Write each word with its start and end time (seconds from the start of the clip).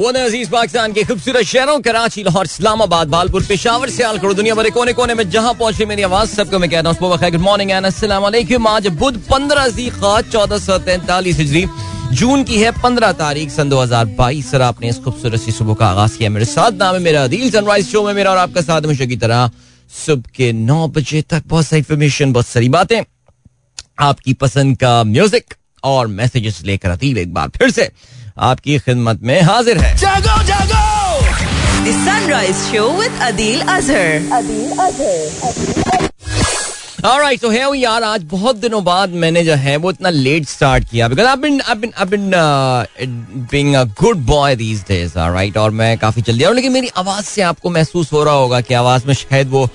अज़ीज़ 0.00 0.50
पाकिस्तान 0.50 0.92
के 0.92 1.02
खूबसूरत 1.04 1.44
शहरों, 1.44 1.80
कराची, 1.80 2.22
लाहौर, 2.24 2.46
इस्लामाबाद 2.46 3.08
बालपुर 3.08 3.42
पेशावर 3.44 3.90
से 3.90 4.02
करो 4.18 4.32
दुनिया 4.34 4.54
भरे 4.54 4.70
कोने 4.70 4.92
कोने 4.92 5.14
में 5.14 5.28
जहाँ 5.30 5.52
पहुँचे 5.54 5.86
मेरी 5.86 6.02
आवाज़, 6.02 6.28
सबको 6.30 6.58
मैं 6.58 6.70
कहता 6.70 6.88
हूँ 6.88 6.96
गुड 7.00 7.40
मॉर्निंग 7.40 7.70
एंड 7.70 7.86
वालेकुम 8.04 8.66
आज 8.66 8.86
बुध 8.96 9.18
पंद्रह 9.26 9.68
जीखा 9.70 10.20
चौदह 10.22 10.58
सौ 10.58 10.78
तैंतालीस 10.80 11.36
हिजरी, 11.38 11.66
जून 12.12 12.44
की 12.44 12.58
है 12.58 12.70
पंद्रह 12.80 13.12
तारीख, 13.14 13.50
सन 13.50 13.68
दो 13.68 13.80
हज़ार 13.80 14.04
बाईस। 14.16 14.50
सर, 14.50 14.62
आपने 14.62 14.88
इस 14.88 14.98
खूबसूरत 15.04 15.40
सी 15.40 15.52
सुबह 15.52 15.74
का 15.74 15.86
आगाज़ 15.86 16.16
किया। 16.18 16.30
मेरे 16.30 16.44
साथ 16.46 16.72
नाम 16.74 16.94
है 16.94 17.00
मेरा 17.02 17.24
अदील 17.24 17.50
सनराइज 17.50 17.88
शो 17.88 18.02
में 18.04 18.12
मेरा 18.14 18.30
और 18.30 18.38
आपका 18.38 18.60
साथ 18.62 18.80
हमेशा 18.82 19.04
की 19.04 19.16
तरह 19.18 19.50
सुबह 19.90 20.30
के 20.36 20.52
नौ 20.54 20.86
बजे 20.88 21.22
तक 21.24 21.42
बहुत 21.46 21.66
सारी 21.66 21.80
इन्फॉर्मेशन 21.80 22.32
बहुत 22.32 22.46
सारी 22.46 22.68
बातें, 22.70 23.02
आपकी 24.00 24.34
पसंद 24.36 24.76
का 24.78 25.02
म्यूज़िक 25.04 25.54
और 25.84 26.06
मैसेजेस 26.08 26.62
लेकर 26.64 26.90
अदील 26.90 27.18
एक 27.18 27.34
बार 27.34 27.48
फिर 27.50 27.70
से। 27.70 27.90
आपकी 28.38 28.78
खिदमत 28.78 29.22
में 29.22 29.40
हाजिर 29.42 29.78
है 29.78 29.96
जागो 29.96 30.42
जागो 30.44 30.88
The 31.82 31.92
Sunrise 31.98 32.58
Show 32.70 32.88
with 32.96 33.20
Adil 33.26 33.60
Azhar. 33.74 34.20
Adil 34.38 34.72
Azhar. 34.86 36.10
Alright, 37.02 37.40
so 37.40 37.48
here 37.50 37.70
we 37.70 37.86
are. 37.86 38.02
आज 38.04 38.24
बहुत 38.30 38.56
दिनों 38.56 38.82
बाद 38.84 39.10
मैंने 39.22 39.42
जो 39.44 39.54
है 39.62 39.76
वो 39.76 39.90
इतना 39.90 40.10
लेट 40.10 40.46
स्टार्ट 40.48 40.88
किया 40.90 41.08
because 41.08 41.26
I've 41.28 41.40
been 41.44 41.60
I've 41.62 41.80
been 41.80 41.94
I've 42.02 42.10
been 42.10 42.34
uh, 42.34 42.84
being 43.52 43.74
a 43.76 43.86
good 44.02 44.26
boy 44.26 44.50
these 44.56 44.82
days, 44.90 45.16
alright? 45.16 45.56
और 45.56 45.70
मैं 45.80 45.96
काफ़ी 45.98 46.22
जल्दी 46.22 46.44
आऊँ 46.44 46.54
लेकिन 46.54 46.72
मेरी 46.72 46.90
आवाज़ 47.04 47.24
से 47.24 47.42
आपको 47.42 47.70
महसूस 47.70 48.12
हो 48.12 48.24
रहा 48.24 48.34
होगा 48.34 48.60
कि 48.60 48.74
आवाज़ 48.74 49.06
में 49.06 49.14
शायद 49.14 49.48
वो 49.50 49.66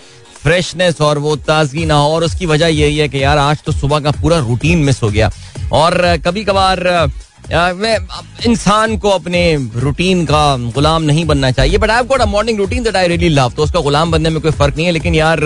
फ्रेशनेस 0.43 1.01
और 1.01 1.17
वो 1.19 1.35
ताजगी 1.49 1.85
ना 1.85 1.95
हो 1.95 2.13
और 2.15 2.23
उसकी 2.23 2.45
वजह 2.45 2.67
यही 2.67 2.97
है 2.97 3.07
कि 3.09 3.23
यार 3.23 3.37
आज 3.37 3.63
तो 3.65 3.71
सुबह 3.71 3.99
का 3.99 4.11
पूरा 4.21 4.37
रूटीन 4.39 4.83
मिस 4.85 5.01
हो 5.03 5.09
गया 5.09 5.31
और 5.73 6.01
कभी 6.25 6.43
कभार 6.45 6.87
इंसान 7.51 8.97
को 8.97 9.09
अपने 9.09 9.41
रूटीन 9.75 10.25
का 10.25 10.45
गुलाम 10.75 11.03
नहीं 11.03 11.25
बनना 11.25 11.51
चाहिए 11.51 11.77
but 11.77 11.91
I 11.91 12.03
got 12.03 12.21
morning 12.27 12.59
routine 12.59 12.83
that 12.83 12.95
I 12.95 13.07
really 13.07 13.29
love 13.29 13.53
तो 13.57 13.63
उसका 13.63 13.79
गुलाम 13.81 14.11
बनने 14.11 14.29
में 14.29 14.41
कोई 14.41 14.51
फ़र्क 14.51 14.75
नहीं 14.77 14.85
है, 14.85 14.91
लेकिन 14.91 15.15
यार, 15.15 15.39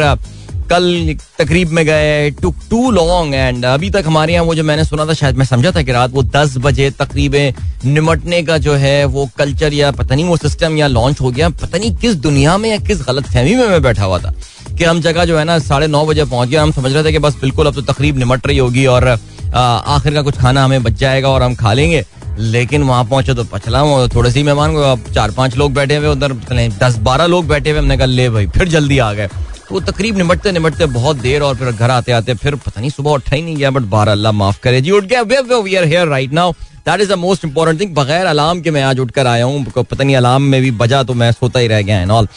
कल 0.69 1.15
तकरीब 1.39 1.69
में 1.69 1.85
गए 1.85 2.29
टू 2.31 2.53
टू 2.69 2.89
लॉन्ग 2.91 3.35
एंड 3.35 3.65
अभी 3.65 3.89
तक 3.89 4.03
हमारे 4.05 4.33
यहाँ 4.33 4.45
वो 4.45 4.55
जो 4.55 4.63
मैंने 4.63 4.83
सुना 4.85 5.05
था, 5.05 5.13
शायद 5.13 5.37
मैं 5.37 5.45
समझा 5.45 5.71
था 5.71 5.81
कि 5.81 5.91
रात 5.91 6.11
वो 6.13 6.23
दस 6.25 6.57
बजे 6.57 6.89
तकरीबें 6.99 7.53
निमटने 7.85 8.41
का 8.43 8.57
जो 8.57 8.73
है, 8.75 9.05
वो 9.05 9.29
कल्चर 9.37 9.73
या 9.73 9.91
पता 9.91 10.15
नहीं 10.15 10.25
वो 10.25 10.37
सिस्टम 10.37 10.77
या 10.77 10.87
लॉन्च 10.87 11.21
हो 11.21 11.31
गया। 11.31 11.49
पता 11.51 11.77
नहीं 11.77 11.95
किस 11.97 12.15
दुनिया 12.17 12.57
में 12.57 12.69
या 12.69 12.77
किस 12.79 13.01
गलत 13.07 13.27
फहमी 13.27 13.55
में 13.55 13.67
मैं 13.67 13.81
बैठा 13.83 14.03
हुआ 14.03 14.19
था, 14.19 14.33
कि 14.77 14.83
हम 14.83 15.01
जगह 15.01 15.25
जो 15.25 15.37
है 15.37 15.45
ना 15.45 15.57
साढ़े 15.59 15.87
नौ 15.87 16.05
बजे 16.05 16.25
पहुँच 16.25 16.49
गए 16.49 16.57
हम 16.57 16.71
समझ 16.71 16.93
रहे 16.93 17.03
थे 17.03 17.11
कि 17.11 17.19
बस 17.19 17.35
बिल्कुल 17.41 17.67
अब 17.67 17.75
तो 17.75 17.81
तकरीब 17.93 18.17
निमट 18.17 18.47
रही 18.47 18.57
होगी 18.57 18.85
और 18.87 19.17
आखिर 19.55 20.13
का 20.13 20.21
कुछ 20.21 20.37
खाना 20.37 20.63
हमें 20.63 20.83
बच 20.83 20.93
जाएगा 20.95 21.29
और 21.29 21.43
हम 21.43 21.55
खा 21.55 21.73
लेंगे। 21.73 22.05
लेकिन 22.39 22.83
वहाँ 22.83 23.03
पहुँचे 23.05 23.33
तो 23.33 23.43
पछला 23.43 23.79
हुआ 23.79 24.07
थोड़े 24.07 24.31
सी 24.31 24.43
मेहमान 24.43 24.73
को। 24.73 24.81
अब 24.81 25.11
चार 25.13 25.31
पाँच 25.31 25.55
लोग 25.57 25.73
बैठे 25.73 25.95
हुए, 25.95 26.07
उधर 26.07 26.33
दस 26.79 26.97
बारह 26.99 27.25
लोग 27.25 27.47
बैठे 27.47 27.69
हुए, 27.69 27.79
हमने 27.79 27.97
कहा, 27.97 28.05
ले 28.05 28.29
भाई, 28.29 28.47
फिर 28.47 28.67
जल्दी 28.67 28.99
आ 28.99 29.11
गए। 29.13 29.27
तो 29.69 29.79
तकरीब 29.81 30.17
निमटते 30.17 30.51
निमटते 30.51 30.85
बहुत 30.87 31.17
देर 31.17 31.41
और 31.41 31.55
फिर 31.55 31.71
घर 31.71 31.91
आते 31.91 32.11
आते 32.11 32.33
फिर 32.33 32.55
पता 32.57 32.81
नहीं 32.81 32.89
सुबह 32.89 33.11
उठा 33.11 33.35
ही 33.35 33.41
नहीं 33.41 33.55
गया, 33.55 33.71
बट 33.71 33.81
बारह, 33.89 34.11
अल्लाह 34.11 34.31
माफ़ 34.31 34.59
करे 34.63 34.81
जी, 34.81 34.91
उठ 34.91 35.03
गया, 35.05 35.21
we 35.21 35.75
are 35.75 35.85
here 35.85 36.07
right 36.07 36.33
now 36.33 36.53
that 36.85 37.01
is 37.01 37.09
the 37.09 37.17
most 37.17 37.45
important 37.45 37.79
thing 37.81 37.93
बगैर 37.95 38.25
अलार्म 38.25 38.61
के 38.61 38.71
मैं 38.71 38.83
आज 38.83 38.99
उठकर 38.99 39.27
आया 39.27 39.45
हूँ। 39.45 39.65
पता 39.77 40.03
नहीं 40.03 40.15
अलार्म 40.15 40.43
में 40.43 40.61
भी 40.61 40.71
बजा 40.79 41.03
तो 41.03 41.13
मैं 41.13 41.31
सोता 41.31 41.59
ही 41.59 41.67
रह 41.67 41.81
गया 41.81 41.99
and 42.01 42.11
all 42.11 42.27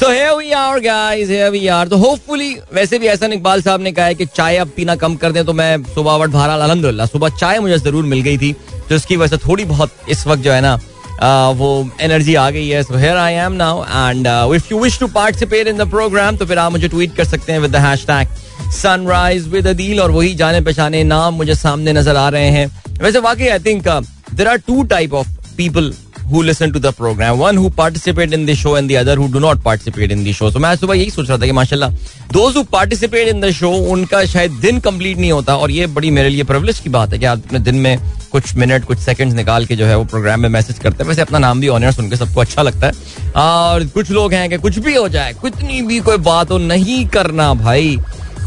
so 0.00 0.10
here 0.10 0.32
we 0.36 0.50
are 0.52 0.80
guys 0.80 1.28
here 1.28 1.50
we 1.50 1.66
are 1.68 1.88
तो 1.88 1.96
होपफुली 1.96 2.52
वैसे 2.74 2.98
भी 2.98 3.06
ऐसा 3.06 3.26
इकबाल 3.26 3.62
साहब 3.62 3.80
ने 3.80 3.92
कहा 3.92 4.06
है 4.06 4.14
कि 4.14 4.26
चाय 4.26 4.56
अब 4.56 4.70
पीना 4.76 4.96
कम 4.96 5.16
कर 5.16 5.32
दें 5.32 5.44
तो 5.44 5.52
मैं 5.52 5.82
सुबह 5.94 6.16
वट 6.16 6.30
बहरहाल 6.30 6.60
अलहमदुल्ला 6.60 7.06
सुबह 7.06 7.28
चाय 7.38 7.58
मुझे 7.60 7.78
ज़रूर 7.78 8.04
मिल 8.04 8.20
गई 8.22 8.38
थी। 8.38 8.52
जिसकी 8.88 9.16
वजह 9.16 9.36
से 9.36 9.46
थोड़ी 9.46 9.64
बहुत 9.66 9.92
इस 10.08 10.26
वक्त 10.26 10.42
जो 10.42 10.52
है 10.52 10.60
ना 10.60 10.78
वो 11.22 11.68
एनर्जी 12.00 12.34
आ 12.34 12.48
गई 12.50 12.68
है 12.68 12.82
so 12.82 12.94
I 13.16 13.34
am 13.34 13.52
now 13.54 13.84
and 13.84 14.26
if 14.56 14.72
you 14.72 14.78
wish 14.78 14.98
to 15.00 15.06
participate 15.06 15.66
in 15.66 15.76
the 15.76 15.88
program 15.90 16.36
तो 16.36 16.46
फिर 16.46 16.58
आप 16.58 16.72
मुझे 16.72 16.88
ट्वीट 16.88 17.14
कर 17.16 17.24
सकते 17.24 17.52
हैं 17.52 17.60
with 17.60 17.72
the 17.72 17.84
hashtag 17.84 18.26
sunrise 18.72 19.48
with 19.48 19.66
Adeel 19.66 20.00
और 20.00 20.10
वही 20.10 20.34
जाने 20.34 20.60
पहचाने 20.60 21.02
नाम 21.04 21.34
मुझे 21.34 21.54
सामने 21.54 21.92
नज़र 21.92 22.16
आ 22.16 22.28
रहे 22.28 22.50
हैं। 22.50 22.66
वैसे 23.02 23.18
वाकई 23.20 23.48
I 23.48 23.58
think 23.58 23.88
there 24.34 24.48
are 24.48 24.56
two 24.66 24.82
type 24.84 25.14
of 25.14 25.28
people 25.56 25.92
who 26.30 26.42
listen 26.42 26.72
to 26.74 26.80
the 26.84 26.92
program. 26.92 27.38
One 27.40 27.56
who 27.56 27.68
participate 27.70 28.32
in 28.32 28.46
the 28.46 28.54
show 28.60 28.74
and 28.78 28.90
the 28.90 28.96
other 29.00 29.14
who 29.16 29.26
do 29.34 29.40
not 29.44 29.62
participate 29.64 30.14
in 30.14 30.24
the 30.24 30.32
show. 30.38 30.50
So, 30.50 30.60
मैं 30.60 30.74
सुबह 30.76 30.94
यही 30.94 31.10
सोच 31.10 31.28
रहा 31.28 31.38
था 31.38 31.46
कि 31.46 31.52
माशाल्लाह, 31.52 31.90
those 32.34 32.56
who 32.56 32.64
participate 32.74 33.32
in 33.32 33.44
the 33.44 33.52
show, 33.58 33.72
उनका 33.92 34.24
शायद 34.34 34.52
दिन 34.62 34.80
कंप्लीट 34.80 35.18
नहीं 35.18 35.32
होता 35.32 35.56
और 35.56 35.70
ये 35.70 35.86
बड़ी 35.96 36.10
मेरे 36.10 36.28
लिए 36.28 36.44
प्रिविलेज 36.44 36.78
की 36.78 36.90
बात 36.90 37.12
है 37.12 37.18
कि 37.18 37.24
आप 37.24 37.46
अपने 37.46 37.58
दिन 37.58 37.76
में 37.76 37.98
कुछ 38.32 38.54
मिनट 38.56 38.84
कुछ 38.84 38.98
सेकंड्स 38.98 39.34
निकाल 39.34 39.66
के 39.66 39.76
जो 39.76 39.86
है 39.86 39.96
वो 39.98 40.04
प्रोग्राम 40.04 40.40
में 40.40 40.48
मैसेज 40.48 40.78
करते 40.78 41.02
हैं। 41.02 41.08
वैसे 41.08 41.22
अपना 41.22 41.38
नाम 41.38 41.60
भी 41.60 41.68
ऑनर 41.68 41.92
सुन 41.92 42.10
के 42.10 42.16
सबको 42.16 42.40
अच्छा 42.40 42.62
लगता 42.62 42.86
है। 42.86 42.92
और 43.36 43.86
कुछ 43.94 44.10
लोग 44.10 44.32
हैं 44.34 44.48
कि 44.50 44.56
कुछ 44.58 44.78
भी 44.78 44.94
हो 44.94 45.08
जाए, 45.08 45.32
कितनी 45.42 45.80
भी 45.82 46.00
कोई 46.00 46.16
बात 46.26 46.50
हो, 46.50 46.58
नहीं 46.58 47.06
करना 47.08 47.52
भाई। 47.54 47.98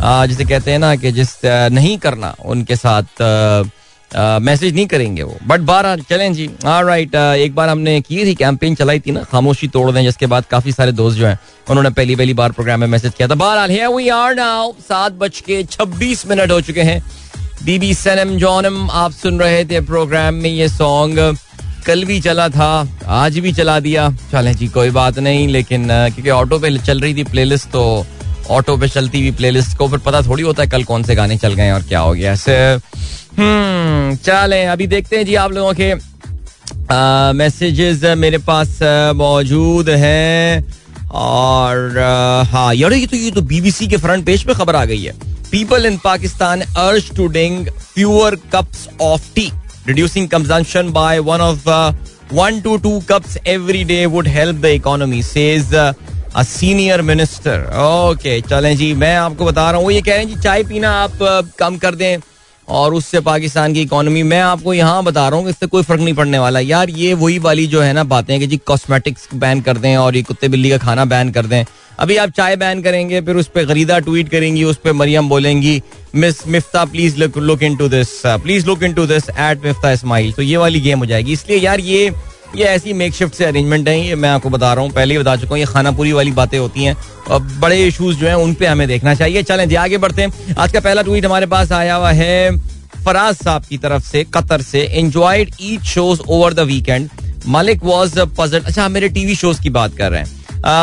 जिसे 0.03 0.43
कहते 0.45 0.71
हैं 0.71 0.79
ना 0.79 0.95
कि 0.95 1.11
जिस 1.11 1.35
नहीं 1.45 1.97
करना, 1.97 2.35
उनके 2.45 2.75
साथ 2.75 3.21
मैसेज 4.11 4.75
नहीं 4.75 4.85
करेंगे 4.87 5.23
वो। 5.23 5.37
बट 5.47 5.59
बारह 5.61 5.95
चलें 6.09 6.33
जी। 6.33 6.49
राइट 6.65 7.15
एक 7.15 7.55
बार 7.55 7.69
हमने 7.69 7.99
की 8.01 8.25
थी 8.25 8.33
कैंपेन 8.35 8.75
चलाई 8.75 8.99
थी 8.99 9.11
ना, 9.11 9.23
खामोशी 9.23 9.67
तोड़ 9.67 9.91
दें, 9.91 10.01
जिसके 10.03 10.25
बाद 10.25 10.45
काफ़ी 10.51 10.71
सारे 10.71 10.91
दोस्त 10.93 11.17
जो 11.17 11.27
हैं, 11.27 11.39
उन्होंने 11.69 11.89
पहली 11.91 12.15
पहली 12.15 12.33
बार 12.33 12.51
प्रोग्राम 12.51 12.79
में 12.79 12.87
मैसेज 12.87 13.13
किया 13.17 13.27
था। 13.27 13.35
बहरहाल 13.35 13.71
हियर 13.71 13.87
वी 13.87 14.07
आर 14.09 14.35
नाउ 14.35 14.71
सात 14.81 15.13
बज 15.13 15.39
के 15.41 15.63
छब्बीस 15.65 16.25
मिनट 16.27 16.51
हो 16.51 16.61
चुके 16.61 16.81
हैं। 16.83 17.03
बीबी 17.63 17.93
सनम 17.95 18.37
जॉनम 18.37 18.89
आप 18.91 19.11
सुन 19.13 19.39
रहे 19.39 19.63
थे 19.65 19.79
प्रोग्राम 19.83 20.35
में 20.35 20.49
ये 20.49 20.67
सॉन्ग 20.69 21.37
कल 21.85 22.03
भी 22.05 22.19
चला 22.21 22.47
था, 22.49 22.87
आज 23.07 23.37
भी 23.39 23.51
चला 23.53 23.79
दिया। 23.79 24.09
चलें 24.31 24.55
जी, 24.55 24.67
कोई 24.69 24.89
बात 24.91 25.19
नहीं, 25.19 25.47
लेकिन 25.47 25.87
क्योंकि 25.87 26.29
ऑटो 26.31 26.59
पे 26.59 26.77
चल 26.79 26.99
रही 26.99 27.13
थी 27.15 27.23
प्लेलिस्ट 27.25 27.69
तो 27.69 28.05
ऑटो 28.49 28.75
पे 28.77 28.87
चलती 28.87 29.19
हुई 29.19 29.31
प्लेलिस्ट 29.31 29.77
को 29.77 29.87
फिर 29.87 29.99
पता 29.99 30.21
थोड़ी 30.21 30.43
होता 30.43 30.63
है 30.63 30.69
कल 30.69 30.83
कौन 30.83 31.03
से 31.03 31.15
गाने 31.15 31.37
चल 31.37 31.53
गए 31.53 31.71
और 31.71 31.81
क्या 31.83 31.99
हो 31.99 32.13
गया। 32.13 32.31
ऐसे 32.31 32.53
हम्म 33.39 34.15
चलें 34.15 34.65
अभी 34.67 34.85
देखते 34.87 35.17
हैं 35.17 35.25
जी 35.25 35.35
आप 35.41 35.51
लोगों 35.51 35.73
के 35.73 35.93
मैसेजेस 37.33 38.03
मेरे 38.17 38.37
पास 38.47 38.79
मौजूद 39.15 39.89
हैं। 39.89 40.63
और 41.11 41.97
हाँ 42.51 42.73
यार, 42.75 42.93
ये 42.93 43.05
तो 43.07 43.17
ये 43.17 43.31
तो 43.31 43.41
बीबीसी 43.41 43.87
के 43.87 43.97
फ्रंट 43.97 44.25
पेज 44.25 44.43
पे 44.47 44.53
खबर 44.53 44.75
आ 44.75 44.83
गई 44.85 45.01
है। 45.03 45.13
People 45.51 45.85
in 45.85 45.97
Pakistan 46.03 46.61
urged 46.61 47.11
to 47.15 47.27
drink 47.27 47.69
fewer 47.69 48.35
cups 48.53 48.87
of 49.01 49.33
tea 49.35 49.51
reducing 49.87 50.27
consumption 50.29 50.91
by 50.93 51.19
one 51.29 51.41
of 51.41 51.69
one 52.33 52.61
to 52.61 52.77
two 52.77 52.99
cups 53.09 53.37
every 53.47 53.83
day 53.83 54.05
would 54.05 54.27
help 54.27 54.55
the 54.55 54.65
economy 54.65 55.21
says 55.23 55.73
a 55.75 56.43
senior 56.45 57.01
minister 57.01 57.63
okay 57.83 58.39
चलें 58.41 58.75
जी, 58.77 58.93
मैं 58.93 59.15
आपको 59.17 59.45
बता 59.45 59.69
रहा 59.71 59.81
हूँ 59.81 59.91
ये 59.91 60.01
कह 60.01 60.11
रहे 60.11 60.23
हैं 60.23 60.27
जी, 60.29 60.41
चाय 60.41 60.63
पीना 60.63 60.91
आप 61.03 61.17
कम 61.59 61.77
कर 61.77 61.95
दें। 61.95 62.17
और 62.69 62.93
उससे 62.93 63.19
पाकिस्तान 63.21 63.73
की 63.73 63.81
इकोनॉमी, 63.81 64.23
मैं 64.23 64.39
आपको 64.41 64.73
यहाँ 64.73 65.03
बता 65.03 65.27
रहा 65.29 65.39
हूँ 65.39 65.49
इससे 65.49 65.67
कोई 65.67 65.83
फ़र्क 65.83 66.01
नहीं 66.01 66.13
पड़ने 66.13 66.39
वाला। 66.39 66.59
यार, 66.59 66.89
ये 66.89 67.13
वही 67.15 67.37
वाली 67.39 67.67
जो 67.67 67.81
है 67.81 67.93
ना 67.93 68.03
बातें 68.05 68.39
कि 68.39 68.47
जी 68.47 68.57
कॉस्मेटिक्स 68.57 69.27
बैन 69.35 69.61
कर 69.61 69.77
दें 69.77 69.95
और 69.97 70.15
ये 70.15 70.21
कुत्ते 70.21 70.47
बिल्ली 70.47 70.69
का 70.69 70.77
खाना 70.77 71.05
बैन 71.05 71.31
कर 71.31 71.45
दें। 71.45 71.63
अभी 71.99 72.15
आप 72.17 72.29
चाय 72.29 72.55
बैन 72.55 72.81
करेंगे, 72.81 73.21
फिर 73.21 73.35
उस 73.35 73.47
पर 73.47 73.65
गरीदा 73.65 73.97
ट्वीट 73.99 74.29
करेंगी, 74.29 74.63
उस 74.63 74.77
पर 74.77 74.93
मरियम 74.93 75.29
बोलेंगी, 75.29 75.81
miss 76.15 76.47
Miftah 76.47 76.83
please 76.85 77.17
look 77.17 77.63
into 77.77 77.87
this 77.89 78.09
please 78.25 78.65
look 78.67 78.83
into 78.93 79.05
this 79.05 79.29
at 79.29 79.65
Miftah 79.65 79.91
Ismail. 79.91 80.31
तो 80.31 80.41
ये 80.41 80.57
वाली 80.57 80.79
गेम 80.81 80.99
हो 80.99 81.05
जाएगी। 81.05 81.33
इसलिए 81.33 81.57
यार 81.59 81.79
ये 81.79 82.09
ये 82.55 82.63
ऐसी 82.65 82.93
मेक 82.93 83.13
शिफ्ट 83.13 83.33
से 83.35 83.45
अरेंजमेंट 83.45 83.87
है, 83.87 83.99
ये 83.99 84.15
मैं 84.15 84.29
आपको 84.29 84.49
बता 84.49 84.73
रहा 84.73 84.83
हूँ। 84.83 84.91
पहले 84.91 85.13
ही 85.13 85.19
बता 85.19 85.35
चुका 85.35 85.49
हूँ, 85.49 85.59
ये 85.59 85.65
खाना 85.65 85.91
पूरी 85.91 86.11
वाली 86.11 86.31
बातें 86.31 86.57
होती 86.59 86.83
हैं। 86.83 86.95
और 87.27 87.41
बड़े 87.59 87.77
इशूज 87.87 88.15
जो 88.15 88.27
हैं, 88.27 88.35
उन 88.35 88.53
पे 88.53 88.65
हमें 88.65 88.87
देखना 88.87 89.13
चाहिए। 89.15 89.43
चलें 89.43 89.67
जी, 89.69 89.75
आगे 89.75 89.97
बढ़ते 89.97 90.21
हैं। 90.21 90.55
आज 90.55 90.71
का 90.71 90.79
पहला 90.79 91.01
ट्वीट 91.01 91.25
हमारे 91.25 91.45
पास 91.45 91.71
आया 91.71 91.95
हुआ 91.95 92.11
है 92.11 92.57
फराज 93.05 93.35
साहब 93.35 93.65
की 93.65 93.77
तरफ़ 93.77 94.03
से, 94.03 94.23
कतर 94.33 94.61
से। 94.61 94.81
Enjoyed 94.81 95.51
each 95.61 95.83
shows 95.83 96.21
over 96.21 96.53
the 96.53 96.59
weekend 96.69 97.09
Malik 97.47 97.83
was 97.83 98.19
puzzle 98.37 98.59
अच्छा 98.59 98.87
मेरे 98.89 99.09
टीवी 99.09 99.35
शोज़ 99.35 99.61
की 99.61 99.69
बात 99.69 99.95
कर 99.97 100.11
रहे 100.11 100.21
हैं। 100.21 100.37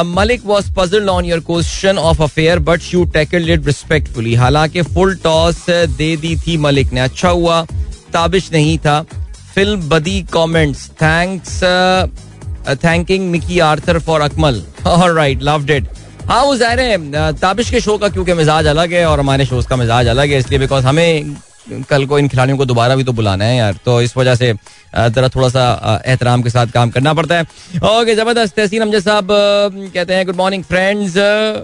Malik 0.07 0.47
was 0.47 0.73
puzzled 0.75 1.09
on 1.09 1.25
your 1.25 1.41
question 1.47 1.99
of 1.99 2.23
affair 2.23 2.59
but 2.61 2.83
you 2.95 3.05
tackled 3.15 3.51
it 3.51 3.67
respectfully 3.67 4.35
हालाँकि 4.35 4.83
फुल 4.85 5.15
टॉस 5.25 5.65
दे 5.71 6.17
दी 6.17 6.37
थी 6.37 6.57
मलिक 6.59 6.93
ने। 6.93 7.01
अच्छा 7.01 7.29
हुआ, 7.31 7.63
ताबिश 8.13 8.51
नहीं 8.53 8.79
था। 8.79 9.05
फ़िल्म 9.57 9.89
बदी 9.89 10.21
comments 10.33 10.89
thanks 11.03 11.63
thanking 12.85 13.31
Mickey 13.31 13.59
Arthur 13.67 13.99
for 14.07 14.21
Akmal 14.21 14.63
right 14.87 15.43
loved 15.43 15.71
it 15.71 15.89
हाँ 16.29 16.43
वो 16.45 16.57
ज़ाहिर 16.57 16.81
है 16.81 17.33
ताबिश 17.35 17.71
के 17.71 17.81
शो 17.81 17.97
का 17.99 18.09
क्योंकि 18.09 18.35
मिजाज 18.35 18.67
अलग 18.67 18.93
है 18.93 19.05
और 19.07 19.21
हमारे 19.21 19.45
शोज़ 19.47 19.67
का 19.69 19.77
मिजाज 19.77 20.07
अलग 20.07 20.31
है, 20.31 20.39
इसलिए 20.39 20.59
बिकॉज़ 20.59 20.85
हमें 20.85 21.37
कल 21.91 22.05
को 22.07 22.19
इन 22.19 22.29
खिलाड़ियों 22.29 22.57
को 22.59 22.65
दोबारा 22.65 22.97
भी 22.97 23.05
तो 23.05 23.13
बुलाना 23.13 23.45
है 23.45 23.57
यार। 23.57 23.79
तो 23.85 24.01
इस 24.03 24.17
वजह 24.17 24.35
से 24.35 24.53
जरा 24.95 25.29
थोड़ा 25.29 25.49
सा 25.49 26.03
एहतराम 26.07 26.43
के 26.43 26.51
साथ 26.51 26.67
काम 26.75 26.91
करना 26.91 27.15
पड़ता 27.15 27.37
है। 27.37 27.43
ओके, 27.43 28.15
ज़बरदस्त, 28.15 28.55
तहसीन 28.57 28.83
अमजद 28.83 29.01
साहब 29.01 29.29
कहते 29.31 30.15
हैं 30.15 30.27
गुड 30.27 30.37
मॉर्निंग 30.37 30.65
फ्रेंड्स 30.65 31.17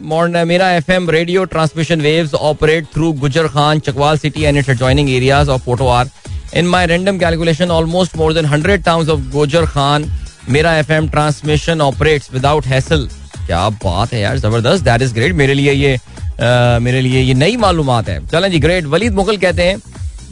मॉर्न 0.04 0.46
मेरा 0.48 0.70
FM 0.72 1.10
radio 1.10 1.44
transmission 1.46 2.00
waves 2.00 2.34
operate 2.34 2.86
through 2.94 3.12
Gujar 3.20 3.48
Khan, 3.48 3.78
Chakwal 3.80 4.18
city 4.18 4.42
and 4.42 4.58
its 4.58 4.68
adjoining 4.70 5.10
areas 5.10 5.50
of 5.50 5.64
Potohar 5.88 6.10
In 6.54 6.66
my 6.66 6.86
random 6.86 7.18
calculation, 7.18 7.70
almost 7.70 8.14
more 8.14 8.34
than 8.34 8.44
100 8.44 8.84
towns 8.84 9.08
of 9.08 9.20
Gojar 9.34 9.66
Khan 9.66 10.04
मेरा 10.50 10.74
F 10.76 10.90
M 10.92 11.08
transmission 11.08 11.80
operates 11.80 12.32
without 12.32 12.66
hassle 12.66 13.06
क्या 13.46 13.68
बात 13.84 14.12
है 14.12 14.20
यार 14.20 14.38
ज़बरदस्त। 14.38 14.84
That 14.84 15.02
is 15.02 15.14
great 15.14 15.34
मेरे 15.34 15.54
लिए 15.54 15.72
ये 15.72 15.94
आ, 15.94 16.78
मेरे 16.78 17.00
लिए 17.00 17.20
ये 17.20 17.34
नई 17.34 17.56
मालूम 17.56 17.90
है। 17.90 18.18
चलें 18.26 18.50
जी 18.50 18.58
ग्रेट 18.60 18.84
वलीद 18.84 19.14
मुगल 19.14 19.36
कहते 19.36 19.62
हैं 19.62 19.80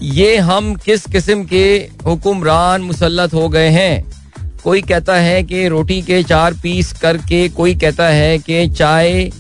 ये 0.01 0.37
हम 0.37 0.75
किस 0.85 1.07
किस्म 1.13 1.45
के 1.45 1.65
हुक्मरान 2.07 2.83
मुसलत 2.83 3.35
हो 3.35 3.49
गए 3.49 3.69
हैं? 3.71 4.05
कोई 4.65 4.83
कहता 4.83 5.15
है 5.17 5.43
कि 5.43 5.67
रोटी 5.69 6.01
के 6.03 6.23
चार 6.23 6.55
पीस 6.63 6.93
करके 7.03 7.49
कोई 7.49 7.75
कहता 7.75 8.09
है 8.09 8.39
कि 8.39 8.67
चाय 8.69 9.31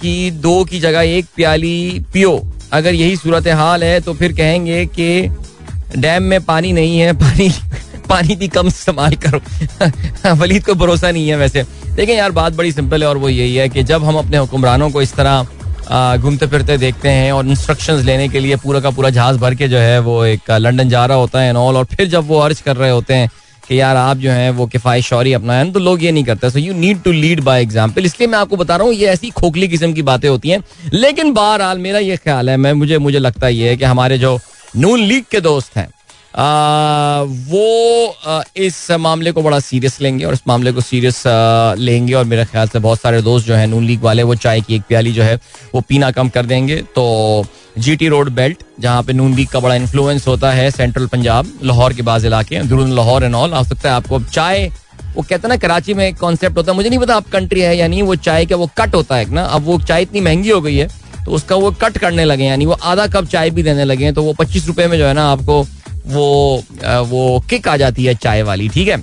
की 0.00 0.30
दो 0.30 0.64
की 0.64 0.80
जगह 0.80 1.16
एक 1.16 1.26
प्याली 1.36 2.04
पियो। 2.12 2.36
अगर 2.72 2.94
यही 2.94 3.16
सूरत 3.16 3.48
हाल 3.48 3.84
है 3.84 4.00
तो 4.00 4.14
फिर 4.14 4.32
कहेंगे 4.32 4.84
कि 4.86 5.28
डैम 5.98 6.22
में 6.22 6.40
पानी 6.40 6.72
नहीं 6.72 6.98
है, 6.98 7.12
पानी 7.12 7.48
पानी 8.08 8.36
भी 8.36 8.48
कम 8.48 8.66
इस्तेमाल 8.66 9.14
करो। 9.24 9.40
वलीद 10.34 10.64
को 10.64 10.74
भरोसा 10.74 11.10
नहीं 11.10 11.28
है 11.28 11.36
वैसे। 11.36 11.62
देखें 11.94 12.14
यार, 12.14 12.30
बात 12.30 12.52
बड़ी 12.52 12.72
सिंपल 12.72 13.02
है 13.02 13.08
और 13.08 13.18
वो 13.18 13.28
यही 13.28 13.54
है 13.56 13.68
कि 13.68 13.82
जब 13.82 14.04
हम 14.04 14.16
अपने 14.16 14.36
हुक्मरानों 14.36 14.90
को 14.90 15.02
इस 15.02 15.14
तरह 15.14 16.16
घूमते 16.16 16.46
फिरते 16.46 16.76
देखते 16.78 17.08
हैं 17.08 17.32
और 17.32 17.46
इंस्ट्रक्शंस 17.46 18.04
लेने 18.04 18.28
के 18.28 18.40
लिए 18.40 18.56
पूरा 18.56 18.80
का 18.80 18.90
पूरा 18.90 19.10
जहाज़ 19.10 19.38
भर 19.38 19.54
के 19.54 19.68
जो 19.68 19.78
है 19.78 19.98
वो 20.00 20.24
एक, 20.24 20.50
लंदन 20.50 20.88
जा 20.88 21.04
रहा 21.06 21.16
होता 21.16 21.40
है 21.40 21.48
एंड 21.48 21.56
और 21.56 21.84
फिर 21.84 22.08
जब 22.08 22.26
वो 22.26 22.38
अर्ज़ 22.38 22.62
कर 22.62 22.76
रहे 22.76 22.90
होते 22.90 23.14
हैं 23.14 23.30
कि 23.68 23.80
यार 23.80 23.96
आप 23.96 24.16
जो 24.16 24.30
है 24.30 24.50
वो 24.52 24.66
किफायत 24.66 25.04
शौरी 25.04 25.32
अपना 25.32 25.54
है 25.54 25.70
तो 25.72 25.80
लोग 25.80 26.02
ये 26.02 26.12
नहीं 26.12 26.24
करते। 26.24 26.50
So 26.50 26.58
you 26.58 26.74
need 26.74 27.02
to 27.02 27.12
lead 27.12 27.40
by 27.42 27.62
example 27.62 28.04
इसलिए 28.04 28.28
मैं 28.28 28.38
आपको 28.38 28.56
बता 28.56 28.76
रहा 28.76 28.86
हूँ, 28.86 28.94
ये 28.94 29.06
ऐसी 29.08 29.30
खोखली 29.32 29.68
किस्म 29.68 29.92
की 29.92 30.02
बातें 30.04 30.28
होती 30.28 30.48
हैं। 30.48 30.62
लेकिन 30.92 31.32
बहरहाल 31.34 31.78
मेरा 31.78 31.98
ये 32.00 32.16
ख्याल 32.16 32.50
है, 32.50 32.56
मैं 32.56 32.72
मुझे 32.74 32.98
मुझे 32.98 33.18
लगता 33.18 33.48
ये 33.48 33.68
है 33.68 33.76
कि 33.76 33.84
हमारे 33.84 34.18
जो 34.18 34.38
नून 34.76 35.00
लीग 35.00 35.24
के 35.30 35.40
दोस्त 35.40 35.76
हैं 35.76 35.88
वो 36.36 38.14
इस 38.56 38.90
मामले 38.90 39.32
को 39.32 39.42
बड़ा 39.42 39.58
सीरियस 39.60 40.00
लेंगे 40.00 40.24
और 40.24 40.32
इस 40.32 40.40
मामले 40.48 40.72
को 40.72 40.80
सीरियस 40.80 41.22
लेंगे 41.78 42.14
और 42.14 42.24
मेरे 42.24 42.44
ख्याल 42.44 42.68
से 42.68 42.78
बहुत 42.78 43.00
सारे 43.00 43.20
दोस्त 43.22 43.46
जो 43.46 43.54
हैं, 43.54 43.66
नून 43.66 43.84
लीग 43.84 44.02
वाले, 44.02 44.22
वो 44.22 44.34
चाय 44.34 44.60
की 44.60 44.74
एक 44.74 44.82
प्याली 44.88 45.12
जो 45.12 45.22
है, 45.22 45.38
वो 45.74 45.80
पीना 45.80 46.10
कम 46.10 46.28
कर 46.28 46.46
देंगे। 46.46 46.76
तो 46.96 47.44
जीटी 47.78 48.08
रोड 48.08 48.30
बेल्ट 48.30 48.62
जहाँ 48.80 49.02
पे 49.02 49.12
नून 49.12 49.34
लीग 49.34 49.48
का 49.48 49.60
बड़ा 49.60 49.74
इन्फ्लुएंस 49.74 50.26
होता 50.28 50.50
है 50.52 50.70
सेंट्रल 50.70 51.06
पंजाब 51.06 51.52
लाहौर 51.64 51.92
के 51.92 52.02
बाद 52.02 52.24
इलाके, 52.24 52.62
दुरुन 52.62 52.92
लाहौर 52.92 53.24
एंड 53.24 53.34
ऑल 53.34 53.54
आ 53.54 53.62
सकता 53.62 53.88
है 53.88 53.94
आपको 53.94 54.14
अब 54.14 54.24
चाय, 54.26 54.66
वो 55.16 55.22
कहते 55.22 55.34
हैं 55.36 55.48
ना, 55.48 55.56
कराची 55.56 55.94
में 55.94 56.06
एक 56.06 56.18
कॉन्सेप्ट 56.18 56.56
होता 56.56 56.72
है। 56.72 56.76
मुझे 56.76 56.88
नहीं 56.88 56.98
पता 56.98 57.16
आप 57.16 57.28
कंट्री 57.32 57.60
है 57.60 57.76
यानी 57.76 58.02
वो 58.02 58.14
चाय 58.16 58.46
का 58.46 58.56
वो 58.56 58.70
कट 58.78 58.94
होता 58.94 59.16
है 59.16 59.30
ना? 59.30 59.44
अब 59.44 59.64
वो 59.64 59.78
चाय 59.80 60.02
इतनी 60.02 60.20
महँगी 60.20 60.50
हो 60.50 60.60
गई 60.60 60.76
है 60.76 60.88
तो 61.24 61.32
उसका 61.32 61.56
वो 61.56 61.70
कट 61.82 61.98
करने 61.98 62.24
लगे 62.24 62.44
यानी 62.44 62.66
वो 62.66 62.72
आधा 62.84 63.06
कप 63.06 63.26
चाय 63.26 63.50
भी 63.50 63.62
देने 63.62 63.84
लगे 63.84 64.04
हैं 64.04 64.14
तो 64.14 64.22
वो 64.22 64.32
पच्चीस 64.38 64.66
रुपए 64.66 64.86
में 64.86 64.96
जो 64.98 65.06
है 65.06 65.12
ना 65.14 65.30
आपको 65.32 65.62
वो 66.06 66.62
वो 67.06 67.40
किक 67.50 67.68
आ 67.68 67.76
जाती 67.76 68.04
है 68.04 68.14
चाय 68.14 68.42
वाली, 68.42 68.68
ठीक 68.68 68.88
है? 68.88 69.02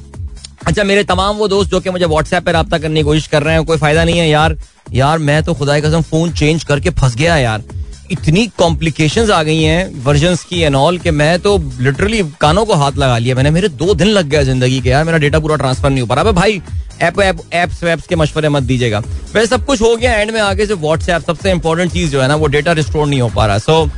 अच्छा 0.68 0.84
मेरे 0.84 1.04
तमाम 1.04 1.36
वो 1.36 1.48
दोस्त 1.48 1.72
जो 1.72 1.80
कि 1.80 1.90
मुझे 1.90 2.06
व्हाट्सएप 2.06 2.44
पे 2.44 2.52
रब्ता 2.52 2.78
करने 2.78 3.00
की 3.00 3.04
कोशिश 3.04 3.28
कर 3.28 3.44
रहे 3.44 3.54
हैं, 3.54 3.64
कोई 3.66 3.78
फ़ायदा 3.78 4.04
नहीं 4.04 4.20
है 4.20 4.30
यार। 4.30 4.58
यार, 4.94 5.18
मैं 5.20 5.42
तो 5.44 5.54
खुदा 5.54 5.80
कसम 5.80 6.02
फ़ोन 6.02 6.32
चेंज 6.34 6.64
करके 6.64 6.90
फंस 6.92 7.16
गया 7.16 7.38
यार। 7.38 7.64
इतनी 8.12 8.46
कॉम्प्लिकेशंस 8.58 9.30
आ 9.30 9.42
गई 9.44 9.62
हैं 9.62 10.04
वर्जन 10.04 10.36
की 10.50 10.60
एंड 10.62 10.76
ऑल 10.76 10.98
के 11.00 11.12
मैं 11.12 11.40
तो 11.40 11.58
लिटरली 11.80 12.22
कानों 12.42 12.66
को 12.66 12.74
हाथ 12.76 12.98
लगा 12.98 13.18
लिया। 13.18 13.36
मैंने, 13.36 13.52
मेरे 13.52 13.68
दो 13.70 13.94
दिन 13.94 14.08
लग 14.08 14.26
गया 14.26 14.44
ज़िंदगी 14.44 14.80
के 14.82 14.90
यार, 14.90 15.04
मेरा 15.06 15.18
डेटा 15.18 15.40
पूरा 15.40 15.56
ट्रांसफ़र 15.56 15.90
नहीं 15.90 16.02
हो 16.02 16.08
पा 16.08 16.16
रहा। 16.16 16.32
भाई 16.32 16.62
ऐप 17.02 17.20
ऐप 17.22 17.40
एप्स 17.54 17.84
वैप्स 17.84 18.08
के 18.08 18.16
मशवरे 18.16 18.50
मत 18.50 18.64
दीजिएगा। 18.64 19.00
वैसे 19.34 19.46
सब 19.48 19.66
कुछ 19.66 19.82
हो 19.82 19.96
गया 19.96 20.14
एंड 20.14 20.32
में 20.32 20.40
आगे 20.42 20.66
से 20.66 20.74
व्हाट्सएप 20.76 21.26
सबसे 21.28 21.52
इंपॉर्टेंट 21.52 21.92
चीज़ 21.94 22.12
जो 22.12 22.22
है 22.22 22.28
ना, 22.28 22.36
वो 22.36 22.48
डेटा 22.48 22.72
रिस्टोर 22.72 23.08
नहीं 23.08 23.22
हो 23.22 23.30
पा 23.30 23.46
रहा। 23.46 23.58
सो 23.60 23.90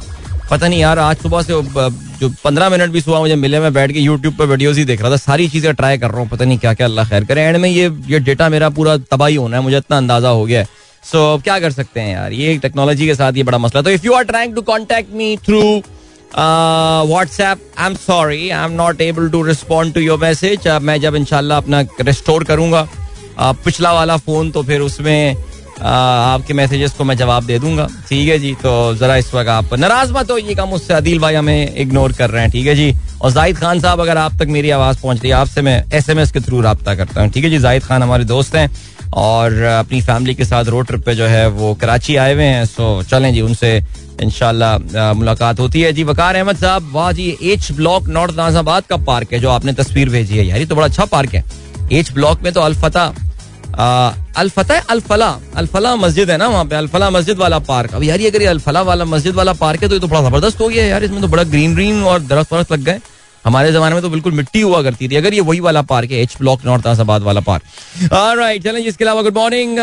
पता 0.54 0.68
नहीं 0.68 0.80
यार 0.80 1.00
आज 1.00 1.18
सुबह 1.18 1.42
से 1.42 1.54
जो 2.20 2.28
पंद्रह 2.44 2.70
मिनट 2.70 2.90
भी 2.92 3.02
सुबह 3.02 3.20
मुझे 3.20 3.36
मिले 3.36 3.60
मैं 3.60 3.72
बैठ 3.74 3.92
के 3.92 4.00
यूट्यूब 4.00 4.36
पर 4.38 4.46
वीडियोज़ 4.48 4.80
ही 4.80 4.84
देख 4.86 5.02
रहा 5.02 5.12
था 5.12 5.18
सारी 5.18 5.48
चीज़ें 5.50 5.74
ट्राई 5.76 5.98
कर 5.98 6.10
रहा 6.12 6.20
हूँ 6.20 6.28
पता 6.30 6.46
नहीं 6.46 6.58
क्या 6.58 6.74
क्या 6.74 6.88
अल्लाह 6.88 7.08
खैर 7.10 7.24
करे। 7.26 7.42
एंड 7.42 7.58
में 7.58 7.70
ये 7.70 7.90
ये 8.08 8.20
डेटा 8.20 8.50
मेरा 8.50 8.70
पूरा 8.76 8.96
तबाही 9.12 9.36
होना 9.36 9.58
है 9.58 9.64
मुझे 9.64 9.78
इतना 9.78 9.98
अंदाज़ा 9.98 10.30
हो 10.30 10.44
गया 10.46 10.60
है। 10.60 10.66
सो 11.04 11.36
so, 11.36 11.44
क्या 11.44 11.58
कर 11.60 11.72
सकते 11.72 12.00
हैं 12.00 12.14
यार 12.14 12.34
ये 12.34 12.58
टेक्नोलॉजी 12.66 13.08
के 13.08 13.16
साथ 13.16 13.38
ये 13.38 13.44
बड़ा 13.44 13.58
मसला 13.58 13.82
तो 13.82 13.90
if 13.90 14.06
you 14.06 14.14
are 14.14 14.24
trying 14.24 14.54
to 14.56 14.62
contact 14.62 15.14
me 15.14 15.36
through 15.46 15.62
WhatsApp 16.36 17.62
I 17.78 17.86
am 17.86 17.96
sorry 17.96 18.50
I 18.50 18.66
am 18.66 18.72
not 18.74 19.02
able 19.02 19.30
to 19.30 19.42
respond 19.44 19.94
to 19.94 20.02
your 20.02 20.20
message 20.20 20.68
मैं 20.82 21.00
जब 21.02 21.16
इंशाल्लाह 21.16 21.58
अपना 21.58 21.82
रिस्टोर 22.02 22.44
करूँगा 22.44 22.88
uh, 22.88 23.56
पिछला 23.66 23.94
वाला 23.94 24.18
फ़ोन 24.20 24.52
तो 24.52 24.64
फिर 24.64 24.82
उसमें 24.82 25.53
आपके 25.82 26.54
मैसेजेस 26.54 26.92
को 26.94 27.04
मैं 27.04 27.16
जवाब 27.18 27.46
दे 27.46 27.58
दूँगा। 27.60 27.88
ठीक 28.10 28.28
है 28.30 28.38
जी 28.40 28.54
तो 28.56 28.74
जरा 28.96 29.16
इस 29.18 29.34
वक्त 29.34 29.50
आप 29.50 29.74
नाराज़ 29.74 30.12
मत 30.14 30.32
हो 30.32 30.38
काम 30.56 30.70
मुझसे 30.70 30.94
अदील 30.94 31.20
भाई 31.20 31.36
हमें 31.36 31.76
इग्नोर 31.76 32.12
कर 32.14 32.30
रहे 32.30 32.42
हैं, 32.42 32.52
ठीक 32.52 32.68
है 32.68 32.76
जी? 32.76 32.94
और 33.22 33.32
जाहिद 33.32 33.58
खान 33.58 33.80
साहब, 33.80 34.02
अगर 34.02 34.18
आप 34.18 34.38
तक 34.40 34.48
मेरी 34.50 34.70
आवाज़ 34.72 35.02
पहुँच 35.02 35.22
रही 35.22 35.30
है, 35.30 35.36
आपसे 35.36 35.62
मैं 35.62 35.84
एस 35.94 36.10
एम 36.10 36.20
एस 36.20 36.32
के 36.32 36.40
थ्रू 36.40 36.62
रहा 36.62 36.96
करता 36.96 37.22
हूँ, 37.22 37.30
ठीक 37.30 37.44
है 37.44 37.50
जी? 37.50 37.58
जाहिद 37.60 37.84
खान 37.84 38.04
हमारे 38.04 38.24
दोस्त 38.26 38.56
हैं 38.56 38.70
और 39.16 39.62
अपनी 39.62 40.02
फैमिली 40.02 40.34
के 40.36 40.46
साथ 40.46 40.66
रोड 40.66 40.88
ट्रिप 40.88 41.04
पे 41.06 41.16
जो 41.16 41.26
है 41.26 41.48
वो 41.50 41.74
कराची 41.82 42.16
आए 42.16 42.34
हुए 42.34 42.44
हैं 42.44 42.66
सो 42.66 43.02
चलें 43.04 43.34
जी, 43.34 43.42
उनसे 43.42 43.76
इनशाला 44.22 45.14
मुलाकात 45.14 45.60
होती 45.60 45.82
है 45.82 45.92
जी। 45.94 46.04
वकार 46.04 46.36
अहमद 46.36 46.58
साहब, 46.58 46.90
वाह 46.94 47.12
जी 47.12 47.38
एच 47.44 47.72
ब्लॉक 47.72 48.08
नॉर्थ 48.10 48.36
नाजाबाद 48.38 48.84
का 48.90 48.98
पार्क 49.04 49.34
है, 49.34 49.40
जो 49.40 49.50
आपने 49.50 49.74
तस्वीर 49.74 50.10
भेजी 50.10 50.38
है 50.38 50.46
यार, 50.46 50.60
ये 50.60 50.66
तो 50.66 50.76
बड़ा 50.76 50.88
अच्छा 50.88 51.06
पार्क 51.08 51.34
है। 51.36 51.44
एच 51.92 52.12
ब्लॉक 52.14 52.42
में 52.44 52.52
तो 52.54 52.62
अल्फता 52.62 53.14
अल्फता 53.74 54.80
अलफला। 54.92 55.28
अलफला 55.56 55.96
मस्जिद 55.96 56.30
है 56.32 56.38
ना 56.38 56.48
वहाँ 56.48 56.66
पे। 56.66 56.76
अलफला 56.76 57.10
मस्जिद 57.10 57.38
वाला 57.38 57.60
पार्क। 57.62 57.94
अब 57.94 58.04
यार 58.04 58.22
ये 58.22 58.30
अगर 58.30 58.42
ये 58.42 58.48
अल्फला 58.48 58.82
वाला 58.84 59.06
मस्जिद 59.06 59.36
वाला 59.36 59.54
पार्क 59.56 59.84
है 59.84 59.90
तो 59.90 59.96
ये 59.96 60.02
तो 60.02 60.08
बड़ा 60.08 60.22
ज़बरदस्त 60.22 60.62
हो 60.62 60.68
गया 60.68 60.86
यार। 60.86 61.04
इसमें 61.04 61.22
तो 61.22 61.28
बड़ा 61.28 61.44
ग्रीन 61.46 61.76
ग्रीन 61.76 62.04
और 62.04 62.20
दरख्त 62.22 62.54
वरख्त 62.54 62.72
लग 62.72 62.84
गए। 62.84 63.00
हमारे 63.46 63.72
जमाने 63.72 63.94
में 63.94 64.02
तो 64.02 64.10
बिल्कुल 64.10 64.34
मिट्टी 64.34 64.62
हुआ 64.62 64.82
करती 64.84 65.08
थी। 65.08 65.16
अगर 65.16 65.34
ये 65.34 65.42
वही 65.42 65.60
वाला 65.60 65.82
पार्क 65.84 66.12
है 66.12 66.22
एच 66.22 66.36
ब्लॉक 66.40 66.66
नॉर्थ 66.66 66.88
आसाबाद 66.88 67.24
वाला 67.24 67.40
पार्क। 67.42 67.64
राइट 68.38 68.64
चलें 68.64 68.80
इसके 68.82 69.04
अलावा 69.04 69.22
good 69.22 69.38
morning 69.38 69.80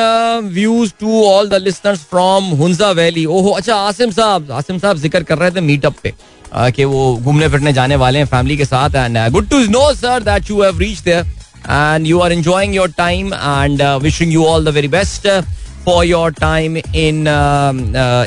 views 0.52 0.92
to 1.00 1.24
all 1.24 1.48
the 1.48 1.60
listeners 1.62 2.00
from 2.10 2.44
Hunza 2.58 2.90
valley 2.92 3.24
ओहो 3.26 3.50
अच्छा 3.52 3.76
आसिम 3.78 4.10
साहब। 4.12 4.50
आसिम 4.52 4.78
साहब 4.78 4.96
ज़िक्र 4.98 5.22
कर 5.22 5.38
रहे 5.38 5.50
थे 5.50 5.60
मीटअप 5.62 5.96
पे 6.02 6.14
कि 6.54 6.84
वो 6.84 7.14
घूमने 7.16 7.48
फिरने 7.48 7.72
जाने 7.72 7.96
वाले 7.96 8.18
हैं 8.18 8.26
फैमिली 8.28 8.56
के 8.56 8.64
साथ। 8.64 8.94
And 8.96 9.18
good 9.32 9.48
to 9.50 9.58
know 9.68 9.92
sir 9.94 10.22
that 10.22 10.50
you 10.50 10.62
have 10.62 10.78
reached 10.78 11.04
there 11.04 11.24
and 11.68 12.06
you 12.06 12.20
are 12.20 12.32
enjoying 12.32 12.74
your 12.74 12.92
time 12.98 13.34
and 13.34 13.82
wishing 14.02 14.32
you 14.32 14.44
all 14.44 14.64
the 14.64 14.74
very 14.74 14.88
best 14.88 15.28
for 15.84 16.04
your 16.06 16.32
time 16.32 16.76
in 16.76 17.26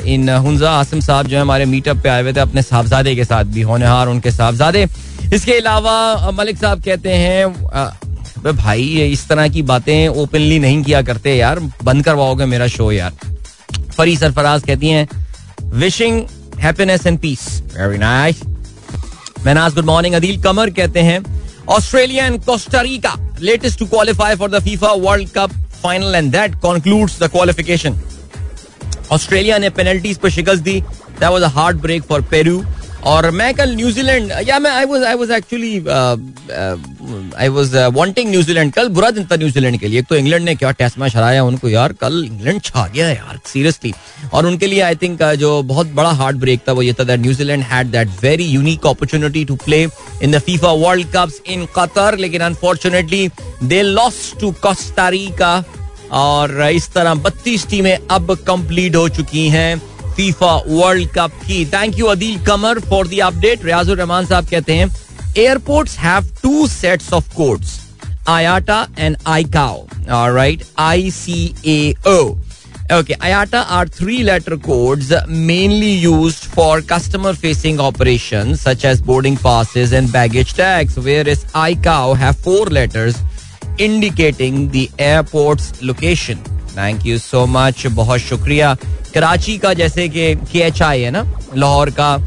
in 0.07 0.29
Hunza 0.43 0.71
Asim 0.71 0.99
sahab 0.99 1.27
जो 1.27 1.35
है 1.35 1.41
हमारे 1.41 1.65
meetup 1.65 1.97
पे 2.03 2.09
आए 2.09 2.21
हुए 2.21 2.33
थे 2.33 2.39
अपने 2.39 2.61
साहबजादे 2.61 3.15
के 3.15 3.25
साथ 3.25 3.53
भी 3.53 3.61
होनहार 3.71 4.07
उनके 4.07 4.31
साहबजादे 4.31 4.87
इसके 5.33 5.57
अलावा 5.57 6.31
मलिक 6.31 6.57
साहब 6.57 6.81
कहते 6.83 7.13
हैं 7.15 8.53
भाई 8.53 8.83
इस 9.11 9.27
तरह 9.27 9.47
की 9.47 9.61
बातें 9.61 10.07
ओपनली 10.07 10.57
नहीं 10.59 10.83
किया 10.83 11.01
करते 11.01 11.35
यार 11.35 11.59
बंद 11.83 12.03
करवाओगे 12.05 12.45
मेरा 12.45 12.67
शो 12.67 12.91
यार 12.91 13.11
फरी 13.97 14.15
सरफराज 14.17 14.63
कहती 14.63 14.89
हैं 14.89 15.07
wishing 15.75 16.21
happiness 16.59 17.05
and 17.07 17.19
peace 17.19 17.47
very 17.77 17.97
nice 17.97 18.41
Mahnaz 19.45 19.75
good 19.75 19.85
morning 19.85 20.15
Adeel 20.15 20.41
Qamar 20.41 20.69
कहते 20.69 20.99
हैं 20.99 21.19
Australia 21.76 22.26
and 22.26 22.40
Costa Rica 22.44 23.14
latest 23.40 23.78
to 23.78 23.86
qualify 23.86 24.34
for 24.36 24.50
the 24.50 24.62
FIFA 24.64 24.92
World 25.06 25.28
Cup 25.36 25.50
final 25.82 26.14
and 26.14 26.30
that 26.32 26.54
concludes 26.64 27.18
the 27.22 27.30
qualification 27.30 27.98
Australia 29.12 29.58
ने 29.58 29.70
penalties 29.70 30.18
पर 30.18 30.30
शिकस्त 30.30 30.62
दी 30.62 30.80
that 30.80 31.30
was 31.30 31.42
a 31.42 31.48
hard 31.58 31.80
break 31.80 32.02
for 32.08 32.22
Peru 32.30 32.62
और 33.05 33.29
मैं 33.31 33.53
कल 33.53 33.75
New Zealand 33.75 34.31
या 34.47 34.57
मैं 34.59 34.71
I 34.71 34.85
was 34.85 35.03
I 35.03 35.15
was 35.15 35.31
actually 35.31 35.71
I 37.37 37.47
was 37.55 37.75
wanting 37.95 38.29
New Zealand 38.29 38.71
कल 38.73 38.89
बुरा 38.89 39.09
दिन 39.11 39.25
था 39.31 39.35
न्यूजीलैंड 39.35 39.79
के 39.79 39.87
लिए। 39.87 40.01
तो 40.01 40.15
इंग्लैंड 40.15 40.45
ने 40.45 40.55
क्या 40.55 40.71
टेस्ट 40.71 40.99
मैच 40.99 41.15
हराया 41.15 41.43
उनको 41.43 41.69
यार। 41.69 41.93
कल 42.01 42.23
इंग्लैंड 42.25 42.61
छा 42.61 42.87
गया 42.87 43.09
यार 43.09 43.39
सीरियसली 43.45 43.93
और 44.33 44.45
उनके 44.45 44.67
लिए 44.67 44.81
आई 44.81 44.95
थिंक 44.95 45.21
uh, 45.21 45.33
जो 45.35 45.61
बहुत 45.63 45.87
बड़ा 45.93 46.11
हार्ट 46.11 46.37
ब्रेक 46.37 46.61
था 46.67 46.71
वो 46.71 46.81
ये 46.81 46.93
था 46.93 47.03
that 47.03 47.19
New Zealand 47.19 47.63
had 47.71 47.87
that 47.91 48.09
very 48.23 48.45
unique 48.45 48.87
opportunity 48.87 49.45
to 49.45 49.55
play 49.65 49.83
in 49.83 50.31
the 50.31 50.39
FIFA 50.39 50.71
World 50.87 51.07
Cups 51.15 51.41
in 51.47 51.65
Qatar 51.77 52.17
लेकिन 52.17 52.41
unfortunately 52.41 53.29
they 53.63 53.81
lost 53.81 54.39
to 54.39 54.51
Costa Rica 54.63 55.63
और 56.11 56.61
इस 56.69 56.91
तरह 56.93 57.13
बत्तीस 57.23 57.67
टीमें 57.69 57.97
अब 58.11 58.37
कंप्लीट 58.47 58.95
हो 58.95 59.07
चुकी 59.09 59.47
हैं। 59.49 59.81
फीफा 60.15 60.53
वर्ल्ड 60.67 61.09
कप 61.15 61.39
की 61.47 61.65
thank 61.73 61.99
you 61.99 62.05
Adeel 62.07 62.39
Qamar 62.47 62.79
for 62.89 63.07
the 63.07 63.19
update 63.29 63.65
Riazur 63.65 63.97
Rehman 63.97 64.25
sahab 64.25 64.47
कहते 64.51 64.75
हैं 64.77 64.91
airports 65.37 65.97
have 65.99 66.31
two 66.43 66.67
sets 66.67 67.11
of 67.13 67.33
codes 67.35 67.79
IATA 68.29 68.85
and 68.97 69.17
ICAO 69.27 69.85
right 70.35 70.63
I 70.79 71.11
C 71.11 71.53
A 71.65 71.93
O 72.07 72.33
Okay, 72.91 73.15
IATA 73.15 73.59
are 73.71 73.85
three 73.87 74.23
letter 74.23 74.55
codes 74.57 75.11
mainly 75.27 75.91
used 75.91 76.43
for 76.55 76.81
customer 76.81 77.31
facing 77.33 77.79
operations 77.79 78.59
such 78.59 78.83
as 78.83 79.01
boarding 79.01 79.37
passes 79.37 79.93
and 79.93 80.11
baggage 80.11 80.53
tags, 80.53 80.97
whereas 80.99 81.45
ICAO 81.53 82.15
have 82.17 82.35
four 82.37 82.65
letters 82.65 83.15
indicating 83.77 84.69
the 84.69 84.91
airport's 84.99 85.81
location. 85.81 86.43
Thank 86.75 87.05
you 87.05 87.17
so 87.19 87.45
much. 87.47 87.85
बहुत 88.01 88.19
शुक्रिया 88.19 88.75
कराची 89.13 89.57
का 89.57 89.73
जैसे 89.73 90.07
कि 90.09 90.33
के 90.51 90.59
H 90.59 90.81
आई 90.81 91.01
है 91.01 91.11
ना, 91.11 91.25
लाहौर 91.55 91.89
का 91.99 92.17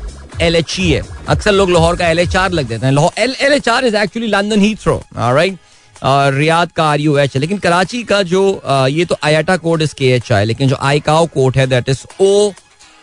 L 0.42 0.56
H 0.56 0.76
E 0.80 0.90
है। 0.90 1.02
अक्सर 1.28 1.52
लोग 1.52 1.70
लाहौर 1.70 1.96
का 1.96 2.08
एल 2.08 2.18
एच 2.18 2.36
आर 2.36 2.50
लग 2.52 2.68
देते 2.68 2.86
हैं। 2.86 3.08
L 3.18 3.52
H 3.52 3.68
R 3.68 3.84
is 3.86 3.96
actually 3.96 4.28
London 4.28 4.60
Heathrow 4.74 5.02
right 5.16 5.58
और 6.02 6.34
रियाद 6.34 6.72
का 6.72 6.84
आर 6.84 7.00
यू 7.00 7.16
एच 7.18 7.34
है। 7.34 7.40
लेकिन 7.40 7.58
कराची 7.58 8.02
का 8.04 8.22
जो 8.24 8.42
ये 8.90 9.04
तो 9.04 9.16
IATA 9.24 9.56
code 9.56 9.82
is 9.82 9.94
K 9.94 10.10
H 10.14 10.32
I 10.32 10.44
लेकिन 10.44 10.68
जो 10.68 10.76
आईकाओ 10.80 11.26
कोड 11.34 11.56
है 11.56 11.66
that 11.66 11.88
is 11.88 12.04
O 12.20 12.50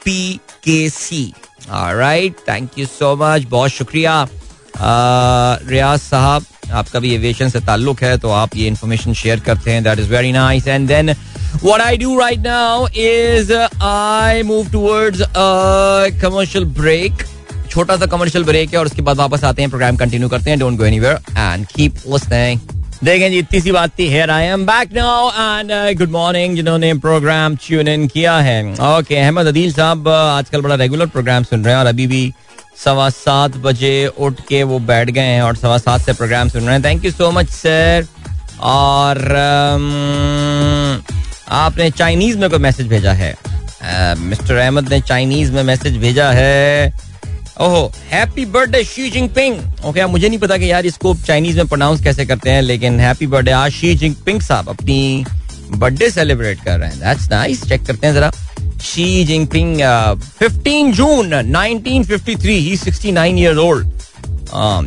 P 0.06 0.40
K 0.64 0.90
C 0.90 1.26
right 1.70 2.36
thank 2.50 2.80
you 2.80 2.86
so 2.86 3.16
much 3.16 3.46
बहुत 3.50 3.72
शुक्रिया। 3.72 4.28
रियाज 4.78 6.00
साहब 6.00 6.46
आपका 6.74 7.00
भी 7.00 7.14
एविएशन 7.16 7.50
से 7.50 7.60
ताल्लुक 7.62 8.02
है 8.04 8.18
तो 8.18 8.30
आप 8.32 8.56
ये 8.58 8.68
इन्फॉर्मेशन 8.68 9.14
शेयर 9.14 9.40
करते 9.40 9.72
हैं। 9.72 9.84
That 9.84 10.00
is 10.00 10.10
very 10.12 10.32
nice 10.32 10.68
and 10.68 10.88
then 10.88 11.16
What 11.62 11.82
I 11.82 11.96
do 11.98 12.12
right 12.18 12.40
now 12.44 12.88
is 13.00 13.52
uh, 13.52 13.66
I 13.88 14.42
move 14.44 14.70
towards 14.72 15.20
a 15.22 16.08
commercial 16.22 16.66
break. 16.80 17.26
छोटा 17.70 17.98
सा 17.98 18.06
कमर्शियल 18.06 18.44
ब्रेक 18.44 18.74
है 18.74 18.80
और 18.80 18.86
उसके 18.86 19.02
बाद 19.02 19.18
वापस 19.18 19.44
आते 19.44 19.62
हैं 19.62 19.70
प्रोग्राम 19.70 19.96
कंटिन्यू 19.98 20.30
करते 20.30 20.50
हैं। 20.50 20.60
Don't 20.60 20.78
go 20.78 20.86
anywhere 20.86 21.20
and 21.38 21.66
keep 21.76 21.96
listening 22.08 22.60
देखें 23.04 23.30
जी 23.32 23.40
इतनी 23.40 23.62
सी 23.62 23.72
बात 23.72 23.92
थी। 24.00 24.08
Here 24.10 24.30
I 24.32 24.46
am 24.46 24.66
back 24.66 24.94
now 24.96 25.30
and 25.30 25.98
good 25.98 26.12
morning 26.12 26.56
जिन्होंने 26.56 26.94
प्रोग्राम 27.06 27.56
ट्यून 27.66 27.88
इन 27.88 28.08
किया 28.08 28.38
है। 28.40 28.62
ओके 28.74 29.16
अहमद 29.16 29.48
अदील 29.48 29.74
साहब 29.74 30.08
आजकल 30.10 30.62
बड़ा 30.62 30.76
रेगुलर 30.76 31.06
प्रोग्राम 31.08 31.44
सुन 31.44 31.64
रहे 31.64 31.74
हैं 31.74 31.80
और 31.80 31.88
अभी 31.88 32.08
भी 32.08 32.32
सवा 32.78 33.10
सात 33.10 33.58
बजे 33.58 34.08
उठ 34.08 34.40
के 34.50 34.64
वो 34.64 34.80
बैठ 34.80 35.10
गए 35.10 35.22
हैं 35.22 35.42
और 35.42 35.56
सवा 35.56 35.78
सात 35.78 36.02
से 36.02 36.14
प्रोग्राम 36.14 36.50
सुन 36.50 36.64
रहे 36.64 36.76
हैं। 36.76 36.84
Thank 36.84 37.06
you 37.06 37.12
so 37.12 37.32
much 37.32 37.50
sir 37.50 38.06
और 38.62 39.18
um, 39.18 41.14
आपने 41.50 41.90
चाइनीज़ 41.92 42.38
में 42.38 42.50
कोई 42.50 42.60
मैसेज 42.60 42.88
भेजा 42.88 43.14
है? 43.14 43.36
मिस्टर 44.20 44.56
अहमद 44.56 44.90
ने 44.90 45.00
चाइनीज़ 45.02 45.52
में 45.52 45.64
मैसेज 45.64 45.98
भेजा 45.98 46.30
है। 46.32 46.94
ओहो 47.62 47.92
happy 48.10 48.46
birthday 48.46 48.84
Xi 48.84 49.10
Jinping 49.12 49.86
okay 49.86 50.06
मुझे 50.06 50.28
नहीं 50.30 50.40
पता 50.40 50.58
कि 50.58 50.72
यार 50.72 50.86
इसको 50.86 51.14
चाइनीज़ 51.26 51.58
में 51.58 51.68
प्रोनाउंस 51.68 52.04
कैसे 52.04 52.26
करते 52.26 52.50
हैं 52.50 52.62
लेकिन 52.62 53.00
हैप्पी 53.00 53.28
बर्थडे 53.28 53.52
आज 53.52 53.72
शी 53.72 53.94
जिनपिंग 53.96 54.42
साहब 54.42 54.70
अपनी 54.70 55.26
बर्थडे 55.72 56.10
सेलिब्रेट 56.10 56.64
कर 56.64 56.80
रहे 56.80 56.90
हैं। 56.90 57.00
दैट्स 57.00 57.30
नाइस 57.32 57.64
चेक 57.70 57.86
करते 57.86 58.08
हैं 58.08 58.14
जरा। 58.14 58.32
शी 58.84 59.24
जिनपिंग 59.26 59.78
15 60.42 60.92
जून 60.94 61.34
1953 61.34 62.46
ही 62.46 62.78
69 62.78 63.38
ईयर 63.40 63.58
ओल्ड 63.58 63.88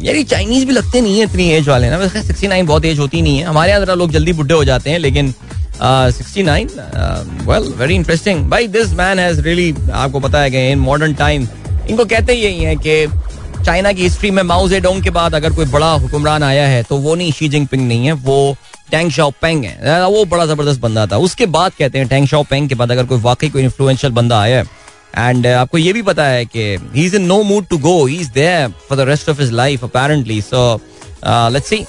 यार 0.05 0.17
ये 0.17 0.23
चाइनीज़ 0.25 0.67
भी 0.67 0.73
लगते 0.73 1.01
नहीं 1.01 1.19
है 1.19 1.25
इतनी 1.25 1.49
एज 1.53 1.69
वाले 1.69 1.91
ना। 1.91 1.97
वैसे 1.97 2.23
69 2.25 2.67
बहुत 2.67 2.85
एज 2.85 2.99
होती 2.99 3.23
नहीं 3.23 3.39
है। 3.39 3.45
हमारे 3.45 3.71
यहाँ 3.71 3.85
जरा 3.85 3.95
लोग 3.95 4.11
जल्दी 4.13 4.33
बुढ़े 4.33 4.55
हो 4.55 4.65
जाते 4.65 4.91
हैं, 4.91 4.99
लेकिन 4.99 5.33
sixty 5.83 6.43
nine 6.43 6.69
well 7.47 7.73
very 7.79 7.95
interesting 7.95 8.49
भाई 8.51 8.67
दिस 8.69 8.93
मैन 8.99 9.19
हैज़ 9.19 9.41
रियली 9.41 9.75
आपको 9.95 10.21
पता 10.21 10.41
है 10.41 10.51
कि 10.51 10.71
इन 10.71 10.79
मॉडर्न 10.79 11.15
टाइम 11.15 11.49
इनको 11.91 12.05
कहते 12.05 12.35
यही 12.35 12.63
है 12.65 12.77
कि 12.77 13.07
चाइना 13.65 13.93
की 13.93 14.03
हिस्ट्री 14.03 14.31
में 14.31 14.43
माओ 14.43 14.69
जेडोंग 14.69 15.03
के 15.03 15.11
बाद 15.11 15.35
अगर 15.35 15.53
कोई 15.53 15.65
बड़ा 15.67 15.91
हुक्मरान 15.93 16.43
आया 16.43 16.67
है 16.69 16.83
तो 16.83 16.97
वो 16.99 17.15
नहीं 17.15 17.33
शी 17.33 17.49
जिनपिंग 17.49 17.87
नहीं 17.89 18.07
है, 18.07 18.13
वो 18.13 18.57
टैंग 18.91 19.11
शाओ 19.11 19.31
पेंग 19.43 19.65
है 19.65 20.07
वो 20.07 20.25
बड़ा 20.25 20.47
ज़बरदस्त 20.47 20.81
बंदा 20.81 21.07
था 21.07 21.19
उसके 21.29 21.47
बाद 21.57 21.73
कहते 21.79 21.99
हैं 21.99 22.09
टैंग 22.09 22.27
शाओ 22.29 22.45
पेंग 22.51 22.69
के 22.69 22.75
बाद 22.75 22.93
अगर 22.93 23.07
कोई 23.07 23.21
वाकई 23.21 23.49
कोई 23.51 23.63
इन्फ्लुएंशियल 23.63 24.13
बंदा 24.13 24.41
आया 24.41 24.59
है 24.59 25.29
एंड 25.29 25.47
आपको 25.47 25.79
ये 25.79 25.93
भी 25.93 26.03
पता 26.03 26.25
है 26.27 26.45
कि 26.47 26.65
he 26.95 27.07
is 27.07 27.17
in 27.17 27.27
no 27.27 27.43
mood 27.43 27.67
to 27.67 27.79
go 27.79 28.05
he 28.07 28.17
is 28.21 28.31
there 28.35 28.69
for 28.89 28.99
the 28.99 29.09
rest 29.09 29.29
of 29.29 29.41
his 29.41 29.53
life 29.53 29.85
apparently 29.85 30.41
so 30.43 30.63
let's 31.27 31.69
see 31.69 31.85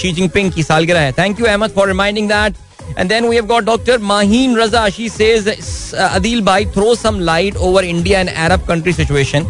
Xi 0.00 0.12
Jinping 0.12 0.52
की 0.52 0.62
सालगिरह 0.62 1.00
है 1.00 1.12
thank 1.18 1.40
you 1.40 1.46
Ahmed 1.46 1.70
for 1.76 1.88
reminding 1.88 2.28
that 2.28 2.66
And 2.96 3.10
then 3.10 3.28
we 3.28 3.36
have 3.36 3.48
got 3.48 3.64
Dr. 3.64 3.98
Maheen 4.00 4.54
Raza. 4.54 4.92
She 4.92 5.08
says, 5.08 5.46
Adil 5.94 6.44
Bhai, 6.44 6.64
throw 6.66 6.94
some 6.94 7.20
light 7.20 7.56
over 7.56 7.82
India 7.82 8.18
and 8.18 8.30
Arab 8.30 8.66
country 8.66 8.92
situation. 8.92 9.46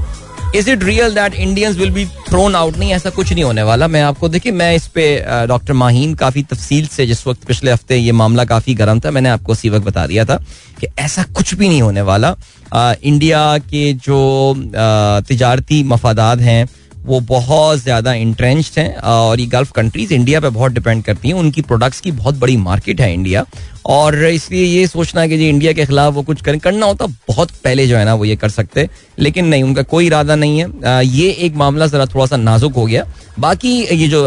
Is 0.57 0.71
it 0.71 0.85
real 0.85 1.15
that 1.15 1.35
Indians 1.35 1.77
will 1.77 1.91
be 1.91 2.05
thrown 2.29 2.55
out 2.55 2.77
नहीं, 2.77 2.93
ऐसा 2.93 3.11
कुछ 3.11 3.33
नहीं 3.33 3.45
होने 3.45 3.63
वाला। 3.63 3.89
मैं 3.89 4.03
आपको 4.03 4.29
देखिए, 4.29 4.53
मैं 4.53 4.75
इस 4.77 4.87
पे 4.89 5.05
डॉक्टर 5.49 5.73
माहीन 5.75 6.15
काफ़ी 6.15 6.43
तफसील 6.45 6.87
से 6.87 7.07
जिस 7.07 7.27
वक्त 7.27 7.45
पिछले 7.47 7.71
हफ़्ते 7.71 7.97
ये 7.97 8.13
मामला 8.13 8.45
काफ़ी 8.47 8.75
गर्म 8.75 9.01
था, 9.01 9.11
मैंने 9.11 9.29
आपको 9.29 9.53
उसी 9.53 9.69
वक्त 9.69 9.87
बता 9.87 10.07
दिया 10.07 10.25
था 10.25 10.37
कि 10.81 10.87
ऐसा 10.99 11.23
कुछ 11.35 11.55
भी 11.55 11.69
नहीं 11.69 11.83
होने 11.83 12.03
वाला। 12.03 12.35
इंडिया 12.75 13.57
के 13.61 13.93
जो 13.95 14.55
तजारती 15.29 15.83
मफादात 15.85 16.39
हैं, 16.41 16.69
वो 17.05 17.19
बहुत 17.21 17.79
ज़्यादा 17.79 18.13
इंट्रेंच्ड 18.15 18.79
हैं, 18.79 18.95
और 18.97 19.41
ये 19.41 19.47
गल्फ 19.49 19.71
कंट्रीज़ 19.73 20.13
इंडिया 20.15 20.41
पे 20.41 20.49
बहुत 20.49 20.73
डिपेंड 20.73 21.03
करती 21.05 21.29
हैं। 21.29 21.35
उनकी 21.37 21.63
प्रोडक्ट्स 21.63 22.01
की 22.01 22.11
बहुत 22.13 22.35
बड़ी 22.37 22.57
मार्केट 22.59 23.01
है 23.01 23.13
इंडिया 23.15 23.45
और 23.87 24.25
इसलिए 24.25 24.65
ये 24.65 24.87
सोचना 24.87 25.27
कि 25.27 25.39
जी 25.39 25.49
इंडिया 25.49 25.73
के 25.73 25.87
खिलाफ 25.87 26.15
वो 26.15 26.23
कुछ 26.23 26.41
करें। 26.43 26.59
करना 26.61 26.87
होता 26.87 27.07
बहुत 27.29 27.51
पहले 27.65 27.87
जो 27.87 27.97
है 27.97 28.05
ना 28.05 28.15
वो 28.15 28.25
ये 28.25 28.37
कर 28.37 28.49
सकते 28.51 28.89
लेकिन 29.19 29.47
नहीं 29.47 29.63
उनका 29.63 29.83
कोई 29.85 30.07
इरादा 30.07 30.37
नहीं 30.37 30.59
है। 30.59 30.67
आ, 30.87 31.01
ये 31.01 31.31
एक 31.31 31.57
मामला 31.57 31.87
जरा 31.87 32.07
थोड़ा 32.07 32.27
सा 32.27 32.37
नाजुक 32.37 32.75
हो 32.75 32.85
गया। 32.87 33.07
बाकी 33.39 33.73
ये 33.95 34.09
जो 34.09 34.25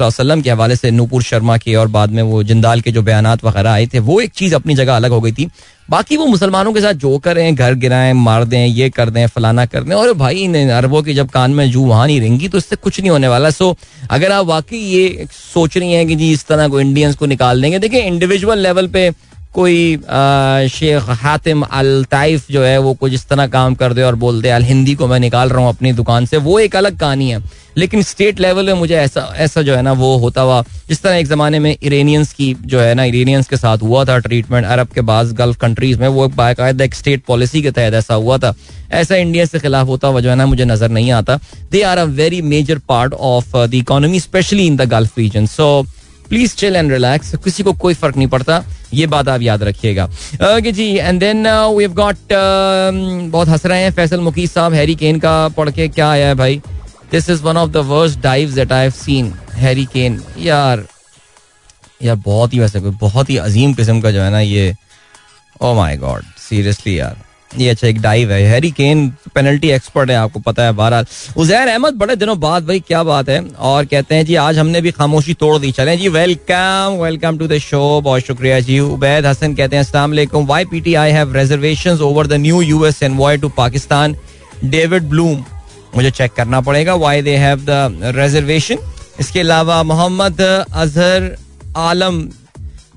वसल्लम 0.00 0.40
के 0.42 0.50
हवाले 0.50 0.76
से 0.76 0.90
नूपुर 0.90 1.22
शर्मा 1.22 1.56
के 1.56 1.74
और 1.74 1.88
बाद 1.88 2.10
में 2.10 2.22
वो 2.22 2.42
जिंदाल 2.42 2.80
के 2.80 2.92
जो 2.92 3.02
बयान 3.02 3.26
वगैरह 3.44 3.70
आए 3.70 3.86
थे 3.86 3.98
वो 4.00 4.20
एक 4.20 4.32
चीज़ 4.32 4.54
अपनी 4.54 4.74
जगह 4.74 4.96
अलग 4.96 5.10
हो 5.10 5.20
गई 5.20 5.32
थी। 5.32 5.50
बाकी 5.90 6.16
वो 6.16 6.26
मुसलमानों 6.26 6.72
के 6.72 6.80
साथ 6.80 6.94
जो 6.94 7.16
करें 7.18 7.54
घर 7.54 7.74
गिराएँ 7.74 8.12
मार 8.12 8.44
दें 8.44 8.66
ये 8.66 8.88
कर 8.90 9.10
दें 9.10 9.26
फलाना 9.26 9.64
कर 9.66 9.82
दें 9.82 9.94
और 9.94 10.12
भाई 10.14 10.36
इन 10.38 10.70
अरबों 10.70 11.02
की 11.02 11.14
जब 11.14 11.30
कान 11.30 11.50
में 11.50 11.70
जू 11.70 11.84
वहाँ 11.86 12.06
नहीं 12.06 12.20
रहेंगी 12.20 12.48
तो 12.48 12.58
इससे 12.58 12.76
कुछ 12.76 13.00
नहीं 13.00 13.10
होने 13.10 13.28
वाला। 13.28 13.50
सो 13.50 13.76
अगर 14.10 14.32
आप 14.32 14.46
वाकई 14.46 14.76
ये 14.76 15.26
सोच 15.32 15.76
रही 15.76 15.92
हैं 15.92 16.06
कि 16.08 16.16
जी 16.16 16.30
इस 16.32 16.46
तरह 16.46 16.68
को 16.68 16.80
इंडियंस 16.80 17.16
को 17.16 17.26
निकाल 17.26 17.62
देंगे 17.62 17.78
देखिए 17.78 18.00
इंडिविजुअल 18.02 18.58
लेवल 18.58 18.79
पे 18.88 19.10
कोई 19.54 19.96
शेख 20.70 21.08
हातिम 21.20 21.62
अल 21.62 22.04
ताइफ 22.10 22.50
जो 22.50 22.62
है, 22.62 22.76
वो 22.78 22.92
कुछ 22.94 23.12
इस 23.12 23.26
तरह 23.28 23.46
काम 23.46 23.74
कर 23.74 23.92
दे 23.92 24.02
और 24.02 24.14
बोल 24.14 24.40
दे, 24.42 24.48
अल 24.48 24.62
हिंदी 24.62 24.94
को 24.94 25.06
मैं 25.08 25.18
निकाल 25.20 25.48
रहा 25.48 25.60
हूँ 25.60 25.68
अपनी 25.68 25.92
दुकान 25.92 26.26
से। 26.26 26.36
वो 26.36 26.58
एक 26.58 26.76
अलग 26.76 26.98
कहानी 26.98 27.30
है। 27.30 27.42
लेकिन 27.78 28.02
स्टेट 28.02 28.40
लेवल 28.40 28.66
में 28.66 28.72
मुझे 28.74 28.94
ऐसा 28.96 29.20
ऐसा 29.36 29.62
जो 29.62 29.74
है 29.74 29.82
ना, 29.82 29.92
वो 29.92 30.16
होता 30.18 30.40
हुआ 30.40 30.62
जिस 30.88 31.02
तरह 31.02 31.16
एक 31.16 31.26
जमाने 31.26 31.58
में 31.58 31.76
इरेनियंस 31.82 32.32
की 32.32 32.54
जो 32.62 32.80
है 32.80 32.94
ना, 32.94 33.04
इरेनियंस 33.04 33.48
के 33.48 33.56
साथ 33.56 33.78
हुआ 33.78 34.04
था 34.04 34.18
ट्रीटमेंट। 34.18 34.66
अरब 34.66 34.88
के 34.88 35.00
बाद 35.00 35.32
गल्फ 35.32 35.56
कंट्रीज़ 35.56 36.00
में 36.00 36.08
वो 36.08 36.28
बाकायदा 36.28 36.84
एक 36.84 36.94
स्टेट 36.94 37.22
पॉलिसी 37.24 37.62
के 37.62 37.70
तहत 37.70 37.94
ऐसा 37.94 38.14
हुआ 38.14 38.38
था। 38.38 38.54
ऐसा 38.92 39.16
इंडिया 39.16 39.44
से 39.44 39.58
खिलाफ 39.58 39.86
होता 39.86 40.08
हुआ 40.08 40.20
जो 40.20 40.30
है 40.30 40.36
ना, 40.36 40.46
मुझे 40.46 40.64
नज़र 40.64 40.90
नहीं 40.90 41.10
आता। 41.12 41.38
They 41.72 41.82
are 41.82 41.98
a 41.98 42.04
very 42.04 42.42
major 42.42 42.78
part 42.88 43.14
of 43.14 43.56
the 43.56 43.74
economy 43.74 44.20
especially 44.20 44.66
in 44.66 44.76
the 44.76 44.88
Gulf 44.90 45.18
region 45.18 45.46
so 45.46 45.86
please 46.30 46.54
chill 46.56 46.76
and 46.76 46.92
relax 46.92 47.34
किसी 47.44 47.62
को 47.62 47.72
कोई 47.74 47.94
फ़र्क 47.94 48.16
नहीं 48.16 48.28
पड़ता। 48.28 48.62
ये 48.94 49.06
बात 49.06 49.28
आप 49.28 49.42
याद 49.42 49.62
रखिएगा। 49.62 50.04
Okay 50.04 50.72
ji 50.72 50.86
and 50.94 51.20
then 51.20 51.46
we 51.46 51.84
have 51.84 51.92
got 51.94 52.16
बहुत 53.30 53.48
हंस 53.48 53.66
रहे 53.66 53.82
हैं 53.82 53.92
फैसल 53.92 54.20
मुकीस 54.20 54.52
साहब। 54.54 54.74
हैरी 54.74 54.94
केन 54.94 55.18
का 55.20 55.48
पढ़ 55.56 55.70
के 55.70 55.88
क्या 55.88 56.10
आया 56.10 56.26
है 56.28 56.34
भाई? 56.34 56.60
This 57.12 57.30
is 57.30 57.42
one 57.42 57.56
of 57.56 57.70
the 57.70 57.76
worst 57.86 58.20
dives 58.20 58.54
that 58.54 58.72
I 58.72 58.82
have 58.82 58.92
seen 58.96 59.32
Harry 59.54 59.84
Kane 59.92 60.20
यार 60.38 60.84
यार, 62.02 62.16
बहुत 62.16 62.54
ही 62.54 62.58
वैसे, 62.58 62.80
बहुत 62.80 63.30
ही 63.30 63.36
अजीम 63.38 63.72
किस्म 63.74 64.00
का 64.00 64.10
जो 64.10 64.20
है 64.22 64.30
ना 64.30 64.40
ये। 64.40 64.74
ओ 65.60 65.74
माय 65.74 65.96
गॉड 65.96 66.22
सीरियसली 66.40 66.98
यार। 66.98 67.16
ये 67.58 67.68
अच्छा 67.68 67.86
एक 67.88 68.00
डाइव 68.00 68.32
है। 68.32 68.42
हैरी 68.48 68.70
केन 68.70 69.08
पेनल्टी 69.34 69.70
एक्सपर्ट 69.70 70.10
है, 70.10 70.16
आपको 70.16 70.40
पता 70.40 70.64
है 70.64 70.72
बहरहाल। 70.72 71.06
उजैर 71.36 71.68
अहमद, 71.68 71.94
बड़े 71.94 72.16
दिनों 72.16 72.38
बाद 72.40 72.66
भाई, 72.66 72.80
क्या 72.80 73.02
बात 73.02 73.28
है। 73.28 73.40
और 73.40 73.84
कहते 73.84 74.14
हैं 74.14 74.24
जी, 74.26 74.34
आज 74.36 74.58
हमने 74.58 74.80
भी 74.80 74.90
खामोशी 74.90 75.34
तोड़ 75.34 75.58
दी। 75.58 75.70
चले 75.72 75.96
जी 75.96 76.08
welcome 76.08 76.98
welcome 77.02 77.38
to 77.38 77.46
the 77.48 77.58
show 77.60 78.00
बहुत 78.00 78.22
शुक्रिया 78.22 78.60
जी। 78.60 78.78
उबैद 78.80 79.26
हसन 79.26 79.54
कहते 79.54 79.76
हैं 79.76 79.84
वालेकुम। 79.92 80.46
Y 80.46 80.64
P 80.64 80.80
T 80.80 80.94
I 80.94 81.10
have 81.12 81.36
reservations 81.36 82.00
over 82.00 82.26
the 82.26 82.40
new 82.40 82.60
US 82.62 83.02
envoy 83.02 83.36
to 83.38 83.48
Pakistan 83.56 84.16
David 84.64 85.08
Blome 85.10 85.44
मुझे 85.96 86.10
चेक 86.10 86.32
करना 86.32 86.60
पड़ेगा 86.60 86.94
why 86.94 87.22
they 87.22 87.36
have 87.36 87.64
the 87.68 88.12
reservation 88.16 88.78
इसके 89.20 89.40
अलावा 89.40 89.82
Mohammad 89.82 90.40
Azhar 90.40 91.36
Alam 91.78 92.20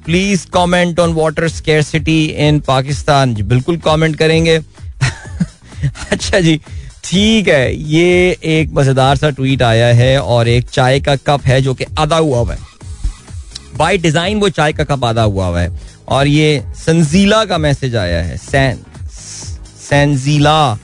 please 0.06 0.46
comment 0.54 1.00
on 1.00 1.14
water 1.14 1.48
scarcity 1.48 2.26
in 2.48 2.60
Pakistan 2.60 3.34
बिल्कुल 3.44 3.78
comment 3.78 4.16
करेंगे। 4.16 4.58
अच्छा 6.12 6.40
जी, 6.40 6.60
ठीक 7.04 7.48
है, 7.48 7.76
ये 7.76 8.38
एक 8.44 8.70
मज़ेदार 8.74 9.16
सा 9.18 9.30
ट्वीट 9.30 9.62
आया 9.62 9.88
है 9.94 10.22
और 10.22 10.48
एक 10.48 10.70
चाय 10.70 11.00
का 11.00 11.16
कप 11.16 11.46
है 11.46 11.62
जो 11.62 11.74
कि 11.74 11.86
आधा 12.00 12.18
हुआ 12.18 12.40
हुआ 12.40 12.54
है। 12.54 12.60
बाई 13.78 13.98
डिज़ाइन 13.98 14.40
वो 14.40 14.50
चाय 14.50 14.74
का 14.74 14.84
कप 14.84 15.06
आधा 15.06 15.24
हुआ 15.24 15.48
हुआ 15.48 15.62
है। 15.62 15.72
और 16.10 16.28
ये 16.28 16.64
संजीला 16.76 17.44
का 17.46 17.58
मैसेज 17.58 17.96
आया 17.96 18.22
है। 18.24 18.38
सैन 18.38 18.80
Sanjila 19.80 20.76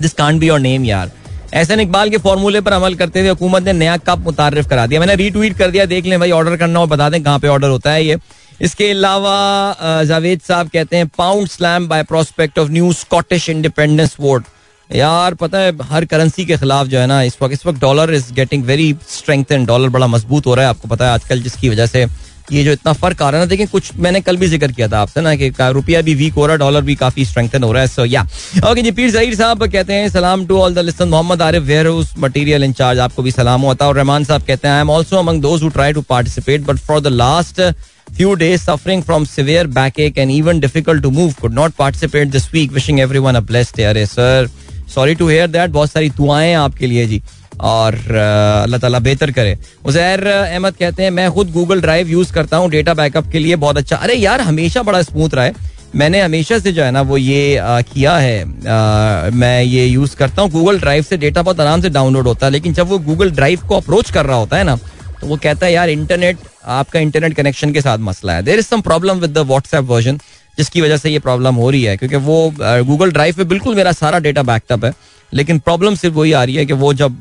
this 0.00 0.12
can't 0.12 0.40
be 0.40 0.48
your 0.48 0.60
name 0.60 0.84
यार। 0.84 1.10
एहसन 1.54 1.80
इकबाल 1.80 2.10
के 2.10 2.18
फॉर्मूले 2.18 2.60
पर 2.60 2.72
अमल 2.72 2.94
करते 2.94 3.20
हुए 3.20 3.28
हुकूमत 3.28 3.62
ने 3.62 3.72
नया 3.72 3.96
कप 3.98 4.18
मुतारफ 4.24 4.68
करा 4.70 4.86
दिया। 4.86 5.00
मैंने 5.00 5.14
रीट्वीट 5.16 5.56
कर 5.58 5.70
दिया, 5.70 5.84
देख 5.86 6.06
लें 6.06 6.18
भाई 6.20 6.30
ऑर्डर 6.30 6.56
करना 6.56 6.78
हो 6.78 6.86
बता 6.86 7.08
दें 7.10 7.22
कहाँ 7.22 7.38
पे 7.38 7.48
ऑर्डर 7.48 7.68
होता 7.68 7.92
है 7.92 8.04
ये। 8.04 8.18
इसके 8.60 8.90
अलावा 8.90 10.04
जावेद 10.04 10.40
साहब 10.40 10.68
कहते 10.68 10.96
हैं 10.96 11.06
pound 11.18 11.48
slam 11.48 11.88
by 11.88 12.02
prospect 12.04 12.58
of 12.58 12.70
new 12.70 12.92
Scottish 12.92 13.48
independence 13.48 14.16
vote 14.20 14.44
यार, 14.90 15.34
पता 15.34 15.58
है, 15.58 15.72
हर 15.82 16.04
करेंसी 16.04 16.44
के 16.46 16.56
खिलाफ 16.56 16.86
जो 16.86 16.98
है 16.98 17.06
ना, 17.06 17.22
इस 17.22 17.36
वक्त 17.42 17.52
इस 17.52 17.66
वक्त 17.66 17.80
dollar 17.80 18.14
is 18.14 18.32
getting 18.34 18.64
very 18.64 18.94
strength 19.08 19.52
dollar 19.66 19.88
बड़ा 19.88 20.06
मज़बूत 20.06 20.46
हो 20.46 20.54
रहा 20.54 20.64
है, 20.64 20.70
आपको 20.70 20.88
पता 20.88 21.06
है, 21.06 21.12
आजकल 21.12 21.42
जिसकी 21.42 21.68
वजह 21.68 21.86
से 21.86 22.06
ये 22.52 22.62
जो 22.64 22.72
इतना 22.72 22.92
फ़र्क 22.92 23.22
आ 23.22 23.28
रहा 23.30 23.40
है 23.40 23.46
ना, 23.46 23.48
देखिए, 23.48 23.66
कुछ 23.66 23.90
मैंने 23.98 24.20
कल 24.20 24.36
भी 24.36 24.46
ज़िक्र 24.48 24.72
किया 24.72 24.88
था 24.88 25.00
आपसे 25.00 25.20
ना 25.20 25.34
कि 25.36 25.50
रुपया 25.60 26.00
भी 26.02 26.14
वीक 26.14 26.34
हो 26.34 26.46
रहा 26.46 26.54
है 26.54 26.58
डॉलर 26.58 26.82
भी 26.82 26.94
काफ़ी 26.96 27.24
स्ट्रेंथन 27.24 27.62
हो 27.62 27.72
रहा 27.72 27.82
है 27.82 27.88
सो 27.88 28.04
या 28.04 28.22
ओके 28.70 28.82
जी, 28.82 28.90
पीर 28.90 29.10
जहीर 29.10 29.34
साहब 29.34 29.66
कहते 29.66 29.92
हैं, 29.92 30.08
सलाम 30.08 30.46
to 30.46 30.58
all 30.60 30.74
the 30.74 30.78
listen 30.78 31.08
Mohammad 31.08 31.42
Arif 31.42 31.62
warehouse 31.86 32.14
material 32.18 32.64
incharge 32.64 32.98
आपको 32.98 33.22
भी 33.22 33.30
सलाम 33.30 33.60
होता 33.62 33.84
है। 33.84 33.88
और 33.88 33.96
रहमान 33.96 34.24
साहब 34.24 34.42
कहते 34.46 34.68
हैं 34.68 34.74
I 34.74 34.80
am 34.80 34.90
also 34.90 35.16
among 35.16 35.42
those 35.42 35.62
who 35.62 35.68
try 35.70 35.92
to 35.92 36.02
participate 36.08 36.66
but 36.66 36.78
for 36.88 37.00
the 37.00 37.06
last 37.06 37.62
few 38.08 38.30
days 38.40 38.62
suffering 38.66 39.02
from 39.08 39.24
severe 39.30 39.62
backache 39.72 40.18
and 40.22 40.32
even 40.34 40.60
difficult 40.60 41.02
to 41.02 41.10
move, 41.16 41.34
could 41.40 41.56
not 41.56 41.74
participate 41.80 42.30
this 42.36 42.46
week. 42.52 42.70
Wishing 42.76 43.00
everyone 43.02 43.38
a 43.40 43.42
blessed 43.50 43.74
day. 43.76 43.84
अरे 43.86 44.04
sir 44.06 44.48
sorry 44.94 45.14
to 45.14 45.28
hear 45.28 45.46
that 45.48 45.70
बहुत 45.70 45.90
सारी 45.90 46.08
दुआएँ 46.10 46.54
आपके 46.54 46.86
लिए 46.86 47.06
जी। 47.06 47.20
और 47.60 47.94
अल्लाह 47.94 48.80
ताला 48.80 48.98
बेहतर 49.00 49.30
करे। 49.30 49.56
उजैर 49.84 50.26
अहमद 50.26 50.76
कहते 50.76 51.02
हैं 51.02 51.10
मैं 51.10 51.30
खुद 51.32 51.50
गूगल 51.52 51.80
ड्राइव 51.80 52.08
यूज़ 52.08 52.32
करता 52.32 52.56
हूँ 52.56 52.70
डेटा 52.70 52.94
बैकअप 52.94 53.30
के 53.32 53.38
लिए 53.38 53.56
बहुत 53.56 53.76
अच्छा। 53.76 53.96
अरे 53.96 54.14
यार 54.14 54.40
हमेशा 54.42 54.82
बड़ा 54.82 55.02
स्मूथ 55.02 55.34
रहा 55.34 55.44
है। 55.44 55.54
मैंने 55.96 56.20
हमेशा 56.20 56.58
से 56.58 56.72
जो 56.72 56.82
है 56.82 56.90
ना 56.90 57.00
वो 57.02 57.16
ये 57.16 57.56
आ, 57.56 57.80
किया 57.82 58.16
है। 58.16 58.42
आ, 58.42 59.30
मैं 59.32 59.62
ये 59.62 59.86
यूज़ 59.86 60.16
करता 60.16 60.42
हूँ। 60.42 60.50
गूगल 60.50 60.78
ड्राइव 60.80 61.02
से 61.02 61.16
डेटा 61.16 61.42
बहुत 61.42 61.60
आराम 61.60 61.80
से 61.82 61.90
डाउनलोड 61.90 62.26
होता 62.26 62.46
है 62.46 62.52
लेकिन 62.52 62.72
जब 62.74 62.88
वो 62.88 62.98
गूगल 63.00 63.30
ड्राइव 63.30 63.60
को 63.68 63.76
अप्रोच 63.76 64.10
कर 64.10 64.26
रहा 64.26 64.36
होता 64.36 64.56
है 64.56 64.64
ना 64.64 64.76
तो 65.20 65.26
वो 65.26 65.36
कहता 65.36 65.66
है 65.66 65.72
यार 65.72 65.88
इंटरनेट 65.90 66.38
आपका 66.64 67.00
इंटरनेट 67.00 67.34
कनेक्शन 67.36 67.72
के 67.72 67.80
साथ 67.80 67.98
मसला 68.00 68.32
है। 68.32 68.42
There 68.42 68.58
is 68.58 68.66
some 68.66 68.80
problem 68.80 69.18
with 69.18 69.30
the 69.30 69.46
WhatsApp 69.46 69.84
version 69.84 70.18
जिसकी 70.58 70.80
वजह 70.80 70.96
से 70.96 71.10
ये 71.10 71.18
प्रॉब्लम 71.18 71.54
हो 71.54 71.70
रही 71.70 71.82
है 71.82 71.96
क्योंकि 71.96 72.16
वो 72.16 72.52
गूगल 72.60 73.12
ड्राइव 73.12 73.34
पे 73.36 73.44
बिल्कुल 73.46 73.74
मेरा 73.74 73.92
सारा 73.94 74.18
डेटा 74.18 74.42
बैकअप 74.44 74.84
है। 74.84 74.92
लेकिन 75.32 75.58
प्रॉब्लम 75.60 75.94
सिर्फ़ 75.94 76.14
वही 76.16 76.32
आ 76.32 76.42
रही 76.44 76.54
है 76.56 76.64
कि 76.66 76.72
वो 76.74 76.92
जब 76.94 77.16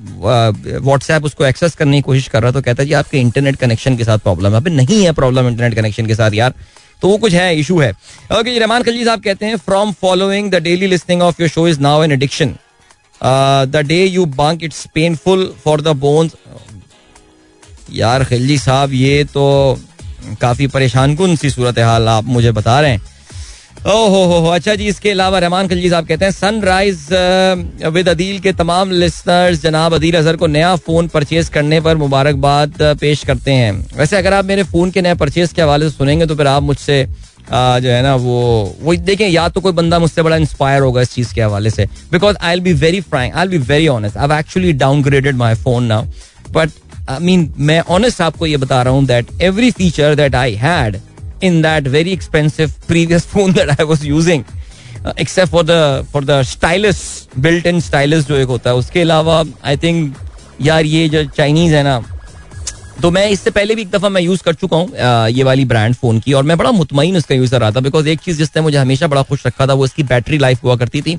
व्हाट्सएप 0.83 1.25
उसको 1.25 1.45
एक्सेस 1.45 1.75
करने 1.75 1.97
की 1.97 2.01
कोशिश 2.01 2.27
कर 2.27 2.41
रहा 2.43 2.51
तो 2.51 2.61
कहता 2.61 2.83
है, 2.83 2.87
जी, 2.87 2.93
आपके 2.93 3.19
इंटरनेट 3.19 3.55
कनेक्शन 3.55 3.97
के 3.97 4.03
साथ 4.03 4.17
प्रॉब्लम 4.19 4.51
है। 4.51 4.57
अभी 4.57 4.71
नहीं 4.71 5.03
है 5.05 5.11
प्रॉब्लम 5.13 5.47
इंटरनेट 5.47 5.75
कनेक्शन 5.75 6.05
के 6.05 6.15
साथ 6.15 6.33
यार। 6.33 6.53
तो 7.01 7.07
वो 7.07 7.17
कुछ 7.17 7.33
है 7.33 7.55
इशू 7.59 7.79
है। 7.79 7.91
ओके 7.91 8.51
जी 8.51 8.59
रहमान 8.59 8.83
खलजी 8.83 9.03
साहब 9.05 9.21
कहते 9.23 9.45
हैं 9.45 9.57
from 9.57 9.91
following 10.01 10.51
the 10.51 10.61
daily 10.63 10.87
listening 10.87 11.21
of 11.21 11.41
your 11.41 11.49
show 11.49 11.67
is 11.67 11.79
now 11.81 12.03
an 12.03 12.11
addiction 12.11 12.55
the 13.21 13.83
day 13.87 14.03
you 14.05 14.25
bunk 14.37 14.63
it's 14.63 14.85
painful 14.95 15.53
for 15.63 15.81
the 15.81 15.95
bones 15.97 16.31
यार 17.91 18.23
खिलजी 18.25 18.57
साहब, 18.57 18.93
ये 18.93 19.23
तो 19.25 19.79
काफ़ी 20.41 20.67
परेशान 20.67 21.15
कन 21.15 21.35
सी 21.35 21.49
सूरत 21.49 21.79
हाल 21.79 22.07
आप 22.07 22.23
मुझे 22.25 22.51
बता 22.51 22.79
रहे 22.81 22.91
हैं। 22.91 23.01
ओहो, 23.87 24.23
हो 24.25 24.39
हो। 24.39 24.49
अच्छा 24.49 24.73
जी, 24.75 24.85
इसके 24.87 25.09
अलावा 25.09 25.39
रहमान 25.39 25.67
खलजी 25.67 25.89
साहब 25.89 26.07
कहते 26.07 26.25
हैं 26.25 26.31
सनराइज 26.31 27.07
विद 27.93 28.09
अदील 28.09 28.39
के 28.39 28.51
तमाम 28.53 28.91
लिसनर्स 28.91 29.61
जनाब 29.61 29.93
अदील 29.95 30.15
अजहर 30.17 30.35
को 30.37 30.47
नया 30.47 30.75
फ़ोन 30.77 31.07
परचेज 31.07 31.49
करने 31.49 31.79
पर 31.81 31.97
मुबारकबाद 31.97 32.73
पेश 33.01 33.23
करते 33.25 33.51
हैं। 33.51 33.71
वैसे 33.97 34.17
अगर 34.17 34.33
आप 34.33 34.45
मेरे 34.45 34.63
फ़ोन 34.63 34.91
के 34.91 35.01
नए 35.01 35.15
परचेज 35.15 35.53
के 35.53 35.61
हवाले 35.61 35.89
से 35.89 35.95
सुनेंगे 35.97 36.25
तो 36.25 36.35
फिर 36.35 36.47
आप 36.47 36.63
मुझसे 36.63 37.05
जो 37.51 37.89
है 37.89 38.01
ना, 38.03 38.15
वो 38.15 38.75
वो 38.81 38.95
देखें, 38.95 39.27
या 39.27 39.47
तो 39.49 39.61
कोई 39.61 39.71
बंदा 39.73 39.99
मुझसे 39.99 40.21
बड़ा 40.21 40.35
इंस्पायर 40.35 40.81
होगा 40.81 41.01
इस 41.01 41.13
चीज़ 41.13 41.33
के 41.33 41.41
हवाले 41.41 41.69
से। 41.69 41.85
Because 42.11 42.37
I'll 42.53 42.59
be 42.61 42.73
very 42.75 43.01
frank 43.01 43.35
I'll 43.43 43.49
be 43.49 43.57
very 43.67 43.87
honest 43.87 44.17
I 44.17 44.39
actually 44.39 44.73
downgraded 44.75 45.35
my 45.37 45.55
phone 45.55 45.83
now 45.85 46.05
but 46.51 46.69
I 47.09 47.19
mean 47.21 47.51
मैं 47.59 47.79
ऑनेस्ट 47.89 48.21
आपको 48.21 48.45
ये 48.45 48.57
बता 48.57 48.81
रहा 48.81 48.93
हूँ 48.93 49.05
that 49.07 49.41
every 49.41 49.71
feature 49.71 50.15
that 50.15 50.35
I 50.35 50.55
had 50.55 50.99
in 51.43 51.61
that 51.61 51.87
very 51.87 52.11
expensive 52.11 52.73
previous 52.87 53.25
phone 53.27 53.53
that 53.53 53.69
I 53.69 53.85
was 53.85 54.05
using 54.05 54.43
except 55.19 55.51
for 55.51 55.63
the 55.65 56.05
for 56.13 56.25
the 56.25 56.41
stylus 56.45 56.97
built 57.39 57.65
in 57.67 57.79
stylus 57.81 58.27
जो 58.27 58.35
एक 58.35 58.47
होता 58.47 58.69
है, 58.69 58.75
उसके 58.75 59.01
अलावा 59.01 59.43
आई 59.65 59.77
थिंक 59.77 60.15
यार 60.61 60.85
ये 60.85 61.07
जो 61.09 61.23
चाइनीज़ 61.27 61.75
है 61.75 61.83
ना 61.83 62.03
तो 63.01 63.09
मैं 63.11 63.27
इससे 63.29 63.51
पहले 63.51 63.75
भी 63.75 63.81
एक 63.81 63.89
दफ़ा 63.89 64.09
मैं 64.09 64.21
यूज़ 64.21 64.43
कर 64.43 64.53
चुका 64.53 64.77
हूँ 64.77 65.29
ये 65.29 65.43
वाली 65.43 65.65
ब्रांड 65.65 65.95
फ़ोन 65.95 66.19
की, 66.19 66.33
और 66.33 66.43
मैं 66.43 66.57
बड़ा 66.57 66.71
मुतमिन 66.71 67.17
उसका 67.17 67.35
यूज़र 67.35 67.59
रहा 67.59 67.71
था 67.71 67.79
बिकॉज़ 67.79 68.07
एक 68.09 68.19
चीज़ 68.19 68.37
जिसने 68.37 68.61
मुझे 68.61 68.77
हमेशा 68.77 69.07
बड़ा 69.07 69.21
खुश 69.23 69.45
रखा 69.47 69.67
था, 69.67 69.73
वो 69.73 69.85
इसकी 69.85 70.03
बैटरी 70.03 70.37
लाइफ 70.37 70.63
हुआ 70.63 70.75
करती 70.75 71.01
थी। 71.01 71.13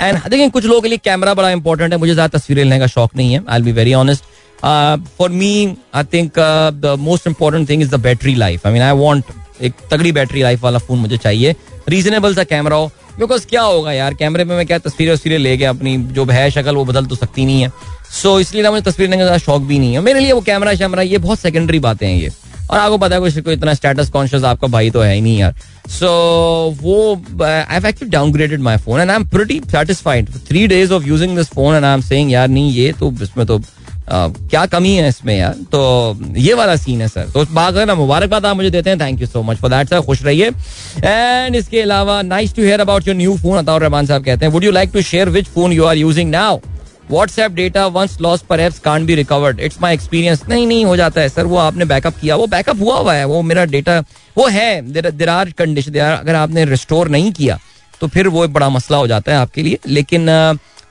एंड 0.00 0.18
देखिए, 0.20 0.48
कुछ 0.48 0.64
लोगों 0.64 0.80
के 0.80 0.88
लिए 0.88 0.98
कैमरा 1.04 1.34
बड़ा 1.34 1.50
इंपॉर्टेंट 1.50 1.92
है, 1.92 1.98
मुझे 1.98 2.14
ज़्यादा 2.14 2.38
तस्वीरें 2.38 2.62
लेने 2.64 2.78
का 2.78 2.86
शौक 2.86 3.16
नहीं 3.16 3.32
है 3.32 3.42
I 3.48 3.62
be 3.62 3.72
very 3.72 3.94
honest 3.94 4.24
for 5.18 5.30
me 5.32 5.76
I 5.94 6.04
think 6.12 6.38
the 6.38 6.96
most 7.00 7.26
important 7.26 7.68
thing 7.68 7.82
is 7.82 7.90
the 7.90 8.00
battery 8.02 8.34
life 8.36 8.66
I 8.66 8.72
mean 8.72 8.82
I 8.82 8.96
want 8.98 9.24
एक 9.62 9.72
तगड़ी 9.90 10.12
बैटरी 10.12 10.42
लाइफ 10.42 10.62
वाला 10.62 10.78
फ़ोन 10.78 10.98
मुझे 10.98 11.16
चाहिए। 11.16 11.54
रीजनेबल 11.88 12.34
सा 12.34 12.44
कैमरा 12.44 12.76
हो। 12.76 12.90
बिकॉज़ 13.18 13.46
क्या 13.46 13.62
होगा 13.62 13.92
यार 13.92 14.14
कैमरे 14.14 14.44
में 14.44 14.56
मैं 14.56 14.66
क्या 14.66 14.78
तस्वीरें 14.78 15.12
वस्वीरें 15.12 15.38
ले 15.38 15.56
गया 15.56 15.70
अपनी 15.70 15.96
जो 16.14 16.24
है 16.26 16.50
शक्ल 16.50 16.74
वो 16.76 16.84
बदल 16.84 17.06
तो 17.06 17.16
सकती 17.16 17.44
नहीं 17.44 17.62
है। 17.62 17.68
सो 18.12 18.34
so, 18.34 18.40
इसलिए 18.40 18.62
ना 18.62 18.70
मुझे 18.70 18.82
तस्वीर 18.82 19.10
लेने 19.10 19.24
का 19.24 19.36
शौक 19.38 19.62
भी 19.62 19.78
नहीं 19.78 19.94
है। 19.94 20.00
मेरे 20.00 20.20
लिए 20.20 20.32
वो 20.32 20.40
कैमरा 20.40 20.74
शैमरा 20.74 21.02
ये 21.02 21.18
बहुत 21.18 21.38
सेकेंडरी 21.40 21.78
बातें 21.78 22.06
हैं 22.06 22.16
ये। 22.16 22.30
और 22.70 22.78
आपको 22.78 22.98
पता 22.98 23.14
है 23.14 23.20
कोई 23.20 23.42
कोई 23.42 23.54
इतना 23.54 23.74
स्टेटस 23.74 24.10
कॉन्शियस 24.10 24.44
आपका 24.44 24.68
भाई 24.68 24.90
तो 24.90 25.00
है 25.00 25.14
ही 25.14 25.20
नहीं 25.20 25.38
यार। 25.38 25.54
सो 25.88 26.06
so, 26.72 26.82
वो 26.82 27.14
I 27.44 27.74
have 27.74 27.86
actually 27.86 28.10
downgraded 28.10 28.60
my 28.60 28.76
phone 28.76 29.00
and 29.00 29.10
I 29.10 29.16
am 29.16 29.24
pretty 29.28 29.60
satisfied 29.70 30.30
three 30.48 30.66
days 30.66 30.92
of 30.92 31.06
using 31.06 31.36
this 31.36 31.48
phone 31.48 31.76
and 31.76 31.84
I 31.84 31.94
am 31.94 32.00
saying 32.00 32.32
यार 32.32 32.48
नहीं 32.48 32.72
ये 32.72 32.92
तो 32.92 33.12
इसमें 33.22 33.46
तो 33.46 33.58
क्या 34.08 34.64
कमी 34.66 34.94
है 34.94 35.08
इसमें 35.08 35.36
यार? 35.36 35.52
तो 35.72 36.18
ये 36.38 36.54
वाला 36.54 36.76
सीन 36.76 37.00
है 37.00 37.08
सर 37.08 37.30
तो 37.34 37.78
है 37.78 37.84
ना, 37.84 37.94
मुबारकबाद 37.94 38.46
आप 38.46 38.56
मुझे 38.56 38.70
देते 38.70 38.90
हैं। 38.90 39.00
Thank 39.00 39.20
you 39.20 39.26
so 39.26 39.42
much 39.42 39.56
for 39.56 39.70
that 39.70 39.88
sir 39.88 40.00
खुश 40.02 40.22
रहिए। 40.22 40.50
एंड 41.04 41.56
इसके 41.56 41.80
अलावा 41.80 42.20
nice 42.24 42.54
to 42.54 42.62
hear 42.62 42.80
about 42.80 43.08
your 43.08 43.16
new 43.16 43.36
phone 43.38 43.58
Ataur 43.58 43.82
Rehman 43.82 44.06
sahab 44.06 44.24
कहते 44.24 44.44
हैं 44.44 44.52
would 44.52 44.64
you 44.64 44.70
like 44.72 44.90
to 44.92 45.02
share 45.02 45.28
which 45.30 45.46
phone 45.46 45.72
you 45.72 45.84
are 45.84 45.96
using 45.96 46.30
now 46.30 46.58
WhatsApp 47.10 47.52
data 47.52 47.86
once 47.88 48.16
loss 48.20 48.42
per 48.48 48.60
apps 48.60 48.78
can 48.80 49.06
be 49.06 49.14
recovered 49.14 49.60
it's 49.60 49.80
my 49.82 49.94
experience 49.94 50.42
नहीं 50.48 50.66
नहीं, 50.66 50.84
हो 50.84 50.96
जाता 50.96 51.20
है 51.20 51.28
sir 51.28 51.44
वो 51.44 51.56
आपने 51.58 51.84
backup 51.84 52.14
किया, 52.20 52.36
वो 52.36 52.46
बैकअप 52.46 52.80
हुआ 52.80 52.98
हुआ 52.98 53.14
है, 53.14 53.24
वो 53.24 53.42
मेरा 53.42 53.64
डेटा 53.66 53.98
वो 54.36 54.46
है। 54.48 54.80
देर 54.92 55.28
आर 55.28 55.50
कंडीशन 55.58 55.98
अगर 56.00 56.34
आपने 56.34 56.64
रिस्टोर 56.66 57.08
नहीं 57.08 57.32
किया 57.32 57.58
तो 58.00 58.08
फिर 58.08 58.28
वो 58.28 58.46
बड़ा 58.48 58.68
मसला 58.70 58.96
हो 58.96 59.06
जाता 59.06 59.32
है 59.32 59.38
आपके 59.38 59.62
लिए। 59.62 59.78
लेकिन 59.86 60.26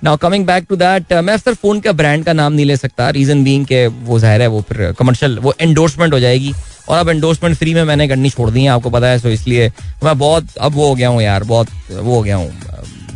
now 0.04 0.18
coming 0.18 0.46
back 0.46 0.66
to 0.70 0.76
that 0.76 1.13
मैं 1.24 1.36
सर 1.38 1.54
फ़ोन 1.54 1.80
का 1.80 1.92
ब्रांड 1.92 2.24
का 2.26 2.34
नाम 2.34 2.54
नहीं 2.54 2.66
ले 2.66 2.76
सकता। 2.78 3.10
रीजन 3.10 3.44
बीइंग 3.44 3.66
के 3.66 3.86
वो 3.88 4.18
ज़ाहिर 4.20 4.42
है, 4.42 4.48
वो 4.48 4.62
फिर 4.62 4.92
कमर्शियल 5.00 5.38
वो 5.39 5.54
एंडोर्समेंट 5.60 6.13
हो 6.13 6.20
जाएगी। 6.20 6.54
और 6.89 6.98
अब 6.98 7.10
एंडोर्समेंट 7.10 7.56
फ्री 7.58 7.74
में 7.74 7.84
मैंने 7.84 8.08
करनी 8.08 8.30
छोड़ 8.30 8.50
दी 8.50 8.62
है, 8.62 8.70
आपको 8.70 8.89
पता 8.89 9.08
है 9.08 9.20
सो 9.20 9.30
इसलिए 9.30 9.72
मैं 10.04 10.18
बहुत, 10.18 10.48
अब 10.58 10.74
वो 10.74 10.88
हो 10.88 10.96
गया 10.96 11.10
हूँ 11.10 11.22
यार, 11.22 11.44
बहुत, 11.44 11.68
वो 11.92 12.16
हो 12.16 12.22
गया 12.24 12.36
हूँ 12.36 12.52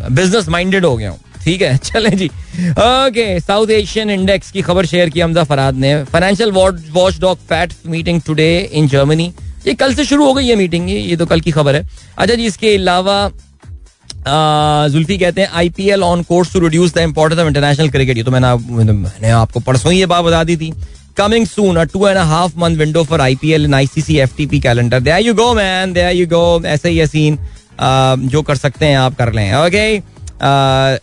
बिज़नेस 0.09 0.47
माइंडेड 0.49 0.85
हो 0.85 0.95
गया 0.97 1.09
हूँ। 1.09 1.19
ठीक 1.43 1.61
है? 1.61 1.75
चले 1.83 2.09
जी। 2.11 2.27
ओके 2.27 3.39
साउथ 3.39 3.69
एशियन 3.71 4.09
इंडेक्स 4.09 4.51
की 4.51 4.61
खबर 4.61 4.85
शेयर 4.85 5.09
की 5.09 5.19
हमजा 5.19 5.43
फराद 5.43 5.75
ने। 5.75 5.93
Financial 6.05 6.51
watchdog 7.19 7.37
FATF 7.49 7.73
meeting 7.87 8.21
today 8.21 8.47
in 8.73 8.87
Germany 8.87 9.31
ये 9.67 9.73
कल 9.73 9.93
से 9.93 10.05
शुरू 10.05 10.25
हो 10.25 10.33
गई 10.33 10.47
है 10.47 10.55
मीटिंग 10.55 10.89
ये 10.89 11.15
तो 11.17 11.25
कल 11.25 11.41
की 11.41 11.51
खबर 11.51 11.75
है। 11.75 11.85
अच्छा 12.17 12.33
जी, 12.35 12.45
इसके 12.45 12.75
अलावा 12.75 13.29
जुल्फी 14.25 15.17
कहते 15.17 15.41
हैं 15.41 15.49
IPL 15.53 16.03
on 16.03 16.23
course 16.23 16.53
to 16.53 16.59
reduce 16.59 16.93
the 16.93 16.97
importance 16.99 17.39
of 17.39 17.47
international 17.47 17.89
cricket 17.89 18.17
ये 18.17 18.23
तो 18.23 18.31
मैंने 18.31 18.91
मैंने 18.93 19.29
आपको 19.31 19.59
परसों 19.59 19.91
ही 19.91 19.99
ये 19.99 20.05
बात 20.05 20.23
बता 20.25 20.43
दी 20.43 20.57
थी। 20.57 20.71
Coming 21.17 21.45
soon 21.47 21.77
a 21.77 21.83
two 21.83 22.07
and 22.07 22.17
half 22.17 22.57
month 22.59 22.77
window 22.77 23.03
for 23.03 23.21
IPL 23.21 23.65
in 23.65 23.73
ICC 23.73 24.17
FTP 24.19 24.59
calendar 24.59 24.99
there 24.99 25.25
you 25.25 25.33
go 25.33 25.53
man 25.53 25.93
there 25.93 26.15
you 26.15 26.27
go 26.27 26.61
ऐसे 26.65 26.89
ही 26.89 27.07
सीन 27.07 27.37
जो 28.29 28.41
कर 28.41 28.55
सकते 28.55 28.85
हैं 28.85 28.97
आप 28.97 29.15
कर 29.17 29.33
लें। 29.33 29.53
Okay 29.55 29.87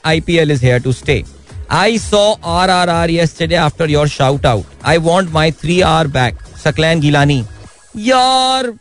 IPL 0.08 0.50
is 0.50 0.64
here 0.64 0.80
to 0.80 0.92
stay 0.92 1.22
I 1.72 1.98
saw 1.98 2.32
R 2.46 2.70
R 2.70 2.88
R 2.90 3.10
yesterday 3.10 3.58
after 3.58 3.90
your 3.90 4.08
shout 4.08 4.46
out 4.46 4.64
I 4.84 4.98
want 5.00 5.30
my 5.32 5.50
three 5.52 5.80
R 5.82 6.06
back 6.08 6.38
Saqlain 6.64 7.00
Gilani. 7.00 7.44
यार 7.96 8.72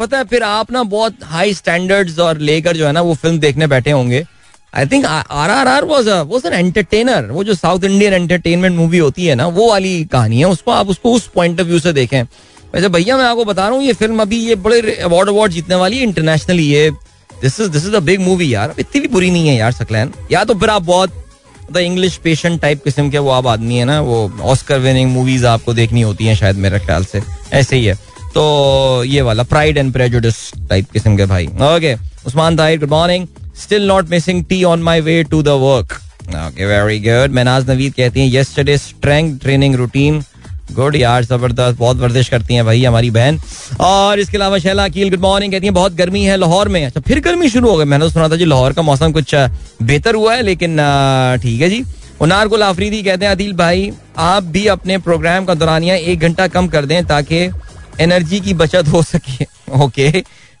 पता 0.00 0.18
है, 0.18 0.24
फिर 0.24 0.42
आप 0.42 0.70
ना 0.72 0.82
बहुत 0.82 1.16
हाई 1.24 1.54
स्टैंडर्ड्स 1.54 2.18
और 2.18 2.38
लेकर 2.40 2.76
जो 2.76 2.86
है 2.86 2.92
ना, 2.92 3.00
वो 3.00 3.14
फ़िल्म 3.14 3.38
देखने 3.38 3.66
बैठे 3.66 3.90
होंगे। 3.90 4.24
I 4.72 4.86
think 4.86 5.04
R 5.06 5.50
R 5.50 5.68
R 5.68 5.84
was 5.84 6.08
was 6.10 6.46
an 6.46 6.52
entertainer 6.54 7.26
वो 7.30 7.44
जो 7.44 7.54
साउथ 7.54 7.84
इंडियन 7.84 8.12
एंटरटेनमेंट 8.14 8.76
मूवी 8.76 8.98
होती 8.98 9.26
है 9.26 9.34
ना, 9.34 9.46
वो 9.48 9.68
वाली 9.70 10.04
कहानी 10.04 10.38
है। 10.38 10.48
उसको 10.48 10.70
आप 10.70 10.88
उसको 10.88 11.12
उस 11.12 11.26
पॉइंट 11.34 11.60
ऑफ़ 11.60 11.66
व्यू 11.66 11.78
से 11.78 11.92
देखें। 11.92 12.22
वैसे 12.74 12.88
भैया, 12.88 13.16
मैं 13.16 13.24
आपको 13.24 13.44
बता 13.44 13.68
रहा 13.68 13.76
हूँ, 13.76 13.84
ये 13.84 13.92
फ़िल्म 13.92 14.22
अभी 14.22 14.38
ये 14.38 14.54
बड़े 14.56 14.80
अवार्ड 14.94 15.28
अवार्ड 15.28 15.52
जीतने 15.52 15.74
वाली 15.76 15.96
है 15.98 16.02
इंटरनेशनली 16.02 16.66
ये। 16.66 16.90
This 17.42 17.60
is 17.60 17.68
this 17.68 17.86
is 17.86 17.94
a 17.96 18.00
big 18.00 18.20
movie 18.20 18.52
यार। 18.54 18.74
इतनी 18.78 19.00
भी 19.00 19.08
बुरी 19.08 19.30
नहीं 19.30 19.48
है 19.48 19.56
यार, 19.56 19.72
सकलैन। 19.72 20.12
या 20.32 20.44
तो 20.44 20.54
फिर 20.54 20.70
आप 20.70 20.82
बहुत 20.82 21.24
द 21.72 21.76
इंग्लिश 21.76 22.16
पेशेंट 22.16 22.60
टाइप 22.62 22.84
किस्म 22.84 23.10
के 23.10 23.18
वो 23.18 23.30
आप 23.30 23.46
आदमी 23.46 23.76
है 23.76 23.84
ना, 23.84 24.00
वो 24.00 24.30
ऑस्कर 24.42 24.78
विनिंग 24.78 25.10
मूवीज़ 25.10 25.46
आपको 25.46 25.74
देखनी 25.74 26.00
होती 26.02 26.26
हैं 26.26 26.34
शायद 26.36 26.56
मेरे 26.56 26.78
ख्याल 26.78 27.04
से। 27.04 27.22
ऐसे 27.52 27.76
ही 27.76 27.84
है। 27.84 28.09
तो 28.34 29.04
ये 29.04 29.22
वाला 29.22 29.42
प्राइड 29.44 29.78
एंड 29.78 29.92
प्रेजुडिस 29.92 30.36
टाइप 30.68 30.90
किस्म 30.92 31.16
के 31.16 31.26
भाई। 31.26 31.46
Okay 31.46 31.94
Usman 32.26 32.56
Tahir 32.56 32.78
good 32.80 32.90
morning 32.90 33.26
still 33.62 33.86
not 33.86 34.10
missing 34.10 34.44
tea 34.44 34.62
on 34.64 34.82
my 34.82 35.00
way 35.00 35.22
to 35.30 35.42
the 35.42 35.58
work 35.62 36.00
okay 36.46 36.66
very 36.66 36.98
good 37.00 37.34
Mahnaz 37.34 37.70
Naveed 37.70 37.94
कहती 37.94 38.20
हैं 38.20 38.32
yesterday 38.32 38.76
strength 38.78 39.38
training 39.40 39.74
routine 39.74 40.22
good 40.72 40.96
यार, 40.96 41.24
ज़बरदस्त, 41.24 41.78
बहुत 41.78 41.96
वर्जिश 41.96 42.28
करती 42.28 42.54
हैं 42.54 42.64
भाई, 42.64 42.84
हमारी 42.84 43.10
बहन। 43.10 43.38
और 43.80 44.18
इसके 44.20 44.36
अलावा 44.36 44.58
शैला 44.58 44.84
अकील 44.84 45.08
गुड 45.10 45.20
मॉर्निंग 45.20 45.52
कहती 45.52 45.66
हैं, 45.66 45.74
बहुत 45.74 45.94
गर्मी 45.94 46.22
है 46.24 46.36
लाहौर 46.36 46.68
में। 46.68 46.84
अच्छा 46.86 47.00
फिर 47.00 47.20
गर्मी 47.20 47.48
शुरू 47.50 47.70
हो 47.70 47.76
गई। 47.76 47.84
मैंने 47.84 48.04
तो 48.04 48.10
सुना 48.10 48.28
था 48.28 48.36
जी, 48.36 48.44
लाहौर 48.44 48.72
का 48.72 48.82
मौसम 48.82 49.12
कुछ 49.12 49.34
बेहतर 49.82 50.14
हुआ 50.14 50.34
है, 50.34 50.42
लेकिन 50.42 50.76
ठीक 51.42 51.60
है 51.60 51.68
जी। 51.70 51.82
उनार 52.22 52.48
गुल 52.48 52.62
आफरीदी 52.62 53.02
कहते 53.02 53.24
हैं, 53.24 53.32
अदिल 53.32 53.52
भाई, 53.52 53.90
आप 54.18 54.42
भी 54.44 54.66
अपने 54.68 54.98
प्रोग्राम 55.00 55.44
का 55.44 55.54
दौरानिया 55.54 55.94
एक 55.94 56.20
घंटा 56.20 56.46
कम 56.48 56.68
कर 56.68 56.86
दें 56.86 57.04
ताकि 57.06 57.46
एनर्जी 58.00 58.40
की 58.40 58.54
बचत 58.54 58.88
हो 58.88 59.02
सके। 59.02 59.44
ओके, 59.78 60.10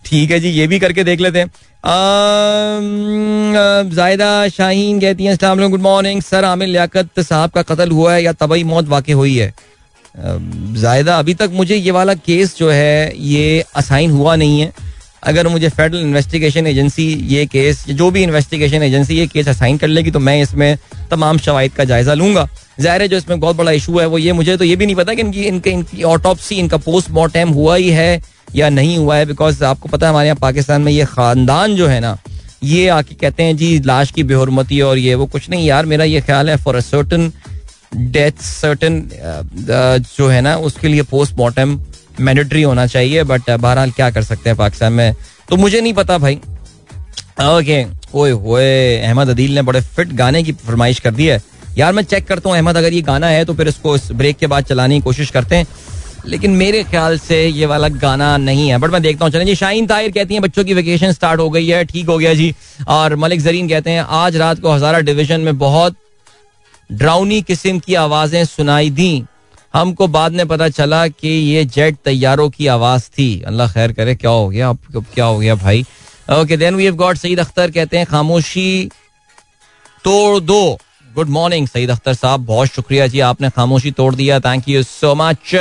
ठीक 0.04 0.30
है 0.30 0.40
जी, 0.40 0.48
ये 0.50 0.66
भी 0.66 0.78
करके 0.78 1.04
देख 1.04 1.20
लेते 1.20 1.38
हैं। 1.38 1.50
जायदा 3.90 4.48
शाहीन 4.48 5.00
कहती 5.00 5.24
हैं, 5.24 5.32
अस्सलाम 5.32 5.68
good 5.68 5.80
morning. 5.80 6.22
Sir, 6.22 6.44
Aamir 6.44 6.68
Liaquat 6.68 7.20
sahab 7.20 7.50
का 7.50 7.62
कत्ल 7.64 7.90
हुआ 7.90 8.14
है 8.14 8.22
या 8.22 8.32
तबाही 8.34 8.64
मौत 8.64 8.88
वाकई 8.88 9.12
हुई 9.12 9.36
है? 9.36 9.52
जायदा, 10.14 11.18
अभी 11.18 11.34
तक 11.34 11.50
मुझे 11.52 11.76
ये 11.76 11.90
वाला 11.90 12.14
केस 12.16 12.56
जो 12.58 12.70
है, 12.70 13.12
ये 13.18 13.64
असाइन 13.76 14.10
हुआ 14.10 14.36
नहीं 14.36 14.60
है। 14.60 14.72
अगर 15.22 15.48
मुझे 15.48 15.68
फेडरल 15.68 16.00
इन्वेस्टिगेशन 16.00 16.66
एजेंसी 16.66 17.04
ये 17.28 17.44
केस, 17.46 17.84
जो 17.90 18.10
भी 18.10 18.22
इन्वेस्टिगेशन 18.22 18.82
एजेंसी 18.82 19.14
ये 19.16 19.26
केस 19.26 19.48
असाइन 19.48 19.76
कर 19.76 19.88
लेगी 19.88 20.10
तो 20.10 20.18
मैं 20.20 20.40
इसमें 20.42 20.76
तमाम 21.10 21.38
शवाद 21.38 21.70
का 21.76 21.84
जायजा 21.84 22.14
लूँगा। 22.14 22.48
ज़ाहिर 22.80 23.02
है 23.02 23.08
जो 23.08 23.16
इसमें 23.16 23.38
बहुत 23.40 23.56
बड़ा 23.56 23.70
इशू 23.72 23.98
है, 23.98 24.06
वो 24.06 24.18
ये 24.18 24.32
मुझे 24.32 24.56
तो 24.56 24.64
ये 24.64 24.76
भी 24.76 24.86
नहीं 24.86 24.96
पता 24.96 25.14
कि 25.14 25.20
इनकी, 25.20 25.42
इनके, 25.44 25.70
इनकी 25.70 26.02
ऑटोपसी 26.04 26.56
इनका 26.56 26.76
पोस्टमार्टम 26.78 27.48
हुआ 27.50 27.76
ही 27.76 27.90
है 27.90 28.20
या 28.54 28.68
नहीं 28.70 28.96
हुआ 28.98 29.16
है 29.16 29.26
बिकॉज़ 29.26 29.64
आपको 29.64 29.88
पता 29.88 30.06
है 30.06 30.10
हमारे 30.10 30.28
यहाँ 30.28 30.38
पाकिस्तान 30.40 30.82
में 30.82 30.92
ये 30.92 31.04
खानदान 31.06 31.74
जो 31.76 31.86
है 31.88 32.00
ना, 32.00 32.16
ये 32.64 32.88
आके 32.90 33.14
कहते 33.16 33.42
हैं 33.42 33.56
जी, 33.56 33.78
लाश 33.80 34.10
की 34.10 34.22
बेहरमती 34.24 34.80
और 34.82 34.98
ये 34.98 35.14
वो 35.14 35.26
कुछ 35.28 35.48
नहीं 35.50 35.66
यार, 35.66 35.86
मेरा 35.86 36.04
ये 36.04 36.20
ख्याल 36.20 36.50
है 36.50 36.56
for 36.58 36.76
a 36.76 36.80
certain 36.82 37.32
death 37.94 38.42
certain 38.42 39.02
जो 40.08 40.28
है 40.28 40.40
ना, 40.40 40.56
उसके 40.58 40.88
लिए 40.88 41.02
पोस्टमार्टम 41.04 41.78
मैंडेटरी 42.20 42.62
होना 42.62 42.86
चाहिए 42.86 43.22
बट 43.24 43.50
बहरहाल 43.50 43.90
क्या 43.90 44.10
कर 44.10 44.22
सकते 44.22 44.50
हैं 44.50 44.56
पाकिस्तान 44.58 44.92
में? 44.92 45.14
तो 45.48 45.56
मुझे 45.56 45.80
नहीं 45.80 45.92
पता 45.94 46.18
भाई। 46.18 46.38
ओके 47.40 47.84
ओए 48.14 48.30
होए, 48.30 48.96
अहमद 48.98 49.28
अदील 49.28 49.54
ने 49.54 49.62
बड़े 49.62 49.80
फिट 49.80 50.12
गाने 50.12 50.42
की 50.42 50.52
फरमाइश 50.52 50.98
कर 51.00 51.10
दी 51.10 51.26
है। 51.26 51.40
यार, 51.78 51.92
मैं 51.92 52.02
चेक 52.02 52.26
करता 52.26 52.48
हूँ, 52.48 52.56
अहमद, 52.56 52.76
अगर 52.76 52.92
ये 52.92 53.00
गाना 53.02 53.26
है 53.26 53.44
तो 53.44 53.54
फिर 53.54 53.68
इसको 53.68 53.94
इस 53.96 54.10
ब्रेक 54.12 54.36
के 54.36 54.46
बाद 54.46 54.64
चलाने 54.64 54.94
की 54.94 55.00
कोशिश 55.00 55.30
करते 55.30 55.56
हैं। 55.56 55.66
लेकिन 56.26 56.50
मेरे 56.50 56.82
ख्याल 56.84 57.18
से 57.18 57.46
ये 57.46 57.66
वाला 57.66 57.88
गाना 57.88 58.36
नहीं 58.36 58.68
है। 58.68 58.78
बट 58.78 58.90
मैं 58.90 59.00
देखता 59.02 59.24
हूँ, 59.24 59.32
चलें 59.32 59.46
जी, 59.46 59.54
शाहीन 59.54 59.86
ताहिर 59.86 60.10
कहती 60.12 60.34
हैं, 60.34 60.42
बच्चों 60.42 60.64
की 60.64 60.74
वेकेशन 60.74 61.12
स्टार्ट 61.12 61.40
हो 61.40 61.48
गई 61.50 61.66
है, 61.66 61.84
ठीक 61.84 62.08
हो 62.08 62.18
गया 62.18 62.34
जी। 62.34 62.54
और 62.88 63.16
मलिक 63.16 63.40
जरीन 63.40 63.68
कहते 63.68 63.90
हैं, 63.90 64.00
आज 64.00 64.36
रात 64.36 64.60
को 64.60 64.72
हजारा 64.72 65.00
डिवीज़न 65.00 65.40
में 65.40 65.58
बहुत 65.58 65.96
ड्राउनी 66.90 67.40
किस्म 67.42 67.78
की 67.78 67.94
आवाज़ें 67.94 68.44
सुनाई 68.44 68.90
दी। 68.90 69.24
हमको 69.74 70.06
बाद 70.08 70.32
में 70.32 70.46
पता 70.48 70.68
चला 70.68 71.06
कि 71.08 71.28
ये 71.28 71.64
जेट 71.64 71.96
तैयारों 72.04 72.48
की 72.50 72.66
आवाज़ 72.66 73.02
थी। 73.08 73.42
अल्लाह 73.42 73.72
खैर 73.72 73.92
करे, 73.92 74.14
क्या 74.14 74.30
हो 74.30 74.48
गया? 74.48 74.68
अब 74.68 75.04
क्या 75.14 75.24
हो 75.24 75.38
गया 75.38 75.54
भाई? 75.54 75.84
Okay 76.32 76.56
then 76.56 76.74
we 76.74 76.84
have 76.84 76.94
got 76.96 77.16
Saeed 77.16 77.40
Akhtar 77.40 77.70
कहते 77.70 77.98
हैं, 77.98 78.06
खामोशी 78.06 78.90
तोड़ 80.04 80.40
दो. 80.40 80.78
गुड 81.14 81.28
मॉर्निंग 81.28 81.66
सईद 81.68 81.90
अख्तर 81.90 82.14
साहब, 82.14 82.44
बहुत 82.46 82.68
शुक्रिया 82.68 83.06
जी, 83.06 83.20
आपने 83.20 83.50
खामोशी 83.50 83.90
तोड़ 83.90 84.14
दिया 84.14 84.38
thank 84.40 84.68
you 84.68 84.82
so 84.82 85.14
much 85.14 85.54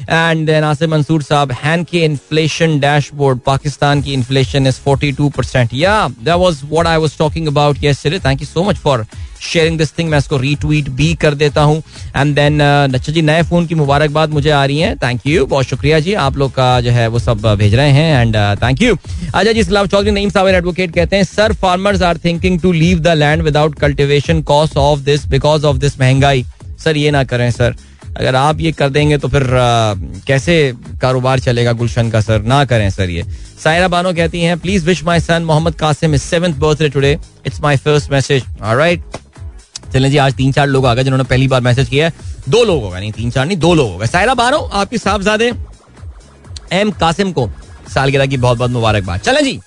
and 0.00 0.50
Nasir 0.50 0.88
Mansoor 0.88 1.22
sahab 1.22 1.52
हैन 1.62 1.84
के 1.84 2.04
इन्फ्लेशन 2.04 2.78
डैशबोर्ड 2.80 3.38
पाकिस्तान 3.46 4.02
की 4.02 4.12
इन्फ्लेशन 4.14 4.66
इज़ 4.66 4.80
42 4.88 5.30
परसेंट 5.36 5.74
या 5.74 5.96
that 6.08 6.34
was 6.36 6.60
what 6.64 6.86
I 6.86 6.96
was 6.96 7.16
talking 7.18 7.46
about 7.48 7.84
yesterday 7.84 8.18
thank 8.26 8.40
you 8.40 8.46
so 8.46 8.64
much 8.64 8.76
for 8.78 9.06
sharing 9.42 9.78
this 9.78 9.92
thing 9.98 10.08
मैं 10.10 10.18
इसको 10.18 10.36
रीट्वीट 10.36 10.88
भी 10.98 11.12
कर 11.14 11.34
देता 11.34 11.62
हूँ 11.62 11.82
एंड 12.16 12.34
देन 12.34 12.60
अच्छा 12.60 13.12
जी 13.12 13.22
नए 13.22 13.42
फ़ोन 13.50 13.66
की 13.66 13.74
मुबारकबाद 13.74 14.30
मुझे 14.30 14.50
आ 14.50 14.64
रही 14.64 14.78
है 14.78 14.94
थैंक 14.96 15.26
यू 15.26 15.46
बहुत 15.46 15.66
शुक्रिया 15.66 16.00
जी 16.00 16.14
आप 16.22 16.36
लोग 16.36 16.52
का 16.52 16.80
जो 16.80 16.90
है 16.90 17.06
वो 17.08 17.18
सब 17.18 17.46
भेज 17.58 17.74
रहे 17.74 17.90
हैं 17.90 18.20
एंड 18.22 18.36
थैंक 18.62 18.82
यू 18.82 18.94
अच्छा 18.94 19.52
जी 19.52 19.60
इस्लाम 19.60 19.86
चौधरी 19.86 20.10
नईम 20.10 20.30
सावर 20.30 20.54
एडवोकेट 20.54 20.94
कहते 20.94 21.16
हैं 21.16 21.24
sir 21.24 21.52
farmers 21.62 22.02
are 22.02 22.18
thinking 22.24 22.60
to 22.60 22.72
leave 22.72 22.98
the 23.00 23.14
land 23.16 23.42
without 23.42 23.78
cultivation 23.78 24.42
cost 24.42 24.76
of 24.76 25.00
this 25.00 25.26
because 25.26 25.66
of 25.66 25.76
this 25.76 26.00
महँगाई. 26.00 26.44
सर 26.84 26.96
ये 26.96 27.10
ना 27.10 27.22
करें 27.24 27.50
सर 27.50 27.74
अगर 28.18 28.36
आप 28.36 28.60
ये 28.60 28.72
कर 28.72 28.88
देंगे 28.90 29.18
तो 29.18 29.28
फिर 29.28 29.42
आ, 29.46 29.94
कैसे 30.26 30.54
कारोबार 31.02 31.40
चलेगा 31.40 31.72
गुलशन 31.72 32.10
का 32.10 32.20
सर? 32.20 32.42
ना 32.42 32.64
करें 32.64 32.88
सर 32.90 33.10
ये। 33.10 33.24
सायरा 33.64 33.88
बानो 33.88 34.12
कहती 34.14 34.40
हैं 34.42 34.58
please 34.58 34.86
wish 34.86 35.02
my 35.04 35.20
son 35.20 35.42
Mohammad 35.42 35.74
Qasim 35.74 36.14
is 36.14 36.22
seventh 36.22 36.54
birthday 36.56 36.88
today 36.88 37.12
it's 37.46 37.60
my 37.60 37.76
first 37.76 38.10
message 38.12 38.44
alright 38.62 39.02
चलें 39.92 40.10
जी 40.10 40.16
आज 40.18 40.34
तीन 40.34 40.52
चार 40.52 40.66
लोग 40.66 40.86
आ 40.86 40.94
गए 40.94 41.04
जिन्होंने 41.04 41.24
पहली 41.24 41.48
बार 41.48 41.60
मैसेज 41.60 41.88
किया 41.88 42.06
है। 42.06 42.12
दो 42.48 42.62
लोग 42.64 42.82
होगा 42.82 42.98
नहीं 42.98 43.12
तीन 43.12 43.30
चार 43.30 43.46
नहीं 43.46 43.56
दो 43.58 43.74
लोग 43.74 43.90
होगा 43.90 44.06
सायरा 44.06 44.34
बानो 44.34 44.58
आपकी 44.58 44.98
साहबजादे 44.98 45.52
एम 46.72 46.90
कासिम 47.00 47.32
को 47.32 47.48
सालगिरह 47.94 48.26
की 48.26 48.36
बहुत 48.36 48.58
बहुत 48.58 48.70
मुबारकबाद। 48.70 49.20
चलें 49.20 49.42
जी 49.44 49.58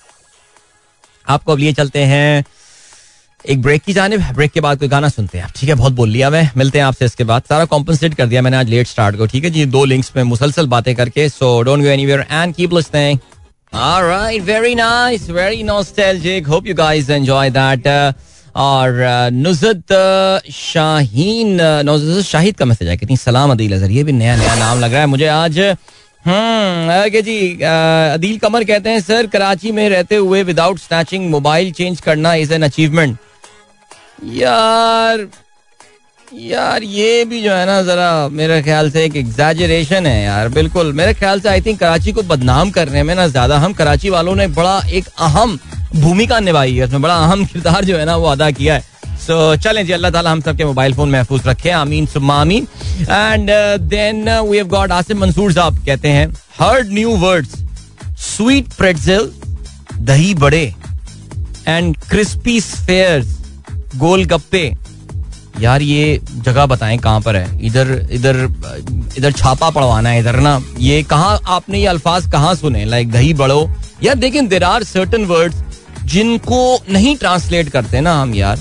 आपको 1.26 1.52
अब 1.52 1.58
लिए 1.58 1.72
चलते 1.72 2.04
हैं 2.04 2.44
एक 3.44 3.62
ब्रेक 3.62 3.82
की 3.82 3.92
जाने 3.92 4.16
ब्रेक 4.16 4.52
के 4.52 4.60
बाद 4.60 4.78
कोई 4.78 4.88
गाना 4.88 5.08
सुनते 5.08 5.38
हैं 5.38 5.48
ठीक 5.56 5.68
है, 5.68 5.74
बहुत 5.74 5.92
बोल 5.92 6.08
लिया 6.08 6.30
मैं। 6.30 6.50
मिलते 6.56 6.78
हैं 6.78 6.84
आपसे 6.86 7.04
इसके 7.04 7.24
बाद। 7.24 7.42
सारा 7.48 7.64
कॉम्पनसेट 7.66 8.14
कर 8.14 8.26
दिया 8.26 8.42
मैंने 8.42 8.56
आज 8.56 8.68
लेट 8.70 8.86
स्टार्ट 8.86 9.16
को। 9.16 9.26
ठीक 9.26 9.44
है 9.44 9.50
जी, 9.50 9.64
दो 9.66 9.84
लिंक्स 9.84 10.12
में 10.16 10.22
मुसलसल 10.24 10.66
बातें 10.66 10.94
करके। 10.96 11.28
So 11.28 11.60
don't 11.62 11.82
go 11.82 11.88
anywhere 11.88 12.26
and 12.30 12.54
keep 12.54 12.74
listening 12.74 13.18
alright 13.72 14.42
very 14.42 14.74
nice 14.74 15.28
very 15.30 15.62
nostalgic 15.62 16.46
hope 16.46 16.66
you 16.66 16.74
guys 16.74 17.10
enjoy 17.10 17.50
that 17.50 17.88
और, 18.56 19.30
नुजत 19.32 19.92
शाहीन, 20.52 21.58
नुजत 21.84 22.26
शाहिद 22.26 22.56
का 22.56 22.64
मैसेज 22.64 22.88
है 22.88 22.96
कितनी 22.96 23.16
सलाम 23.16 23.50
अदील 23.50 23.72
अजहर, 23.74 23.90
ये 23.90 24.04
भी 24.04 24.12
नया 24.12 24.36
नया 24.36 24.54
नाम 24.56 24.80
लग 24.80 24.92
रहा 24.92 25.00
है 25.00 25.06
मुझे 25.06 25.26
आज। 25.28 25.58
हम्म 26.24 27.20
जी 27.20 27.38
अदील 27.62 28.38
कमर 28.38 28.64
कहते 28.64 28.90
हैं, 28.90 29.00
सर, 29.00 29.26
कराची 29.26 29.72
में 29.72 29.88
रहते 29.88 30.16
हुए 30.16 30.42
विदाउट 30.42 30.78
स्नैचिंग 30.78 31.28
मोबाइल 31.30 31.72
चेंज 31.72 32.00
करना 32.00 32.34
इज़ 32.36 32.52
एन 32.54 32.62
अचीवमेंट 32.62 33.16
यार 34.24 35.26
यार 36.28 36.82
ये 36.82 37.24
भी 37.24 37.42
जो 37.42 37.52
है 37.52 37.64
ना 37.66 37.80
जरा 37.82 38.28
मेरे 38.32 38.60
ख्याल 38.62 38.90
से 38.90 39.04
एक 39.04 39.16
एग्जैजरेशन 39.16 40.06
है 40.06 40.22
यार 40.24 40.48
बिल्कुल। 40.48 40.92
मेरे 40.92 41.14
ख्याल 41.14 41.40
से 41.40 41.48
आई 41.48 41.60
थिंक 41.60 41.78
कराची 41.80 42.12
को 42.12 42.22
बदनाम 42.24 42.70
करने 42.70 43.02
में 43.02 43.14
ना 43.14 43.26
ज़्यादा 43.28 43.58
हम 43.58 43.72
कराची 43.72 44.10
वालों 44.10 44.34
ने 44.36 44.46
बड़ा 44.50 44.78
एक 44.90 45.08
अहम 45.20 45.58
भूमिका 45.96 46.38
निभाई 46.40 46.74
है 46.74 46.84
उसमें 46.84 47.02
बड़ा 47.02 47.14
अहम 47.16 47.44
किरदार 47.52 47.84
जो 47.84 47.98
है 47.98 48.04
ना 48.04 48.16
वो 48.16 48.26
अदा 48.28 48.50
किया 48.50 48.74
है। 48.74 48.80
सो 49.26 49.54
so, 49.54 49.62
चलें 49.64 49.84
जी 49.86 49.92
अल्लाह 49.92 50.10
ताला 50.10 50.30
हम 50.30 50.40
सबके 50.40 50.64
मोबाइल 50.64 50.94
फ़ोन 50.94 51.10
महफूज 51.10 51.46
रखे 51.46 51.70
आमीन 51.72 52.06
सुम्मा 52.06 52.40
आमीन। 52.40 52.66
And 53.02 53.50
then 53.90 54.30
we 54.30 54.56
have 54.56 54.68
got 54.68 54.92
Asim 54.92 55.20
Mansoor 55.20 55.52
sahab 55.52 55.84
कहते 55.86 56.08
हैं 56.08 56.26
heard 56.60 56.92
new 56.92 57.16
words 57.18 57.56
sweet 58.26 58.72
pretzel 58.78 59.30
dahi 60.00 60.34
bade 60.36 60.64
and 61.68 61.96
crispy 62.10 62.60
spheres 62.60 63.40
गोलगप्पे। 63.96 64.72
यार 65.60 65.82
ये 65.82 66.20
जगह 66.34 66.66
बताएँ 66.66 66.98
कहाँ 66.98 67.20
पर 67.20 67.36
है? 67.36 67.66
इधर 67.66 67.90
इधर 68.12 68.36
इधर 69.18 69.32
छापा 69.32 69.70
पड़वाना 69.70 70.08
है 70.08 70.20
इधर 70.20 70.36
ना। 70.40 70.60
ये 70.78 71.02
कहाँ 71.02 71.38
आपने 71.46 71.78
ये 71.78 71.86
अल्फाज 71.86 72.30
कहाँ 72.32 72.54
सुने? 72.54 72.84
लाइक 72.84 73.10
दही 73.12 73.34
बड़ो। 73.34 73.68
यार 74.02 74.14
देखें 74.14 74.46
देर 74.48 74.64
आर 74.64 74.84
सर्टन 74.84 75.24
वर्ड्स 75.24 75.62
जिनको 76.04 76.78
नहीं 76.90 77.16
ट्रांसलेट 77.16 77.68
करते 77.68 78.00
ना 78.00 78.20
हम 78.20 78.34
यार। 78.34 78.58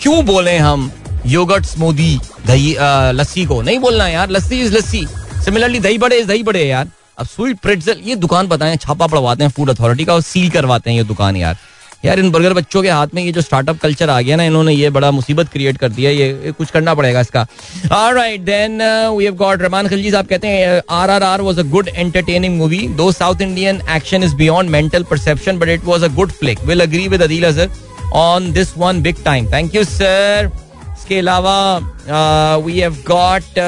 क्यों 0.00 0.24
बोले 0.26 0.56
हम 0.58 0.90
योगर्ट 1.26 1.64
स्मूदी 1.64 2.18
दही 2.46 2.74
लस्सी 3.12 3.44
को? 3.46 3.60
नहीं 3.62 3.78
बोलना 3.78 4.08
यार। 4.08 4.30
लस्सी 4.30 4.60
इज़ 4.60 4.76
लस्सी। 4.76 5.06
सिमिलरली 5.44 5.80
दही 5.80 5.98
बड़े 5.98 6.18
इज़ 6.18 6.28
दही 6.28 6.42
बड़े 6.42 6.64
यार। 6.64 6.90
अब 7.18 7.26
स्वीट 7.26 7.58
प्रेटजेल 7.58 8.00
ये 8.04 8.14
दुकान 8.16 8.46
बताएँ, 8.46 8.76
छापा 8.76 9.06
पड़वाते 9.06 9.44
हैं 9.44 9.50
फ़ूड 9.50 9.70
अथॉरिटी 9.70 10.04
का, 10.04 10.14
और 10.14 10.20
सील 10.20 10.50
करवाते 10.50 10.90
हैं 10.90 10.96
ये 10.96 11.04
दुकान 11.04 11.36
यार। 11.36 11.56
यार, 12.02 12.18
इन 12.20 12.30
बर्गर 12.30 12.52
बच्चों 12.54 12.82
के 12.82 12.88
हाथ 12.90 13.14
में 13.14 13.22
ये 13.22 13.32
जो 13.32 13.40
स्टार्टअप 13.40 13.78
कल्चर 13.80 14.10
आ 14.10 14.20
गया 14.20 14.36
ना, 14.36 14.44
इन्होंने 14.44 14.72
ये 14.72 14.90
बड़ा 14.90 15.10
मुसीबत 15.10 15.48
क्रिएट 15.52 15.78
कर 15.78 15.88
दिया, 15.90 16.10
ये 16.10 16.52
कुछ 16.58 16.70
करना 16.70 16.94
पड़ेगा 16.94 17.20
इसका। 17.20 17.46
Alright 17.94 18.40
then 18.42 18.82
we 19.16 19.24
have 19.24 19.34
got 19.36 19.62
Rahman 19.62 19.88
Khalji 19.88 20.10
साहब 20.10 20.26
कहते 20.26 20.48
हैं 20.48 20.80
RRR 20.92 21.40
was 21.40 21.58
a 21.58 21.62
good 21.70 21.88
entertaining 21.88 22.58
movie 22.58 22.86
though 22.96 23.10
south 23.12 23.40
Indian 23.42 23.80
action 23.96 24.24
is 24.24 24.34
beyond 24.36 24.70
mental 24.70 25.02
perception 25.10 25.58
but 25.58 25.68
it 25.68 25.84
was 25.84 26.04
a 26.04 26.08
good 26.14 26.32
flick 26.32 26.64
will 26.66 26.80
agree 26.80 27.08
with 27.08 27.22
Adeel 27.22 27.46
Azhar 27.46 28.10
on 28.14 28.52
this 28.52 28.76
one 28.78 29.02
big 29.02 29.24
time 29.24 29.52
thank 29.52 29.74
you 29.74 29.84
sir 29.84 30.50
इसके 30.92 31.18
अलावा 31.18 32.56
we 32.64 32.78
have 32.78 32.96
got 33.08 33.58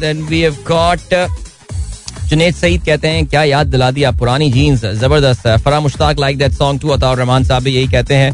then 0.00 0.22
we 0.26 0.40
have 0.40 0.56
got 0.68 1.14
Junaid 2.28 2.54
Saeed 2.54 2.84
कहते 2.84 3.08
हैं, 3.08 3.26
क्या 3.26 3.42
याद 3.44 3.66
दिला 3.66 3.90
दिया 3.90 4.10
पुरानी 4.12 4.50
jeans 4.50 4.84
ज़बरदस्त 5.00 5.46
है 5.46 5.56
Farah 5.58 5.80
Mushtaq 5.80 6.18
like 6.20 6.38
that 6.38 6.52
song 6.52 6.80
too 6.80 6.88
Ataur 6.90 7.18
Rahman 7.18 7.44
साहब 7.44 7.62
भी 7.62 7.74
यही 7.74 7.88
कहते 7.88 8.14
हैं. 8.14 8.30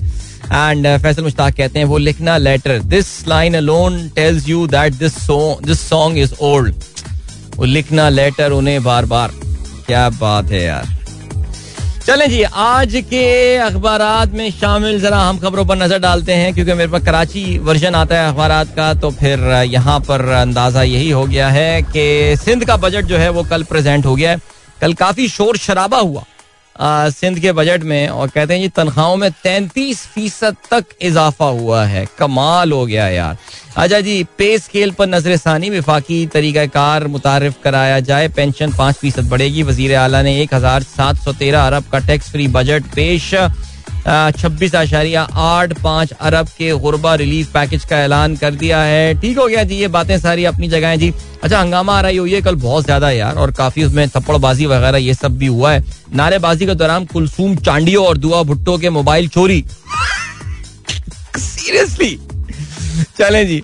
एंड 0.52 0.86
फैसल 1.02 1.22
मुश्ताक 1.22 1.54
कहते 1.56 1.78
हैं, 1.78 1.86
वो 1.86 1.98
लिखना 1.98 2.36
letter 2.38 2.78
this 2.84 3.06
line 3.28 3.54
alone 3.54 4.08
tells 4.16 4.48
you 4.48 4.66
that 4.68 4.94
this 4.94 5.14
this 5.66 5.80
song 5.80 6.18
is 6.18 6.34
old 6.42 6.74
वो 7.56 7.64
लिखना 7.64 8.08
लेटर 8.08 8.52
उन्हें 8.52 8.82
बार 8.82 9.04
बार 9.06 9.32
क्या 9.86 10.08
बात 10.10 10.50
है 10.50 10.62
यार। 10.64 10.99
चलें 12.10 12.28
जी, 12.30 12.42
आज 12.42 12.94
के 13.10 13.56
अखबार 13.56 14.02
में 14.28 14.50
शामिल 14.50 15.00
जरा 15.00 15.18
हम 15.18 15.38
खबरों 15.38 15.64
पर 15.66 15.76
नज़र 15.76 15.98
डालते 15.98 16.32
हैं, 16.34 16.52
क्योंकि 16.54 16.74
मेरे 16.74 16.90
पास 16.90 17.04
कराची 17.04 17.42
वर्जन 17.58 17.94
आता 17.94 18.16
है 18.16 18.28
अखबार 18.28 18.64
का 18.76 18.92
तो 18.94 19.10
फिर 19.10 19.40
यहाँ 19.66 19.98
पर 20.00 20.26
अंदाज़ा 20.30 20.82
यही 20.82 21.10
हो 21.10 21.24
गया 21.24 21.48
है 21.48 21.82
कि 21.82 22.36
सिंध 22.36 22.64
का 22.64 22.76
बजट 22.76 23.04
जो 23.04 23.16
है 23.16 23.28
वो 23.30 23.42
कल 23.50 23.62
प्रेजेंट 23.62 24.06
हो 24.06 24.14
गया 24.16 24.30
है। 24.30 24.40
कल 24.80 24.94
काफ़ी 24.94 25.28
शोर 25.28 25.56
शराबा 25.58 25.98
हुआ। 25.98 26.24
सिंध 26.82 27.38
के 27.38 27.52
बजट 27.52 27.82
में 27.82 28.08
और 28.08 28.28
कहते 28.28 28.54
हैं 28.54 28.60
जी 28.60 28.68
तनख्वाहों 28.70 29.16
में 29.16 29.30
तैंतीस 29.42 29.98
फ़ीसद 30.08 30.56
तक 30.70 30.84
इजाफा 31.02 31.46
हुआ 31.46 31.84
है। 31.84 32.06
कमाल 32.18 32.72
हो 32.72 32.84
गया 32.86 33.08
यार। 33.08 33.36
अच्छा 33.76 34.00
जी, 34.00 34.22
पे 34.38 34.58
स्केल 34.58 34.90
पर 34.90 35.08
नज़र 35.08 35.36
षानी 35.36 35.70
विफाकी 35.70 36.24
तरीक़ाकार 36.26 37.06
मुतारफ 37.08 37.56
कराया 37.64 38.00
जाए, 38.00 38.28
पेंशन 38.30 38.72
पाँच 38.72 38.96
फ़ीसद 38.96 39.28
बढ़ेगी। 39.30 39.62
वज़ीर 39.62 39.94
अला 39.96 40.22
ने 40.22 40.40
एक 40.42 40.54
हज़ार 40.54 40.82
सात 40.84 41.16
सौ 41.16 41.32
तेरह 41.34 41.66
अरब 41.66 41.84
का 41.92 41.98
टैक्स 42.06 42.30
फ्री 42.30 42.48
बजट 42.50 42.84
पेश 42.94 43.34
छब्बीस 44.06 44.74
आशारिया 44.74 45.22
आठ 45.22 45.72
पाँच 45.80 46.12
अरब 46.12 46.48
के 46.58 46.70
गुरबा 46.80 47.14
रिलीफ 47.16 47.52
पैकेज 47.52 47.84
का 47.84 47.98
ऐलान 47.98 48.36
कर 48.36 48.54
दिया 48.54 48.80
है। 48.82 49.20
ठीक 49.20 49.38
हो 49.38 49.46
गया 49.46 49.62
जी 49.64 49.76
ये 49.76 49.88
बातें 49.90 50.18
सारी 50.18 50.44
अपनी 50.44 50.68
जगह 50.68 50.96
जी। 50.96 51.12
अच्छा 51.42 51.60
हंगामा 51.60 51.96
आ 51.98 52.00
रही 52.00 52.16
हुई 52.16 52.34
है 52.34 52.40
कल 52.42 52.54
बहुत 52.56 52.84
ज़्यादा 52.84 53.10
यार 53.10 53.36
और 53.36 53.50
काफ़ी 53.52 53.84
उसमें 53.84 54.08
थप्पड़बाजी 54.08 54.66
वगैरह 54.66 54.98
ये 54.98 55.14
सब 55.14 55.36
भी 55.38 55.46
हुआ 55.48 55.72
है। 55.72 55.84
नारेबाजी 56.14 56.66
के 56.66 56.74
दौरान 56.74 57.04
कुलसूम 57.06 57.56
चांडियो 57.58 58.04
और 58.04 58.18
दुआ 58.18 58.42
भुट्टो 58.42 58.78
के 58.78 58.90
मोबाइल 58.90 59.28
चोरी। 59.28 59.64
सीरियसली 61.38 62.18
चले 63.18 63.44
जी। 63.44 63.62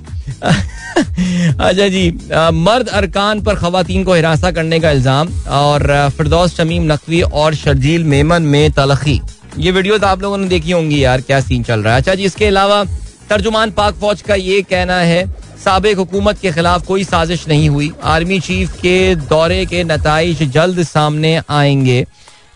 अच्छा 0.97 1.89
जी 1.89 2.09
आ, 2.33 2.51
मर्द 2.51 2.89
अरकान 2.91 3.41
पर 3.43 3.55
खातन 3.55 4.05
को 4.05 4.15
हिरासा 4.15 4.51
करने 4.51 4.79
का 4.81 4.91
इल्ज़ाम 4.91 5.29
और 5.53 6.11
फिरदौस 6.17 6.57
शमीम 6.57 6.93
नकवी 6.93 7.21
और 7.23 7.55
शर्जील 7.55 8.05
मेमन 8.07 8.43
में 8.45 8.71
तलखी। 8.73 9.21
ये 9.59 9.71
वीडियो 9.71 9.99
आप 10.07 10.23
लोगों 10.23 10.37
ने 10.39 10.47
देखी 10.49 10.71
होंगी 10.71 11.03
यार, 11.05 11.21
क्या 11.21 11.41
सीन 11.41 11.63
चल 11.63 11.81
रहा 11.81 11.93
है। 11.93 12.01
अच्छा 12.01 12.15
जी, 12.15 12.25
इसके 12.25 12.47
अलावा 12.47 12.83
तर्जुमान 13.31 13.71
पाक 13.71 13.95
फौज 13.95 14.21
का 14.23 14.35
ये 14.35 14.61
कहना 14.63 14.99
है, 15.01 15.25
सबक 15.65 15.97
हुकूमत 15.99 16.39
के 16.39 16.53
खिलाफ 16.53 16.87
कोई 16.87 17.05
साजिश 17.05 17.47
नहीं 17.49 17.69
हुई। 17.69 17.91
आर्मी 18.05 18.39
चीफ 18.41 18.73
के 18.77 19.15
दौरे 19.15 19.65
के 19.67 19.83
नतज 19.85 20.43
जल्द 20.53 20.83
सामने 20.83 21.41
आएँगे। 21.51 22.05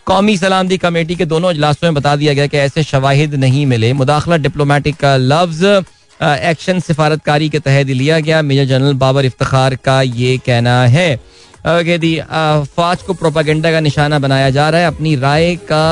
कौमी 0.07 0.37
सलामती 0.37 0.77
कमेटी 0.77 1.15
के 1.15 1.25
दोनों 1.25 1.49
अजलासों 1.49 1.87
में 1.87 1.95
बता 1.95 2.15
दिया 2.15 2.33
गया 2.33 2.47
कि 2.47 2.57
ऐसे 2.57 2.83
शवाहिद 2.83 3.35
नहीं 3.35 3.65
मिले। 3.65 3.91
मुदाखला 3.93 4.37
डिप्लोमेटिक 4.37 4.95
का 4.95 5.15
लफ्ज 5.17 5.63
एक्शन 6.21 6.79
सिफारतकारी 6.79 7.49
के 7.49 7.59
तहत 7.59 7.87
लिया 7.87 8.19
गया। 8.19 8.41
मेजर 8.41 8.65
जनरल 8.67 8.93
बाबर 8.95 9.25
इफ्तार 9.25 9.75
का 9.75 10.01
ये 10.01 10.37
कहना 10.45 10.81
है। 10.87 11.15
फौज 11.65 13.01
को 13.01 13.13
प्रोपागेंडा 13.13 13.71
का 13.71 13.79
निशाना 13.79 14.19
बनाया 14.19 14.49
जा 14.49 14.69
रहा 14.69 14.81
है। 14.81 14.87
अपनी 14.87 15.15
राय 15.17 15.55
का 15.63 15.85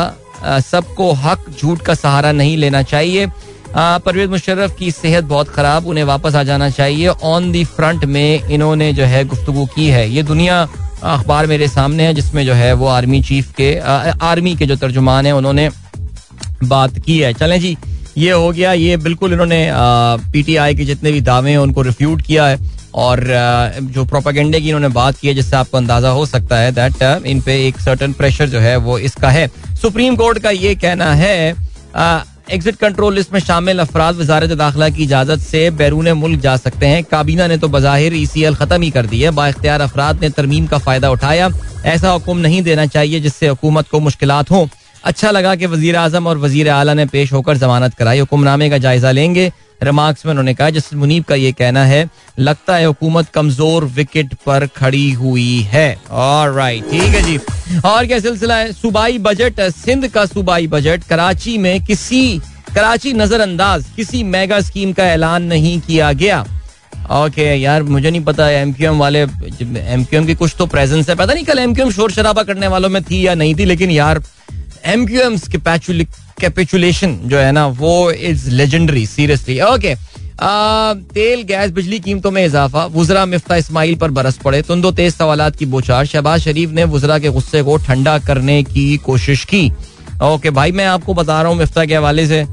सबको 0.62 1.12
हक 1.13 1.45
झूठ 1.60 1.82
का 1.82 1.93
सहारा 1.95 2.32
नहीं 2.32 2.58
लेना 2.58 2.82
चाहिए। 2.84 3.28
परवेज 3.75 4.30
मुशर्रफ 4.30 4.75
की 4.80 4.91
सेहत 4.91 5.23
बहुत 5.23 5.49
खराब, 5.49 5.88
उन्हें 5.88 6.04
वापस 6.04 6.36
आ 6.36 6.43
जाना 6.43 6.69
चाहिए। 6.69 7.08
ऑन 7.08 7.52
दी 7.52 7.63
फ्रंट 7.65 8.06
में 8.06 8.43
इन्होंने 8.43 8.91
जो 8.93 9.06
है 9.06 9.23
गुफ्तु 9.25 9.65
की 9.65 9.88
है। 9.88 10.10
ये 10.10 10.23
दुनिया 10.23 10.62
अखबार 11.04 11.47
मेरे 11.47 11.67
सामने 11.67 12.06
है, 12.06 12.13
जिसमें 12.13 12.45
जो 12.45 12.54
है 12.54 12.71
वो 12.73 12.88
आर्मी 12.88 13.21
चीफ 13.23 13.52
के 13.58 13.75
आर्मी 14.21 14.56
के 14.56 14.65
जो 14.65 14.75
तर्जुमान 14.75 15.25
है, 15.25 15.32
उन्होंने 15.32 15.69
बात 16.63 16.99
की 16.99 17.19
है। 17.19 17.34
चलें 17.34 17.60
जी, 17.60 17.78
ये 18.17 18.32
हो 18.32 18.52
गया। 18.52 18.73
ये 18.73 18.97
बिल्कुल 18.97 19.34
इन्होंने 19.34 19.67
पीटीआई 20.32 20.75
के 20.75 20.86
जितने 20.86 21.12
भी 21.12 21.21
दावे 21.21 21.52
हैं, 21.52 21.58
उनको 21.58 21.82
रिफ्यूट 21.82 22.21
किया 22.21 22.47
है। 22.47 22.58
और 22.95 23.23
जो 23.82 24.06
प्रोपागेंडे 24.06 24.60
की 24.60 24.67
इन्होंने 24.67 24.88
बात 24.89 25.17
की 25.17 25.28
है, 25.28 25.34
जिससे 25.34 25.56
आपको 25.56 25.78
अंदाज़ा 25.78 26.10
हो 26.10 26.25
सकता 26.28 26.58
है 26.58 26.71
दैट 26.73 27.25
इन 27.25 27.41
पे 27.41 27.65
एक 27.67 27.80
सर्टन 27.80 28.13
प्रेशर 28.13 28.49
जो 28.49 28.60
है, 28.60 28.75
वो 28.78 28.97
इसका 28.99 29.30
है। 29.30 29.47
सुप्रीम 29.82 30.15
कोर्ट 30.15 30.39
का 30.39 30.49
ये 30.52 30.75
कहना 30.78 31.13
है 31.15 31.56
एग्जिट 32.52 32.75
कंट्रोल 32.75 33.15
लिस्ट 33.15 33.34
में 33.34 33.39
शामिल 33.39 33.80
अफराद 33.80 34.15
वजारत 34.15 34.49
दाखिला 34.58 34.88
की 34.89 35.04
इजाज़त 35.04 35.39
से 35.39 35.69
बैरून 35.71 36.10
मुल्क 36.13 36.39
जा 36.41 36.56
सकते 36.58 36.86
हैं। 36.86 37.04
काबीना 37.04 37.47
ने 37.47 37.58
तो 37.58 37.67
बज़ाहिर 37.69 38.13
ई 38.13 38.25
सी 38.25 38.43
एल 38.43 38.56
खत्म 38.56 38.82
ही 38.82 38.89
कर 38.91 39.06
दी 39.06 39.21
है। 39.21 39.32
बाख्तियार 39.32 39.82
अफराद 39.82 40.21
ने 40.21 40.30
तरमीम 40.32 40.65
का 40.67 40.78
फ़ायदा 40.80 41.10
उठाया। 41.12 41.49
ऐसा 41.86 42.12
हुक्म 42.12 42.38
नहीं 42.38 42.62
देना 42.63 42.86
चाहिए, 42.88 43.19
जिससे 43.19 43.47
हुकूमत 43.47 43.88
को 43.88 43.99
मुश्किल 43.99 44.32
हों। 44.52 44.65
अच्छा 45.04 45.32
लगा 45.32 45.56
कि 45.56 45.65
वज़ीर 45.67 45.95
आज़म 45.95 46.28
और 46.28 46.38
वज़ीर 46.38 46.69
अला 46.69 46.93
ने 46.93 47.06
पेश 47.08 47.34
होकर 47.34 47.58
जमानत 47.58 47.93
कराई। 47.93 48.19
हुक्मनामे 48.19 48.69
का 48.69 48.78
जायजा 48.80 49.12
लेंगे। 49.12 49.52
रिमार्क्स 49.84 50.26
में 50.26 50.32
उन्होंने 50.32 50.54
कहा 50.54 50.70
जस्टिस 50.70 50.98
मुनीब 51.00 51.24
का 51.24 51.36
ये 51.36 51.52
कहना 51.52 51.84
है 51.86 52.10
लगता 52.39 52.76
है 52.76 52.86
हुकूमत 52.86 53.30
कमज़ोर 53.30 53.86
विकेट 53.88 54.34
पर 54.46 54.65
खड़ी 54.76 55.12
हुई 55.13 55.60
है। 55.72 55.96
और 56.12 56.52
राइट 56.54 56.89
ठीक 56.92 57.15
है 57.15 57.22
जी। 57.24 57.38
और 57.80 58.06
क्या 58.06 58.20
सिलसिला 58.20 58.56
है? 58.56 58.72
सूबाई 58.74 59.18
बजट 59.20 59.62
सिंध 59.76 60.08
का 60.08 60.26
सूबाई 60.26 60.68
बजट 60.68 61.04
कराची 61.10 61.58
में 61.58 61.84
किसी 61.86 62.39
कराची 62.76 63.13
नजरअंदाज 63.13 63.86
किसी 63.96 64.24
मेगा 64.26 64.60
स्कीम 64.62 64.94
का 64.94 65.06
ऐलान 65.06 65.44
नहीं 65.44 65.80
किया 65.82 66.12
गया। 66.13 66.42
ओके 66.42 67.42
okay, 67.42 67.62
यार 67.62 67.84
मुझे 67.84 68.10
नहीं 68.10 68.24
पता 68.24 68.50
एम 68.52 68.74
क्यू 68.74 68.89
एम 68.92 69.00
वाले 69.00 69.22
एम 69.22 70.04
क्यू 70.04 70.20
एम 70.20 70.26
की 70.26 70.36
कुछ 70.36 70.56
तो 70.58 70.65
प्रेजेंस 70.65 71.10
है। 71.10 71.15
पता 71.15 71.34
नहीं 71.34 71.46
कल 71.46 71.60
एम 71.60 71.74
क्यू 71.74 71.86
एम 71.86 71.92
शोर 71.92 72.12
शराबा 72.12 72.44
करने 72.44 72.68
वालों 72.68 72.89
में 72.89 73.02
थी 73.04 73.26
या 73.26 73.34
नहीं 73.36 73.56
थी 73.56 73.65
लेकिन 73.65 73.92
यार 73.92 74.22
एम 74.86 75.06
क्यू 75.06 75.22
एम 75.22 75.38
कैपिचुलेशन 76.39 77.19
जो 77.25 77.38
है 77.38 77.52
ना, 77.52 77.65
वो 77.67 78.12
इज़ 78.12 78.49
लेजेंडरी 78.52 79.06
सीरियसली 79.08 79.60
ओके 79.63 79.95
तेल, 80.41 81.41
गैस, 81.43 81.71
बिजली, 81.71 81.99
कीमतों 81.99 82.32
में 82.32 82.45
इजाफा। 82.45 82.86
वजरा, 82.88 83.25
मिफ्ता, 83.25 83.56
इस्माइल 83.56 83.95
पर 83.95 84.12
बरस 84.12 84.38
पड़े। 84.38 84.62
तुम 84.62 84.82
दो 84.82 84.91
तेज 84.91 85.13
सवाल 85.15 85.49
की 85.52 85.65
बोछार। 85.67 86.06
शहबाज 86.06 86.41
शरीफ 86.41 86.69
ने 86.69 86.84
वजरा 86.86 87.17
के 87.19 87.30
गुस्से 87.30 87.63
को 87.63 87.75
ठंडा 87.78 88.17
करने 88.19 88.62
की 88.63 88.97
कोशिश 89.06 89.43
की। 89.45 89.71
ओके 90.23 90.49
भाई, 90.49 90.71
मैं 90.71 90.86
आपको 90.88 91.13
बता 91.13 91.41
रहा 91.41 91.52
हूँ 91.52 91.58
मिफ्ता 91.58 91.86
के 91.86 91.95
हवाले 91.95 92.28
से। 92.28 92.45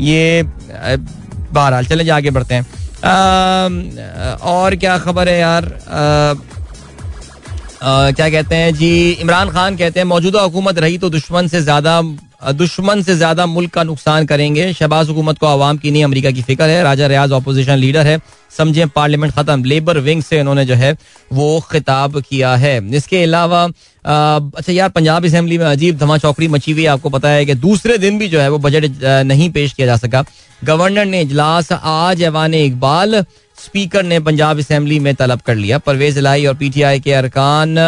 ये 0.00 0.42
बहरहाल, 0.42 1.86
चले 1.86 2.04
जा, 2.04 2.16
आगे 2.16 2.30
बढ़ते 2.30 2.54
हैं। 2.54 2.66
और 4.48 4.76
क्या 4.76 4.98
खबर 4.98 5.28
है 5.28 5.38
यार? 5.38 5.72
क्या 7.82 8.28
कहते 8.30 8.54
हैं? 8.54 8.74
जी, 8.74 9.10
इमरान 9.12 9.50
खान 9.50 9.76
कहते 9.76 10.00
हैं, 10.00 10.06
मौजूदा 10.06 10.40
हुकूमत 10.40 10.78
रही 10.78 10.98
तो 10.98 11.10
दुश्मन 11.10 11.48
से 11.48 11.60
ज़्यादा 11.62 12.00
दुश्मन 12.40 13.02
से 13.02 13.14
ज़्यादा 13.16 13.44
मुल्क 13.46 13.70
का 13.70 13.82
नुकसान 13.82 14.26
करेंगे। 14.26 14.72
शहबाज 14.72 15.08
हुकूमत 15.08 15.38
को 15.38 15.46
आवाम 15.46 15.76
की 15.78 15.90
नहीं, 15.90 16.04
अमरीका 16.04 16.30
की 16.30 16.42
फ़िक्र 16.42 16.64
है। 16.64 16.82
राजा 16.82 17.06
रियाज 17.06 17.32
अपोजिशन 17.32 17.76
लीडर 17.76 18.06
है। 18.06 18.18
समझे 18.58 18.86
पार्लियामेंट 18.86 19.32
खत्म। 19.34 19.64
लेबर 19.64 19.98
विंग 19.98 20.22
से 20.22 20.38
इन्होंने 20.40 20.64
जो 20.64 20.74
है, 20.74 20.92
वो 21.32 21.60
खिताब 21.72 22.20
किया 22.20 22.54
है। 22.56 22.96
इसके 22.96 23.22
अलावा 23.22 23.64
अच्छा 24.04 24.72
यार, 24.72 24.88
पंजाब 24.88 25.24
असेंबली 25.26 25.58
में 25.58 25.64
अजीब 25.66 25.96
धमा 25.98 26.18
चौकड़ी 26.18 26.48
मची 26.48 26.72
हुई 26.72 26.86
आपको 26.88 27.10
पता 27.10 27.28
है 27.28 27.44
कि 27.46 27.54
दूसरे 27.56 27.98
दिन 27.98 28.18
भी 28.18 28.28
जो 28.28 28.40
है, 28.40 28.48
वो 28.48 28.58
बजट 28.58 29.02
नहीं 29.02 29.50
पेश 29.50 29.72
किया 29.72 29.86
जा 29.86 29.96
सका। 29.96 30.24
गवर्नर 30.62 31.04
ने 31.04 31.20
इजलास, 31.22 31.72
आज 31.72 32.22
ऐवान 32.22 32.54
इकबाल 32.54 33.22
स्पीकर 33.64 34.02
ने 34.02 34.18
पंजाब 34.20 34.58
असेंबली 34.58 34.98
में 35.00 35.14
तलब 35.14 35.40
कर 35.40 35.54
लिया। 35.54 35.78
परवेज 35.78 36.18
लाई 36.18 36.46
और 36.46 36.54
पीटीआई 36.54 37.00
के 37.00 37.12
अरकान 37.12 37.78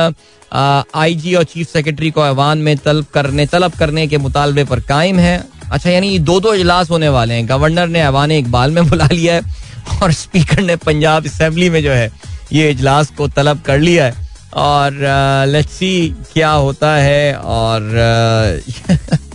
आईजी 0.52 1.35
और 1.35 1.44
चीफ 1.44 1.72
सेक्रेटरी 1.72 2.11
को 2.11 2.26
ऐवान 2.26 2.59
में 2.59 2.76
तलब 2.76 3.06
करने 3.14 3.46
तलब 3.46 3.72
करने 3.72 4.06
के 4.06 4.18
मुतालबे 4.18 4.64
पर 4.64 4.80
कायम 4.80 5.18
है। 5.18 5.42
अच्छा 5.72 5.90
यानी 5.90 6.18
दो 6.18 6.38
दो 6.40 6.54
इजलास 6.54 6.90
होने 6.90 7.09
वाले 7.09 7.35
हैं। 7.35 7.48
गवर्नर 7.48 7.88
ने 7.88 8.00
ऐवान 8.02 8.30
इकबाल 8.30 8.70
में 8.70 8.87
बुला 8.88 9.09
लिया 9.12 9.35
है 9.35 9.98
और 10.02 10.12
स्पीकर 10.12 10.61
ने 10.62 10.76
पंजाब 10.76 11.26
असेंबली 11.26 11.70
में 11.70 11.83
जो 11.83 11.90
है, 11.90 12.11
ये 12.52 12.70
इजलास 12.70 13.11
को 13.18 13.28
तलब 13.28 13.61
कर 13.61 13.78
लिया 13.78 14.04
है। 14.04 14.28
और 14.54 15.62
सी 15.70 15.92
क्या 16.33 16.50
होता 16.50 16.94
है 16.94 17.35
और 17.35 18.62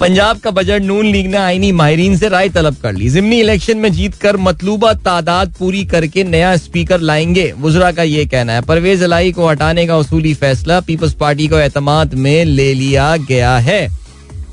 पंजाब 0.00 0.38
का 0.38 0.50
बजट 0.50 0.82
नून 0.82 1.06
लीग 1.06 1.26
ने 1.26 1.36
आईनी 1.36 1.70
माहरीन 1.72 2.16
से 2.16 2.28
राय 2.28 2.48
तलब 2.48 2.76
कर 2.76 2.92
ली। 2.92 3.08
जिमनी 3.10 3.40
इलेक्शन 3.40 3.78
में 3.78 3.90
जीत 3.92 4.14
कर 4.14 4.36
मतलूबा 4.38 4.92
तादाद 5.02 5.54
पूरी 5.58 5.84
करके 5.84 6.24
नया 6.24 6.56
स्पीकर 6.56 7.00
लाएँगे। 7.00 7.52
वजरा 7.60 7.90
का 7.92 8.02
ये 8.02 8.24
कहना 8.26 8.52
है, 8.52 8.60
परवेज 8.62 9.02
अलाई 9.02 9.32
को 9.32 9.48
हटाने 9.48 9.86
का 9.86 9.96
उसूली 9.96 10.34
फैसला, 10.34 10.80
पीपल्स 10.80 11.14
पार्टी 11.14 11.48
को 11.48 11.58
एतमाद 11.58 12.14
में 12.16 12.44
ले 12.44 12.72
लिया 12.74 13.16
गया 13.18 13.56
है। 13.58 13.86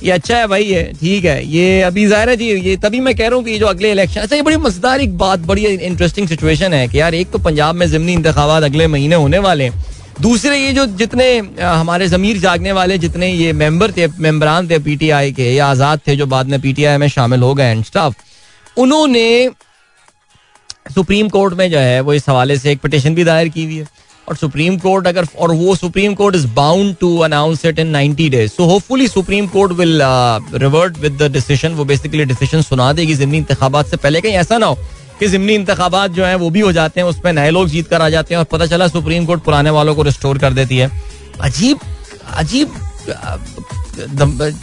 ये 0.04 0.12
अच्छा 0.12 0.38
है 0.38 0.48
भाई, 0.48 0.64
ये 0.64 0.84
ठीक 1.02 1.26
है। 1.26 1.46
ये 1.48 1.82
अभी 1.82 2.06
ज़ाहिर 2.08 2.30
है 2.30 2.36
जी, 2.36 2.46
ये 2.46 2.76
तभी 2.78 3.00
मैं 3.00 3.16
कह 3.16 3.28
रहा 3.28 3.36
हूँ 3.36 3.44
कि 3.46 3.58
जो 3.60 3.68
अगले 3.68 3.92
इलेक्शन 3.92 4.22
अच्छा 4.22 4.36
ये 4.36 4.42
बड़ी 4.42 4.58
मज़ेदार 4.58 5.02
एक 5.02 5.18
बात, 5.18 5.40
बड़ी 5.42 5.66
इंटरेस्टिंग 5.66 6.28
सिचुएशन 6.28 6.74
है 6.74 6.88
कि 6.88 7.00
यार, 7.00 7.16
एक 7.16 7.32
तो 7.32 7.40
पंजाब 7.40 7.76
में 7.76 7.88
जिमनी 7.90 8.14
इंतबात 8.14 8.64
अगले 8.64 8.88
महीने 8.88 9.16
होने 9.16 9.40
वाले 9.40 9.64
हैं। 9.64 9.93
दूसरे 10.22 10.58
ये 10.58 10.72
जो 10.74 10.86
जितने 10.98 11.26
हमारे 11.60 12.08
जमीर 12.08 12.38
जागने 12.40 12.72
वाले 12.72 12.98
जितने 12.98 13.28
ये 13.30 13.54
मेंबर 13.54 13.92
थे, 13.92 14.08
मेंबरान 14.20 14.70
थे 14.70 14.80
पीटीआई 14.80 15.32
के, 15.32 15.54
या 15.54 15.68
आज़ाद 15.68 16.00
थे 16.08 16.16
जो 16.16 16.26
बाद 16.28 16.48
में 16.48 16.60
पीटीआई 16.62 16.98
में 16.98 17.08
शामिल 17.10 17.42
हो 17.42 17.54
गए 17.54 17.72
एंड 17.72 17.84
स्टाफ 17.86 18.16
उन्होंने 18.78 19.50
सुप्रीम 20.96 21.30
कोर्ट 21.30 21.54
में 21.54 21.70
जो 21.72 21.80
है 21.80 22.00
वो 22.02 22.14
इस 22.14 22.30
हवाले 22.30 22.58
से 22.58 22.72
एक 22.72 22.80
पिटिशन 22.82 23.16
भी 23.16 23.24
दायर 23.24 23.50
की 23.50 23.64
हुई 23.66 23.76
है। 23.76 23.88
और 24.28 24.36
सुप्रीम 24.36 24.78
कोर्ट 24.80 25.08
अगर, 25.08 25.26
और 25.40 25.52
वो 25.52 25.76
supreme 25.76 26.14
court 26.16 26.36
is 26.36 26.48
bound 26.56 26.96
to 27.00 27.18
announce 27.20 27.66
it 27.66 27.80
in 27.80 27.96
90 27.96 28.30
days 28.32 28.52
so 28.52 28.66
hopefully 28.66 29.08
supreme 29.08 29.48
court 29.48 29.72
will 29.80 30.00
revert 30.56 30.98
with 30.98 31.18
the 31.22 31.32
decision 31.32 31.74
वो 31.76 31.86
बेसिकली 31.86 32.26
डिसीज़न 32.26 32.62
सुना 32.62 32.92
देगी 32.94 33.16
जिमनी 33.16 33.38
इंतबात 33.38 33.88
से 33.88 33.98
पहले 33.98 34.22
कहीं 34.22 34.34
ऐसा 34.34 34.58
ना 34.58 34.66
हो। 34.66 34.78
कि 35.20 35.28
जिमनी 35.28 35.54
इंतबात 35.56 36.12
जो 36.12 36.26
है 36.26 36.36
वो 36.36 36.50
भी 36.50 36.60
हो 36.60 36.72
जाते 36.72 37.00
हैं 37.00 37.08
उसमें 37.08 37.32
नए 37.34 37.50
लोग 37.52 37.68
जीत 37.70 37.88
कर 37.88 38.02
आ 38.02 38.10
जाते 38.10 38.34
हैं 38.34 38.40
और 38.40 38.46
पता 38.52 38.66
चला 38.68 38.88
सुप्रीम 38.90 39.26
कोर्ट 39.26 39.44
पुराने 39.44 39.70
वालों 39.72 39.96
को 39.96 40.04
रिस्टोर 40.04 40.38
कर 40.38 40.54
देती 40.54 40.78
है। 40.78 40.90
अजीब 41.42 41.80
अजीब 42.36 42.74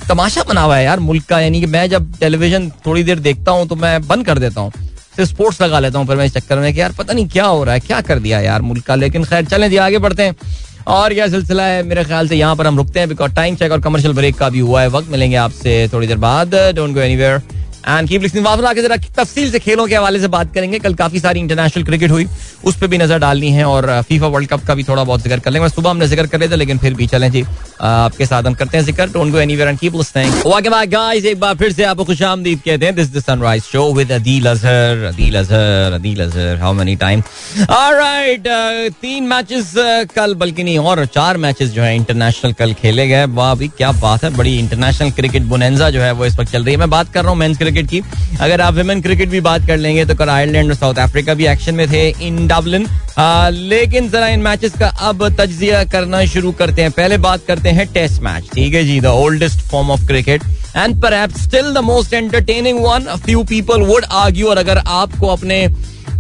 तमाशा 0.08 0.42
बना 0.42 0.60
हुआ 0.60 0.76
है 0.76 0.84
यार 0.84 1.00
मुल्क 1.00 1.24
का, 1.24 1.40
यानी 1.40 1.60
कि 1.60 1.66
मैं 1.68 1.88
जब 1.90 2.12
टेलीविज़न 2.20 2.70
थोड़ी 2.86 3.02
देर 3.04 3.18
देखता 3.20 3.50
हूँ 3.50 3.66
तो 3.68 3.76
मैं 3.76 4.00
बंद 4.06 4.26
कर 4.26 4.38
देता 4.38 4.60
हूँ। 4.60 4.72
सिर्फ़ 5.16 5.30
स्पोर्ट्स 5.30 5.60
लगा 5.62 5.78
लेता 5.78 5.98
हूँ 5.98 6.06
फिर 6.06 6.16
मैं 6.16 6.24
इस 6.24 6.34
चक्कर 6.34 6.58
में 6.58 6.72
कि 6.74 6.80
यार 6.80 6.92
पता 6.98 7.12
नहीं 7.12 7.28
क्या 7.28 7.44
हो 7.44 7.62
रहा 7.64 7.74
है, 7.74 7.80
क्या 7.80 8.00
कर 8.00 8.18
दिया 8.18 8.40
यार 8.40 8.62
मुल्क 8.62 8.84
का, 8.86 8.94
लेकिन 8.94 9.24
खैर 9.24 9.44
चलें 9.46 9.68
जी, 9.70 9.76
आगे 9.78 9.98
बढ़ते 9.98 10.22
हैं। 10.22 10.34
और 10.88 11.14
क्या 11.14 11.26
सिलसिला 11.28 11.64
है, 11.64 11.82
मेरे 11.82 12.04
ख्याल 12.04 12.28
से 12.28 12.36
यहाँ 12.36 12.56
पर 12.56 12.66
हम 12.66 12.76
रुकते 12.76 13.00
हैं 13.00 13.08
बिकॉज़ 13.08 13.32
टाइम 13.32 13.56
चेक 13.56 13.72
और 13.72 13.80
कमर्शियल 13.80 14.14
ब्रेक 14.14 14.36
का 14.36 14.48
भी 14.48 14.58
हुआ 14.60 14.82
है, 14.82 14.88
वक्त 14.88 15.10
मिलेंगे 15.10 15.36
आपसे 15.38 15.88
थोड़ी 15.92 16.06
देर 16.06 16.16
बाद 16.18 16.54
डोंट 16.76 16.94
गो 16.94 17.00
एनीवेयर 17.00 17.40
एंड 17.80 18.08
तफसील 19.16 19.50
से 19.50 19.58
खेलों 19.58 19.86
के 19.86 19.94
हवाले 19.94 20.20
से 20.20 20.28
बात 20.28 20.52
करेंगे। 20.54 20.78
कल 20.78 20.94
काफ़ी 20.94 21.20
सारी 21.20 21.40
इंटरनेशनल 21.40 21.84
क्रिकेट 21.84 22.10
हुई, 22.10 22.26
उस 22.64 22.76
पर 22.76 22.86
भी 22.86 22.98
नज़र 22.98 23.18
डालनी 23.18 23.50
है 23.50 23.64
और 23.64 23.90
फीफा 24.08 24.26
वर्ल्ड 24.26 24.48
कप 24.48 24.64
का 24.66 24.74
भी 24.74 24.84
थोड़ा 24.84 25.02
बहुत 25.04 25.22
ज़िक्र 25.22 25.38
कर 25.38 25.50
लेंगे। 25.50 25.68
सुबह 25.68 25.90
हमने 25.90 26.06
ज़िक्र 26.08 26.26
कर 26.26 26.40
रहे 26.40 26.48
थे, 26.48 26.56
लेकिन 26.56 26.78
फिर 26.78 26.94
भी 26.94 27.06
चलें 27.06 27.30
जी। 27.32 27.44
आपके 27.82 28.26
साथ 28.26 28.42
हम 28.42 28.54
करते 28.54 28.76
हैं 28.76 28.84
ज़िक्र। 28.84 29.06
Don't 29.08 29.32
go 29.32 29.38
and 29.38 29.78
keep 29.78 29.96
guys 30.86 31.24
एक 31.24 31.40
बार 31.40 31.54
फिर 31.56 31.72
से 31.72 31.84
आपको 31.84 32.04
कहते 32.04 32.84
हैं। 32.84 32.94
This 32.94 33.12
the 33.14 33.20
Sunrise 33.20 33.62
Show 33.62 33.92
with 33.94 34.12
Adeel 34.12 34.46
Azhar 34.46 35.04
Adeel 35.04 35.38
Azhar 35.38 35.92
Adeel 35.92 36.22
Azhar 36.22 36.60
how 36.60 36.72
many 36.74 36.96
time 36.96 37.22
alright 37.70 38.48
तीन 39.00 39.24
मैचेस 39.24 39.72
कल, 40.14 40.34
बल्कि 40.34 40.64
नहीं 40.64 40.78
और 40.80 41.04
चार 41.06 41.36
मैचेस 41.38 41.70
जो 41.70 41.82
है 41.82 41.94
इंटरनेशनल 41.96 42.52
कल 42.52 42.72
खेले 42.74 43.06
गए। 43.08 43.24
वाह 43.30 43.54
भी 43.54 43.68
क्या 43.70 43.92
बात 43.94 44.24
है, 44.24 44.30
बड़ी 44.36 44.58
इंटरनेशनल 44.58 45.10
क्रिकेट 45.12 45.42
बुनेंजा 45.44 45.90
जो 45.90 46.00
है 46.00 46.12
वो 46.12 46.26
इस 46.26 46.38
वक्त 46.38 46.52
चल 46.52 46.64
रही 46.64 46.74
है। 46.74 46.78
मैं 46.78 46.90
बात 46.90 47.12
कर 47.12 47.22
रहा 47.22 47.30
हूँ 47.30 47.38
मेंस 47.38 47.56
क्रिकेट 47.56 47.69
की। 47.70 48.02
अगर 48.40 48.60
आप 48.60 48.74
वुमेन 48.74 49.00
क्रिकेट 49.02 49.28
भी 49.28 49.40
बात 49.40 49.66
कर 49.66 49.76
लेंगे 49.76 50.04
तो 50.04 50.14
कल 50.14 50.28
आयरलैंड 50.30 50.68
और 50.68 50.76
साउथ 50.76 50.98
अफ्रीका 51.00 51.34
भी 51.34 51.46
एक्शन 51.46 51.74
में 51.74 51.86
थे 51.92 52.08
इन 52.26 52.46
डबलिन। 52.48 52.86
लेकिन 53.52 54.08
जरा 54.10 54.26
इन 54.28 54.40
मैचेस 54.40 54.72
का 54.78 54.88
अब 55.00 55.28
तजिया 55.36 55.82
करना 55.86 56.24
शुरू 56.26 56.52
करते 56.52 56.82
हैं। 56.82 56.90
पहले 56.92 57.18
बात 57.20 57.44
करते 57.46 57.68
हैं 57.70 57.86
टेस्ट 57.92 58.22
मैच। 58.22 58.48
ठीक 58.54 58.74
है 58.74 58.84
जी 58.84 59.00
the 59.00 59.06
oldest 59.06 59.60
form 59.70 59.90
of 59.90 60.06
cricket 60.06 60.42
and 60.76 61.00
पर 61.02 61.14
still 61.38 61.72
the 61.74 61.78
most 61.84 62.14
entertaining 62.14 62.80
one 62.82 63.16
few 63.16 63.42
people 63.44 63.82
would 63.84 64.04
argue 64.04 64.48
और 64.48 64.58
अगर 64.58 64.78
आपको 64.78 65.26
अपने 65.28 65.66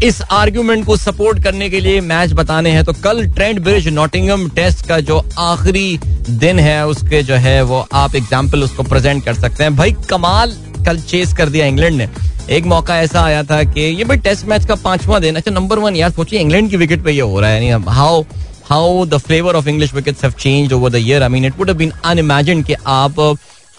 इस 0.04 0.20
आर्ग्यूमेंट 0.22 0.84
को 0.86 0.96
सपोर्ट 0.96 1.42
करने 1.44 1.68
के 1.70 1.80
लिए 1.80 2.00
मैच 2.02 2.32
बताने 2.32 2.70
हैं 2.70 2.84
तो 2.84 2.92
कल 3.04 3.24
ट्रेंड 3.28 3.58
ब्रिज 3.60 3.88
नॉटिंगम 3.88 4.48
टेस्ट 4.50 4.86
का 4.88 4.98
जो 5.00 5.18
आखिरी 5.38 5.98
दिन 6.30 6.58
है, 6.58 6.86
उसके 6.86 7.22
जो 7.22 7.34
है 7.36 7.60
वो 7.62 7.86
आप 7.94 8.14
एग्ज़ाम्पल 8.16 8.62
उसको 8.62 8.82
प्रेजेंट 8.82 9.24
कर 9.24 9.34
सकते 9.34 9.64
हैं। 9.64 9.74
भाई 9.76 9.92
कमाल 10.10 10.56
कल 10.84 11.00
चेस 11.00 11.32
कर 11.32 11.48
दिया 11.48 11.66
इंग्लैंड 11.66 11.96
ने। 11.96 12.08
एक 12.50 12.64
मौका 12.66 12.96
ऐसा 12.98 13.22
आया 13.22 13.42
था 13.44 13.62
कि 13.64 13.80
ये 13.80 14.04
भाई 14.04 14.16
टेस्ट 14.18 14.46
मैच 14.46 14.66
का 14.66 14.74
पांचवा 14.74 15.18
दिन। 15.18 15.36
अच्छा 15.36 15.50
नंबर 15.50 15.78
वन 15.78 15.96
यार, 15.96 16.10
सोचिए 16.10 16.40
इंग्लैंड 16.40 16.70
की 16.70 16.76
विकेट 16.76 17.04
पे 17.04 17.12
ये 17.12 17.20
हो 17.20 17.40
रहा 17.40 17.50
है। 17.50 17.80
How 17.90 18.22
how 18.70 19.04
the 19.06 19.18
flavour 19.18 19.56
of 19.56 19.68
English 19.68 19.94
wickets 19.94 20.24
have 20.24 20.32
changed 20.38 20.72
over 20.72 20.90
the 20.90 20.96
year 20.96 21.22
I 21.22 21.28
mean 21.28 21.44
it 21.44 21.58
would 21.58 21.68
have 21.68 21.78
been 21.78 21.92
unimaginable 22.04 22.62
कि 22.62 22.74
आप 22.86 23.20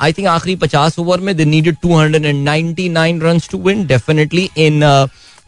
आई 0.01 0.13
थिंक 0.13 0.27
आखिरी 0.27 0.55
50 0.57 0.97
ओवर 0.99 1.19
में 1.19 1.35
they 1.37 1.45
needed 1.45 1.75
299 1.85 3.21
runs 3.23 3.49
to 3.49 3.57
win 3.57 3.85
definitely 3.87 4.49
in 4.57 4.83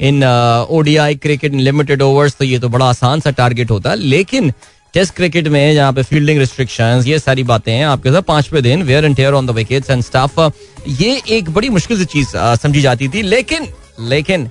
in 0.01 0.23
ODI 0.69 1.15
cricket 1.15 1.53
limited 1.53 2.01
overs 2.01 2.35
तो 2.35 2.45
ये 2.45 2.59
तो 2.59 2.69
बड़ा 2.69 2.85
आसान 2.85 3.19
सा 3.19 3.31
टारगेट 3.31 3.71
होता। 3.71 3.89
है 3.89 3.95
लेकिन 3.95 4.51
टेस्ट 4.93 5.13
क्रिकेट 5.15 5.47
में 5.47 5.73
जहाँ 5.75 5.93
पे 5.93 6.03
फील्डिंग 6.03 6.39
रिस्ट्रिक्शंस 6.39 7.05
ये 7.07 7.17
सारी 7.19 7.43
बातें 7.43 7.71
हैं 7.71 7.85
आपके 7.85 8.11
साथ। 8.11 8.21
पांचवे 8.23 8.61
दिन 8.61 8.83
wear 8.83 9.05
and 9.05 9.15
tear 9.15 9.33
on 9.33 9.47
the 9.47 9.51
wickets 9.51 9.89
and 9.89 10.03
stuff 10.03 10.39
ये 10.89 11.21
एक 11.29 11.49
बड़ी 11.49 11.69
मुश्किल 11.69 11.97
से 11.97 12.05
चीज़ 12.05 12.27
समझी 12.61 12.81
जाती 12.81 13.07
थी, 13.07 13.21
लेकिन 13.21 13.67
लेकिन 14.01 14.49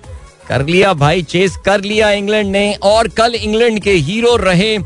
कर 0.49 0.65
लिया 0.67 0.93
भाई 0.95 1.23
चेस 1.25 1.57
कर 1.65 1.81
लिया 1.83 2.11
इंग्लैंड 2.13 2.51
ने, 2.51 2.73
और 2.75 3.09
कल 3.11 3.35
इंग्लैंड 3.35 3.79
के 3.83 3.93
हीरो 3.93 4.35
रहे 4.37 4.77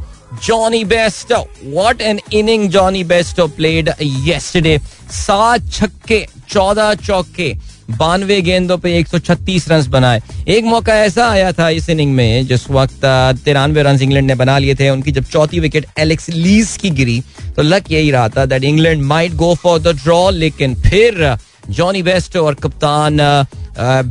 Jonny 0.45 0.85
Bairstow 0.85 1.33
what 1.33 2.01
an 2.03 2.21
inning 2.33 2.69
Jonny 2.71 3.05
Bairstow 3.07 3.40
played 3.57 3.90
yesterday 4.01 4.79
सात 5.11 5.71
छक्के, 5.73 6.27
चौदह 6.51 6.95
चौके 6.97 7.53
बानवे 7.90 8.40
गेंदों 8.42 8.77
पे 8.79 8.99
136 8.99 9.68
रन 9.68 9.87
बनाए। 9.90 10.22
एक 10.49 10.64
मौका 10.64 10.94
ऐसा 10.96 11.29
आया 11.29 11.53
था 11.53 11.68
इस 11.70 11.88
इनिंग 11.90 12.12
में, 12.14 12.46
जिस 12.46 12.70
वक्त 12.70 13.05
तिरानवे 13.44 13.83
रन 13.83 14.03
इंग्लैंड 14.03 14.27
ने 14.27 14.35
बना 14.35 14.59
लिए 14.59 14.75
थे, 14.75 14.88
उनकी 14.90 15.12
जब 15.12 15.25
चौथी 15.27 15.61
विकेट 15.61 15.87
एलेक्स 15.99 16.29
लीज 16.31 16.77
की 16.83 16.90
गिरी 16.92 17.22
तो 17.57 17.62
लक 17.62 17.90
यही 17.92 18.11
रहा 18.11 18.29
था 18.29 18.46
that 18.46 18.64
England 18.64 19.03
might 19.05 19.35
go 19.35 19.55
for 19.55 19.79
the 19.81 19.96
draw 20.03 20.29
लेकिन 20.33 20.75
फिर 20.83 21.37
जॉनी 21.70 22.03
बेस्ट 22.03 22.37
और 22.37 22.55
कप्तान 22.55 23.18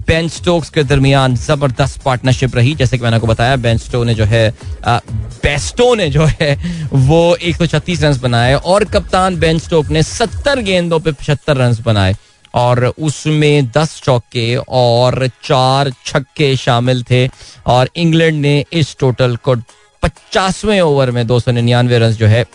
बेन 0.07 0.27
स्टोक्स 0.29 0.69
के 0.69 0.83
दरमियान 0.83 1.35
ज़बरदस्त 1.35 2.01
पार्टनरशिप 2.01 2.55
रही। 2.55 2.73
जैसे 2.75 2.97
कि 2.97 3.03
मैंने 3.03 3.15
आपको 3.15 3.27
बताया 3.27 3.55
बेन 3.57 3.77
स्टो 3.77 4.03
ने 4.03 4.13
जो 4.15 4.25
है 4.25 4.53
बेस्टो 4.85 5.93
ने 5.95 6.09
जो 6.09 6.25
है, 6.31 6.55
वो 6.93 7.35
136 7.43 8.03
रन 8.03 8.19
बनाए 8.21 8.53
और 8.55 8.83
कप्तान 8.85 9.37
बेन 9.39 9.59
स्टोक 9.59 9.89
ने 9.89 10.03
70 10.03 10.61
गेंदों 10.63 10.99
पे 10.99 11.11
75 11.13 11.57
रन 11.57 11.75
बनाए। 11.85 12.15
और 12.55 12.85
उसमें 12.85 13.67
दस 13.67 13.99
चौके 14.03 14.55
और 14.55 15.27
चार 15.43 15.91
छक्के 16.05 16.55
शामिल 16.55 17.03
थे 17.03 17.27
और 17.67 17.89
इंग्लैंड 17.95 18.41
ने 18.41 18.63
इस 18.73 18.95
टोटल 18.99 19.35
को 19.45 19.55
पचासवें 20.03 20.79
ओवर 20.81 21.11
में 21.11 21.25
दो 21.27 21.39
सौ 21.39 21.51
निन्यानवे 21.51 21.99
रन 21.99 22.11
जो 22.13 22.27
है, 22.27 22.45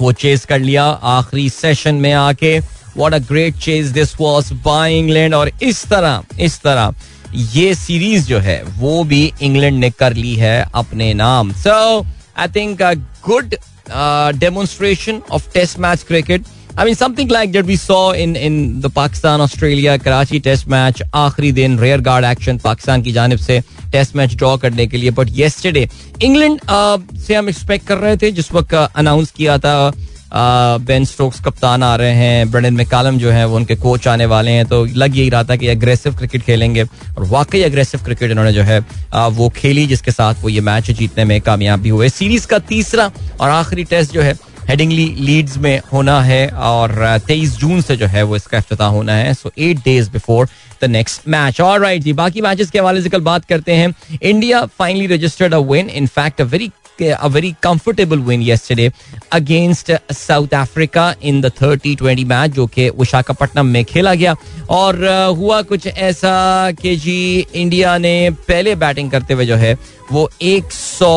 वो 0.00 0.12
चेस 0.14 0.44
कर 0.44 0.58
लिया। 0.60 0.84
आखिरी 0.84 1.48
सेशन 1.50 1.94
में 1.94 2.12
आके 2.12 2.58
what 2.58 3.14
a 3.14 3.18
great 3.28 3.56
chase 3.58 3.86
this 3.92 4.14
was 4.20 4.52
by 4.64 4.98
England. 4.98 5.34
और 5.34 5.50
इस 5.62 5.84
तरह 5.86 6.24
इस 6.40 6.60
तरह 6.62 6.94
ये 7.34 7.74
सीरीज़ 7.74 8.26
जो 8.26 8.38
है, 8.38 8.62
वो 8.62 9.04
भी 9.04 9.32
इंग्लैंड 9.42 9.78
ने 9.78 9.90
कर 9.90 10.14
ली 10.14 10.34
है 10.36 10.68
अपने 10.74 11.12
नाम। 11.14 11.52
So 11.52 12.04
I 12.38 12.48
think 12.56 12.82
good 13.26 13.54
demonstration 14.38 15.20
of 15.30 15.52
test 15.54 15.78
match 15.78 16.02
cricket 16.02 16.44
I 16.74 16.84
mean 16.84 16.94
something 16.94 17.30
like 17.30 17.50
that 17.52 17.66
we 17.66 17.74
saw 17.76 18.12
in 18.12 18.34
in 18.36 18.54
the 18.80 18.88
Pakistan 18.90 19.40
Australia 19.40 19.92
Karachi 19.96 20.38
Test 20.40 20.68
match. 20.68 21.02
आखिरी 21.14 21.50
दिन 21.52 21.78
रेयर 21.78 22.00
गार्ड 22.00 22.24
एक्शन 22.24 22.56
पाकिस्तान 22.64 23.02
की 23.02 23.12
जानब 23.12 23.38
से 23.38 23.60
टेस्ट 23.92 24.16
मैच 24.16 24.34
ड्रॉ 24.36 24.56
करने 24.56 24.86
के 24.86 24.96
लिए 24.96 25.10
बट 25.10 25.28
येस्टरडे 25.32 25.86
इंग्लैंड 26.22 26.58
से 27.26 27.34
हम 27.34 27.48
एक्सपेक्ट 27.48 27.86
कर 27.86 27.98
रहे 27.98 28.16
थे 28.16 28.30
जिस 28.30 28.52
वक्त 28.52 28.74
अनाउंस 28.74 29.30
किया 29.36 29.58
था 29.58 29.92
बेन 30.86 31.04
स्टोक्स 31.04 31.40
कप्तान 31.40 31.82
आ 31.82 31.94
रहे 31.96 32.14
हैं 32.14 32.50
ब्रेंडन 32.50 32.74
मैकालम 32.74 33.18
जो 33.18 33.30
है 33.30 33.44
वो 33.48 33.56
उनके 33.56 33.74
कोच 33.76 34.08
आने 34.08 34.26
वाले 34.26 34.50
हैं 34.50 34.64
तो 34.68 34.84
लग 34.84 35.16
यही 35.16 35.28
रहा 35.30 35.42
था 35.44 35.56
कि 35.56 35.68
अग्रेसिव 35.68 36.16
क्रिकेट 36.16 36.42
खेलेंगे 36.42 36.84
और 36.84 37.24
वाकई 37.26 37.62
अग्रेसिव 37.62 38.02
क्रिकेट 38.04 38.30
इन्होंने 38.30 38.52
जो 38.52 38.62
है 38.62 38.78
वो 39.30 39.48
खेली 39.56 39.86
जिसके 39.86 40.10
साथ 40.10 40.42
वो 40.42 40.48
ये 40.48 40.60
मैच 40.70 40.90
जीतने 40.92 41.24
में 41.24 41.40
कामयाब 41.40 41.80
भी 41.80 41.88
हुए 41.88 42.08
सीरीज़ 42.08 42.46
का 42.46 42.58
तीसरा 42.72 43.10
और 43.40 43.50
आखिरी 43.50 43.84
टेस्ट 43.84 44.12
जो 44.14 44.22
है 44.22 44.34
हेडिंगली 44.68 45.06
लीड्स 45.18 45.56
में 45.58 45.80
होना 45.92 46.20
है 46.22 46.46
और 46.48 46.94
तेईस 47.26 47.56
जून 47.58 47.80
से 47.80 47.96
जो 47.96 48.06
है 48.06 48.22
वो 48.22 48.36
इसका 48.36 48.58
अफ्ताह 48.58 48.88
होना 48.90 49.14
है 49.14 49.34
so 49.34 49.50
eight 49.58 49.78
days 49.84 50.10
before 50.10 50.48
the 50.82 50.90
next 50.90 51.28
match 51.28 51.60
और 51.60 51.80
राइट 51.80 52.02
जी, 52.02 52.12
बाकी 52.12 52.40
मैचेस 52.40 52.70
के 52.70 52.78
हवाले 52.78 53.02
से 53.02 53.08
कल 53.08 53.20
बात 53.22 53.44
करते 53.44 53.72
हैं। 53.72 53.92
India 54.22 54.64
finally 54.78 55.06
registered 55.06 55.54
a 55.54 55.58
win 55.72 55.90
in 55.90 56.06
fact 56.06 56.40
a 56.40 56.44
very 56.44 56.70
a 57.02 57.28
very 57.28 57.48
comfortable 57.64 58.20
win 58.26 58.42
yesterday 58.48 58.84
against 59.32 59.88
South 60.12 60.52
Africa 60.52 61.06
in 61.22 61.40
the 61.44 61.50
30-20 61.52 62.24
match 62.24 62.50
जो 62.54 62.66
कि 62.66 62.88
विशाखापट्टनम 62.90 63.66
में 63.66 63.84
खेला 63.84 64.14
गया। 64.14 64.34
और 64.70 65.04
हुआ 65.38 65.60
कुछ 65.62 65.86
ऐसा 65.86 66.70
कि 66.80 66.94
जी 66.96 67.46
इंडिया 67.54 67.96
ने 67.98 68.30
पहले 68.48 68.74
बैटिंग 68.76 69.10
करते 69.10 69.34
हुए 69.34 69.46
जो 69.46 69.56
है 69.56 69.76
वो 70.12 70.28
100 70.42 71.10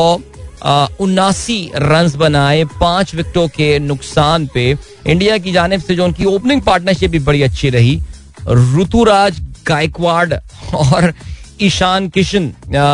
उन्नासी 1.00 1.70
रन 1.74 2.10
बनाए, 2.16 2.64
पाँच 2.80 3.14
विकेटों 3.14 3.46
के 3.48 3.78
नुकसान 3.78 4.46
पे। 4.46 4.76
इंडिया 5.06 5.38
की 5.38 5.52
जानब 5.52 5.80
से 5.80 5.94
जो 5.94 6.04
उनकी 6.04 6.24
ओपनिंग 6.24 6.62
पार्टनरशिप 6.62 7.10
भी 7.10 7.18
बड़ी 7.18 7.42
अच्छी 7.42 7.70
रही, 7.70 8.00
ऋतुराज 8.48 9.40
गायकवाड़ 9.66 10.34
और 10.74 11.12
ईशान 11.62 12.08
किशन 12.08 12.52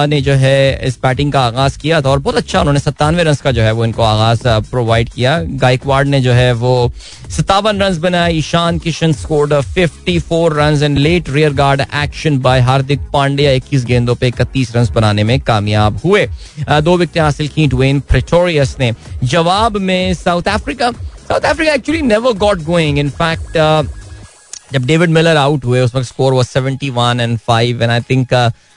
ने 0.08 0.20
जो 0.20 0.32
है 0.32 0.86
इस 0.86 0.98
बैटिंग 1.02 1.32
का 1.32 1.40
आगाज़ 1.40 1.78
किया 1.78 2.00
था 2.00 2.08
और 2.10 2.18
बहुत 2.18 2.36
अच्छा 2.36 2.60
उन्होंने 2.60 2.80
सत्तानवे 2.80 3.22
रन 3.22 3.34
का 3.34 3.50
जो 3.52 3.62
है 3.62 3.72
वो 3.72 3.84
इनको 3.84 4.02
आगाज़ 4.02 4.42
प्रोवाइड 4.70 5.08
किया। 5.08 5.38
गायकवाड़ 5.62 6.04
ने 6.06 6.20
जो 6.20 6.32
है 6.32 6.52
वो 6.54 6.90
सत्तावन 7.30 7.82
रन 7.82 7.98
बनाए। 8.00 8.32
Ishan 8.32 8.78
Kishan 8.78 9.12
scored 9.12 9.54
fifty 9.74 10.18
four 10.20 10.60
run 10.60 10.82
and 10.82 10.98
late 10.98 11.30
rear 11.30 11.52
guard 11.54 11.80
action 11.94 12.38
by 12.38 12.60
Hardik 12.60 13.00
Pandya. 13.12 13.52
इक्कीस 13.52 13.84
गेंदों 13.84 14.14
पे 14.14 14.28
इकतीस 14.28 14.74
रन 14.76 14.88
बनाने 14.94 15.24
में 15.24 15.38
कामयाब 15.40 16.00
हुए। 16.04 16.26
दो 16.70 16.96
विकेट 16.96 17.22
हासिल 17.22 17.48
की 17.48 17.66
ट्वेन 17.68 18.00
प्रिटोरियस 18.00 18.76
ने। 18.80 18.92
जवाब 19.24 19.76
में 19.80 20.14
South 20.14 20.48
Africa 20.48 20.90
South 21.28 21.40
Africa 21.40 21.74
actually 21.74 22.00
never 22.02 22.32
got 22.38 22.62
going 22.62 22.98
in 22.98 23.10
fact 23.12 23.56
जब 24.74 24.86
डेविड 24.86 25.10
मिलर 25.10 25.36
आउट 25.36 25.64
हुए, 25.64 25.80
उस 25.80 25.94
वक्त 25.94 26.06
स्कोर 26.06 26.32
वो 26.32 26.42
seventy 26.42 26.88
one 26.90 27.20
and 27.20 27.38
five 27.38 27.82
and 27.82 27.90
I 27.90 28.00
think 28.00 28.32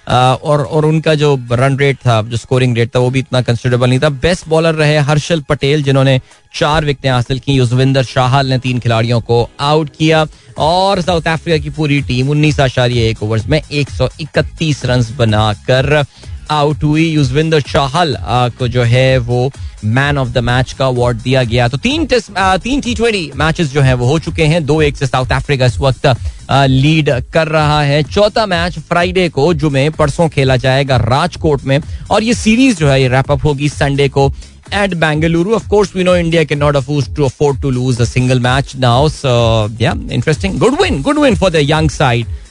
और 0.08 0.64
और 0.66 0.86
उनका 0.86 1.14
जो 1.16 1.34
रन 1.52 1.78
रेट 1.78 1.98
था, 1.98 2.22
जो 2.22 2.38
स्कोरिंग 2.38 2.76
रेट 2.78 2.94
था, 2.96 3.00
वो 3.00 3.10
भी 3.10 3.20
इतना 3.20 3.42
कंसिडरेबल 3.42 3.90
नहीं 3.90 4.00
था। 4.00 4.10
बेस्ट 4.10 4.48
बॉलर 4.50 4.76
रहे 4.76 4.98
हर्षल 5.00 5.42
पटेल, 5.50 5.84
जिन्होंने 5.84 6.20
चार 6.56 6.86
विकेटें 6.86 7.10
हासिल 7.10 7.40
की। 7.40 7.54
युजविंदर 7.54 8.04
शाहल 8.04 8.48
ने 8.48 8.60
तीन 8.60 8.80
खिलाड़ियों 8.80 9.20
को 9.22 9.50
आउट 9.60 9.90
किया। 9.98 10.26
और 10.58 11.02
साउथ 11.02 11.28
अफ्रीका 11.28 11.64
की 11.64 11.70
पूरी 11.70 12.02
टीम 12.02 12.30
उन्नीस 12.30 12.60
आशारिया 12.60 13.10
एक 13.10 13.24
ओवर्स 13.24 13.46
में 13.48 13.62
एक 13.62 13.90
सौ 13.90 14.10
इकतीस 14.22 14.86
रन 14.86 15.06
बनाकर 15.18 16.04
आउट 16.52 16.84
हुई 16.84 17.08
युजविंदर 17.10 17.62
चाहल 17.62 18.16
को 18.60 18.68
जो 18.68 18.84
है 18.84 19.18
वो 19.28 19.50
मैन 19.86 20.18
ऑफ़ 20.18 20.30
द 20.30 20.38
मैच 20.44 20.74
का 20.80 20.88
अवार्ड 20.88 21.18
दिया 21.22 21.44
गया 21.44 21.68
तो 21.68 21.78
तीन 21.78 22.06
टेस्ट 22.06 22.32
तीन 22.64 22.82
टी 22.82 22.96
ट्वेंटी 22.96 23.30
मैचेस 23.36 23.72
जो 23.74 23.82
है 23.82 23.94
वो 23.94 24.08
हो 24.08 24.18
चुके 24.20 24.46
हैं 24.46 24.66
दो 24.66 24.82
एक 24.82 24.98
से 24.98 25.08
साउथ 25.08 25.32
अफ्रीका 25.34 25.66
इस 25.66 25.80
वक्त 25.80 26.08
लीड 26.52 27.10
कर 27.34 27.48
रहा 27.48 27.82
है 27.82 28.02
चौथा 28.04 28.46
मैच 28.46 28.80
फ्राइडे 28.80 29.28
को 29.30 29.54
जुमे 29.54 29.90
परसों 30.00 30.28
खेला 30.30 30.58
जाएगा 30.58 30.98
राजकोट 30.98 31.64
में 31.64 31.80
और 32.12 32.24
ये 32.24 32.34
सीरीज़ 32.34 32.78
जो 32.78 32.88
है 32.90 33.02
ये 33.02 33.08
रैप 33.08 33.32
अप 33.32 33.46
होगी 33.46 33.70
संडे 33.70 34.08
को 34.10 34.32
at 34.72 35.00
Bangalore. 35.00 35.56
Of 35.56 35.70
course, 35.70 35.94
we 35.94 36.04
know 36.04 36.16
India 36.16 36.46
cannot 36.46 36.76
afford 36.76 37.16
to 37.16 37.26
afford 37.26 37.62
to 37.62 37.72
lose 37.72 38.00
a 38.00 38.06
single 38.06 38.40
match 38.40 38.76
now. 38.76 39.08
So 39.08 39.70
yeah, 39.78 39.96
interesting. 40.10 40.58
Good 40.58 40.78
win, 40.78 41.02
good 41.02 41.18
win 41.18 41.36
for 41.36 41.50
the 41.50 41.64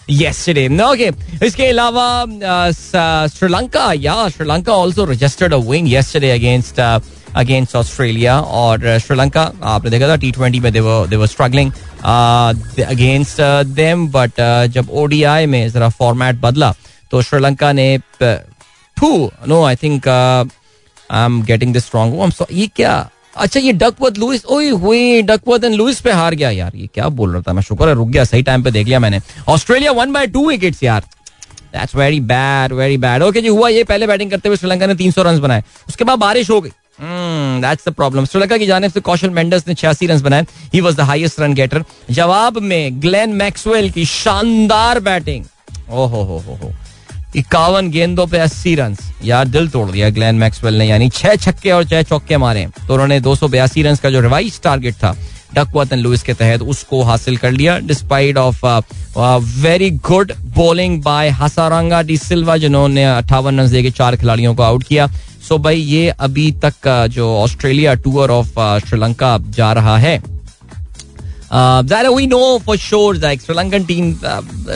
yesterday. 0.09 0.68
Okay, 0.68 1.12
इसके 1.42 1.66
अलावा 1.66 2.24
श्रीलंका 3.28 3.92
या 3.92 4.28
Sri Lanka 4.28 4.72
also 4.72 5.07
registered 5.07 5.52
a 5.52 5.59
win 5.59 5.86
yesterday 5.86 6.30
against 6.30 6.78
uh, 6.78 7.00
against 7.34 7.74
Australia 7.74 8.40
और 8.61 8.98
श्रीलंका 8.98 9.52
आपने 9.62 9.90
देखा 9.90 10.09
था 10.09 10.16
T 10.16 10.30
twenty 10.32 10.61
में 10.61 10.70
uh, 12.02 12.54
against 12.88 13.40
uh, 13.40 13.64
them 13.64 14.07
but 14.09 14.38
uh, 14.38 14.66
जब 14.66 14.90
ODI 15.02 15.46
में 15.46 15.68
जरा 15.70 15.88
फॉर्मेट 15.88 16.40
बदला 16.40 16.74
तो 17.11 17.22
श्रीलंका 17.22 17.72
ने 17.72 17.98
no 19.48 19.62
I 19.64 19.76
think 19.76 20.09
I 20.09 21.24
am 21.24 21.42
getting 21.42 21.72
this 21.72 21.94
wrong 21.94 22.32
ये 22.52 22.66
क्या 22.76 23.11
अच्छा 23.37 23.61
ये 23.61 23.72
डकवर्थ 23.72 24.18
लुइस 24.18 24.45
ओए 24.47 24.68
हुई 24.70 25.22
डकवर्थ 25.22 25.64
एंड 25.64 25.74
लुइस 25.74 26.01
पे 26.01 26.12
हार 26.12 26.34
गया। 26.34 26.51
यार, 26.51 26.72
ये 26.76 26.87
क्या 26.95 27.09
बोल 27.11 27.32
रहा 27.32 27.43
था? 27.43 27.53
मैं 27.53 27.62
शुक्र 27.62 27.89
है, 27.89 27.95
रुक 27.95 28.09
गया, 28.09 28.24
सही 28.24 28.43
टाइम 28.43 28.62
पे 28.62 28.70
देख 28.70 28.87
लिया 28.87 28.99
मैंने। 28.99 29.20
Australia 29.49 29.93
one 29.93 30.12
by 30.12 30.26
two 30.26 30.49
wickets 30.49 30.82
यार। 30.82 31.05
That's 31.72 31.95
very 31.97 32.20
bad 32.22 32.72
very 32.72 32.97
bad 32.97 33.22
okay 33.22 33.41
जी, 33.41 33.49
हुआ 33.49 33.68
ये, 33.68 33.84
पहले 33.84 34.07
बैटिंग 34.07 34.30
करते 34.30 34.49
हुए 34.49 34.57
श्रीलंका 34.57 34.87
ने 34.87 34.95
300 34.95 35.22
रन 35.22 35.41
बनाए। 35.41 35.64
उसके 35.89 36.05
बाद 36.05 36.18
बारिश 36.18 36.51
हो 36.51 36.61
गई। 36.61 36.70
दैट्स 37.01 37.89
द 37.89 37.93
प्रॉब्लम 37.93 38.24
श्रीलंका 38.24 38.57
की 38.59 38.66
जाने 38.66 38.89
से 38.89 39.01
कौशल 39.01 39.30
मेंडस 39.30 39.64
ने 39.68 39.74
छियासी 39.74 40.07
रन 40.07 40.20
बनाए। 40.22 40.47
He 40.74 40.80
was 40.80 40.95
the 40.97 41.01
highest 41.03 41.41
run 41.41 41.55
getter 41.55 41.84
जवाब 42.11 42.59
में 42.62 43.03
ग्लेन 43.03 43.34
मैक्सवेल 43.34 43.91
की 43.91 44.05
शानदार 44.07 45.01
बैटिंग 45.01 45.45
ओहो 45.91 46.22
हो 46.22 46.39
हो 46.39 46.55
हो। 46.55 46.72
इक्यावन 47.37 47.91
गेंदों 47.91 48.26
पे 48.26 48.39
अस्सी 48.39 48.74
रन 48.74 48.97
यार 49.24 49.49
दिल 49.49 49.68
तोड़ 49.68 49.91
दिया 49.91 50.11
ग्लैन 50.11 50.34
मैक्सवेल 50.34 50.74
ने 50.78 50.87
यानी 50.87 51.09
छह 51.11 51.34
छक्के 51.37 51.70
और 51.70 51.84
छह 51.84 52.03
चौके 52.03 52.37
मारे। 52.37 52.66
तो 52.89 52.95
उन्होंने 52.95 53.20
दो 53.20 53.34
सौ 53.34 53.49
बयासी 53.49 53.82
रन 53.82 53.97
का 53.97 54.11
जो 54.11 54.20
रिवाइज 54.20 54.61
टारगेट 54.62 54.95
था 54.95 55.16
डकवर्थ 55.55 55.93
एंड 55.93 56.03
लुइस 56.03 56.22
के 56.22 56.34
तहत 56.34 56.62
उसको 56.64 57.03
हासिल 57.03 57.37
कर 57.37 57.51
लिया 57.53 57.78
despite 57.80 58.37
of 58.37 58.64
very 59.61 59.91
good 60.09 60.32
bowling 60.57 61.03
by 61.03 61.28
Hasaranga 61.32 62.03
de 62.03 62.16
Silva 62.18 62.57
जिन्होंने 62.57 63.05
अट्ठावन 63.07 63.61
रन 63.61 63.70
देके 63.70 63.91
चार 63.91 64.16
खिलाड़ियों 64.16 64.55
को 64.55 64.62
आउट 64.62 64.84
किया। 64.84 65.07
सो 65.07 65.55
so 65.55 65.62
भाई 65.64 65.80
ये 65.80 66.09
अभी 66.11 66.51
तक 66.62 66.74
का 66.82 67.07
जो 67.07 67.28
ऑस्ट्रेलिया 67.37 67.95
टूर 67.95 68.30
ऑफ़ 68.30 68.59
श्रीलंका 68.89 69.37
जा 69.51 69.72
रहा 69.72 69.97
है। 69.99 70.16
We 72.09 72.26
know 72.26 72.59
for 72.66 72.76
sure 72.78 73.18
Sri Lankan 73.37 73.84
team 73.84 74.11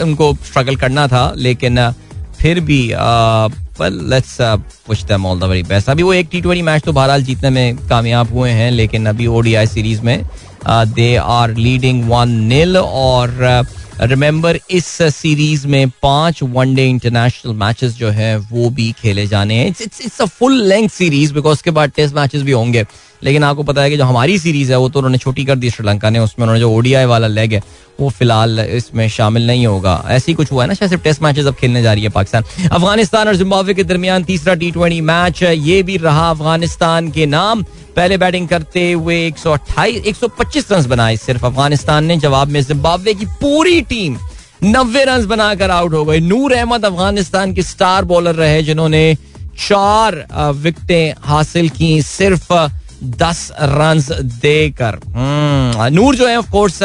उनको 0.01 0.33
स्ट्रगल 0.45 0.75
करना 0.75 1.07
था 1.07 1.33
लेकिन 1.37 1.79
uh, 1.79 1.93
फिर 2.41 2.59
भी 2.59 2.81
let's 3.81 4.37
push 4.87 5.03
them 5.03 5.25
all 5.25 5.39
the 5.39 5.43
very 5.43 5.63
best 5.63 5.89
अभी 5.89 6.03
वो 6.03 6.13
एक 6.13 6.27
टी 6.31 6.41
ट्वेंटी 6.41 6.61
मैच 6.61 6.83
तो 6.83 6.93
बहरहाल 6.93 7.23
जीतने 7.23 7.49
में 7.49 7.77
कामयाब 7.89 8.33
हुए 8.33 8.49
हैं 8.49 8.71
लेकिन 8.71 9.05
अभी 9.05 9.27
ओडीआई 9.27 9.67
सीरीज़ 9.67 10.01
में 10.01 10.23
they 10.67 11.15
are 11.15 11.55
leading 11.55 12.03
one 12.09 12.29
nil 12.29 12.77
और 12.77 13.65
रिमेंबर 14.01 14.57
uh, 14.57 14.63
इस 14.69 14.85
सीरीज़ 15.15 15.67
में 15.67 15.89
पाँच 16.03 16.43
वनडे 16.43 16.87
इंटरनेशनल 16.89 17.53
मैचेस 17.53 17.91
जो 17.93 18.09
है 18.09 18.35
वो 18.37 18.69
भी 18.69 18.91
खेले 18.91 19.25
जाने 19.27 19.55
हैं. 19.55 19.67
It's 19.67 20.01
it's 20.01 20.21
a 20.21 20.25
full 20.25 20.61
length 20.63 20.89
series 20.89 21.33
because 21.33 21.53
उसके 21.53 21.71
बाद 21.71 21.91
टेस्ट 21.95 22.15
मैचेस 22.15 22.41
भी 22.41 22.51
होंगे. 22.51 22.85
लेकिन 23.23 23.43
आपको 23.43 23.63
पता 23.63 23.81
है 23.81 23.89
कि 23.89 23.97
जो 23.97 24.05
हमारी 24.05 24.37
सीरीज़ 24.39 24.71
है, 24.71 24.77
वो 24.77 24.89
तो 24.89 24.99
उन्होंने 24.99 25.17
छोटी 25.17 25.45
कर 25.45 25.55
दी 25.55 25.69
श्रीलंका 25.69 26.09
ने, 26.09 26.19
उसमें 26.19 26.43
उन्होंने 26.43 26.59
जो 26.59 26.71
ओडीआई 26.71 27.05
वाला 27.05 27.27
लेग 27.27 27.53
है, 27.53 27.61
वो 27.99 28.09
फ़िलहाल 28.09 28.59
इसमें 28.59 29.07
शामिल 29.09 29.45
नहीं 29.47 29.65
होगा। 29.67 30.03
ऐसी 30.09 30.33
कुछ 30.33 30.51
हुआ 30.51 30.63
है 30.63 30.67
ना, 30.67 30.73
शायद 30.73 30.89
सिर्फ़ 30.91 31.03
टेस्ट 31.03 31.21
मैचेस 31.21 31.45
अब 31.45 31.55
खेलने 31.55 31.81
जा 31.81 31.93
रही 31.93 32.03
है 32.03 32.09
पाकिस्तान। 32.09 32.43
अफ़गानिस्तान 32.69 33.27
और 33.27 33.35
जिम्बाब्वे 33.35 33.73
के 33.73 33.83
दरमियान 33.83 34.23
तीसरा 34.23 34.53
टी 34.53 34.71
ट्वेंटी 34.71 35.01
मैच 35.03 35.43
ये 35.43 35.81
भी 35.83 35.97
रहा 35.97 36.29
अफ़गानिस्तान 36.29 37.11
के 37.11 37.25
नाम। 37.27 37.63
पहले 37.95 38.17
बैटिंग 38.17 38.47
करते 38.47 38.91
हुए 38.91 39.25
एक 39.27 39.37
सौ 39.37 39.51
अट्ठाईस, 39.51 40.03
एक 40.03 40.15
सौ 40.15 40.27
पच्चीस 40.39 40.71
रन 40.71 40.85
बनाए 40.89 41.17
सिर्फ़ 41.19 41.45
अफ़गानिस्तान 41.45 42.05
ने। 42.05 42.17
जवाब 42.17 42.47
में 42.47 42.61
जिम्बाब्वे 42.63 43.13
की 43.13 43.25
पूरी 43.41 43.81
टीम 43.83 44.17
नब्बे 44.63 45.03
रन 45.05 45.25
बनाकर 45.27 45.71
आउट 45.71 45.93
हो 45.93 46.03
गए 46.05 46.19
नूर 46.21 46.53
अहमद 46.53 46.85
अफ़गानिस्तान 46.85 47.53
के 47.53 47.61
स्टार 47.63 48.05
बॉलर 48.05 48.35
रहे, 48.35 48.61
जिन्होंने 48.63 49.15
चार 49.59 50.25
विकटें 50.55 51.13
हासिल 51.21 51.69
की 51.69 52.01
सिर्फ़ 52.03 52.53
दस 53.03 53.51
रन 53.53 53.99
देकर। 54.41 54.99
हम्म, 55.07 55.87
नूर 55.95 56.15
जो 56.15 56.27
है 56.27 56.37
ऑफ़ 56.37 56.51
कोर्स 56.51 56.79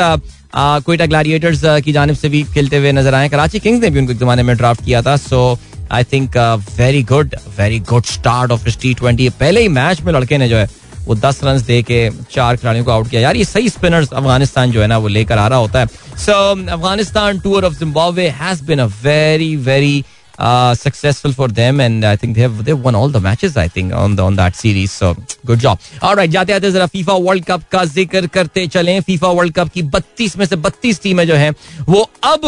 कोयटा 0.56 1.06
ग्लैडिएटर्स 1.06 1.60
की 1.84 1.92
जानब 1.92 2.14
से 2.16 2.28
भी 2.28 2.42
खेलते 2.54 2.76
हुए 2.76 2.92
नज़र 2.92 3.14
आए। 3.14 3.28
कराची 3.28 3.58
किंग्स 3.58 3.82
ने 3.82 3.90
भी 3.90 4.00
उनको 4.00 4.14
जमाने 4.14 4.42
में 4.42 4.56
ड्राफ्ट 4.56 4.84
किया 4.84 5.02
था 5.02 5.16
so 5.18 5.58
I 5.92 6.04
think 6.04 6.36
very 6.78 7.02
good 7.04 7.34
very 7.58 7.78
good 7.88 8.04
start 8.06 8.52
of 8.52 8.68
T 8.80 8.94
twenty 8.94 9.28
पहले 9.30 9.60
ही 9.60 9.68
मैच 9.70 10.00
में 10.00 10.12
लड़के 10.12 10.38
ने 10.38 10.48
जो 10.48 10.56
है 10.56 10.68
वो 11.06 11.14
दस 11.14 11.40
रन 11.44 11.60
दे 11.62 11.82
के 11.82 12.08
चार 12.30 12.56
खिलाड़ियों 12.56 12.84
को 12.84 12.90
आउट 12.90 13.08
किया। 13.10 13.20
यार 13.20 13.36
ये 13.36 13.44
सही 13.44 13.68
स्पिनर्स 13.68 14.12
अफ़गानिस्तान 14.12 14.70
जो 14.72 14.80
है 14.82 14.86
ना 14.86 14.98
वो 14.98 15.08
लेकर 15.08 15.38
आ 15.38 15.46
रहा 15.48 15.58
होता 15.58 15.80
है। 15.80 15.86
So 16.18 16.32
Afghanistan 16.32 17.38
tour 17.40 17.64
of 17.64 17.78
Zimbabwe 17.78 18.28
has 18.40 18.62
been 18.64 18.78
a 18.78 18.86
very 19.02 19.54
very 19.58 20.04
uh, 20.39 20.74
successful 20.74 21.32
for 21.32 21.49
them 21.49 21.80
and 21.80 22.05
I 22.05 22.16
think 22.16 22.37
they 22.37 22.43
have 22.43 22.64
they 22.64 22.74
won 22.74 22.95
all 22.95 23.09
the 23.09 23.20
matches 23.20 23.57
I 23.57 23.68
think 23.68 23.93
on 23.93 24.16
the 24.16 24.22
on 24.22 24.37
that 24.37 24.57
series 24.57 24.93
so 24.93 25.14
good 25.47 25.61
job. 25.61 25.78
All 26.03 26.16
right 26.16 26.30
जाते 26.30 26.53
आते 26.53 26.70
जरा 26.70 26.87
FIFA 26.87 27.12
World 27.28 27.45
cup 27.45 27.62
का 27.72 27.84
ज़िक्र 27.84 28.26
करते 28.26 28.66
चलें। 28.66 29.01
FIFA 29.01 29.28
World 29.28 29.55
Cup 29.55 29.68
की 29.74 29.82
32 29.97 30.37
में 30.37 30.47
से 30.47 30.57
32 30.57 31.03
टीमें 31.03 31.26
जो 31.26 31.34
हैं 31.34 31.51
वो 31.89 32.09
अब 32.24 32.45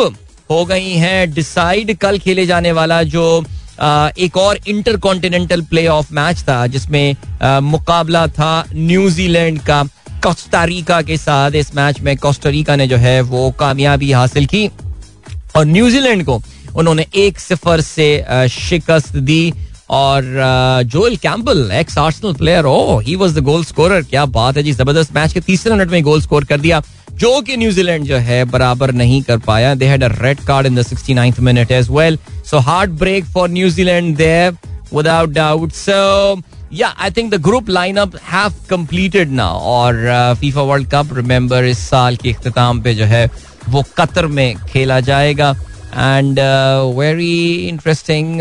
हो 0.51 0.65
गई 0.65 0.93
हैं 1.05 1.33
डिसाइड 1.35 1.97
कल 1.99 2.19
खेले 2.19 2.47
जाने 2.47 2.73
वाला 2.73 3.03
जो 3.15 3.25
आ, 3.81 4.09
एक 4.19 4.37
और 4.37 4.59
inter 4.69 4.97
continental 4.97 5.61
play 5.71 5.87
off 5.87 6.13
match 6.15 6.41
था 6.49 6.67
जिसमें 6.67 7.17
मुकाबला 7.63 8.27
था 8.27 8.65
न्यूजीलैंड 8.75 9.61
का 9.67 9.83
कोस्टारिका 10.25 11.01
के 11.03 11.17
साथ। 11.17 11.51
इस 11.55 11.75
मैच 11.75 12.01
में 12.01 12.17
कोस्टारिका 12.19 12.77
ने 12.77 12.87
जो 12.89 12.97
है 12.97 13.21
वो 13.21 13.51
कामयाबी 13.61 14.11
हासिल 14.13 14.47
की 14.47 14.67
और 15.57 15.65
न्यूजीलैंड 15.67 16.25
को 16.25 16.43
उन्होंने 16.77 17.07
एक 17.17 17.39
सिफर 17.39 17.81
से 17.81 18.49
शिकस्त 18.51 19.17
दी 19.17 19.53
और 19.91 20.25
Joel 20.87 21.17
Campbell 21.17 21.71
ex 21.75 21.99
Arsenal 21.99 22.35
player 22.35 22.65
oh 22.67 22.99
he 23.01 23.15
was 23.17 23.35
the 23.39 23.43
goal 23.45 23.65
scorer 23.65 24.03
क्या 24.03 24.25
बात 24.27 24.57
है 24.57 24.63
जी, 24.63 24.73
ज़बरदस्त 24.73 25.15
मैच 25.15 25.33
के 25.33 25.41
तीसरे 25.41 25.75
मिनट 25.75 25.91
में 25.91 26.03
गोल 26.03 26.21
स्कोर 26.23 26.45
कर 26.45 26.61
दिया। 26.61 26.83
जो 27.13 27.41
कि 27.41 27.57
न्यूजीलैंड 27.57 28.05
जो 28.07 28.17
है, 28.17 28.45
बराबर 28.45 28.93
नहीं 28.95 29.21
कर 29.23 29.39
पाया। 29.47 29.75
They 29.75 29.87
had 29.87 30.05
a 30.05 30.09
red 30.21 30.41
card 30.47 30.67
in 30.67 30.75
the 30.75 30.83
69th 30.83 31.41
minute 31.41 31.71
as 31.73 31.89
well 31.91 32.19
so 32.51 32.59
heartbreak 33.01 33.25
for 33.25 33.49
New Zealand 33.51 34.17
there 34.17 34.57
without 34.95 35.31
doubt 35.31 35.73
so 35.73 36.41
yeah 36.73 36.89
I 36.99 37.11
think 37.11 37.31
the 37.35 37.41
group 37.43 37.69
lineup 37.71 38.17
have 38.31 38.55
completed 38.71 39.31
now 39.33 39.59
और 39.73 40.35
फीफा 40.41 40.63
वर्ल्ड 40.63 40.91
कप 40.91 41.17
रिमेंबर 41.17 41.65
इस 41.65 41.79
साल 41.89 42.17
के 42.17 42.29
इख्तिताम 42.31 42.81
पे 42.83 42.95
जो 42.95 43.05
है, 43.05 43.25
वो 43.69 43.85
Qatar 43.97 44.27
में 44.27 44.57
खेला 44.69 45.01
जाएगा। 45.01 45.55
एंड 45.89 46.41
वेरी 46.97 47.69
इंटरेस्टिंग 47.69 48.41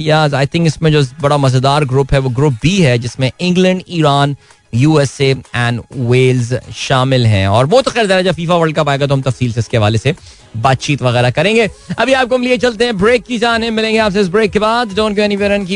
या 0.00 0.22
आई 0.36 0.46
थिंक 0.46 0.66
इसमें 0.66 0.90
जो 0.92 1.02
बड़ा 1.22 1.36
मज़ेदार 1.38 1.84
ग्रुप 1.84 2.12
है, 2.12 2.18
वो 2.18 2.30
ग्रुप 2.30 2.52
बी 2.62 2.76
है, 2.78 2.98
जिसमें 2.98 3.30
England 3.40 3.82
Iran 3.88 4.36
USA 4.74 5.30
and 5.54 5.80
Wales 5.92 6.52
शामिल 6.76 7.26
हैं। 7.26 7.46
और 7.48 7.66
वो 7.66 7.80
तो 7.82 7.90
खैर 7.90 8.06
जरा 8.06 8.22
जब 8.22 8.34
फीफा 8.34 8.56
वर्ल्ड 8.56 8.76
कप 8.76 8.88
आएगा 8.88 9.06
तो 9.06 9.14
हम 9.14 9.22
तफसील 9.22 9.52
से 9.52 9.60
इसके 9.60 9.76
हवाले 9.76 9.98
से 9.98 10.14
बातचीत 10.56 11.02
वगैरह 11.02 11.30
करेंगे। 11.30 11.68
अभी 11.98 12.12
आपको 12.12 12.34
हम 12.34 12.42
लिए 12.42 12.56
चलते 12.58 12.84
हैं 12.84 12.98
ब्रेक 12.98 13.24
की 13.24 13.38
जाने, 13.38 13.70
मिलेंगे 13.70 13.98
आपसे 13.98 14.20
इस 14.20 14.28
ब्रेक 14.28 14.52
के 14.52 14.58
बाद। 14.58 14.94
Don't 14.96 15.16
go 15.16 15.22
anywhere 15.22 15.52
and 15.52 15.66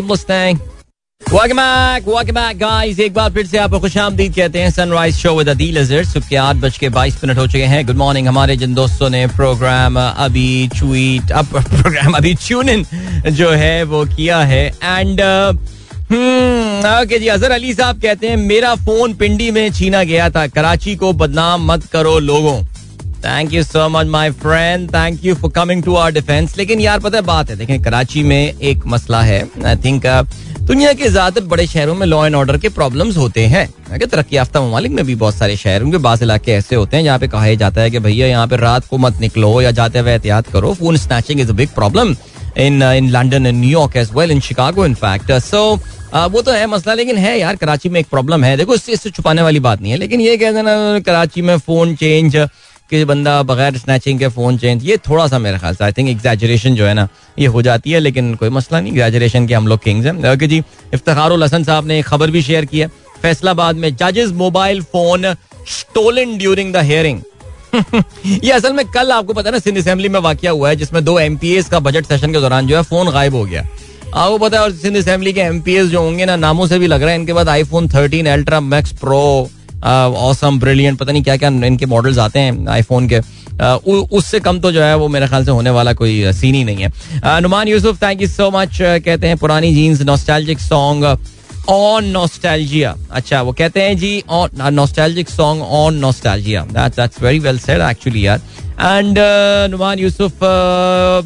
welcome 1.30 1.56
back 1.56 2.08
welcome 2.08 2.34
back 2.34 2.56
guys 2.58 2.98
एक 3.00 3.12
बार 3.14 3.30
फिर 3.32 3.46
से 3.46 3.58
आपको 3.58 3.78
खुशामदीद 3.80 4.34
कहते 4.34 4.60
हैं 4.60 4.70
Sunrise 4.70 5.16
Show 5.16 5.34
with 5.34 5.48
Adeel 5.48 5.76
Azhar 5.80 6.04
सुबह 6.04 6.28
के 6.28 6.36
आठ 6.36 6.56
बज 6.56 6.78
के 6.78 6.88
बाईस 6.88 7.14
मिनट 7.24 7.38
हो 7.38 7.46
चुके 7.46 7.64
हैं। 7.64 7.84
गुड 7.86 7.96
मॉर्निंग 7.96 8.28
हमारे 8.28 8.56
जिन 8.56 8.74
दोस्तों 8.74 9.08
ने 9.10 9.26
प्रोग्राम 9.28 9.98
अभी 9.98 10.68
ट्वीट 10.78 11.30
अब 11.32 11.46
प्रोग्राम 11.46 12.12
अभी 12.12 12.34
ट्यून 12.46 12.68
इन 12.68 12.84
जो 13.28 13.50
है, 13.50 13.82
वो 13.84 14.04
किया 14.06 14.38
है। 14.42 14.66
एंड 14.66 15.20
ओके 16.90 17.18
जी 17.18 17.28
अजहर 17.28 17.50
अली 17.50 17.72
साहब 17.74 18.00
कहते 18.02 18.28
हैं, 18.28 18.36
मेरा 18.38 18.74
फ़ोन 18.76 19.14
पिंडी 19.14 19.50
में 19.50 19.72
छीना 19.72 20.02
गया 20.04 20.28
था। 20.30 20.46
कराची 20.48 20.96
को 20.96 21.12
बदनाम 21.14 21.72
मत 21.72 21.84
करो 21.92 22.18
लोगों। 22.20 22.60
Thank 23.24 23.52
you 23.52 23.62
so 23.62 23.88
much 23.88 24.06
my 24.08 24.30
friend 24.36 24.88
thank 24.90 25.24
you 25.24 25.34
for 25.34 25.50
coming 25.54 25.82
to 25.82 25.94
our 25.94 26.12
defence 26.12 26.56
लेकिन 26.58 26.80
यार, 26.80 26.98
पता 27.00 27.16
है 27.16 27.22
बात 27.24 27.50
है, 27.50 27.56
देखें, 27.56 27.82
कराची 27.82 28.22
में 28.22 28.52
एक 28.52 28.86
मसला 28.86 29.20
है। 29.22 29.42
आई 29.66 29.76
थिंक 29.84 30.06
दुनिया 30.62 30.92
के 30.92 31.08
ज़्यादातर 31.08 31.46
बड़े 31.46 31.66
शहरों 31.66 31.94
में 31.94 32.06
लॉ 32.06 32.24
एंड 32.26 32.34
ऑर्डर 32.34 32.56
के 32.58 32.68
प्रॉब्लम्स 32.68 33.16
होते 33.16 33.44
हैं। 33.46 33.66
तरक्की 34.00 34.36
याफ्ता 34.36 34.60
ममालिक 34.60 34.92
में 34.92 35.04
भी 35.06 35.14
बहुत 35.14 35.34
सारे 35.34 35.56
शहर 35.56 35.82
उनके 35.82 35.98
बास 35.98 36.22
इलाके 36.22 36.52
ऐसे 36.52 36.76
होते 36.76 36.96
हैं 36.96 37.04
जहाँ 37.04 37.18
पे 37.18 37.28
कहा 37.28 37.54
जाता 37.54 37.80
है 37.80 37.90
कि 37.90 37.98
भैया, 37.98 38.26
यहाँ 38.26 38.46
पे 38.46 38.56
रात 38.56 38.86
को 38.86 38.98
मत 38.98 39.20
निकलो 39.20 39.60
या 39.62 39.70
जाते 39.70 39.98
हुए 39.98 40.10
एहतियात 40.12 40.46
करो। 40.52 40.72
Phone 40.74 40.96
snatching 40.96 41.40
is 41.40 41.50
a 41.50 41.54
big 41.54 41.68
problem 41.70 42.14
in 42.58 42.82
in 42.82 43.10
London 43.10 43.46
in 43.46 43.60
New York 43.60 43.96
as 43.96 44.10
well 44.14 44.30
in 44.30 44.40
Chicago 44.40 44.86
in 44.86 44.94
fact 44.94 45.32
so 45.42 45.64
वो 46.14 46.42
तो 46.42 46.52
है 46.52 46.66
मसला, 46.66 46.94
लेकिन 46.94 47.16
है 47.16 47.38
यार, 47.38 47.56
कराची 47.56 47.88
में 47.88 48.00
एक 48.00 48.06
प्रॉब्लम 48.08 48.44
है। 48.44 48.56
देखो, 48.56 48.74
इससे 48.74 49.10
छुपाने 49.10 49.42
वाली 49.42 49.60
बात 49.60 49.80
नहीं 49.82 49.92
है, 49.92 49.98
लेकिन 49.98 50.20
ये 50.20 50.36
कह 50.36 50.52
देना 50.52 50.98
कराची 51.00 51.42
में 51.42 51.56
फ़ोन 51.58 51.94
चेंज 51.96 52.36
कि 52.92 53.04
बंदा 53.04 53.42
बगैर 53.44 53.76
स्नैचिंग 53.78 54.18
के 54.18 54.28
फ़ोन 54.30 54.58
चेंज 54.58 54.84
ये 54.84 54.96
थोड़ा 55.08 55.26
सा 55.26 55.38
मेरे 55.38 55.58
ख्याल 55.58 55.74
से 55.74 55.84
आई 55.84 55.92
थिंक 55.92 56.08
एग्जैजरेशन 56.08 56.74
जो 56.74 56.86
है 56.86 56.94
ना, 56.94 57.08
ये 57.38 57.46
हो 57.46 57.62
जाती 57.62 57.90
है, 57.90 58.00
लेकिन 58.00 58.34
कोई 58.34 58.48
मसला 58.50 58.80
नहीं 58.80 58.92
एग्जैजरेशन 58.92 59.46
के 59.46 59.54
हम 59.54 59.66
लोग 59.66 59.82
किंग्स 59.82 60.06
हैं। 60.06 60.32
ओके 60.32 60.46
जी 60.46 60.62
इफ्तार 60.94 61.42
हसन 61.42 61.64
साहब 61.64 61.86
ने 61.86 61.98
एक 61.98 62.06
खबर 62.06 62.30
भी 62.30 62.42
शेयर 62.42 62.64
की 62.64 62.78
है। 62.78 62.86
फैसलाबाद 63.22 63.76
में 63.76 63.94
जजेस 63.96 64.30
mobile 64.36 64.82
phone 64.84 65.32
stolen 65.70 66.36
during 66.38 66.72
the 66.74 66.82
hearing 66.84 67.20
ये 68.26 68.50
असल 68.52 68.72
में 68.72 68.84
कल 68.88 69.12
आपको 69.12 69.32
पता 69.32 69.48
है 69.48 69.52
ना 69.52 69.58
सिंध 69.58 69.78
असेंबली 69.78 70.08
में 70.08 70.18
वाक्य 70.20 70.48
हुआ 70.48 70.68
है, 70.68 70.76
जिसमें 70.76 71.04
दो 71.04 71.18
एम 71.20 71.38
का 71.70 71.78
बजट 71.80 72.06
सेशन 72.06 72.32
के 72.32 72.40
दौरान 72.40 72.66
जो 72.66 72.76
है 72.76 72.82
फ़ोन 72.84 73.10
गायब 73.10 73.34
हो 73.34 73.44
गया। 73.44 73.62
आपको 74.14 74.38
पता 74.38 74.56
है, 74.56 74.62
और 74.62 74.72
सिंध 74.72 74.96
असेंबली 74.96 75.32
के 75.32 75.40
एम 75.40 75.62
जो 75.66 76.00
होंगे 76.00 76.24
ना, 76.26 76.36
नामों 76.36 76.66
से 76.66 76.78
भी 76.78 76.86
लग 76.86 77.02
रहा 77.02 77.10
है, 77.10 77.16
इनके 77.16 77.32
बाद 77.32 77.48
iPhone 77.48 77.88
thirteen 77.88 78.26
ultra 78.28 78.60
max 78.62 78.92
pro 79.00 79.50
awesome 79.82 80.58
brilliant 80.60 80.98
पता 80.98 81.12
नहीं 81.12 81.22
क्या 81.22 81.36
क्या 81.36 81.48
इनके 81.66 81.86
मॉडल्स 81.86 82.18
आते 82.18 82.40
हैं 82.40 82.66
आईफोन 82.68 83.08
के। 83.08 83.20
Uh, 83.52 83.78
उससे 84.12 84.38
कम 84.40 84.58
तो 84.60 84.70
जो 84.72 84.82
है 84.82 84.96
वो 84.96 85.08
मेरे 85.08 85.26
ख्याल 85.28 85.44
से 85.44 85.50
होने 85.50 85.70
वाला 85.70 85.92
कोई 85.92 86.32
सीन 86.32 86.54
ही 86.54 86.62
नहीं 86.64 86.84
है। 86.84 87.40
Numan 87.40 87.68
Yousuf 87.68 88.02
thank 88.02 88.22
you 88.22 88.28
so 88.28 88.50
much 88.50 88.78
कहते 88.80 89.26
हैं 89.26 89.36
पुरानी 89.38 89.74
jeans 89.74 90.00
nostalgic 90.02 90.60
song 90.60 91.04
on 91.68 92.04
nostalgia 92.06 92.94
अच्छा 93.10 93.42
वो 93.42 93.52
कहते 93.52 93.82
हैं 93.82 93.96
जी 93.98 94.22
on 94.30 94.72
nostalgic 94.74 95.28
song 95.30 95.62
on 95.62 95.94
nostalgia 95.96 96.64
that's 96.72 96.96
that's 96.96 97.22
very 97.22 97.38
well 97.38 97.58
said 97.58 97.80
actually 97.90 98.26
यार. 98.26 98.40
एंड 98.80 99.18
नुमान 99.70 99.98
यूसुफ 99.98 100.38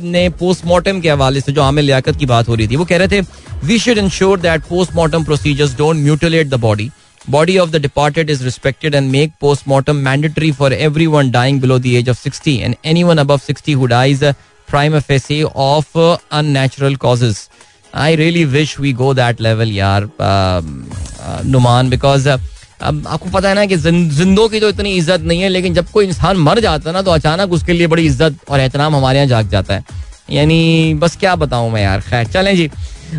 ने 0.05 0.29
पोस्टमार्टम 0.41 1.01
के 1.01 1.11
हवाले 1.11 1.41
से 1.41 1.53
जो 1.53 1.63
आमिर 1.63 1.85
लियाकत 1.85 2.17
की 2.17 2.27
बात 2.27 2.49
हो 2.49 2.55
रही 2.55 2.69
थी 2.69 2.77
वो 2.77 2.85
कह 2.85 2.97
रहे 2.97 3.09
थे 3.09 3.21
we 3.65 3.79
should 3.79 3.99
ensure 3.99 4.41
that 4.41 4.65
postmortem 4.69 5.25
procedures 5.25 5.77
don't 5.79 5.97
mutilate 5.97 6.49
the 6.49 6.55
body 6.61 6.91
body 7.29 7.59
of 7.59 7.73
the 7.73 7.79
departed 7.79 8.31
is 8.31 8.45
respected 8.45 8.95
and 8.95 9.11
make 9.11 9.39
post-mortem 9.39 10.03
mandatory 10.03 10.53
for 10.53 10.73
everyone 10.73 11.31
dying 11.31 11.59
below 11.59 11.79
the 11.79 11.97
age 11.97 12.09
of 12.09 12.17
60 12.17 12.63
and 12.63 12.77
anyone 12.85 13.19
above 13.19 13.43
60 13.43 13.73
who 13.73 13.89
dies 13.89 14.23
uh, 14.23 14.33
prima 14.69 15.01
facie 15.01 15.45
of 15.55 15.95
uh, 15.97 16.17
unnatural 16.31 16.97
causes. 16.97 17.49
I 17.95 18.15
really 18.15 18.45
wish 18.45 18.79
we 18.79 18.93
go 18.93 19.13
that 19.15 19.41
level 19.41 19.69
यार 19.69 20.09
Numan 21.47 21.91
because 21.91 22.29
आपको 22.29 23.31
पता 23.31 23.49
है 23.49 23.55
ना 23.55 23.65
कि 23.67 23.77
जिंदों 23.77 24.49
की 24.49 24.61
तो 24.61 24.69
इतनी 24.69 24.91
इज़्ज़त 24.97 25.21
नहीं 25.21 25.41
है 25.41 25.49
लेकिन 25.49 25.75
जब 25.75 25.91
कोई 25.91 26.07
इंसान 26.07 26.37
मर 26.37 26.61
जाता 26.61 26.91
है 26.91 26.95
ना 26.95 27.03
तो 27.03 27.11
अचानक 27.11 27.53
उसके 27.53 27.73
लिए 27.73 27.87
बड़ी 27.87 28.05
इज़्ज़त 28.07 28.37
और 28.49 28.61
एहतराम 28.61 28.97
हमारे 28.97 29.19
यहाँ 29.19 29.29
जाग 29.29 29.49
जाता 29.51 29.75
है 29.75 29.85
यानी 30.31 30.95
बस 31.01 31.17
क्या 31.17 31.35
बताऊँ 31.37 31.71
मैं 31.73 31.83
यार 31.83 32.01
खैर 32.01 32.27
चलें 32.27 32.55
जी 32.57 32.71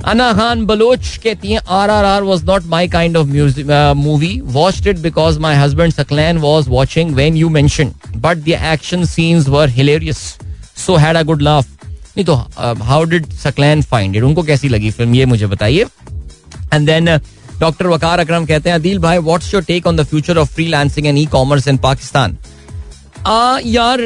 अना 0.05 0.31
खान 0.33 0.65
बलोच 0.65 1.15
कहती 1.23 1.51
हैं, 1.51 1.59
R 1.59 1.89
R 1.89 2.05
R 2.05 2.23
was 2.23 2.45
not 2.45 2.65
my 2.69 2.87
kind 2.87 3.17
of 3.17 3.27
movie 3.97 4.39
watched 4.53 4.87
it 4.87 4.97
because 4.99 5.39
my 5.39 5.55
husband 5.55 5.93
Saqlain 5.93 6.37
was 6.37 6.69
watching 6.69 7.13
when 7.15 7.37
you 7.37 7.49
mention 7.49 7.91
but 8.15 8.37
the 8.37 8.59
action 8.73 9.05
scenes 9.05 9.47
were 9.49 9.69
hilarious 9.69 10.17
so 10.85 10.95
had 10.95 11.17
a 11.17 11.23
good 11.23 11.41
laugh 11.41 11.67
नहीं 11.85 12.25
तो 12.25 12.35
how 12.83 13.03
did 13.05 13.31
Saqlain 13.33 13.81
find 13.83 14.15
it 14.15 14.23
उनको 14.23 14.43
कैसी 14.43 14.69
लगी 14.69 14.91
film 14.91 15.15
ये 15.15 15.25
मुझे 15.25 15.47
बताइए। 15.47 15.85
And 16.73 16.85
then 16.87 17.17
doctor 17.59 17.87
Waqar 17.87 18.19
Akram 18.19 18.45
कहते 18.45 18.69
हैं, 18.69 18.75
अदील 18.75 18.99
भाई 18.99 19.17
what's 19.19 19.53
your 19.53 19.63
take 19.63 19.87
on 19.87 19.97
the 19.97 20.03
future 20.05 20.37
of 20.37 20.53
freelancing 20.67 21.07
and 21.07 21.17
e 21.17 21.25
commerce 21.31 21.67
in 21.67 21.77
Pakistan 21.83 22.37
यार 23.27 24.01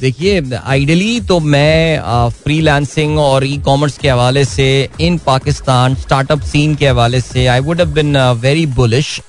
देखिए 0.00 0.40
आइडली 0.56 1.20
तो 1.28 1.38
मैं 1.40 2.28
फ्री 2.42 2.60
लैंसिंग 2.60 3.18
और 3.18 3.44
ई 3.46 3.56
कॉमर्स 3.64 3.96
के 3.98 4.08
हवाले 4.08 4.44
से 4.44 4.66
इन 5.00 5.16
पाकिस्तान 5.26 5.94
स्टार्टअप 5.94 6.40
सीन 6.42 6.74
के 6.74 6.88
हवाले 6.88 7.20
से 7.20 7.46
I 7.46 7.60
would 7.60 7.80
have 7.80 7.92
been 7.94 8.16
very 8.40 8.66
bullish 8.76 9.20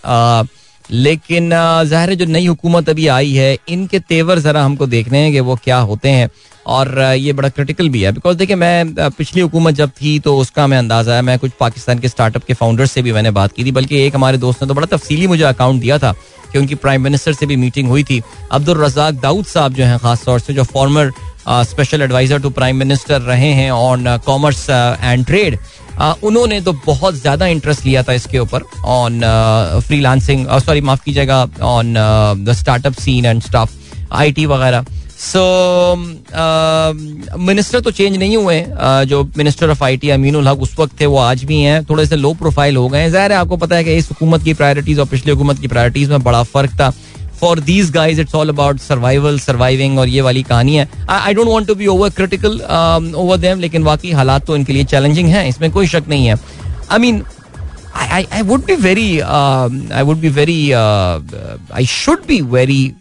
लेकिन 0.85 1.49
ज़ाहिर 1.89 2.13
जो 2.15 2.25
नई 2.25 2.45
हुकूमत 2.45 2.89
अभी 2.89 3.07
आई 3.07 3.31
है, 3.33 3.57
इनके 3.69 3.99
तेवर 3.99 4.39
जरा 4.39 4.63
हमको 4.63 4.87
देखने 4.87 5.17
हैं 5.17 5.31
कि 5.33 5.39
वो 5.39 5.55
क्या 5.63 5.77
होते 5.79 6.09
हैं। 6.09 6.29
और 6.67 6.99
ये 6.99 7.33
बड़ा 7.33 7.49
क्रिटिकल 7.49 7.89
भी 7.89 8.01
है। 8.01 8.11
बिकॉज़ 8.11 8.37
देखिए, 8.37 8.55
मैं 8.55 9.09
पिछली 9.11 9.41
हुकूमत 9.41 9.75
जब 9.75 9.89
थी 9.91 10.17
तो 10.19 10.37
उसका 10.37 10.67
मैं 10.67 10.77
अंदाज़ा 10.77 11.15
है, 11.15 11.21
मैं 11.21 11.37
कुछ 11.39 11.51
पाकिस्तान 11.59 11.99
के 11.99 12.07
स्टार्टअप 12.07 12.43
के 12.43 12.53
फाउंडर्स 12.53 12.91
से 12.91 13.01
भी 13.01 13.11
मैंने 13.13 13.31
बात 13.31 13.51
की 13.51 13.63
थी, 13.65 13.71
बल्कि 13.71 14.05
एक 14.05 14.15
हमारे 14.15 14.37
दोस्त 14.37 14.61
ने 14.61 14.67
तो 14.67 14.73
बड़ा 14.73 14.87
तफसीली 14.87 15.27
मुझे 15.27 15.43
अकाउंट 15.45 15.81
दिया 15.81 15.97
था 15.99 16.13
कि 16.51 16.59
उनकी 16.59 16.75
प्राइम 16.77 17.01
मिनिस्टर 17.03 17.33
से 17.33 17.45
भी 17.45 17.55
मीटिंग 17.57 17.87
हुई 17.89 18.03
थी। 18.03 18.21
अब्दुल 18.51 18.83
रजाक 18.83 19.13
दाऊद 19.21 19.45
साहब 19.45 19.73
जो 19.73 19.85
हैं, 19.85 19.97
खास 19.99 20.25
तौर 20.25 20.39
से 20.39 20.53
जो 20.53 20.63
former 20.65 21.11
special 21.47 22.01
adviser 22.01 22.39
to 22.41 22.49
prime 22.51 22.77
minister 22.77 23.21
रहे 23.21 23.51
हैं 23.53 23.71
ऑन 23.71 24.17
कॉमर्स 24.25 24.69
एंड 24.69 25.25
ट्रेड 25.25 25.57
उन्होंने 26.23 26.59
तो 26.61 26.71
बहुत 26.85 27.15
ज़्यादा 27.15 27.45
इंटरेस्ट 27.47 27.85
लिया 27.85 28.01
था 28.03 28.13
इसके 28.13 28.39
ऊपर 28.39 28.63
ऑन 28.85 29.19
फ्री 29.87 29.99
लांसिंग 30.01 30.47
सॉरी 30.59 30.81
माफ़ 30.81 31.03
कीजिएगा 31.05 31.41
on 31.63 31.93
the 32.39 32.53
startup 32.59 32.93
scene 32.95 33.25
and 33.25 33.41
stuff 33.41 33.73
IT 34.13 34.45
वगैरह। 34.45 34.85
सो 35.17 35.41
मिनिस्टर 37.39 37.79
तो 37.79 37.91
चेंज 37.91 38.17
नहीं 38.17 38.37
हुए 38.37 38.65
जो 39.07 39.23
minister 39.37 39.69
of 39.69 39.83
I 39.83 39.97
T 39.97 40.09
Amin 40.09 40.35
Haq 40.47 40.61
उस 40.61 40.75
वक्त 40.79 40.99
थे, 41.01 41.05
वो 41.05 41.17
आज 41.19 41.43
भी 41.43 41.61
हैं, 41.61 41.83
थोड़े 41.85 42.05
से 42.05 42.15
लो 42.15 42.33
प्रोफ़ाइल 42.35 42.75
हो 42.77 42.87
गए 42.89 42.99
हैं। 42.99 43.11
ज़ाहिर 43.11 43.31
है 43.31 43.37
आपको 43.37 43.57
पता 43.57 43.75
है 43.75 43.83
कि 43.83 43.95
इस 43.95 44.09
हुकूमत 44.09 44.43
की 44.43 44.53
प्रायोरिटीज 44.53 44.99
और 44.99 45.05
पिछली 45.07 45.31
हुकूमत 45.31 45.59
की 45.59 45.67
प्रायोरिटीज 45.67 46.09
में 46.09 46.23
बड़ा 46.23 46.41
फ़र्क 46.45 46.71
था। 46.81 46.89
For 47.39 47.59
these 47.59 47.91
guys 47.91 48.19
it's 48.21 48.35
all 48.35 48.49
about 48.49 48.79
survival 48.79 49.39
surviving 49.39 49.99
और 49.99 50.07
ये 50.07 50.21
वाली 50.21 50.43
कहानी 50.43 50.75
है। 50.75 50.87
I 51.09 51.33
don't 51.33 51.47
want 51.47 51.67
to 51.67 51.75
be 51.75 51.87
over 51.87 52.09
critical 52.11 52.59
over 53.15 53.37
them 53.37 53.59
लेकिन 53.59 53.83
वाकई 53.83 54.11
हालात 54.11 54.45
तो 54.45 54.55
इनके 54.55 54.73
लिए 54.73 54.83
चैलेंजिंग 54.85 55.29
हैं, 55.29 55.47
इसमें 55.47 55.71
कोई 55.71 55.87
शक 55.87 56.03
नहीं 56.09 56.27
है। 56.27 56.35
I 56.91 56.99
mean 56.99 57.23
I 57.95 58.41
would 58.43 58.65
be 58.65 58.75
very 58.75 59.19
I 59.19 60.03
would 60.03 60.17
be 60.19 60.29
very 60.31 60.71
I 60.71 61.85
should 61.87 62.25
be 62.27 62.41
very 62.53 62.91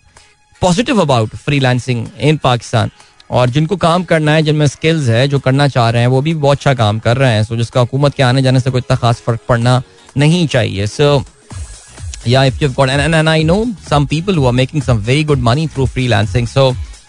positive 0.60 1.00
about 1.00 1.34
freelancing 1.60 2.06
in 2.20 2.36
Pakistan 2.44 2.90
और 3.30 3.50
जिनको 3.50 3.76
काम 3.76 4.04
करना 4.04 4.32
है 4.32 4.42
जिनमें 4.42 4.66
स्किल्स 4.66 5.08
है 5.08 5.26
जो 5.28 5.38
करना 5.38 5.68
चाह 5.68 5.90
रहे 5.90 6.02
हैं 6.02 6.08
वो 6.08 6.20
भी 6.22 6.34
बहुत 6.34 6.58
अच्छा 6.58 6.74
काम 6.74 6.98
कर 6.98 7.16
रहे 7.16 7.32
हैं। 7.32 7.44
सो 7.44 7.56
जिसका 7.56 7.80
हुकूमत 7.80 8.14
के 8.14 8.22
आने 8.22 8.42
जाने 8.42 8.60
से 8.60 8.70
कोई 8.70 8.78
इतना 8.78 8.96
खास 8.96 9.20
फ़र्क 9.26 9.40
पड़ना 9.48 9.82
नहीं 10.16 10.46
चाहिए। 10.48 10.86
सो 10.86 11.24
yeah 12.26 12.46
if 12.48 12.60
you've 12.60 12.74
got 12.74 12.88
and, 12.88 13.02
and, 13.02 13.14
and 13.14 13.28
i 13.30 13.42
know 13.42 13.62
some 13.86 14.06
people 14.10 14.34
who 14.34 14.44
are 14.46 14.56
making 14.58 14.82
some 14.84 15.00
very 15.08 15.24
good 15.30 15.42
money 15.48 15.66
through 15.66 15.86
freelancing. 15.94 16.46
So 16.48 16.62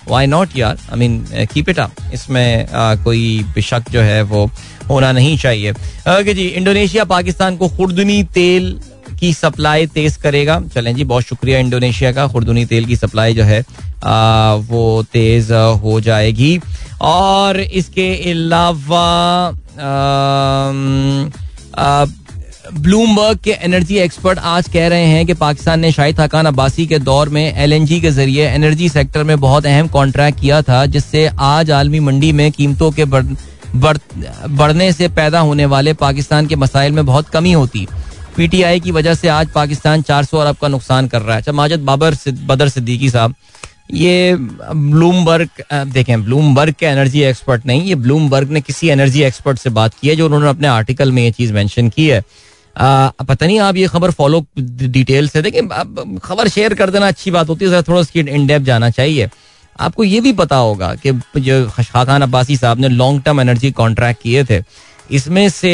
why 0.08 0.24
not 0.32 0.58
यार 0.58 0.80
I 0.92 1.00
mean 1.00 1.46
keep 1.54 1.70
it 1.70 1.80
up 1.80 1.92
इसमें 2.14 2.68
uh, 2.68 3.04
कोई 3.04 3.62
शक 3.64 3.90
जो 3.92 4.02
है 4.02 4.22
वो 4.24 4.46
होना 4.90 5.12
नहीं 5.12 5.38
चाहिए। 5.38 5.72
ओके 5.72 6.34
जी 6.34 6.48
इंडोनेशिया 6.48 7.04
पाकिस्तान 7.12 7.58
को 7.58 7.70
खुर्दनी 7.78 8.22
तेल 8.34 8.68
की 9.16 9.34
सप्लाई 9.34 9.88
तेज 9.88 10.16
करेगा। 10.18 10.62
चलें 10.76 10.96
जी 10.96 11.04
बहुत 11.04 11.24
शुक्रिया 11.24 11.60
इंडोनेशिया 11.60 12.12
का। 12.12 12.28
खुर्दुनी 12.28 12.66
तेल 12.66 12.86
की 12.86 12.96
सप्लाई 12.96 13.34
जो 13.34 13.44
है 13.44 13.64
आ, 14.06 14.54
वो 14.54 15.04
तेज 15.14 15.52
हो 15.84 16.00
जाएगी। 16.02 16.60
और 17.02 17.60
इसके 17.60 18.32
अलावा 18.32 19.06
ब्लूमबर्ग 22.74 23.40
के 23.44 23.52
एनर्जी 23.64 23.98
एक्सपर्ट 23.98 24.40
आज 24.40 24.68
कह 24.70 24.88
रहे 24.88 25.06
हैं 25.06 25.26
कि 25.26 25.34
पाकिस्तान 25.34 25.80
ने 25.80 25.92
शाहिद 25.92 26.20
हकान 26.20 26.46
अब्बासी 26.46 26.86
के 26.88 27.00
दौर 27.00 27.30
में 27.30 27.44
एलएनजी 27.54 28.00
के 28.02 28.12
ज़रिए 28.12 28.48
एनर्जी 28.48 28.90
सेक्टर 28.90 29.24
में 29.24 29.40
बहुत 29.40 29.66
अहम 29.66 29.88
कॉन्ट्रैक्ट 29.88 30.40
किया 30.40 30.62
था 30.62 30.86
जिससे 30.86 31.28
आज 31.28 31.72
आलमी 31.72 32.00
मंडी 32.00 32.32
में 32.32 32.52
कीमतों 32.52 32.92
के 32.92 33.06
बढ़ 33.06 33.26
बढ़ने 33.76 34.92
से 34.94 35.08
पैदा 35.10 35.40
होने 35.40 35.66
वाले 35.66 35.94
पाकिस्तान 35.94 36.48
के 36.48 36.56
मसाइल 36.56 36.92
में 36.92 37.06
बहुत 37.06 37.30
कमी 37.30 37.52
होती। 37.52 37.88
पीटीआई 38.38 38.80
की 38.80 38.92
वजह 38.92 39.14
से 39.14 39.28
आज 39.28 39.50
पाकिस्तान 39.50 40.02
400 40.02 40.38
अरब 40.38 40.56
का 40.56 40.68
नुकसान 40.68 41.08
कर 41.08 41.22
रहा 41.22 41.34
है। 41.34 41.38
अच्छा 41.38 41.52
माजद 41.52 41.80
बाबर 41.82 42.16
बदर 42.46 42.70
सिद्दीकी 42.70 43.10
साहब 43.10 43.36
ये 43.94 44.36
ब्लूमबर्ग 44.36 45.50
देखें 45.94 46.24
ब्लूमबर्ग 46.24 46.76
के 46.80 46.86
एनर्जी 46.86 47.22
एक्सपर्ट 47.24 47.66
नहीं 47.66 47.82
ये 47.82 47.96
ब्लूमबर्ग 47.96 48.52
ने 48.52 48.62
किसी 48.62 48.90
एनर्जी 48.90 49.22
एक्सपर्ट 49.24 49.60
से 49.60 49.70
बात 49.70 49.94
की 49.94 50.08
है 50.08 50.16
जो 50.16 50.26
उन्होंने 50.26 50.50
अपने 50.50 50.68
आर्टिकल 50.68 51.12
में 51.12 51.24
ये 51.24 51.32
चीज़ 51.32 51.54
मेंशन 51.54 51.90
की 51.90 52.08
है। 52.08 52.24
आ, 52.76 53.10
पता 53.10 53.46
नहीं 53.46 53.60
आप 53.60 53.76
ये 53.76 53.88
खबर 53.88 54.12
फॉलो 54.12 54.46
डिटेल 54.58 55.28
से 55.30 55.42
देखें 55.42 56.18
खबर 56.20 56.48
शेयर 56.48 56.74
कर 56.74 56.90
देना 56.90 57.08
अच्छी 57.08 57.32
बात 57.32 57.50
होती 57.50 57.66
है 57.66 57.82
थोड़ा 57.84 58.00
उसकी 58.00 58.20
इनडेप 58.20 58.62
जाना 58.62 58.90
चाहिए। 58.90 59.30
आपको 59.80 60.04
ये 60.04 60.20
भी 60.22 60.34
पता 60.34 60.56
होगा 60.58 60.94
कि 60.96 61.12
जो 61.38 61.66
खाकान 61.70 62.22
अब्बासी 62.22 62.58
साहब 62.58 62.80
ने 62.80 62.90
लॉन्ग 62.90 63.22
टर्म 63.24 63.42
एनर्जी 63.42 63.72
कॉन्ट्रैक्ट 63.72 64.22
किए 64.22 64.44
थे 64.44 64.62
इसमें 65.12 65.48
से 65.50 65.72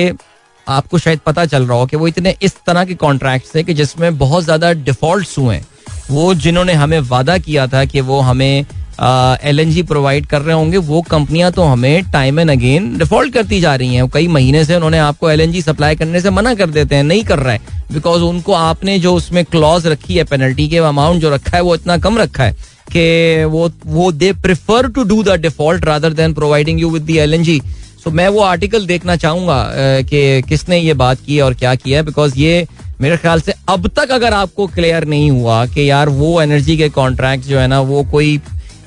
आपको 0.67 0.97
शायद 0.97 1.19
पता 1.25 1.45
चल 1.45 1.65
रहा 1.65 1.77
हो 1.77 1.85
कि 1.85 1.97
वो 1.97 2.07
इतने 2.07 2.35
इस 2.41 2.55
तरह 2.67 2.85
के 2.85 2.95
कॉन्ट्रैक्ट 2.95 3.55
थे 3.55 3.63
कि 3.63 3.73
जिसमें 3.73 4.17
बहुत 4.17 4.43
ज़्यादा 4.43 4.71
डिफ़ॉल्ट 4.73 5.37
हुए 5.37 5.61
वो 6.11 6.33
जिन्होंने 6.35 6.73
हमें 6.73 6.99
वादा 6.99 7.37
किया 7.37 7.67
था 7.67 7.83
कि 7.85 8.01
वो 8.01 8.19
हमें 8.21 8.65
एल 9.43 9.59
एन 9.59 9.71
जी 9.71 9.81
प्रोवाइड 9.83 10.25
कर 10.25 10.41
रहे 10.41 10.55
होंगे, 10.55 10.77
वो 10.77 11.01
कंपनियाँ 11.01 11.51
तो 11.51 11.63
हमें 11.63 12.11
टाइम 12.11 12.39
एंड 12.39 12.51
अगेन 12.51 12.97
डिफ़ॉल्ट 12.97 13.33
करती 13.33 13.59
जा 13.61 13.75
रही 13.75 13.95
हैं। 13.95 14.07
कई 14.09 14.27
महीने 14.27 14.63
से 14.65 14.75
उन्होंने 14.75 14.97
आपको 14.99 15.29
एल 15.29 15.41
एन 15.41 15.51
जी 15.51 15.61
सप्लाई 15.61 15.95
करने 15.95 16.21
से 16.21 16.29
मना 16.29 16.53
कर 16.55 16.69
देते 16.69 16.95
हैं, 16.95 17.03
नहीं 17.03 17.23
कर 17.23 17.39
रहा 17.39 17.53
है। 17.53 17.59
बिकॉज़ 17.93 18.21
उनको 18.23 18.53
आपने 18.53 18.97
जो 18.99 19.13
उसमें 19.15 19.43
क्लॉज 19.45 19.87
रखी 19.87 20.17
है 20.17 20.23
पेनल्टी 20.23 20.67
के 20.69 20.77
अमाउंट 20.79 21.21
जो 21.21 21.29
रखा 21.29 21.55
है, 21.57 21.63
वो 21.63 21.75
इतना 21.75 21.97
कम 21.97 22.17
रखा 22.17 22.43
है 22.43 22.55
कि 22.87 23.43
वो 23.45 23.69
वो 23.85 24.11
they 24.11 24.31
prefer 24.33 24.87
to 24.87 25.03
do 25.03 25.23
the 25.23 25.39
default 25.41 25.85
rather 25.85 26.13
than 26.13 26.33
providing 26.33 26.81
you 26.81 26.89
with 26.89 27.03
the 27.03 27.15
L 27.17 27.33
N 27.33 27.43
G 27.43 27.61
so 28.03 28.11
मैं 28.11 28.27
वो 28.27 28.39
आर्टिकल 28.41 28.85
देखना 28.85 29.15
चाहूँगा 29.15 29.63
कि 30.03 30.41
किसने 30.49 30.79
ये 30.79 30.93
बात 30.95 31.19
की 31.25 31.39
और 31.39 31.53
क्या 31.53 31.73
किया 31.75 31.99
है 31.99 32.05
बिकॉज़ 32.05 32.37
ये 32.37 32.65
मेरे 33.01 33.17
ख्याल 33.17 33.41
से 33.41 33.53
अब 33.69 33.87
तक 33.97 34.11
अगर 34.11 34.33
आपको 34.33 34.67
क्लियर 34.67 35.05
नहीं 35.07 35.29
हुआ 35.31 35.65
कि 35.65 35.89
यार 35.89 36.09
वो 36.09 36.41
एनर्जी 36.41 36.77
के 36.77 36.89
कॉन्ट्रैक्ट 36.89 37.45
जो 37.45 37.59
है 37.59 37.67
ना, 37.67 37.79
वो 37.81 38.03
कोई 38.11 38.39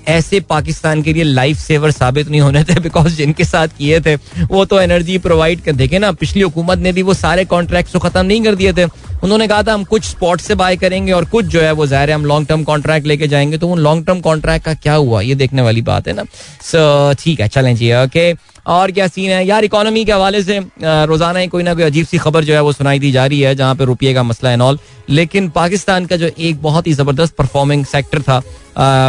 ऐसे 0.08 0.38
पाकिस्तान 0.40 1.02
के 1.02 1.12
लिए 1.12 1.22
लाइफ 1.24 1.58
सेवर 1.58 1.90
साबित 1.90 2.28
नहीं 2.28 2.40
होने 2.40 2.62
थे 2.64 2.78
बिकॉज़ 2.80 3.16
जिनके 3.16 3.44
साथ 3.44 3.68
किए 3.78 4.00
थे, 4.00 4.14
वो 4.44 4.64
तो 4.64 4.80
एनर्जी 4.80 5.18
प्रोवाइड 5.18 5.60
कर, 5.60 5.72
देखे 5.72 5.98
ना, 5.98 6.12
पिछली 6.12 6.42
हुकूमत 6.42 6.78
ने 6.78 6.92
भी 6.92 7.02
वो 7.02 7.14
सारे 7.14 7.44
कॉन्ट्रैक्ट 7.44 7.92
को 7.92 7.98
खत्म 7.98 8.24
नहीं 8.26 8.42
कर 8.42 8.54
दिए 8.54 8.72
थे। 8.72 8.86
उन्होंने 9.24 9.46
कहा 9.48 9.62
था, 9.62 9.74
हम 9.74 9.84
कुछ 9.84 10.04
स्पॉट 10.04 10.40
से 10.40 10.54
बाय 10.54 10.76
करेंगे 10.76 11.12
और 11.12 11.24
कुछ 11.26 11.44
जो 11.46 11.60
है 11.60 11.70
वो 11.72 11.86
ज़ाहिर 11.86 12.08
है, 12.08 12.14
हम 12.14 12.24
लॉन्ग 12.26 12.48
टर्म 12.48 12.64
कॉन्ट्रैक्ट 12.64 13.06
लेके 13.06 13.28
जाएँगे। 13.28 13.58
तो 13.58 13.68
उन 13.68 13.78
लॉन्ग 13.80 14.06
टर्म 14.06 14.20
कॉन्ट्रैक्ट 14.20 14.64
का 14.64 14.74
क्या 14.76 14.94
हुआ? 14.94 15.20
ये 15.20 15.34
देखने 15.34 15.62
वाली 15.62 15.82
बात 15.82 16.08
है 16.08 16.14
ना? 16.14 16.24
सो 16.62 17.14
ठीक 17.22 17.40
है, 17.40 17.48
चलें 17.48 17.74
जी 17.76 17.92
ओके 17.94 18.32
और 18.66 18.90
क्या 18.92 19.06
सीन 19.08 19.30
है? 19.30 19.44
यार 19.46 19.64
इकोनॉमी 19.64 20.04
के 20.04 20.12
हवाले 20.12 20.42
से 20.42 20.58
रोज़ाना 20.80 21.38
ही 21.38 21.46
कोई 21.48 21.62
ना 21.62 21.74
कोई 21.74 21.82
अजीब 21.84 22.06
सी 22.06 22.18
खबर 22.18 22.44
जो 22.44 22.54
है 22.54 22.60
वो 22.62 22.72
सुनाई 22.72 22.98
दी 22.98 23.10
जा 23.12 23.24
रही 23.26 23.40
है, 23.40 23.54
जहाँ 23.54 23.74
पे 23.74 23.84
रुपये 23.84 24.14
का 24.14 24.22
मसला 24.22 24.50
है 24.50 24.56
नॉल 24.56 24.78
लेकिन 25.10 25.48
पाकिस्तान 25.50 26.06
का 26.06 26.16
जो 26.16 26.30
एक 26.38 26.62
बहुत 26.62 26.86
ही 26.86 26.92
ज़बरदस्त 26.94 27.34
परफॉर्मिंग 27.36 27.84
सेक्टर 27.86 28.22
था 28.22 28.38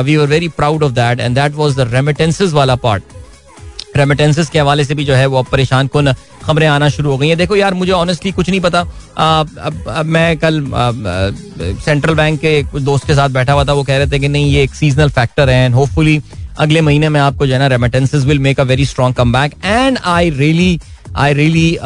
we 0.01 0.15
are 0.15 0.27
very 0.27 0.47
proud 0.57 0.83
of 0.83 0.91
that 0.93 1.19
and 1.19 1.35
that 1.35 1.55
was 1.55 1.75
the 1.75 1.89
remittances 1.93 2.53
वाला 2.53 2.75
पार्ट 2.77 3.03
रेमिटेंसेस 3.97 4.49
के 4.49 4.59
हवाले 4.59 4.83
से 4.85 4.95
भी 4.95 5.05
जो 5.05 5.13
है 5.15 5.25
वो 5.25 5.39
अब 5.39 5.45
परेशान 5.51 5.87
कन 5.95 6.13
खबरें 6.43 6.67
आना 6.67 6.89
शुरू 6.89 7.11
हो 7.11 7.17
गई 7.17 7.27
हैं। 7.27 7.37
देखो 7.37 7.55
यार 7.55 7.73
मुझे 7.73 7.91
ऑनेस्टली 7.91 8.31
कुछ 8.31 8.49
नहीं 8.49 8.59
पता। 8.61 8.79
अब, 8.79 9.85
अब 9.87 10.05
मैं 10.05 10.37
कल 10.37 10.63
सेंट्रल 11.85 12.15
बैंक 12.15 12.39
के 12.39 12.61
कुछ 12.63 12.81
दोस्त 12.83 13.07
के 13.07 13.15
साथ 13.15 13.29
बैठा 13.29 13.53
हुआ 13.53 13.63
था 13.65 13.73
वो 13.73 13.83
कह 13.83 13.97
रहे 13.97 14.11
थे 14.11 14.19
कि 14.19 14.27
नहीं 14.27 14.51
ये 14.51 14.63
एक 14.63 14.73
सीजनल 14.75 15.09
फैक्टर 15.09 15.49
है 15.49 15.63
एंड 15.65 15.75
होपफुली 15.75 16.21
अगले 16.59 16.81
महीने 16.81 17.09
में 17.09 17.19
आपको 17.19 17.47
जो 17.47 17.53
है 17.53 17.59
ना 17.59 17.67
remittances 17.67 18.23
will 18.25 18.39
make 18.39 18.59
a 18.59 18.63
very 18.63 18.85
strong 18.85 19.15
come 19.15 19.33
back 19.33 19.53
and 19.65 19.97
I 20.05 20.29
really 20.29 20.79
I 21.15 21.33
really 21.33 21.77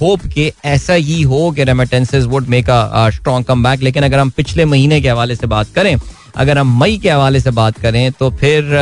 hope 0.00 0.26
कि 0.34 0.50
ऐसा 0.64 0.94
ही 0.94 1.20
हो 1.22 1.50
कि 1.56 1.64
remittances 1.64 2.24
would 2.24 2.46
make 2.48 2.70
a 2.70 3.08
strong 3.14 3.46
come 3.46 3.62
back 3.64 3.82
लेकिन 3.82 4.02
अगर 4.02 4.18
हम 4.18 4.30
पिछले 4.36 4.64
महीने 4.64 5.00
के 5.00 5.08
हवाले 5.08 5.36
से 5.36 5.46
बात 5.46 5.72
करें 5.74 5.96
अगर 6.36 6.58
हम 6.58 6.78
मई 6.80 6.96
के 7.02 7.10
हवाले 7.10 7.40
से 7.40 7.50
बात 7.50 7.78
करें 7.78 8.10
तो 8.12 8.30
फिर 8.30 8.74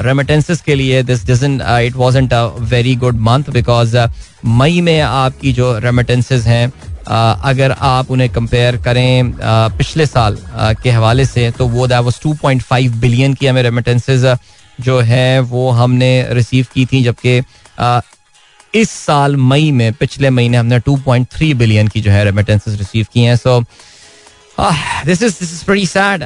रेमिटेंसेस 0.00 0.60
के 0.60 0.74
लिए 0.74 1.02
this 1.02 1.26
doesn't 1.26 1.60
it 1.64 1.96
wasn't 1.96 2.32
a 2.32 2.46
very 2.46 2.96
good 2.96 3.18
month 3.20 3.44
because 3.50 3.96
May 4.44 4.80
में 4.80 5.00
आपकी 5.00 5.52
जो 5.52 5.78
रेमिटेंसेस 5.78 6.44
हैं 6.44 6.72
uh, 6.72 7.40
अगर 7.44 7.72
आप 7.72 8.10
उन्हें 8.10 8.30
कंपेयर 8.30 8.76
करें 8.76 9.32
uh, 9.32 9.78
पिछले 9.78 10.06
साल 10.06 10.36
uh, 10.36 10.82
के 10.82 10.90
हवाले 10.90 11.24
से 11.24 11.50
तो 11.50 11.68
वो 11.68 11.86
दैट 11.86 12.00
वाज 12.00 12.20
2.5 12.26 12.88
बिलियन 12.88 13.34
की 13.34 13.46
हमें 13.46 13.62
रेमिटेंसेस 13.62 14.38
जो 14.80 15.00
है 15.00 15.40
वो 15.40 15.70
हमने 15.70 16.26
रिसीव 16.30 16.66
की 16.74 16.86
थी 16.86 17.02
जबकि 17.02 17.42
इस 18.74 18.90
साल 18.90 19.36
मई 19.36 19.72
में 19.72 19.92
पिछले 19.92 20.30
महीने 20.30 20.56
हमने 20.56 20.80
2.3 20.80 21.54
बिलियन 21.54 21.88
की 21.88 22.00
जो 22.00 22.10
है 22.10 22.24
रेमिटेंसेस 22.24 22.78
रिसीव 22.78 23.06
की 23.12 23.20
हैं। 23.20 23.36
So 23.36 23.64
this 24.58 25.22
is 25.22 25.38
this 25.38 25.52
is 25.52 25.64
very 25.68 25.86
sad 25.86 26.24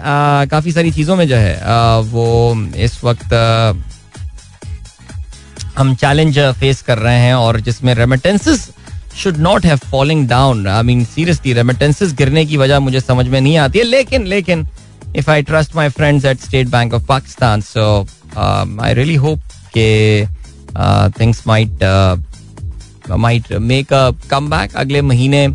काफ़ी 0.51 0.72
सारी 0.72 0.91
चीज़ों 0.93 1.16
में 1.16 1.26
जो 1.29 1.37
है 1.37 1.55
uh, 1.57 2.12
वो 2.12 2.55
इस 2.76 3.03
वक्त 3.05 3.33
uh, 3.35 3.76
हम 5.79 5.95
चैलेंज 5.95 6.39
फेस 6.61 6.83
कर 6.83 6.99
रहे 6.99 7.18
हैं 7.18 7.35
और 7.35 7.61
जिसमें 7.61 7.95
remittances 7.95 8.68
should 9.16 9.37
not 9.39 9.64
have 9.66 9.79
falling 9.91 10.26
down 10.29 10.66
I 10.68 10.83
mean 10.83 11.05
seriously 11.05 11.53
remittances 11.53 12.12
गिरने 12.14 12.45
की 12.47 12.57
वजह 12.57 12.81
मुझे 12.81 13.01
समझ 13.01 13.26
में 13.26 13.41
नहीं 13.41 13.57
आती 13.59 13.79
है 13.79 13.85
लेकिन 13.85 14.26
लेकिन 14.26 14.66
if 15.16 15.31
I 15.31 15.43
trust 15.43 15.76
my 15.76 15.89
friends 15.89 16.24
at 16.24 16.41
State 16.41 16.68
Bank 16.68 16.95
of 16.95 17.07
Pakistan 17.07 17.61
so 17.61 17.87
I 18.37 18.95
really 18.95 19.14
hope 19.16 19.41
के 19.76 20.26
things 21.20 21.43
might 21.47 21.85
might 23.18 23.53
make 23.62 23.93
a 23.93 24.11
come 24.31 24.51
back 24.51 24.76
अगले 24.76 25.03
महीने 25.03 25.47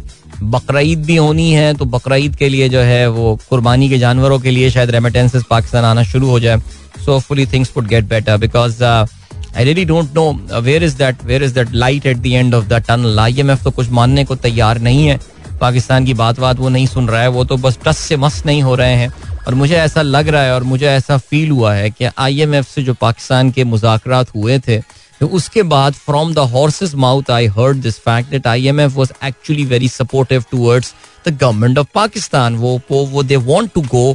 बकरीद 0.52 1.06
भी 1.06 1.16
होनी 1.16 1.52
है 1.54 1.74
तो 1.74 1.86
बकरीद 1.88 2.36
के 2.36 2.50
लिए 2.50 2.70
जो 2.70 2.80
है 2.82 3.08
वो 3.10 3.36
कुर्बानी 3.50 3.90
के 3.90 3.98
जानवरों 3.98 4.40
के 4.40 4.52
लिए 4.52 4.70
शायद 4.70 4.90
रेमिटेंसेस 4.92 5.44
पाकिस्तान 5.50 5.86
आना 5.86 6.04
शुरू 6.04 6.30
हो 6.30 6.40
जाए। 6.40 6.58
So 7.06 7.20
fully 7.20 7.46
things 7.46 7.72
would 7.78 7.88
get 7.88 8.06
better 8.10 8.38
because 8.38 8.84
I 8.84 9.64
really 9.64 9.86
don't 9.86 10.16
know 10.16 10.32
where 10.62 10.84
is 10.84 10.98
that 10.98 11.24
where 11.26 11.44
is 11.44 11.54
that 11.56 11.74
light 11.74 12.06
at 12.06 12.18
the 12.18 12.26
end 12.26 12.56
of 12.56 12.66
the 12.66 12.84
tunnel 12.88 13.20
IMF 13.20 13.64
तो 13.64 13.72
कुछ 13.72 13.90
मानने 13.92 14.26
को 14.26 14.36
तैयार 14.38 14.80
नहीं 14.80 15.08
है। 15.08 15.20
पाकिस्तान 15.62 16.06
की 16.06 16.14
बात 16.14 16.40
बात 16.40 16.60
वो 16.60 16.70
नहीं 16.70 16.86
सुन 16.88 17.08
रहा 17.08 17.22
है, 17.22 17.28
वो 17.28 17.44
तो 17.46 17.58
बस 17.58 17.78
टस 17.86 17.98
से 17.98 18.18
मस्त 18.18 18.46
नहीं 18.46 18.62
हो 18.64 18.76
रहे 18.76 18.96
हैं। 18.96 19.12
और 19.48 19.56
मुझे 19.56 19.76
ऐसा 19.76 20.02
लग 20.02 20.28
रहा 20.28 20.42
है 20.44 20.54
और 20.56 20.64
मुझे 20.64 20.86
ऐसा 20.88 21.18
फील 21.20 21.52
हुआ 21.52 21.74
है 21.74 21.90
कि 21.90 22.10
आईएमएफ 22.18 22.68
से 22.68 22.84
जो 22.84 22.94
पाकिस्तान 22.94 23.52
के 23.52 23.64
मुजाकरात 23.64 24.36
हुए 24.36 24.60
थे 24.60 24.78
तो 25.24 25.28
उसके 25.30 25.64
बाद 25.64 25.94
from 25.96 26.34
the 26.34 26.40
horse's 26.54 26.94
mouth 26.96 27.30
I 27.32 27.46
heard 27.58 27.78
this 27.82 27.98
fact 28.00 28.30
that 28.30 28.48
IMF 28.48 28.96
was 28.96 29.12
actually 29.24 29.66
very 29.66 29.88
supportive 29.90 30.44
towards 30.52 30.94
the 31.28 31.32
government 31.42 31.78
of 31.78 31.88
Pakistan 31.96 32.56
वो 32.56 32.80
वो 32.90 33.24
they 33.24 33.36
want 33.46 33.70
to 33.76 33.82
go 33.82 34.14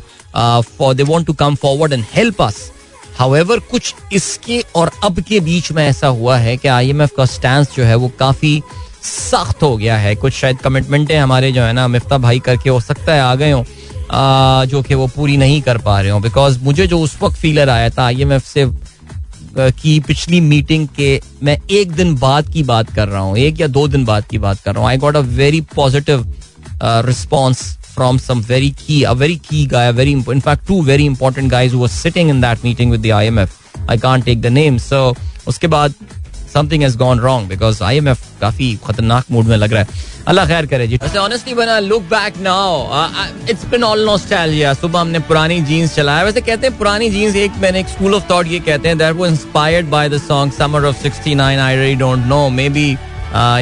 for 0.78 0.94
they 0.94 1.02
want 1.02 1.26
to 1.26 1.32
come 1.34 1.54
forward 1.62 1.92
and 1.92 2.04
help 2.14 2.42
us 2.42 2.60
however 3.18 3.60
कुछ 3.70 3.94
इसके 4.12 4.62
और 4.76 4.90
अब 5.04 5.20
के 5.28 5.40
बीच 5.40 5.70
में 5.72 5.84
ऐसा 5.84 6.08
हुआ 6.18 6.36
है 6.38 6.56
कि 6.56 6.68
आईएमएफ 6.68 7.14
का 7.16 7.24
स्टैंड 7.26 7.66
जो 7.76 7.84
है 7.84 7.94
वो 7.94 8.08
काफ़ी 8.18 8.60
सख्त 9.04 9.62
हो 9.62 9.76
गया 9.76 9.96
है। 9.98 10.14
कुछ 10.16 10.32
शायद 10.34 10.58
कमिटमेंटें 10.58 11.16
हमारे 11.18 11.52
जो 11.52 11.62
है 11.62 11.72
ना, 11.72 11.86
मिफ्ता 11.88 12.18
भाई 12.18 12.38
करके, 12.40 12.70
हो 12.70 12.80
सकता 12.80 13.14
है 13.14 13.20
आ 13.20 13.34
गए 13.34 13.50
हो 13.50 13.64
जो 14.66 14.82
कि 14.82 14.94
वो 14.94 15.06
पूरी 15.16 15.36
नहीं 15.36 15.60
कर 15.62 15.78
पा 15.78 16.00
रहे 16.00 16.10
हो। 16.10 16.20
बिकॉज़ 16.20 16.58
मुझे 16.64 16.86
जो 16.86 17.00
उस 17.00 17.16
वक्त 17.22 17.36
फीलर 17.36 17.68
आया 17.68 17.90
था 17.90 18.04
आईएमएफ 18.04 18.44
से 18.46 18.64
की 19.56 19.98
पिछली 20.06 20.40
मीटिंग 20.40 20.86
के 20.96 21.20
मैं 21.42 21.56
एक 21.70 21.92
दिन 21.92 22.14
बाद 22.18 22.52
की 22.52 22.62
बात 22.62 22.94
कर 22.94 23.08
रहा 23.08 23.20
हूँ, 23.20 23.36
एक 23.38 23.60
या 23.60 23.66
दो 23.66 23.86
दिन 23.88 24.04
बाद 24.04 24.24
की 24.30 24.38
बात 24.38 24.60
कर 24.60 24.74
रहा 24.74 24.82
हूँ। 24.82 24.88
I 24.90 24.96
got 24.96 25.16
a 25.16 25.20
very 25.20 25.60
positive 25.74 26.24
response 27.06 27.62
from 27.94 28.18
some 28.18 28.40
very 28.48 28.70
key 28.86 29.02
a 29.02 29.12
very 29.12 29.36
key 29.48 29.64
guy 29.66 29.92
very 29.92 30.12
in fact 30.12 30.66
two 30.68 30.80
very 30.82 31.06
important 31.06 31.50
guys 31.50 31.74
who 31.74 31.88
sitting 31.88 32.30
in 32.30 32.40
that 32.40 32.64
meeting 32.64 32.90
with 32.92 33.02
the 33.02 33.10
IMF 33.12 33.88
I 33.90 33.98
can't 33.98 34.24
take 34.24 34.40
the 34.42 34.46
name 34.46 34.78
so 34.78 35.14
उसके 35.48 35.66
बाद 35.66 35.94
something 36.54 36.82
has 36.82 36.96
gone 36.98 37.20
wrong 37.20 37.48
because 37.48 37.82
IMF 37.84 38.26
काफ़ी 38.40 38.78
खतरनाक 38.86 39.24
mood 39.30 39.46
में 39.46 39.56
लग 39.56 39.72
रहा 39.72 39.82
है। 39.82 40.06
अल्लाह 40.28 40.46
खैर 40.46 40.66
करे 40.66 40.86
जी। 40.86 40.96
वैसे 41.02 41.18
ऑनेस्टली 41.18 41.54
बना 41.54 41.78
look 41.80 42.02
back 42.10 42.34
now 42.42 43.50
it's 43.50 43.64
been 43.70 43.84
all 43.84 44.04
nostalgia 44.06 44.72
सुबह 44.74 45.00
हमने 45.00 45.18
पुरानी 45.28 45.60
जीन्स 45.62 45.94
चलाया। 45.94 46.24
वैसे 46.24 46.40
कहते 46.40 46.66
हैं 46.66 46.76
पुरानी 46.78 47.10
जीन्स 47.10 47.36
एक 47.36 47.52
मैंने 47.60 47.80
एक 47.80 47.88
स्कूल 47.88 48.14
ऑफ़ 48.14 48.30
थॉट 48.30 48.46
ये 48.46 48.58
कहते 48.60 48.88
हैं 48.88 48.98
that 48.98 49.16
was 49.16 49.30
inspired 49.30 49.86
by 49.90 50.08
the 50.08 50.18
song 50.22 50.52
Summer 50.52 50.84
of 50.86 51.06
69 51.06 51.58
I 51.58 51.76
really 51.76 51.94
don't 51.96 52.26
know 52.26 52.48
maybe 52.70 52.90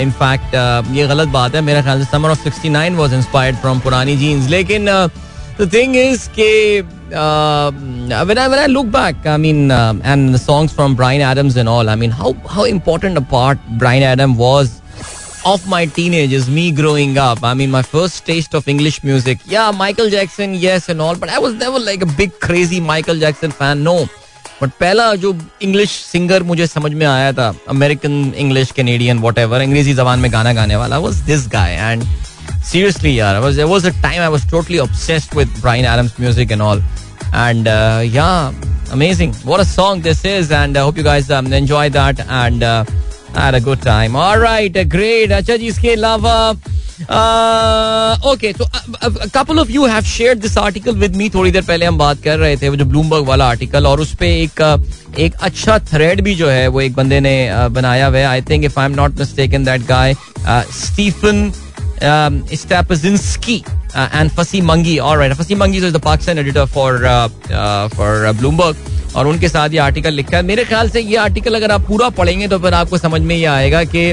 in 0.03 0.11
fact 0.18 0.55
ये 0.97 1.07
गलत 1.07 1.28
बात 1.28 1.55
है। 1.55 1.61
मेरा 1.61 1.82
ख्याल 1.82 2.05
से 2.05 2.11
Summer 2.11 2.30
of 2.30 2.49
69 2.49 2.97
was 2.97 3.14
inspired 3.14 3.57
from 3.59 3.80
Purani 3.80 4.16
Jeans 4.16 4.49
लेकिन 4.51 4.89
द 5.61 5.73
थिंग 5.73 5.95
इज 5.95 6.29
के 6.39 6.51
when 7.13 8.39
I 8.41 8.47
when 8.51 8.59
I 8.59 8.67
look 8.67 8.89
back, 8.91 9.25
I 9.25 9.38
mean, 9.45 9.71
uh, 9.77 9.93
and 10.11 10.34
the 10.34 10.39
songs 10.43 10.75
from 10.75 10.93
Brian 10.95 11.23
Adams 11.29 11.57
and 11.57 11.71
all, 11.71 11.89
I 11.89 11.95
mean, 12.03 12.13
how 12.19 12.32
how 12.53 12.63
important 12.63 13.21
a 13.21 13.23
part 13.34 13.65
Brian 13.82 14.05
Adams 14.11 14.38
was 14.38 14.71
of 15.45 15.67
my 15.67 15.86
teenagers, 15.97 16.49
me 16.49 16.71
growing 16.71 17.17
up. 17.17 17.43
I 17.43 17.53
mean, 17.53 17.71
my 17.71 17.82
first 17.82 18.25
taste 18.25 18.53
of 18.53 18.67
English 18.67 19.03
music. 19.03 19.39
Yeah, 19.45 19.71
Michael 19.71 20.09
Jackson, 20.09 20.53
yes, 20.53 20.89
and 20.89 21.01
all, 21.01 21.15
but 21.15 21.29
I 21.29 21.39
was 21.39 21.55
never 21.55 21.79
like 21.79 22.01
a 22.01 22.11
big 22.23 22.39
crazy 22.39 22.79
Michael 22.79 23.23
Jackson 23.25 23.51
fan. 23.61 23.84
No. 23.91 23.99
But 24.61 24.69
पहला 24.79 25.13
जो 25.21 25.34
English 25.61 25.89
singer 25.89 26.43
मुझे 26.43 26.65
समझ 26.67 26.91
में 26.93 27.05
आया 27.05 27.32
था 27.34 27.53
American 27.69 28.11
English 28.38 28.71
Canadian 28.71 29.19
whatever 29.39 29.61
अंग्रेजी 29.61 29.93
जबान 29.93 30.19
में 30.19 30.32
गाना 30.34 30.53
गाने 30.53 30.75
वाला 30.75 30.97
was 31.05 31.15
this 31.29 31.47
guy 31.53 31.73
and 31.73 32.03
seriously 32.65 33.13
यार 33.17 33.41
was 33.43 33.55
there 33.55 33.67
was 33.67 33.86
a 33.86 33.91
time 34.01 34.21
I 34.21 34.29
was 34.29 34.45
totally 34.45 34.77
obsessed 34.77 35.36
with 35.36 35.61
Brian 35.61 35.86
Adams 35.86 36.17
music 36.19 36.51
and 36.51 36.61
all 36.61 36.82
and 37.34 37.67
uh, 37.67 38.01
yeah 38.03 38.51
amazing 38.91 39.34
what 39.51 39.59
a 39.59 39.65
song 39.65 40.01
this 40.01 40.25
is 40.25 40.51
and 40.51 40.77
I 40.77 40.82
uh, 40.82 40.86
hope 40.86 40.97
you 40.97 41.03
guys 41.03 41.32
um, 41.32 41.51
enjoy 41.53 41.89
that 41.89 42.19
and 42.27 42.63
uh, 42.63 42.86
had 43.34 43.55
a 43.55 43.61
good 43.61 43.82
time 43.82 44.15
all 44.15 44.39
right 44.39 44.75
uh, 44.77 44.84
great 44.97 45.32
अच्छा 45.32 45.57
जी 45.57 45.67
इसके 45.67 45.91
अलावा 45.91 46.38
okay 48.32 48.51
तो 48.53 48.65
couple 49.36 49.59
of 49.59 49.69
you 49.71 49.86
have 49.88 50.01
shared 50.05 50.39
this 50.39 50.57
article 50.57 50.95
with 50.95 51.15
me 51.15 51.29
थोड़ी 51.36 51.51
देर 51.51 51.61
पहले 51.67 51.86
हम 51.86 51.97
बात 51.97 52.21
कर 52.23 52.38
रहे 52.39 52.57
थे 52.57 52.69
वो 52.69 52.75
जो 52.75 52.86
ब्लूमबर्ग 52.86 53.25
वाला 53.27 53.47
आर्टिकल 53.49 53.88
और 53.88 54.01
उस 54.01 54.13
पे 54.19 54.29
एक 54.41 54.61
एक 55.19 55.36
अच्छा 55.49 55.77
थ्रेड 55.93 56.21
भी 56.23 56.36
जो 56.36 56.49
है 56.49 56.67
वो 56.67 56.82
एक 56.82 56.95
बंदे 56.95 57.19
ने 57.19 57.36
बनाया 57.79 58.07
हुआ 58.07 58.17
है 58.17 58.25
I 58.25 58.41
think 58.49 58.65
if 58.65 58.79
I 58.79 58.86
am 58.86 58.95
not 58.95 59.19
mistaken 59.19 59.63
that 59.65 59.88
guy 59.88 60.15
Stephen 60.77 61.51
Stapazinski 61.99 63.66
uh, 63.94 64.09
and 64.12 64.30
Fasi 64.30 64.62
Mangi. 64.62 65.03
All 65.03 65.16
right, 65.16 65.32
Fasi 65.32 65.57
Mangi 65.57 65.76
is 65.76 65.92
the 65.92 66.01
Pakistan 66.01 66.38
editor 66.38 66.66
for 66.66 67.05
uh, 67.05 67.28
uh, 67.51 67.88
for 67.90 68.26
uh, 68.26 68.32
Bloomberg. 68.32 68.76
और 69.16 69.26
उनके 69.26 69.49
साथ 69.49 69.70
ये 69.70 69.78
आर्टिकल 69.78 70.12
लिखा 70.12 70.36
है 70.36 70.42
मेरे 70.42 70.64
ख्याल 70.64 70.88
से 70.90 71.01
ये 71.01 71.16
आर्टिकल 71.16 71.55
अगर 71.55 71.70
आप 71.72 71.86
पूरा 71.86 72.09
पढ़ेंगे 72.16 72.49
तो 72.49 72.59
फिर 72.59 72.74
आपको 72.74 72.99
समझ 72.99 73.20
में 73.20 73.34
ये 73.36 73.44
आएगा 73.44 73.82
कि 73.84 74.11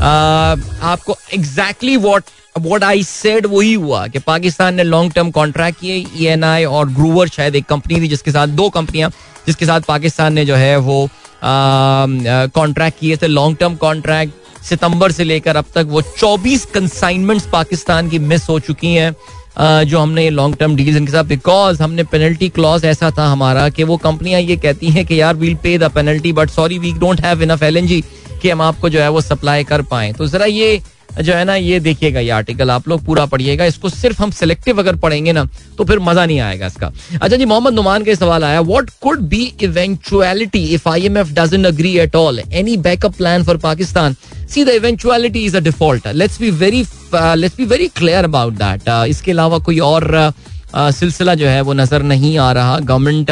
आपको 0.00 1.16
exactly 1.34 1.96
what 2.04 2.24
what 2.60 2.84
I 2.84 3.02
said 3.02 3.46
वही 3.46 3.72
हुआ 3.74 4.06
कि 4.06 4.18
पाकिस्तान 4.26 4.74
ने 4.74 4.82
लॉन्ग 4.84 5.12
टर्म 5.12 5.30
कॉन्ट्रैक्ट 5.30 5.80
किए 5.80 5.96
ई 6.16 6.26
एन 6.32 6.44
आई 6.44 6.64
और 6.64 6.88
ग्रूवर 6.90 7.28
शायद 7.28 7.56
एक 7.56 7.66
कंपनी 7.68 8.00
थी 8.00 8.08
जिसके 8.08 8.30
साथ 8.30 8.54
दो 8.60 8.68
कंपनियाँ 8.70 9.10
जिसके 9.46 9.66
साथ 9.66 9.80
पाकिस्तान 9.88 10.32
ने 10.34 10.44
जो 10.44 10.54
है 10.54 10.76
वो 10.88 11.08
कॉन्ट्रैक्ट 11.42 12.98
किए 13.00 13.16
थे 13.16 13.26
लॉन्ग 13.26 13.56
टर्म 13.60 13.74
कॉन्ट्रैक्ट 13.86 14.43
सितंबर 14.68 15.12
से 15.12 15.24
लेकर 15.24 15.56
अब 15.56 15.64
तक 15.74 15.86
वो 15.88 16.02
24 16.18 16.64
कंसाइनमेंट्स 16.74 17.46
पाकिस्तान 17.52 18.08
की 18.08 18.18
मिस 18.18 18.48
हो 18.48 18.58
चुकी 18.60 18.94
हैं 18.94 19.84
जो 19.84 19.98
हमने 19.98 20.22
ये 20.24 20.30
लॉन्ग 20.30 20.56
टर्म 20.56 20.76
डील्स 20.76 20.96
इनके 20.96 21.12
साथ 21.12 21.24
बिकॉज़ 21.24 21.82
हमने 21.82 22.04
पेनल्टी 22.12 22.48
क्लॉज 22.48 22.84
ऐसा 22.84 23.10
था 23.18 23.26
हमारा 23.26 23.68
कि 23.68 23.84
वो 23.84 23.96
कंपनियाँ 23.96 24.40
ये 24.40 24.56
कहती 24.56 24.90
हैं 24.90 25.06
कि 25.06 25.20
यार 25.20 25.36
we'll 25.36 25.54
pay 25.62 25.76
the 25.78 25.90
penalty 25.94 26.32
but 26.32 26.50
sorry 26.50 26.78
we 26.78 26.92
don't 27.00 27.20
have 27.20 27.42
enough 27.42 27.62
LNG 27.62 28.02
कि 28.42 28.50
हम 28.50 28.62
आपको 28.62 28.88
जो 28.88 29.00
है 29.00 29.08
वो 29.08 29.20
सप्लाई 29.20 29.64
कर 29.64 29.82
पाए। 29.82 30.12
तो 30.12 30.26
जरा 30.26 30.44
ये 30.46 30.80
जो 31.16 31.32
है 31.34 31.44
ना 31.44 31.54
ये 31.56 31.78
देखिएगा 31.80 32.20
ये 32.20 32.30
आर्टिकल 32.30 32.70
आप 32.70 32.88
लोग 32.88 33.04
पूरा 33.04 33.24
पढ़िएगा। 33.26 33.64
इसको 33.64 33.88
सिर्फ़ 33.88 34.22
हम 34.22 34.30
सिलेक्टिव 34.32 34.78
अगर 34.80 34.96
पढ़ेंगे 34.98 35.32
ना 35.32 35.44
तो 35.78 35.84
फिर 35.84 35.98
मज़ा 36.00 36.24
नहीं 36.26 36.40
आएगा 36.40 36.66
इसका। 36.66 36.90
अच्छा 37.22 37.36
जी 37.36 37.44
मोहम्मद 37.44 37.74
नुमान 37.74 38.04
का 38.04 38.14
सवाल 38.14 38.44
आया 38.44 38.60
what 38.62 38.90
could 39.02 39.20
be 39.28 39.42
eventuality 39.62 40.64
if 40.74 40.88
IMF 40.88 41.32
doesn't 41.32 41.66
agree 41.66 41.96
at 41.98 42.16
all 42.16 42.40
any 42.42 42.76
backup 42.78 43.16
plan 43.16 43.44
for 43.44 43.56
Pakistan 43.58 44.16
see 44.50 44.64
the 44.64 44.68
eventuality 44.70 45.44
is 45.44 45.56
a 45.56 45.60
default 45.60 46.06
let's 46.14 46.40
be 46.40 46.50
very 46.62 46.84
let's 47.14 47.56
be 47.56 47.64
very 47.66 47.88
clear 47.96 48.24
about 48.24 48.54
that 48.54 48.88
इसके 49.08 49.32
अलावा 49.32 49.58
कोई 49.60 49.78
और 49.80 50.32
uh, 50.74 50.90
सिलसिला 50.92 51.34
जो 51.34 51.46
है 51.46 51.60
वो 51.60 51.72
नज़र 51.72 52.02
नहीं 52.04 52.36
आ 52.38 52.50
रहा। 52.52 52.78
गवर्नमेंट 52.80 53.30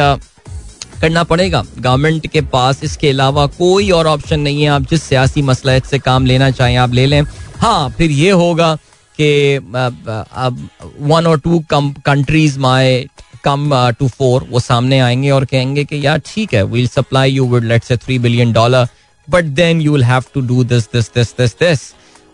करना 1.01 1.23
पड़ेगा। 1.23 1.63
गवर्नमेंट 1.79 2.27
के 2.27 2.41
पास 2.41 2.83
इसके 2.83 3.09
अलावा 3.09 3.45
कोई 3.57 3.89
और 3.91 4.07
ऑप्शन 4.07 4.39
नहीं 4.39 4.63
है। 4.63 4.69
आप 4.69 4.89
जिस 4.89 5.03
सियासी 5.03 5.41
मसला 5.41 5.77
से 5.81 5.99
काम 5.99 6.25
लेना 6.25 6.49
चाहें, 6.51 6.77
आप 6.77 6.93
ले 6.93 7.05
लें। 7.05 7.21
हाँ 7.57 7.89
फिर 7.89 8.11
ये 8.11 8.31
होगा 8.31 8.75
कि 9.19 9.55
अब 9.55 10.69
वन 11.01 11.27
और 11.27 11.39
टू 11.39 11.59
कम 11.69 11.91
कंट्रीज़ 12.05 12.59
माए 12.59 13.05
कम 13.43 13.69
टू 13.99 14.07
फोर 14.07 14.45
वो 14.49 14.59
सामने 14.59 14.99
आएँगे 14.99 15.29
और 15.29 15.45
कहेंगे 15.45 15.83
कि, 15.83 16.05
यार, 16.05 16.21
ठीक 16.25 16.53
है 16.53 16.63
we'll 16.63 16.87
supply 16.87 17.31
you 17.31 17.47
with 17.47 17.63
let's 17.63 17.87
say 17.87 17.97
three 17.97 18.19
billion 18.19 18.53
dollar 18.53 18.87
but 19.27 19.45
then 19.59 19.81
you 19.81 19.91
will 19.93 20.03
have 20.03 20.23
to 20.33 20.41
do 20.41 20.63
this 20.63 20.83
this 20.93 21.11
this 21.15 21.31
this 21.37 21.51
this 21.53 21.79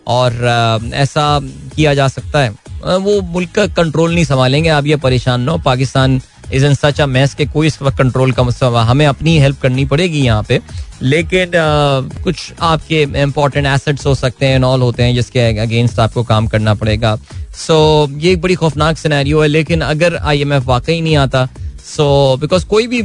और 0.06 0.90
ऐसा 0.94 1.40
किया 1.76 1.94
जा 1.94 2.08
सकता 2.08 2.38
है। 2.38 2.50
वो 2.80 3.20
मुल्क 3.22 3.50
का 3.50 3.66
कंट्रोल 3.66 4.14
नहीं 4.14 4.24
संभालेंगे। 4.24 4.68
आप 4.68 4.86
ये 4.86 4.96
परेशान 4.96 5.40
ना 5.40 5.52
हो। 5.52 5.58
Pakistan 5.58 6.20
is 6.52 6.66
in 6.66 6.74
such 6.74 7.00
a 7.00 7.06
mess 7.06 7.34
के 7.34 7.46
कोई 7.46 7.66
इस 7.66 7.80
वक्त 7.82 7.98
कंट्रोल 7.98 8.32
का 8.32 8.80
हमें 8.82 9.06
अपनी 9.06 9.38
हेल्प 9.38 9.60
करनी 9.62 9.84
पड़ेगी 9.86 10.20
यहाँ 10.20 10.42
पे। 10.42 10.60
लेकिन 11.02 11.48
आ, 11.48 12.00
कुछ 12.24 12.52
आपके 12.60 13.02
इम्पोर्टेंट 13.22 13.66
एसेट्स 13.66 14.06
हो 14.06 14.14
सकते 14.14 14.46
हैं 14.46 14.58
नॉल 14.58 14.82
होते 14.82 15.02
हैं 15.02 15.14
जिसके 15.14 15.40
अगेंस्ट 15.58 15.98
आपको 16.00 16.22
काम 16.24 16.46
करना 16.46 16.74
पड़ेगा। 16.74 17.16
सो 17.16 18.06
so, 18.06 18.22
ये 18.22 18.32
एक 18.32 18.40
बड़ी 18.40 18.54
खौफनाक 18.54 18.98
सिनेरियो 18.98 19.40
है 19.42 19.48
लेकिन 19.48 19.80
अगर 19.80 20.16
आई 20.16 20.40
एम 20.40 20.52
एफ़ 20.52 20.64
वाकई 20.64 21.00
नहीं 21.00 21.16
आता 21.16 21.48
सो 21.86 22.34
so, 22.34 22.40
बिकॉज़ 22.40 22.66
कोई 22.66 22.86
भी 22.86 23.02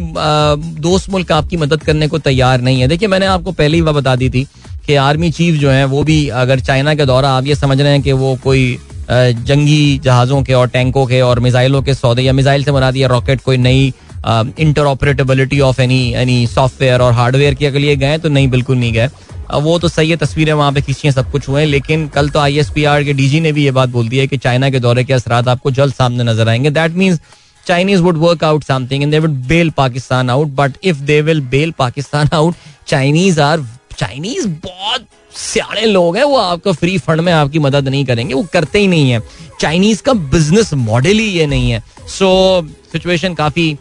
दोस्त 0.82 1.10
मुल्क 1.10 1.32
आपकी 1.32 1.58
मदद 1.58 1.84
करने 1.84 2.08
को 2.08 2.20
तैयार 2.20 2.62
नहीं 2.62 2.82
है। 2.82 2.88
देखिए 2.88 3.08
मैंने 3.08 3.26
आपको 3.26 3.52
पहले 3.52 3.78
ही 3.78 3.82
वह 3.82 3.92
बता 3.92 4.16
दी 4.16 4.30
थी 4.30 4.46
कि 4.86 4.96
आर्मी 4.96 5.32
चीफ 5.32 5.60
जो 5.60 5.70
है 5.70 5.86
वो 5.86 6.04
भी 6.04 6.28
अगर 6.40 6.60
चाइना 6.60 6.94
के 6.96 7.06
दौरा 7.06 7.30
आप 7.30 7.46
ये 7.46 7.56
समझ 7.56 7.80
रहे 7.82 7.92
हैं 7.92 8.02
कि 8.02 8.12
वो 8.14 8.36
कोई 8.44 8.78
जंगी 9.10 10.00
जहाज़ों 10.04 10.42
के 10.44 10.54
और 10.54 10.68
टैंकों 10.70 11.06
के 11.06 11.22
और 11.22 11.40
मिसाइलों 11.40 11.82
के 11.82 11.94
सौदे 11.94 12.22
या 12.22 12.34
मिसाइल 12.34 12.64
से 12.64 12.72
मरा 12.72 12.92
दिया 12.92 13.08
रॉकेट 13.08 13.42
कोई 13.42 13.58
नई 13.58 13.94
interoperability 14.86 15.60
of 15.62 15.82
any 15.82 16.02
any 16.18 16.46
software 16.48 17.02
और 17.02 17.14
हार्डवेयर 17.14 17.54
के 17.54 17.70
लिए 17.70 17.96
गए 17.96 18.18
तो 18.18 18.30
नहीं, 18.30 18.48
बिल्कुल 18.48 18.78
नहीं 18.78 18.94
गए। 18.94 19.10
वो 19.54 19.78
तो 19.80 19.88
सही 19.88 20.10
है, 20.10 20.16
तस्वीरें 20.18 20.52
वहाँ 20.54 20.72
पे 20.74 20.82
खींची 20.82 21.12
सब 21.12 21.32
कुछ 21.32 21.48
हुए 21.50 21.66
लेकिन 21.66 22.08
कल 22.16 22.30
तो 22.30 22.40
आई 22.40 22.58
एस 22.60 22.70
पी 22.76 22.84
आर 22.84 23.04
के 23.04 23.14
डीजी 23.14 23.40
ने 23.40 23.52
भी 23.52 23.64
ये 23.66 23.72
बात 23.72 23.90
बोल 23.90 24.08
दी 24.10 24.18
है 24.18 24.28
कि 24.28 24.38
चाइना 24.38 24.70
के 24.70 24.80
दौरे 24.80 25.04
के 25.04 25.14
असरात 25.14 25.48
आपको 25.48 25.72
जल्द 25.72 25.94
सामने 25.94 26.24
नज़र 26.24 26.50
आएँगे। 26.50 26.70
That 26.70 26.92
means 26.94 27.20
Chinese 27.66 28.02
would 28.02 28.18
work 28.18 28.44
out 28.44 28.64
something 28.64 29.04
and 29.04 29.12
they 29.12 29.20
would 29.20 29.36
bail 29.48 29.70
Pakistan 29.78 30.30
out 30.30 30.48
but 30.56 30.78
if 30.84 30.98
they 31.04 31.20
will 31.22 31.42
bail 31.52 31.72
Pakistan 31.80 32.30
out 32.34 32.56
Chinese 32.88 33.42
are 33.42 33.66
Chinese 33.98 34.48
बहुत 34.66 35.06
सियाणे 35.38 35.86
लोग 35.86 36.18
हैं 36.18 36.24
वो 36.24 36.38
आपको 36.38 36.74
फ्री 36.74 36.98
फंड 36.98 37.22
में 37.22 37.32
आपकी 37.34 37.60
मदद 37.60 37.88
नहीं 37.88 38.06
करेंगे। 38.06 38.34
वो 38.34 38.46
करते 38.54 38.80
ही 38.80 38.88
नहीं 38.88 39.12
है। 39.12 39.22
चाइनीज़ 39.60 40.02
का 40.04 40.14
बिज़नेस 40.14 40.74
मॉडल 40.74 41.18
ही 41.20 41.28
ये 41.30 41.46
नहीं 41.46 41.72
है। 41.72 41.84
सो 42.10 42.62
so, 42.62 42.92
सिचुएशन 42.92 43.34
काफ़ी 43.34 43.74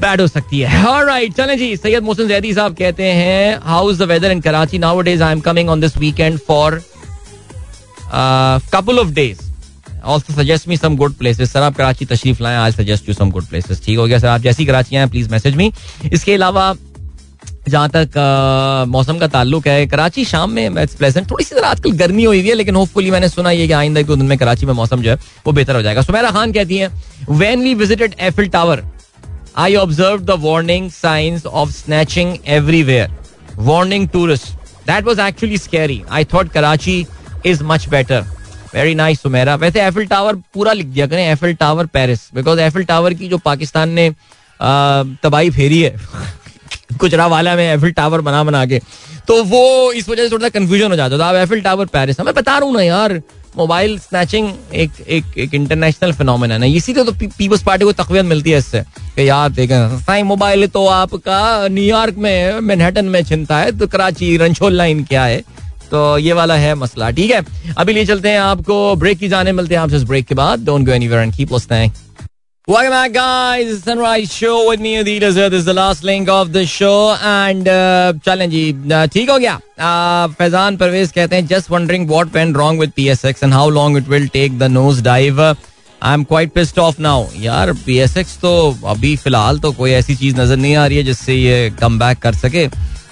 बैड 0.00 0.20
हो 0.20 0.26
सकती 0.26 0.60
है। 0.60 0.84
ऑलराइट 0.86 1.34
चलें 1.36 1.56
जी 1.58 1.76
सैयद 1.76 2.02
मोहसिन 2.02 2.28
जैदी 2.28 2.52
साहब 2.54 2.74
कहते 2.76 3.04
हैं 3.12 3.58
how 3.64 3.90
is 3.90 3.98
the 3.98 4.08
weather 4.08 4.30
in 4.30 4.40
Karachi 4.40 4.78
nowadays 5.00 5.22
I 5.22 5.32
am 5.32 5.40
coming 5.40 5.70
on 5.70 5.80
this 5.80 5.96
weekend 5.96 6.38
for 6.48 6.80
couple 8.72 8.98
of 8.98 9.08
days 9.14 9.38
also 10.04 10.32
suggest 10.32 10.68
me 10.68 10.76
some 10.76 10.96
good 10.96 11.14
places 11.14 11.52
sir 11.52 11.62
आप 11.62 11.76
कराची 11.76 12.04
तशरीफ़ 12.06 12.42
लाएँ 12.42 12.56
आज 12.56 12.74
suggest 12.74 13.08
you 13.08 13.14
some 13.14 13.30
good 13.30 13.46
places 13.46 13.82
ठीक 13.84 13.98
हो 13.98 14.06
गया 14.06 14.18
सर 14.18 14.26
आप 14.28 14.40
जैसी 14.40 14.66
कराची 14.66 14.96
आए 14.96 15.06
प्लीज़ 15.06 15.30
मैसेज 15.30 15.56
मी 15.56 15.72
इसके 16.12 16.34
अलावा 16.34 16.72
जहाँ 17.68 17.88
तक 17.94 18.86
मौसम 18.88 19.18
का 19.18 19.26
ताल्लुक 19.28 19.66
है, 19.66 19.86
कराची 19.86 20.24
शाम 20.24 20.50
में 20.52 20.74
प्लेजेंट 20.74 21.30
थोड़ी 21.30 21.44
सी 21.44 21.54
तरह 21.54 21.68
आजकल 21.68 21.92
गर्मी 21.98 22.24
हुई 22.24 22.40
है, 22.42 22.54
लेकिन 22.54 22.74
होपफुली 22.76 23.10
मैंने 23.10 23.28
सुना 23.28 23.50
ये 23.50 23.66
कि 23.66 23.72
आइंदा 23.72 24.02
दो 24.02 24.16
दिन 24.16 24.26
में 24.26 24.36
कराची 24.38 24.66
में 24.66 24.72
मौसम 24.74 25.02
जो 25.02 25.10
है, 25.10 25.16
वो 25.46 25.52
बेहतर 25.52 25.76
हो 25.76 25.82
जाएगा। 25.82 26.02
सुमेरा 26.02 26.30
खान 26.30 26.52
कहती 26.52 26.76
है 26.76 26.90
when 27.30 27.62
we 27.62 27.74
visited 27.74 28.14
Eiffel 28.20 28.48
Tower 28.48 28.82
I 29.58 29.74
observe 29.76 30.20
the 30.24 30.38
warning 30.40 30.90
signs 30.92 31.46
of 31.46 31.70
snatching 31.72 32.36
everywhere 32.46 33.10
warning 33.58 34.08
tourist 34.08 34.46
that 34.86 35.04
was 35.04 35.20
actually 35.20 35.58
scary 35.58 36.02
I 36.10 36.24
thought 36.34 36.52
Karachi 36.52 37.06
is 37.46 37.62
much 37.64 37.88
better 37.88 38.24
very 38.74 38.94
nice 38.94 39.20
Sumera 39.22 39.54
वैसे 39.56 39.80
एफिल 39.82 40.06
टावर 40.06 40.36
पूरा 40.54 40.72
लिख 40.72 40.86
दिया 40.86 41.06
करें 41.06 41.22
Eiffel 41.22 41.54
Tower 41.56 41.86
Paris 41.92 42.28
because 42.34 42.60
Eiffel 42.60 42.84
Tower 42.84 43.14
की 43.14 43.28
जो 43.28 43.38
पाकिस्तान 43.44 43.90
ने 43.90 44.10
तबाही 45.22 45.50
फेरी 45.50 45.80
है 45.82 45.94
गुजरा 46.90 47.26
वाला 47.26 47.54
में 47.56 47.64
एफिल 47.64 47.90
टावर 47.92 48.20
बना 48.20 48.42
बना 48.44 48.64
के। 48.66 48.80
तो 49.28 49.42
वो 49.44 49.92
इस 49.92 50.08
वजह 50.08 50.22
से 50.22 50.30
थोड़ा 50.30 50.42
सा 50.42 50.58
कंफ्यूजन 50.58 50.90
हो 50.90 50.96
जाता 50.96 51.18
था। 51.18 51.28
अब 51.28 51.36
एफिल 51.36 51.60
टावर 51.60 51.86
पेरिस 51.88 52.20
मैं 52.20 52.34
बता 52.34 52.58
रहा 52.58 52.70
ना 52.70 52.82
यार 52.82 53.20
मोबाइल 53.56 53.98
स्नैचिंग 53.98 54.48
एक 54.74 54.90
एक 55.08 55.38
एक 55.38 55.54
इंटरनेशनल 55.54 56.12
फिनोमिना 56.12 56.54
है। 56.54 56.60
ना 56.60 56.66
इसीलिए 56.68 57.04
तो 57.04 57.12
पीपल्स 57.12 57.62
पार्टी 57.62 57.84
को 57.84 57.92
तकवीत 57.94 58.24
मिलती 58.24 58.50
है 58.50 58.58
इससे 58.58 58.80
कि 59.16 59.28
यार 59.28 59.50
देखें, 59.50 59.98
साई 60.00 60.22
मोबाइल 60.22 60.66
तो 60.66 60.86
आपका 60.86 61.68
न्यूयॉर्क 61.68 62.16
में 62.18 62.60
मैनहटन 62.60 63.04
में 63.04 63.22
छिनता 63.24 63.58
है 63.58 63.78
तो 63.78 63.86
कराची 63.86 64.36
रंछोल 64.36 64.72
लाइन 64.72 65.04
क्या 65.04 65.24
है? 65.24 65.42
तो 65.90 66.18
ये 66.18 66.32
वाला 66.32 66.54
है 66.56 66.74
मसला। 66.74 67.10
ठीक 67.10 67.30
है, 67.30 67.44
अभी 67.78 67.92
लिए 67.92 68.04
चलते 68.06 68.28
हैं 68.28 68.40
आपको। 68.40 68.94
ब्रेक 68.96 69.18
की 69.18 69.28
जाने 69.28 69.52
मिलते 69.52 69.74
हैं 69.74 69.82
आपसे 69.82 69.98
ब्रेक 70.06 70.26
के 70.26 70.34
बाद। 70.34 70.64
Don't 70.64 70.86
go 70.86 70.92
anywhere 70.92 71.22
and 71.22 71.34
keep 71.34 71.52
listening 71.52 71.90
Welcome 72.68 72.90
back, 72.90 73.12
guys. 73.12 73.66
It's 73.66 73.84
Sunrise 73.84 74.30
Show 74.30 74.68
with 74.68 74.78
me, 74.78 74.96
Adil 74.96 75.22
Azhar. 75.22 75.48
This 75.48 75.60
is 75.60 75.64
the 75.64 75.72
last 75.72 76.04
link 76.04 76.28
of 76.28 76.52
the 76.52 76.66
show. 76.66 77.16
And 77.22 77.66
uh, 77.66 78.12
चलें 78.24 78.50
जी 78.50 78.64
ठीक 79.12 79.30
हो 79.30 79.38
गया 79.38 80.26
फैजान 80.38 80.76
परवेज 80.76 81.12
कहते 81.12 81.36
हैं 81.36 81.46
just 81.46 81.70
wondering 81.70 82.08
what 82.08 82.34
went 82.34 82.56
wrong 82.56 82.80
with 82.80 82.92
PSX 82.96 83.44
and 83.44 83.52
how 83.52 83.70
long 83.70 83.98
it 83.98 84.08
will 84.08 84.28
take 84.34 84.58
the 84.58 84.70
nose 84.72 85.02
dive 85.04 85.40
I 85.40 86.12
am 86.12 86.24
quite 86.24 86.52
pissed 86.54 86.78
off 86.78 87.00
now 87.02 87.26
यार 87.38 87.72
PSX 87.86 88.38
तो 88.42 88.52
अभी 88.88 89.14
फ़िलहाल 89.24 89.58
तो 89.58 89.72
कोई 89.80 89.92
ऐसी 89.92 90.16
चीज़ 90.16 90.36
नज़र 90.40 90.56
नहीं 90.56 90.76
आ 90.76 90.86
रही 90.86 90.98
है 90.98 91.04
जिससे 91.04 91.34
ये 91.34 91.70
कम 91.80 91.98
बैक 91.98 92.18
कर 92.22 92.34
सके 92.34 92.68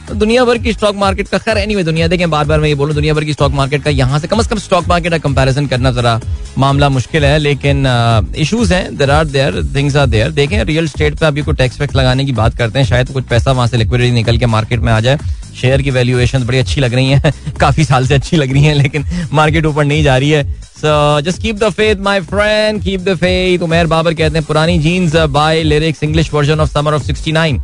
तो 0.08 0.14
दुनिया 0.14 0.44
भर 0.44 0.58
की 0.58 0.72
स्टॉक 0.72 0.96
मार्केट 0.96 1.28
का 1.28 1.38
खैर 1.38 1.58
एनीवे 1.58 1.82
दुनिया 1.84 2.06
देखें 2.08 2.28
बार 2.30 2.44
बार 2.44 2.60
मैं 2.60 2.68
ये 2.68 2.74
बोलूँ, 2.74 2.94
दुनिया 2.94 3.14
भर 3.14 3.24
की 3.24 3.32
स्टॉक 3.32 3.52
मार्केट 3.52 3.82
का 3.84 3.90
यहाँ 3.90 4.18
से, 4.18 4.28
कम 4.28 4.42
से 4.42 4.48
कम 4.48 4.58
स्टॉक 4.58 4.86
मार्केट 4.88 5.12
का 5.12 5.18
कंपैरिजन 5.18 5.66
करना 5.66 5.90
जरा 5.92 6.20
मामला 6.58 6.88
मुश्किल 6.88 7.24
है, 7.24 7.38
लेकिन 7.38 7.86
इश्यूज़ 8.36 8.74
हैं 8.74 8.96
there 8.96 9.10
are 9.10 9.24
there 9.26 9.62
things 9.76 9.96
are 9.96 10.06
there 10.06 10.30
देखें 10.32 10.62
रियल 10.64 10.86
स्टेट 10.88 11.18
पे 11.18 11.26
अभी 11.26 11.42
कोई 11.42 11.54
टैक्स 11.54 11.80
वैक्स 11.80 11.96
लगाने 11.96 12.24
की 12.24 12.32
बात 12.32 12.56
करते 12.58 12.78
हैं, 12.78 12.86
शायद 12.86 13.10
कुछ 13.12 13.24
पैसा 13.24 13.52
वहाँ 13.52 13.66
से 13.66 13.76
लिक्विडिटी 13.76 14.12
निकल 14.12 14.38
के 14.38 14.46
मार्केट 14.46 14.80
में 14.80 14.92
आ 14.92 15.00
जाए। 15.00 15.18
शेयर 15.60 15.82
की 15.82 15.90
वैल्यूएशन 15.90 16.44
बड़ी 16.46 16.58
अच्छी 16.58 16.80
लग 16.80 16.94
रही 16.94 17.08
है, 17.08 17.32
काफ़ी 17.60 17.84
साल 17.84 18.06
से 18.06 18.14
अच्छी 18.14 18.36
लग 18.36 18.52
रही 18.52 18.64
है, 18.64 18.74
लेकिन 18.74 19.04
मार्केट 19.32 19.66
ऊपर 19.66 19.84
नहीं 19.84 20.02
जा 20.04 20.16
रही 20.16 20.30
है। 20.30 20.44
So 20.76 21.20
just 21.20 21.42
keep 21.42 21.56
the 21.58 21.70
faith 21.70 22.00
my 22.04 22.20
friend 22.22 22.82
keep 22.82 23.00
the 23.00 23.14
faith 23.16 23.62
Umer 23.62 23.86
Babar 23.86 24.14
कहते 24.14 24.38
हैं, 24.38 24.46
Purani 24.46 24.78
Jeans 24.78 25.16
by 25.16 25.62
lyrics 25.62 26.02
English 26.02 26.32
version 26.34 26.60
of 26.60 26.70
Summer 26.70 26.94
of 26.94 27.04
69 27.04 27.60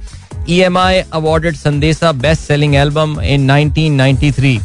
EMI 0.47 1.07
awarded 1.13 1.55
Sandesa 1.55 2.13
best 2.21 2.47
selling 2.47 2.77
album 2.77 3.19
in 3.21 3.47
1993. 3.47 4.59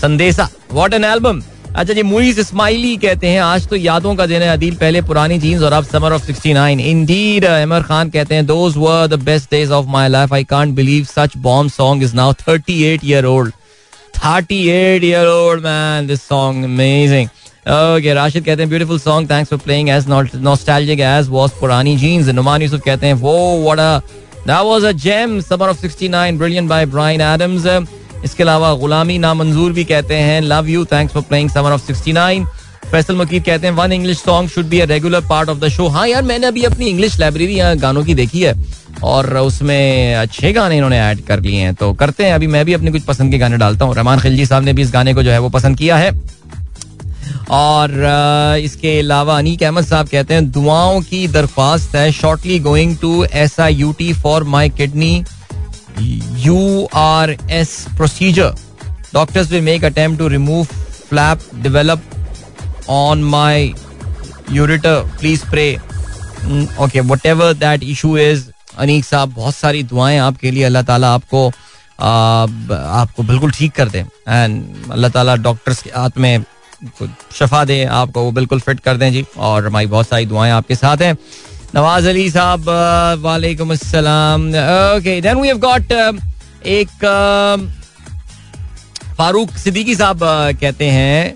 संदेशा 0.00 0.48
व्हाट 0.72 0.94
एन 0.94 1.04
एल्बम 1.04 1.40
अच्छा 1.76 1.92
जी 1.94 2.02
मुइज 2.02 2.38
इस्माइली 2.38 2.96
कहते 3.04 3.28
हैं, 3.28 3.40
आज 3.40 3.66
तो 3.68 3.76
यादों 3.76 4.14
का 4.16 4.26
दिन 4.26 4.42
है, 4.42 4.48
अदील, 4.48 4.74
पहले 4.76 5.02
पुरानी 5.02 5.38
जीन्स 5.38 5.62
और 5.62 5.72
अब 5.72 5.84
Summer 5.84 6.12
of 6.12 6.30
69 6.30 6.80
indeed 6.80 7.44
Amar 7.44 7.82
Khan 7.82 8.10
कहते 8.10 8.34
हैं 8.34 8.46
those 8.46 8.76
were 8.76 9.06
the 9.06 9.20
best 9.24 9.50
days 9.50 9.72
of 9.72 9.86
my 9.88 10.08
life 10.08 10.32
I 10.34 10.44
can't 10.50 10.74
believe 10.74 11.04
such 11.10 11.36
bomb 11.46 11.70
song 11.70 12.02
is 12.02 12.14
now 12.16 12.32
38 12.32 13.04
year 13.04 13.24
old 13.26 13.52
38 14.16 15.04
year 15.04 15.26
old 15.26 15.64
man 15.64 16.06
this 16.06 16.22
song 16.28 16.64
amazing 16.64 17.28
okay 17.72 18.14
Rashid 18.14 18.44
कहते 18.44 18.62
हैं 18.62 18.68
beautiful 18.70 18.98
song 19.00 19.30
thanks 19.30 19.50
for 19.50 19.58
playing 19.64 19.88
as 19.90 20.08
nostalgic 20.08 21.00
as 21.00 21.28
was 21.30 21.50
Purani 21.60 21.96
Jeans 21.96 22.28
Numan 22.28 22.62
Yusuf 22.62 22.80
कहते 22.84 23.06
हैं 23.06 23.14
वो 23.22 23.36
what 23.62 24.23
That 24.46 24.60
was 24.60 24.84
a 24.84 24.92
gem, 24.94 25.40
Summer 25.40 25.70
of 25.70 25.78
69, 25.78 26.36
brilliant 26.36 26.68
by 26.68 26.84
Brian 26.86 27.22
Adams. 27.22 27.66
इसके 28.24 28.42
अलावा 28.42 28.72
गुलामी 28.74 29.16
नामंजूर 29.18 29.72
भी 29.72 29.84
कहते 29.84 30.14
हैं 30.16 30.40
love 30.42 30.68
you 30.68 30.84
thanks 30.84 31.14
for 31.14 31.22
playing 31.22 31.50
Summer 31.50 31.72
of 31.72 31.86
69 31.86 32.44
Faisal 32.90 33.16
Maqeed 33.16 33.44
कहते 33.44 33.66
हैं 33.66 33.74
one 33.74 33.92
English 33.92 34.18
song 34.18 34.50
should 34.50 34.66
be 34.66 34.80
a 34.80 34.84
regular 34.86 35.20
part 35.28 35.48
of 35.50 35.58
the 35.58 35.68
show 35.68 35.86
हाँ 35.88 36.06
यार 36.08 36.22
मैंने 36.22 36.46
अभी 36.46 36.64
अपनी 36.64 36.86
इंग्लिश 36.86 37.18
लाइब्रेरी 37.20 37.56
गानों 37.80 38.04
की 38.04 38.14
देखी 38.14 38.42
है 38.42 38.54
और 39.04 39.36
उसमें 39.38 40.14
अच्छे 40.14 40.52
गाने 40.52 40.76
इन्होंने 40.76 40.98
ऐड 41.00 41.24
कर 41.26 41.40
लिए 41.40 41.60
हैं 41.60 41.74
तो 41.74 41.92
करते 41.94 42.24
हैं 42.24 42.34
अभी 42.34 42.46
मैं 42.46 42.64
भी 42.64 42.72
अपने 42.72 42.92
कुछ 42.92 43.02
पसंद 43.04 43.32
के 43.32 43.38
गाने 43.38 43.56
डालता 43.58 43.84
हूँ 43.84 43.94
रहमान 43.94 44.20
खिलजी 44.20 44.46
साहब 44.46 44.64
ने 44.64 44.72
भी 44.72 44.82
इस 44.82 44.92
गाने 44.92 45.14
को 45.14 45.22
जो 45.22 45.30
है 45.30 45.38
वो 45.38 45.48
पसंद 45.50 45.78
किया 45.78 45.96
है 45.96 46.12
और 47.50 47.90
इसके 48.64 48.98
अलावा 48.98 49.36
अनीक 49.38 49.62
अहमद 49.62 49.84
साहब 49.84 50.08
कहते 50.08 50.34
हैं 50.34 50.50
दुआओं 50.50 51.00
की 51.02 51.26
दरख्वास्त 51.28 51.94
है 51.96 52.10
shortly 52.12 52.58
going 52.60 52.96
to 52.98 53.24
S 53.24 53.58
I 53.60 53.74
U 53.74 53.92
T 53.98 54.12
for 54.12 54.44
my 54.54 54.70
kidney 54.78 55.24
U 56.44 56.86
R 56.94 57.36
S 57.50 57.76
procedure 57.96 58.54
doctors 59.14 59.50
will 59.50 59.62
make 59.62 59.84
attempt 59.84 60.18
to 60.18 60.28
remove 60.28 60.64
flap 61.08 61.40
develop 61.62 62.02
on 62.90 63.22
my 63.24 63.72
ureter 64.52 65.02
please 65.20 65.44
pray 65.50 65.68
okay 66.84 67.00
whatever 67.26 67.52
that 67.54 67.82
issue 67.82 68.16
is 68.18 68.48
Aneeq 68.78 69.04
साहब 69.04 69.34
बहुत 69.34 69.54
सारी 69.56 69.82
दुआएँ 69.92 70.18
आपके 70.18 70.50
लिए 70.50 70.64
अल्लाह 70.64 70.82
ताला 70.82 71.12
आपको 71.14 71.46
आ, 72.00 72.08
आपको 73.00 73.22
बिल्कुल 73.22 73.50
ठीक 73.50 73.72
कर 73.72 73.88
दे। 73.88 73.98
एंड 74.28 74.90
अल्लाह 74.92 75.10
ताला 75.10 75.36
डॉक्टर्स 75.36 75.82
के 75.82 75.90
हाथ 75.96 76.18
में 76.18 76.44
शफा 77.34 77.64
दे, 77.64 77.84
आपको 77.84 78.22
वो 78.22 78.30
बिल्कुल 78.32 78.60
फिट 78.60 78.80
कर 78.80 78.96
दें 78.96 79.10
जी। 79.12 79.24
और 79.38 79.66
हमारी 79.66 79.86
बहुत 79.86 80.08
सारी 80.08 80.26
दुआएँ 80.26 80.52
आपके 80.52 80.74
साथ 80.74 81.02
हैं। 81.02 81.16
नवाज़ 81.74 82.08
अली 82.08 82.30
साहब 82.30 82.68
वालेकुम 83.20 83.72
अस्सलाम। 83.72 84.48
Okay 84.48 85.20
then 85.20 85.40
we 85.40 85.48
have 85.48 85.58
got 85.60 85.92
एक 86.68 86.88
फारूक 89.18 89.56
सिद्दीकी 89.58 89.94
साहब 89.94 90.20
कहते 90.60 90.84
हैं 90.90 91.34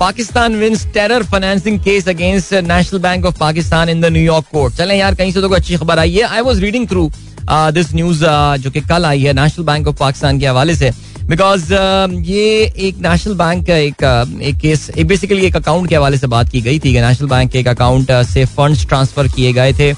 Pakistan 0.00 0.54
wins 0.56 0.86
terror 0.94 1.22
financing 1.24 1.78
case 1.84 2.08
against 2.08 2.54
National 2.54 3.00
Bank 3.00 3.26
of 3.26 3.38
Pakistan 3.38 3.88
in 3.88 4.00
the 4.00 4.06
New York 4.06 4.46
court 4.52 4.74
चलें 4.74 4.96
यार, 4.96 5.14
कहीं 5.14 5.32
से 5.32 5.40
तो 5.40 5.48
कोई 5.48 5.58
अच्छी 5.58 5.76
खबर 5.76 5.98
आई 5.98 6.12
है। 6.12 6.22
I 6.24 6.40
was 6.40 6.58
reading 6.60 6.88
through 6.88 7.10
this 7.50 7.94
news 7.94 8.24
जो 8.58 8.70
कि 8.70 8.80
कल 8.82 9.04
आई 9.06 9.22
है 9.22 9.32
नेशनल 9.32 9.64
बैंक 9.64 9.88
ऑफ़ 9.88 9.96
पाकिस्तान 9.96 10.38
के 10.40 10.46
हवाले 10.46 10.74
से। 10.74 10.90
बिकॉज़ 11.28 11.62
uh, 11.64 12.26
ये 12.28 12.72
एक 12.78 12.96
नेशनल 13.02 13.34
बैंक 13.34 13.66
का 13.66 13.76
एक 13.76 14.02
uh, 14.04 14.40
एक 14.42 14.56
केस 14.56 14.90
बेसिकली 15.06 15.46
एक 15.46 15.56
अकाउंट 15.56 15.88
के 15.88 15.96
हवाले 15.96 16.16
से 16.18 16.26
बात 16.26 16.48
की 16.48 16.60
गई 16.60 16.78
थी 16.78 16.92
नेशनल 17.00 17.28
बैंक 17.28 17.50
के 17.50 17.58
एक 17.58 17.68
अकाउंट 17.68 18.10
uh, 18.10 18.24
से 18.24 18.44
फंड्स 18.46 18.86
ट्रांसफ़र 18.86 19.28
किए 19.28 19.52
गए 19.52 19.72
थे। 19.72 19.92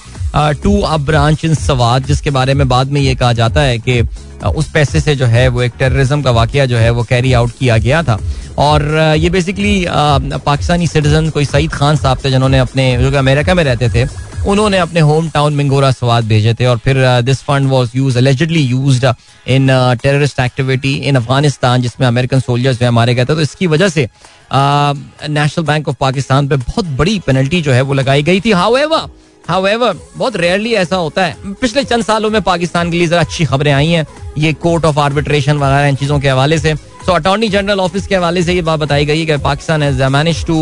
टू 0.62 0.80
अ 0.80 0.96
ब्रांच 0.96 1.44
इन 1.44 1.54
सवाद 1.54 2.06
जिसके 2.06 2.30
बारे 2.30 2.54
में 2.54 2.66
बाद 2.68 2.90
में 2.92 3.00
ये 3.00 3.14
कहा 3.14 3.32
जाता 3.32 3.60
है 3.60 3.78
कि 3.78 4.00
उस 4.46 4.70
पैसे 4.70 5.00
से 5.00 5.14
जो 5.16 5.26
है 5.26 5.46
वो 5.48 5.62
एक 5.62 5.72
टेररिज्म 5.78 6.22
का 6.22 6.30
वाक़ 6.30 6.56
जो 6.58 6.76
है 6.76 6.90
वो 6.90 7.02
कैरी 7.02 7.32
आउट 7.32 7.52
किया 7.58 7.78
गया 7.78 8.02
था। 8.02 8.18
और 8.58 8.84
ये 9.18 9.30
बेसिकली 9.30 9.84
पाकिस्तानी 9.88 10.86
सिटीजन 10.86 11.30
कोई 11.30 11.44
सईद 11.44 11.72
खान 11.72 11.96
साहब 11.96 12.18
थे 12.24 12.30
जिन्होंने 12.30 12.58
अपने 12.58 12.96
जो 12.98 13.10
कि 13.10 13.16
अमेरिका 13.16 13.54
में 13.54 13.64
रहते 13.64 13.88
थे 13.88 14.04
उन्होंने 14.46 14.78
अपने 14.78 15.00
होम 15.00 15.28
टाउन 15.30 15.54
मिंगोरा 15.54 15.90
सवाद 15.90 16.24
भेजे 16.24 16.54
थे 16.54 16.66
और 16.66 16.78
फिर 16.78 16.96
this 17.22 17.42
fund 17.42 17.68
was 17.70 17.90
use 17.96 18.18
allegedly 18.18 18.60
use 18.60 19.06
in 19.46 19.68
terrorist 20.02 20.40
activity 20.40 20.94
in 20.94 21.16
Afghanistan 21.16 21.82
जिसमें 21.82 22.06
अमेरिकन 22.06 22.40
सोल्जर्स 22.40 22.78
जो 22.80 22.90
मारे 22.92 23.14
गए 23.14 23.24
थे। 23.24 23.34
तो 23.34 23.40
इसकी 23.40 23.66
वजह 23.66 23.88
से 23.88 24.08
नेशनल 24.52 25.64
बैंक 25.66 25.88
ऑफ़ 25.88 25.96
पाकिस्तान 26.00 26.48
पर 26.48 26.56
बहुत 26.56 26.84
बड़ी 26.98 27.18
पेनल्टी 27.26 27.62
जो 27.62 27.72
है 27.72 27.82
वो 27.82 27.94
लगाई 27.94 28.22
गई 28.22 28.40
थी। 28.40 28.52
हाउएवर 28.52 29.08
हाउएवर 29.48 29.96
बहुत 30.16 30.36
रेयरली 30.36 30.72
ऐसा 30.74 30.96
होता 30.96 31.24
है। 31.24 31.54
पिछले 31.60 31.84
चंद 31.84 32.04
सालों 32.04 32.30
में 32.30 32.40
पाकिस्तान 32.42 32.90
के 32.90 32.96
लिए 32.96 33.06
जरा 33.06 33.20
अच्छी 33.20 33.44
खबरें 33.44 33.72
आई 33.72 33.88
हैं। 33.88 34.06
ये 34.38 34.52
कोर्ट 34.52 34.84
ऑफ़ 34.84 34.98
आर्बिट्रेशन 35.00 35.56
वगैरह 35.58 35.86
इन 35.88 35.96
चीज़ों 35.96 36.18
के 36.20 36.28
हवाले 36.28 36.58
से। 36.58 36.74
सो 37.06 37.12
अटॉर्नी 37.12 37.48
जनरल 37.48 37.80
ऑफ़िस 37.80 38.06
के 38.06 38.14
हवाले 38.16 38.42
से 38.42 38.54
ये 38.54 38.62
बात 38.62 38.80
बताई 38.80 39.04
गई 39.06 39.26
कि 39.26 39.36
Pakistan 39.38 39.82
has 39.82 40.02
manage 40.04 40.44
to 40.46 40.54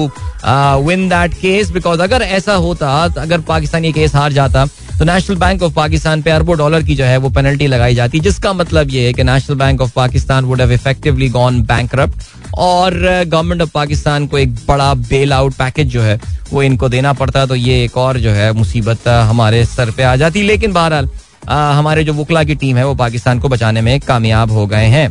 win 0.87 1.09
that 1.09 1.35
case 1.35 1.71
because 1.71 2.01
अगर 2.03 2.23
ऐसा 2.23 2.55
होता, 2.55 3.03
अगर 3.19 3.41
पाकिस्तान 3.43 3.85
ये 3.85 3.93
केस 3.93 4.15
हार 4.15 4.33
जाता 4.33 4.67
तो 4.99 5.05
नेशनल 5.05 5.37
बैंक 5.37 5.63
ऑफ़ 5.63 5.73
पाकिस्तान 5.75 6.23
पे 6.23 6.31
अरबों 6.31 6.57
डॉलर 6.59 6.83
की 6.83 6.95
जो 6.95 7.05
है 7.05 7.17
वो 7.17 7.29
पेनल्टी 7.31 7.67
लगाई 7.67 7.95
जाती 7.95 8.19
है, 8.19 8.25
जिसका 8.25 8.53
मतलब 8.53 8.91
ये 8.91 9.07
है 9.07 9.13
कि 9.13 9.25
National 9.25 9.57
Bank 9.59 9.81
of 9.81 9.93
Pakistan 9.97 10.45
would 10.45 10.61
have 10.61 10.73
effectively 10.73 11.29
gone 11.31 11.61
bank 11.63 11.95
और 11.95 12.95
गवर्नमेंट 13.27 13.63
ऑफ़ 13.63 13.71
पाकिस्तान 13.75 14.27
को 14.27 14.39
एक 14.39 14.55
बड़ा 14.69 14.93
बेल 14.95 15.33
आउट 15.33 15.55
पैकेज 15.55 15.89
जो 15.89 16.03
है 16.03 16.19
वो 16.53 16.63
इनको 16.63 16.89
देना 16.89 17.13
पड़ता 17.13 17.45
तो 17.47 17.55
ये 17.55 17.83
एक 17.85 17.97
और 17.97 18.19
जो 18.21 18.31
है 18.31 18.53
मुसीबत 18.53 19.09
हमारे 19.09 19.65
सर 19.67 19.91
पे 19.91 20.03
आ 20.03 20.17
जाती 20.17 20.43
लेकिन 20.43 20.73
बहरहाल 20.73 21.09
हमारे 21.49 22.05
जो 22.05 22.13
वकला 22.15 22.43
की 22.45 22.55
टीम 22.55 22.77
है 22.77 22.87
वो 22.87 22.95
पाकिस्तान 22.95 23.39
को 23.39 23.49
बचाने 23.49 23.81
में 23.81 23.99
कामयाब 24.01 24.51
हो 24.51 24.67
गए 24.67 24.87
हैं। 24.89 25.09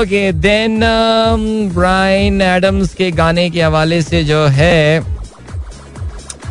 ओके 0.00 0.30
देन 0.32 0.80
ब्राइन 1.74 2.42
एडम्स 2.42 2.94
के 2.94 3.10
गाने 3.12 3.48
के 3.50 3.62
हवाले 3.62 4.00
से 4.02 4.22
जो 4.24 4.44
है 4.46 5.00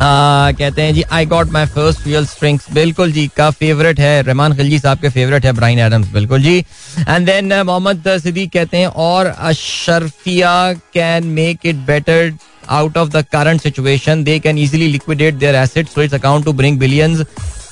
कहते 0.01 0.81
हैं 0.81 0.93
जी 0.93 1.01
I 1.01 1.25
got 1.25 1.51
my 1.51 1.65
first 1.65 2.05
real 2.07 2.25
strings 2.25 2.65
बिल्कुल 2.73 3.11
जी 3.11 3.27
का 3.37 3.49
फेवरेट 3.51 3.99
है 3.99 4.21
रहमान 4.21 4.55
खिलजी 4.57 4.79
साहब 4.79 4.99
के 4.99 5.09
फेवरेट 5.09 5.45
है 5.45 5.51
ब्राइन 5.53 5.79
एडम्स 5.79 6.11
बिल्कुल 6.13 6.41
जी। 6.41 6.57
एंड 6.99 7.25
देन 7.25 7.53
मोहम्मद 7.61 8.17
सिद्दीक 8.23 8.51
कहते 8.53 8.77
हैं 8.77 8.87
और 9.05 9.25
Ashrafia 9.25 10.71
can 10.93 11.27
make 11.39 11.65
it 11.65 11.75
better 11.87 12.31
out 12.75 12.97
of 12.97 13.11
the 13.11 13.19
current 13.33 13.61
situation, 13.63 14.23
they 14.27 14.33
can 14.45 14.57
easily 14.61 14.87
liquidate 14.93 15.37
their 15.43 15.55
assets 15.55 15.93
so 15.93 16.01
its 16.05 16.15
account 16.17 16.45
to 16.47 16.53
bring 16.61 16.79
billions 16.81 17.21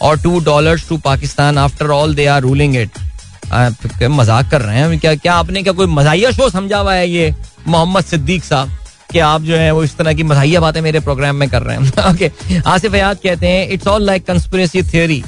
or 0.10 0.12
two 0.26 0.40
dollars 0.42 0.86
to 0.92 0.98
Pakistan. 1.08 1.58
After 1.64 1.88
all, 1.96 2.14
they 2.20 2.28
are 2.34 2.38
ruling 2.46 2.78
it. 2.82 3.02
मज़ाक 3.52 4.50
कर 4.52 4.62
रहे 4.62 4.78
हैं? 4.78 5.00
क्या 5.00 5.14
क्या 5.16 5.34
आपने 5.34 5.64
क्या 5.64 5.74
कोई 5.74 5.88
मजाइया 5.88 6.32
show 6.32 6.50
समझा 6.50 6.78
हुआ 6.78 6.94
है 6.94 7.10
ये 7.10 7.34
मोहम्मद 7.68 8.04
सिद्दीक 8.06 8.44
साहब? 8.44 8.72
कि 9.16 9.20
आप 9.22 9.42
जो 9.44 9.56
है 9.56 9.72
वो 9.72 9.84
इस 9.84 9.96
तरह 9.98 10.14
की 10.14 10.24
मजाइया 10.26 10.60
बातें 10.62 10.82
मेरे 10.82 11.00
प्रोग्राम 11.02 11.36
में 11.36 11.48
कर 11.50 11.62
रहे 11.62 11.78
हैं। 11.78 12.12
ओके 12.12 12.32
आसिफ 12.70 12.94
हयात 12.94 13.22
कहते 13.24 13.48
हैं 13.48 13.68
it's 13.70 13.88
all 13.88 14.06
like 14.06 14.26
conspiracy 14.28 14.84
theory 14.84 15.24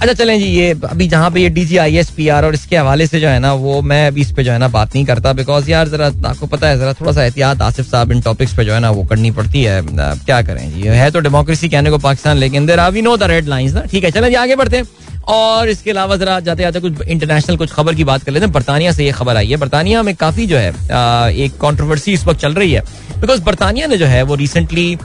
अच्छा 0.00 0.12
चलें 0.12 0.38
जी, 0.38 0.44
ये 0.46 0.70
अभी 0.84 1.06
जहाँ 1.08 1.30
पे 1.30 1.40
ये 1.40 1.48
D 1.50 1.64
G 1.66 1.76
I 1.76 1.96
S 1.98 2.10
P 2.16 2.26
R 2.28 2.44
और 2.44 2.54
इसके 2.54 2.76
हवाले 2.76 3.06
से 3.06 3.20
जो 3.20 3.28
है 3.28 3.38
ना, 3.38 3.52
वो 3.52 3.80
मैं 3.82 4.06
अभी 4.06 4.20
इस 4.20 4.30
पे 4.32 4.44
जो 4.44 4.52
है 4.52 4.58
ना 4.58 4.68
बात 4.68 4.94
नहीं 4.94 5.04
करता 5.04 5.32
बिकॉज़ 5.32 5.70
यार 5.70 5.88
जरा 5.88 6.06
आपको 6.28 6.46
पता 6.46 6.68
है, 6.68 6.78
जरा 6.78 6.92
थोड़ा 7.00 7.12
सा 7.12 7.24
एहतियात 7.24 7.62
आसिफ 7.62 7.90
साहब 7.90 8.12
इन 8.12 8.20
टॉपिक्स 8.22 8.54
पे 8.56 8.64
जो 8.64 8.72
है 8.72 8.80
ना 8.80 8.90
वो 8.90 9.02
करनी 9.04 9.30
पड़ती 9.30 9.62
है। 9.62 9.80
क्या 9.84 10.40
करें 10.42 10.70
जी 10.74 10.86
है 10.88 11.10
तो 11.10 11.20
डेमोक्रेसी 11.20 11.68
कहने 11.68 11.90
को 11.90 11.98
पाकिस्तान, 11.98 12.36
लेकिन 12.36 12.66
there 12.66 12.78
are 12.78 12.92
we 12.92 13.02
know 13.02 13.16
the 13.16 13.22
red 13.32 13.48
lines 13.48 13.74
ना। 13.74 13.80
ठीक 13.90 14.04
है, 14.04 14.10
चलें 14.10 14.28
जी, 14.28 14.34
आगे 14.36 14.56
बढ़ते 14.56 14.76
हैं। 14.76 14.84
और 15.28 15.68
इसके 15.68 15.90
अलावा 15.90 16.16
जरा 16.16 16.38
जाते 16.40 16.62
जाते 16.62 16.80
कुछ 16.80 17.00
इंटरनेशनल 17.02 17.56
कुछ 17.56 17.72
खबर 17.72 17.94
की 17.94 18.04
बात 18.04 18.22
कर 18.24 18.32
लेते 18.32 18.46
हैं। 18.46 18.52
बरतानिया 18.52 18.92
से 18.92 19.04
ये 19.04 19.12
खबर 19.12 19.36
आई 19.36 19.48
है। 19.48 19.56
बरतानिया 19.56 20.02
में 20.02 20.14
काफ़ी 20.16 20.46
जो 20.46 20.56
है 20.56 20.68
एक 21.36 21.56
कॉन्ट्रोवर्सी 21.60 22.12
इस 22.12 22.24
वक्त 22.26 22.40
चल 22.40 22.54
रही 22.54 22.72
है। 22.72 22.80
बिकॉज़ 23.20 23.42
बरतानिया 23.42 23.86
ने 23.86 23.98
जो 23.98 24.06
है, 24.06 24.22
वो 24.22 24.34
रिसेंटली 24.34 24.96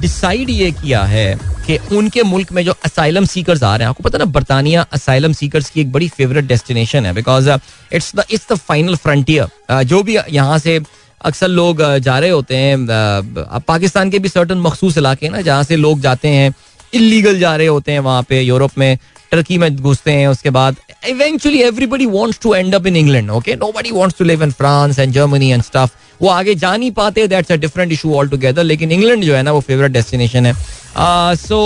डिसाइड 0.00 0.50
ये 0.50 0.70
किया 0.72 1.02
है 1.02 1.34
कि 1.66 1.76
उनके 1.96 2.22
मुल्क 2.22 2.52
में 2.52 2.64
जो 2.64 2.74
असाइलम 2.84 3.24
सीकर्स 3.24 3.62
आ 3.62 3.74
रहे 3.76 3.84
हैं, 3.84 3.88
आपको 3.90 4.02
पता 4.04 4.18
ना, 4.18 4.24
बरतानिया 4.26 4.86
असाइलम 4.92 5.32
सीकर्स 5.32 5.70
की 5.70 5.80
एक 5.80 5.92
बड़ी 5.92 6.08
फेवरेट 6.08 6.44
डेस्टिनेशन 6.44 7.06
है। 7.06 7.12
Because 7.14 7.50
it's 7.50 8.12
the 8.16 8.24
it's 8.30 8.46
the 8.52 8.56
final 8.58 8.96
frontier 8.96 9.82
जो 9.84 10.02
भी 10.02 10.16
यहाँ 10.30 10.58
से 10.58 10.80
अक्सर 11.20 11.48
लोग 11.48 11.82
जा 11.98 12.18
रहे 12.18 12.30
होते 12.30 12.56
हैं 12.56 12.86
पाकिस्तान 13.66 14.10
के 14.10 14.18
भी 14.18 14.28
सर्टन 14.28 14.58
मखसूस 14.60 14.98
इलाके 14.98 15.26
हैं 15.26 15.32
ना, 15.32 15.40
जहाँ 15.40 15.62
से 15.62 15.76
लोग 15.76 16.00
जाते 16.00 16.28
हैं 16.28 16.54
इलीगल 16.94 17.38
जा 17.38 17.54
रहे 17.56 17.66
होते 17.66 17.92
हैं 17.92 18.00
वहाँ 18.00 18.22
पे, 18.22 18.40
यूरोप 18.40 18.70
में। 18.78 18.98
टर्की 19.32 19.58
में 19.58 19.74
घुसते 19.76 20.12
हैं 20.12 20.26
उसके 20.28 20.50
बाद 20.50 20.76
eventually 21.08 21.60
everybody 21.62 22.06
wants 22.08 22.40
to 22.42 22.54
end 22.54 22.74
up 22.74 22.86
in 22.86 22.96
England 22.96 23.30
okay 23.30 23.54
nobody 23.76 23.90
wants 23.90 24.18
to 24.18 24.24
live 24.24 24.42
in 24.42 24.50
France 24.52 24.98
and 24.98 25.12
Germany 25.12 25.50
and 25.50 25.62
stuff 25.62 25.90
वो 26.22 26.28
आगे 26.30 26.54
जा 26.54 26.76
नहीं 26.76 26.90
पाते 26.92 27.26
that's 27.28 27.52
a 27.52 27.56
different 27.56 27.92
issue 27.92 28.14
all 28.14 28.28
together 28.28 28.64
लेकिन 28.64 28.92
इंग्लैंड 28.92 29.24
जो 29.24 29.34
है 29.34 29.42
ना, 29.42 29.52
वो 29.52 29.60
फेवरेट 29.60 29.92
डेस्टिनेशन 29.92 30.46
है। 30.46 30.54
सो 31.36 31.58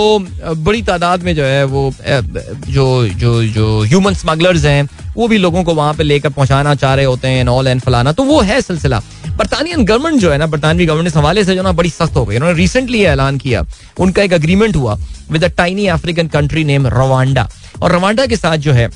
बड़ी 0.57 0.81
तादाद 0.81 1.23
में 1.23 1.33
जो 1.35 1.43
है 1.43 1.63
वो 1.65 1.91
जो 1.99 3.07
जो 3.09 3.43
जो 3.45 3.81
ह्यूमन 3.83 4.13
स्मगलर्स 4.15 4.65
हैं, 4.65 4.87
वो 5.15 5.27
भी 5.27 5.37
लोगों 5.37 5.63
को 5.63 5.73
वहाँ 5.73 5.93
पे 5.93 6.03
लेकर 6.03 6.29
पहुंचाना 6.29 6.75
चाह 6.75 6.93
रहे 6.95 7.05
होते 7.05 7.27
हैं 7.27 7.47
ऑल 7.47 7.67
एंड 7.67 7.81
फलाना 7.81 8.11
तो 8.11 8.23
वो 8.23 8.39
है 8.41 8.61
सिलसिला। 8.61 9.01
बरतानियन 9.29 9.83
गवर्नमेंट 9.85 10.19
जो 10.21 10.31
है 10.31 10.37
ना, 10.37 10.47
बरतानवी 10.47 10.85
गवर्नमेंट 10.85 11.07
इस 11.07 11.17
हवाले 11.17 11.43
से 11.43 11.55
जो 11.55 11.63
ना 11.63 11.71
बड़ी 11.73 11.89
सख्त 11.89 12.15
हो 12.15 12.25
गई। 12.25 12.35
उन्होंने 12.35 12.57
रिसेंटली 12.57 13.03
ऐलान 13.05 13.37
किया। 13.37 13.65
उनका 13.99 14.23
एक 14.23 14.33
अग्रीमेंट 14.33 14.75
हुआ 14.75 14.97
with 15.31 15.43
a 15.43 15.47
tiny 15.57 15.87
African 15.89 16.27
country 16.27 16.63
name 16.63 16.87
Rwanda 16.89 17.47
और 17.81 17.91
रवांडा 17.91 18.25
के 18.25 18.37
साथ 18.37 18.57
जो 18.57 18.73
है, 18.73 18.89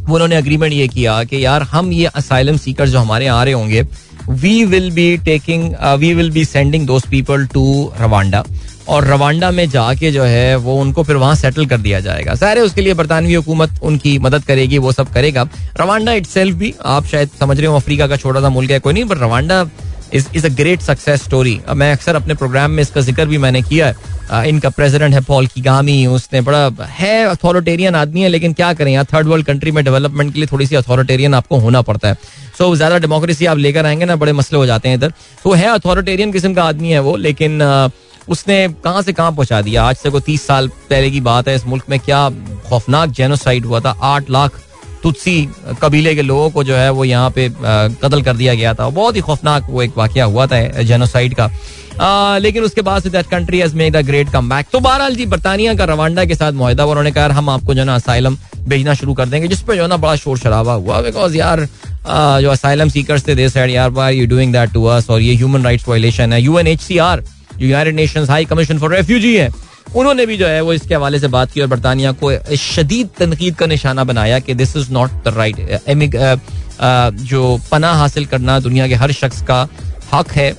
उन्होंने 0.00 0.36
अग्रीमेंट 0.36 0.72
ये 0.72 0.86
किया 0.88 1.22
कि 1.24 1.44
यार, 1.44 1.62
हम 1.64 1.92
ये 1.92 2.06
असाइलम 2.16 2.56
सीकर 2.56 2.88
जो 2.88 2.98
हमारे 2.98 3.26
आ 3.26 3.42
रहे 3.44 3.54
होंगे 3.54 3.82
we 4.30 4.64
will 4.64 4.90
be 4.90 5.16
taking 5.16 5.74
we 5.98 6.12
will 6.14 6.30
be 6.30 6.44
sending 6.44 6.86
those 6.86 7.06
people 7.10 7.46
to 7.46 7.92
Rwanda 8.00 8.44
और 8.88 9.04
रवांडा 9.04 9.50
में 9.50 9.68
जाके 9.70 10.10
जो 10.12 10.22
है, 10.22 10.56
वो 10.56 10.74
उनको 10.80 11.02
फिर 11.02 11.16
वहाँ 11.16 11.34
सेटल 11.34 11.66
कर 11.66 11.78
दिया 11.78 12.00
जाएगा। 12.00 12.34
सारे 12.34 12.60
उसके 12.60 12.80
लिए 12.80 12.94
बरतानवी 12.94 13.34
हुकूमत 13.34 13.80
उनकी 13.82 14.18
मदद 14.18 14.44
करेगी, 14.44 14.78
वो 14.78 14.92
सब 14.92 15.12
करेगा। 15.12 15.48
रवांडा 15.80 16.12
इट 16.12 16.26
भी, 16.36 16.74
आप 16.84 17.06
शायद 17.06 17.30
समझ 17.40 17.58
रहे 17.58 17.66
हो, 17.66 17.76
अफ्रीका 17.76 18.06
का 18.06 18.16
छोटा 18.16 18.40
सा 18.40 18.48
मुल्क 18.48 18.70
है, 18.70 18.78
कोई 18.78 18.92
नहीं 18.92 19.04
but 19.04 19.18
Rwanda 19.18 19.68
is 20.14 20.26
is 20.36 20.46
a 20.46 20.48
great 20.56 20.80
success 20.80 21.22
story 21.22 21.60
मैं 21.70 21.90
अक्सर 21.92 22.16
अपने 22.16 22.34
प्रोग्राम 22.34 22.70
में 22.70 22.82
इसका 22.82 23.00
ज़िक्र 23.00 23.24
भी 23.26 23.38
मैंने 23.38 23.62
किया 23.62 23.86
है। 23.86 24.48
इनका 24.48 24.68
प्रेसिडेंट 24.70 25.14
है 25.14 25.20
पॉल 25.20 25.46
कीगामी 25.46 26.04
उसने 26.06 26.40
बड़ा, 26.40 26.86
है 26.90 27.24
अथॉरिटेरियन 27.26 27.94
आदमी 27.94 28.22
है, 28.22 28.28
लेकिन 28.28 28.52
क्या 28.52 28.72
करें 28.74 28.92
यहाँ 28.92 29.04
थर्ड 29.14 29.26
वर्ल्ड 29.26 29.46
कंट्री 29.46 29.70
में 29.70 29.84
डेवलपमेंट 29.84 30.32
के 30.32 30.38
लिए 30.38 30.48
थोड़ी 30.52 30.66
सी 30.66 30.76
अथॉरिटेरियन 30.76 31.34
आपको 31.34 31.58
होना 31.58 31.82
पड़ता 31.82 32.08
है। 32.08 32.16
सो 32.58 32.74
ज़्यादा 32.76 32.98
डेमोक्रेसी 32.98 33.46
आप 33.46 33.58
लेकर 33.58 33.86
आएँगे 33.86 34.04
ना 34.04 34.16
बड़े 34.16 34.32
मसले 34.32 34.58
हो 34.58 34.66
जाते 34.66 34.88
हैं 34.88 34.96
इधर। 34.96 35.12
तो 35.44 35.52
है 35.52 35.66
अथॉरिटेरियन 35.68 36.32
किस्म 36.32 36.54
का 36.54 36.64
आदमी 36.64 36.90
है 36.90 37.00
वो 37.00 37.16
लेकिन 37.18 37.62
उसने 38.28 38.56
कहाँ 38.84 39.02
से 39.02 39.12
कहाँ 39.12 39.32
पहुँचा 39.32 39.60
दिया? 39.62 39.84
आज 39.84 39.96
से 39.96 40.10
को 40.10 40.20
तीस 40.20 40.46
साल 40.46 40.68
पहले 40.68 41.10
की 41.10 41.20
बात 41.22 41.48
है 41.48 41.54
इस 41.56 41.66
मुल्क 41.66 41.84
में 41.90 41.98
क्या 42.00 42.28
खौफनाक 42.68 43.10
जेनोसाइड 43.10 43.66
हुआ 43.66 43.80
था? 43.80 43.90
आठ 43.90 44.30
लाख 44.30 44.60
तुत्सी 45.02 45.48
कबीले 45.82 46.14
के 46.14 46.22
लोगों 46.22 46.50
को 46.50 46.64
जो 46.64 46.74
है 46.74 46.90
वो 46.90 47.04
यहाँ 47.04 47.30
पे 47.30 47.48
कत्ल 47.56 48.22
कर 48.22 48.36
दिया 48.36 48.54
गया 48.54 48.74
था। 48.74 48.88
बहुत 48.90 49.16
ही 49.16 49.20
खौफनाक 49.20 49.66
वो 49.70 49.82
एक 49.82 49.96
वाक्य 49.96 50.20
हुआ 50.22 50.46
था 50.46 50.82
जेनोसाइड 50.82 51.34
का। 51.34 51.50
आ, 52.00 52.38
लेकिन 52.38 52.62
उसके 52.64 52.82
बाद 52.82 53.02
से 53.02 53.10
that 53.10 53.26
country 53.26 53.58
has 53.60 53.74
made 53.76 53.96
a 53.96 54.00
great 54.02 54.30
come 54.32 54.48
back 54.48 54.66
तो 54.72 54.80
बहरहाल 54.80 55.14
जी 55.16 55.26
बरतानिया 55.26 55.74
का 55.74 55.84
रवांडा 55.84 56.24
के 56.24 56.34
साथ 56.34 56.52
मुहिदा 56.54 56.84
उन्होंने 56.84 57.10
कहा 57.12 57.26
हम 57.34 57.48
आपको 57.50 57.74
जो 57.74 57.80
है 57.80 57.86
ना 57.86 57.94
असाइलम 57.94 58.36
भेजना 58.68 58.94
शुरू 58.94 59.14
कर 59.14 59.26
देंगे 59.28 59.48
जिसपे 59.48 59.76
जो 59.76 59.82
है 59.82 59.88
ना 59.88 59.96
बड़ा 59.96 60.14
शोर 60.16 60.38
शराबा 60.38 60.72
हुआ। 60.74 61.00
बिकॉज़ 61.02 61.36
यार 61.36 61.66
जो 62.08 62.50
असाइलम 62.50 62.88
सीकर्स 62.88 63.26
थे 63.28 63.70
यार 63.72 63.90
why 63.90 64.16
you 64.16 64.26
doing 64.26 64.52
that 64.52 64.72
to 64.72 64.84
us 64.86 65.10
और 65.10 65.20
ये 65.20 65.34
ह्यूमन 65.36 65.64
राइट्स 65.64 65.88
वायलेशन 65.88 66.32
है. 66.32 66.42
UNHCR 66.42 67.22
United 67.60 67.94
Nations 67.94 68.30
High 68.30 68.44
Commission 68.44 68.78
for 68.78 68.94
refugee 68.94 69.34
है। 69.36 69.50
उन्होंने 69.88 70.26
भी 70.26 70.36
जो 70.36 70.46
है, 70.46 70.60
वो 70.60 70.72
इसके 70.72 70.94
हवाले 70.94 71.18
से 71.18 71.28
बात 71.28 71.52
की 71.52 71.60
और 71.60 71.66
बरतानिया 71.66 72.12
को 72.14 72.56
शदीद 72.56 73.08
तनकीद 73.18 73.54
का 73.56 73.66
निशाना 73.66 74.04
बनाया 74.04 74.38
कि 74.38 74.54
this 74.54 74.76
is 74.76 74.90
not 74.92 75.10
the 75.24 75.34
right 75.36 75.56
जो 77.24 77.58
पना 77.70 77.92
हासिल 77.94 78.26
करना 78.26 78.58
दुनिया 78.60 78.88
के 78.88 78.94
हर 78.94 79.12
शख्स 79.12 79.42
का 79.42 79.68
हक 80.12 80.32
है। 80.32 80.52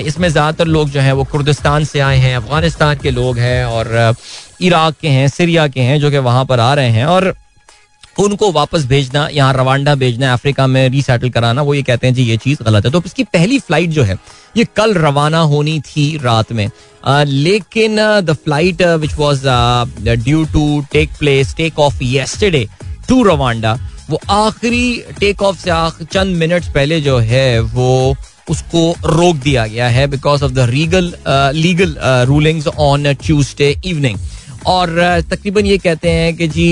इसमें 0.00 0.28
ज़्यादातर 0.28 0.66
लोग 0.66 0.90
जो 0.90 1.00
हैं, 1.00 1.12
वो 1.12 1.24
कुर्दिस्तान 1.24 1.84
से 1.84 2.00
आए 2.00 2.18
हैं, 2.18 2.36
अफ़गानिस्तान 2.36 2.96
के 2.98 3.10
लोग 3.10 3.38
हैं 3.38 3.64
और 3.66 4.14
इराक 4.60 4.94
के 5.00 5.08
हैं, 5.08 5.26
सीरिया 5.28 5.66
के 5.68 5.80
हैं, 5.80 5.98
जो 6.00 6.10
कि 6.10 6.18
वहाँ 6.20 6.44
पर 6.44 6.60
आ 6.60 6.72
रहे 6.74 6.90
हैं। 6.90 7.04
और 7.06 7.34
उनको 8.18 8.50
वापस 8.52 8.84
भेजना, 8.86 9.26
यहाँ 9.32 9.52
रवांडा 9.54 9.94
भेजना, 9.94 10.32
अफ्रीका 10.32 10.66
में 10.66 10.88
रीसेटल 10.88 11.30
कराना, 11.30 11.62
वो 11.62 11.74
ये 11.74 11.82
कहते 11.82 12.06
हैं, 12.06 12.14
जी, 12.14 12.22
ये 12.22 12.36
चीज़ 12.36 12.62
गलत 12.62 12.84
है। 12.84 12.90
तो 12.92 13.02
इसकी 13.06 13.24
पहली 13.24 13.58
फ़्लाइट 13.58 13.90
जो 13.90 14.02
है, 14.02 14.18
ये 14.56 14.66
कल 14.76 14.94
रवाना 14.94 15.38
होनी 15.52 15.78
थी 15.80 16.06
रात 16.24 16.52
में। 16.52 16.68
लेकिन 17.26 17.96
the 17.96 18.36
flight 18.44 18.82
which 19.00 19.14
was 19.16 19.42
due 20.24 20.44
to 20.52 20.84
take 20.92 21.10
place 21.18 21.54
take 21.56 21.78
off 21.78 22.02
yesterday 22.02 22.66
to 23.08 23.22
Rwanda, 23.22 23.78
वो 24.10 24.20
आखिरी 24.30 25.02
टेक 25.20 25.42
ऑफ़ 25.42 25.58
से 25.58 26.04
चंद 26.04 26.36
मिनट्स 26.36 26.68
पहले 26.68 27.00
जो 27.00 27.18
है, 27.18 27.60
वो 27.60 28.14
उसको 28.50 28.90
रोक 29.06 29.36
दिया 29.36 29.66
गया 29.66 29.88
है 29.88 30.06
because 30.06 30.42
of 30.44 30.52
the 30.52 30.66
regal 30.70 31.12
legal 31.54 31.96
rulings 32.28 32.66
on 32.68 33.12
Tuesday 33.16 33.74
evening 33.84 34.18
और 34.66 34.90
तकरीबन 35.30 35.66
ये 35.66 35.76
कहते 35.78 36.10
हैं 36.10 36.34
कि 36.36 36.46
जी 36.48 36.66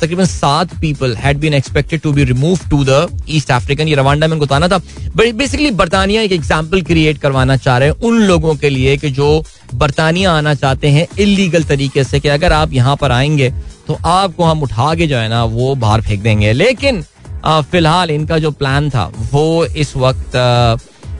तकरीबन 0.00 0.24
सात 0.24 0.74
people 0.80 1.14
had 1.16 1.38
been 1.38 1.54
expected 1.54 2.00
to 2.00 2.12
be 2.12 2.24
remove 2.24 2.58
to 2.70 2.82
the 2.84 3.06
East 3.28 3.50
African 3.52 3.88
ये 3.88 3.94
रवांडा 3.94 4.26
में 4.26 4.38
बताना 4.38 4.68
था। 4.68 4.78
बट 5.16 5.34
बेसिकली 5.34 5.70
बरतानिया 5.72 6.22
एक 6.22 6.32
एग्ज़ाम्पल 6.32 6.82
क्रिएट 6.82 7.18
करवाना 7.18 7.56
चाह 7.58 7.78
रहे 7.78 7.88
हैं 7.88 7.96
उन 8.00 8.22
लोगों 8.22 8.54
के 8.56 8.70
लिए 8.70 8.96
कि 8.96 9.10
जो 9.10 9.42
बरतानिया 9.74 10.32
आना 10.32 10.54
चाहते 10.54 10.90
हैं 10.90 11.06
इलीगल 11.18 11.64
तरीके 11.64 12.04
से 12.04 12.20
कि 12.20 12.28
अगर 12.28 12.52
आप 12.52 12.72
यहाँ 12.72 12.96
पर 12.96 13.12
आएँगे 13.12 13.52
तो 13.86 13.98
आपको 14.06 14.44
हम 14.44 14.62
उठा 14.62 14.94
के 14.94 15.06
जो 15.06 15.16
है 15.16 15.28
ना 15.28 15.44
वो 15.46 15.74
बाहर 15.76 16.00
फेंक 16.02 16.22
देंगे। 16.22 16.52
लेकिन 16.52 17.02
फ़िलहाल 17.46 18.10
इनका 18.10 18.38
जो 18.38 18.50
प्लान 18.52 18.88
था 18.90 19.04
वो 19.32 19.64
इस 19.66 19.96
वक्त 19.96 20.32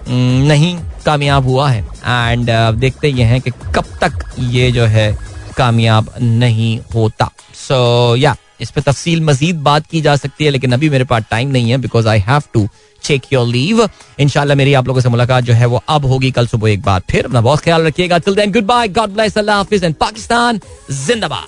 नहीं 0.08 0.76
कामयाब 1.04 1.46
हुआ 1.46 1.68
है। 1.70 1.84
एंड 2.06 2.50
देखते 2.80 3.08
ये 3.08 3.24
हैं 3.24 3.40
कि 3.40 3.50
कब 3.74 3.84
तक 4.00 4.24
ये 4.40 4.70
जो 4.72 4.84
है 4.86 5.10
कामयाब 5.56 6.12
नहीं 6.22 6.78
होता। 6.94 7.30
सो 7.54 8.14
so, 8.14 8.22
या 8.22 8.30
yeah, 8.30 8.44
इस 8.60 8.70
पर 8.70 8.80
तफसील 8.80 9.24
मजीद 9.24 9.56
बात 9.56 9.86
की 9.86 10.00
जा 10.00 10.16
सकती 10.16 10.44
है 10.44 10.50
लेकिन 10.50 10.72
अभी 10.72 10.90
मेरे 10.90 11.04
पास 11.04 11.22
टाइम 11.30 11.48
नहीं 11.50 11.70
है 11.70 11.78
because 11.78 12.08
I 12.08 12.18
have 12.18 12.42
to 12.54 12.68
check 13.02 13.22
your 13.32 13.46
leave 13.46 13.88
इनशाला 14.18 14.54
मेरी 14.54 14.74
आप 14.74 14.86
लोगों 14.86 15.00
से 15.00 15.08
मुलाकात 15.08 15.44
जो 15.44 15.52
है 15.52 15.66
वो 15.66 15.82
अब 15.88 16.04
होगी 16.06 16.30
कल 16.30 16.46
सुबह 16.46 16.70
एक 16.70 16.82
बार 16.82 17.02
फिर। 17.10 17.24
अपना 17.24 17.40
बहुत 17.40 17.60
ख्याल 17.60 17.82
रखिएगा। 17.82 18.18
Till 18.18 18.34
then 18.34 18.52
good 18.52 18.64
bye 18.64 18.88
God 18.88 19.10
bless 19.10 19.38
अल्लाह 19.38 19.56
हाफिज 19.56 19.84
एंड 19.84 19.94
पाकिस्तान 19.94 20.60
जिंदाबाद। 20.90 21.44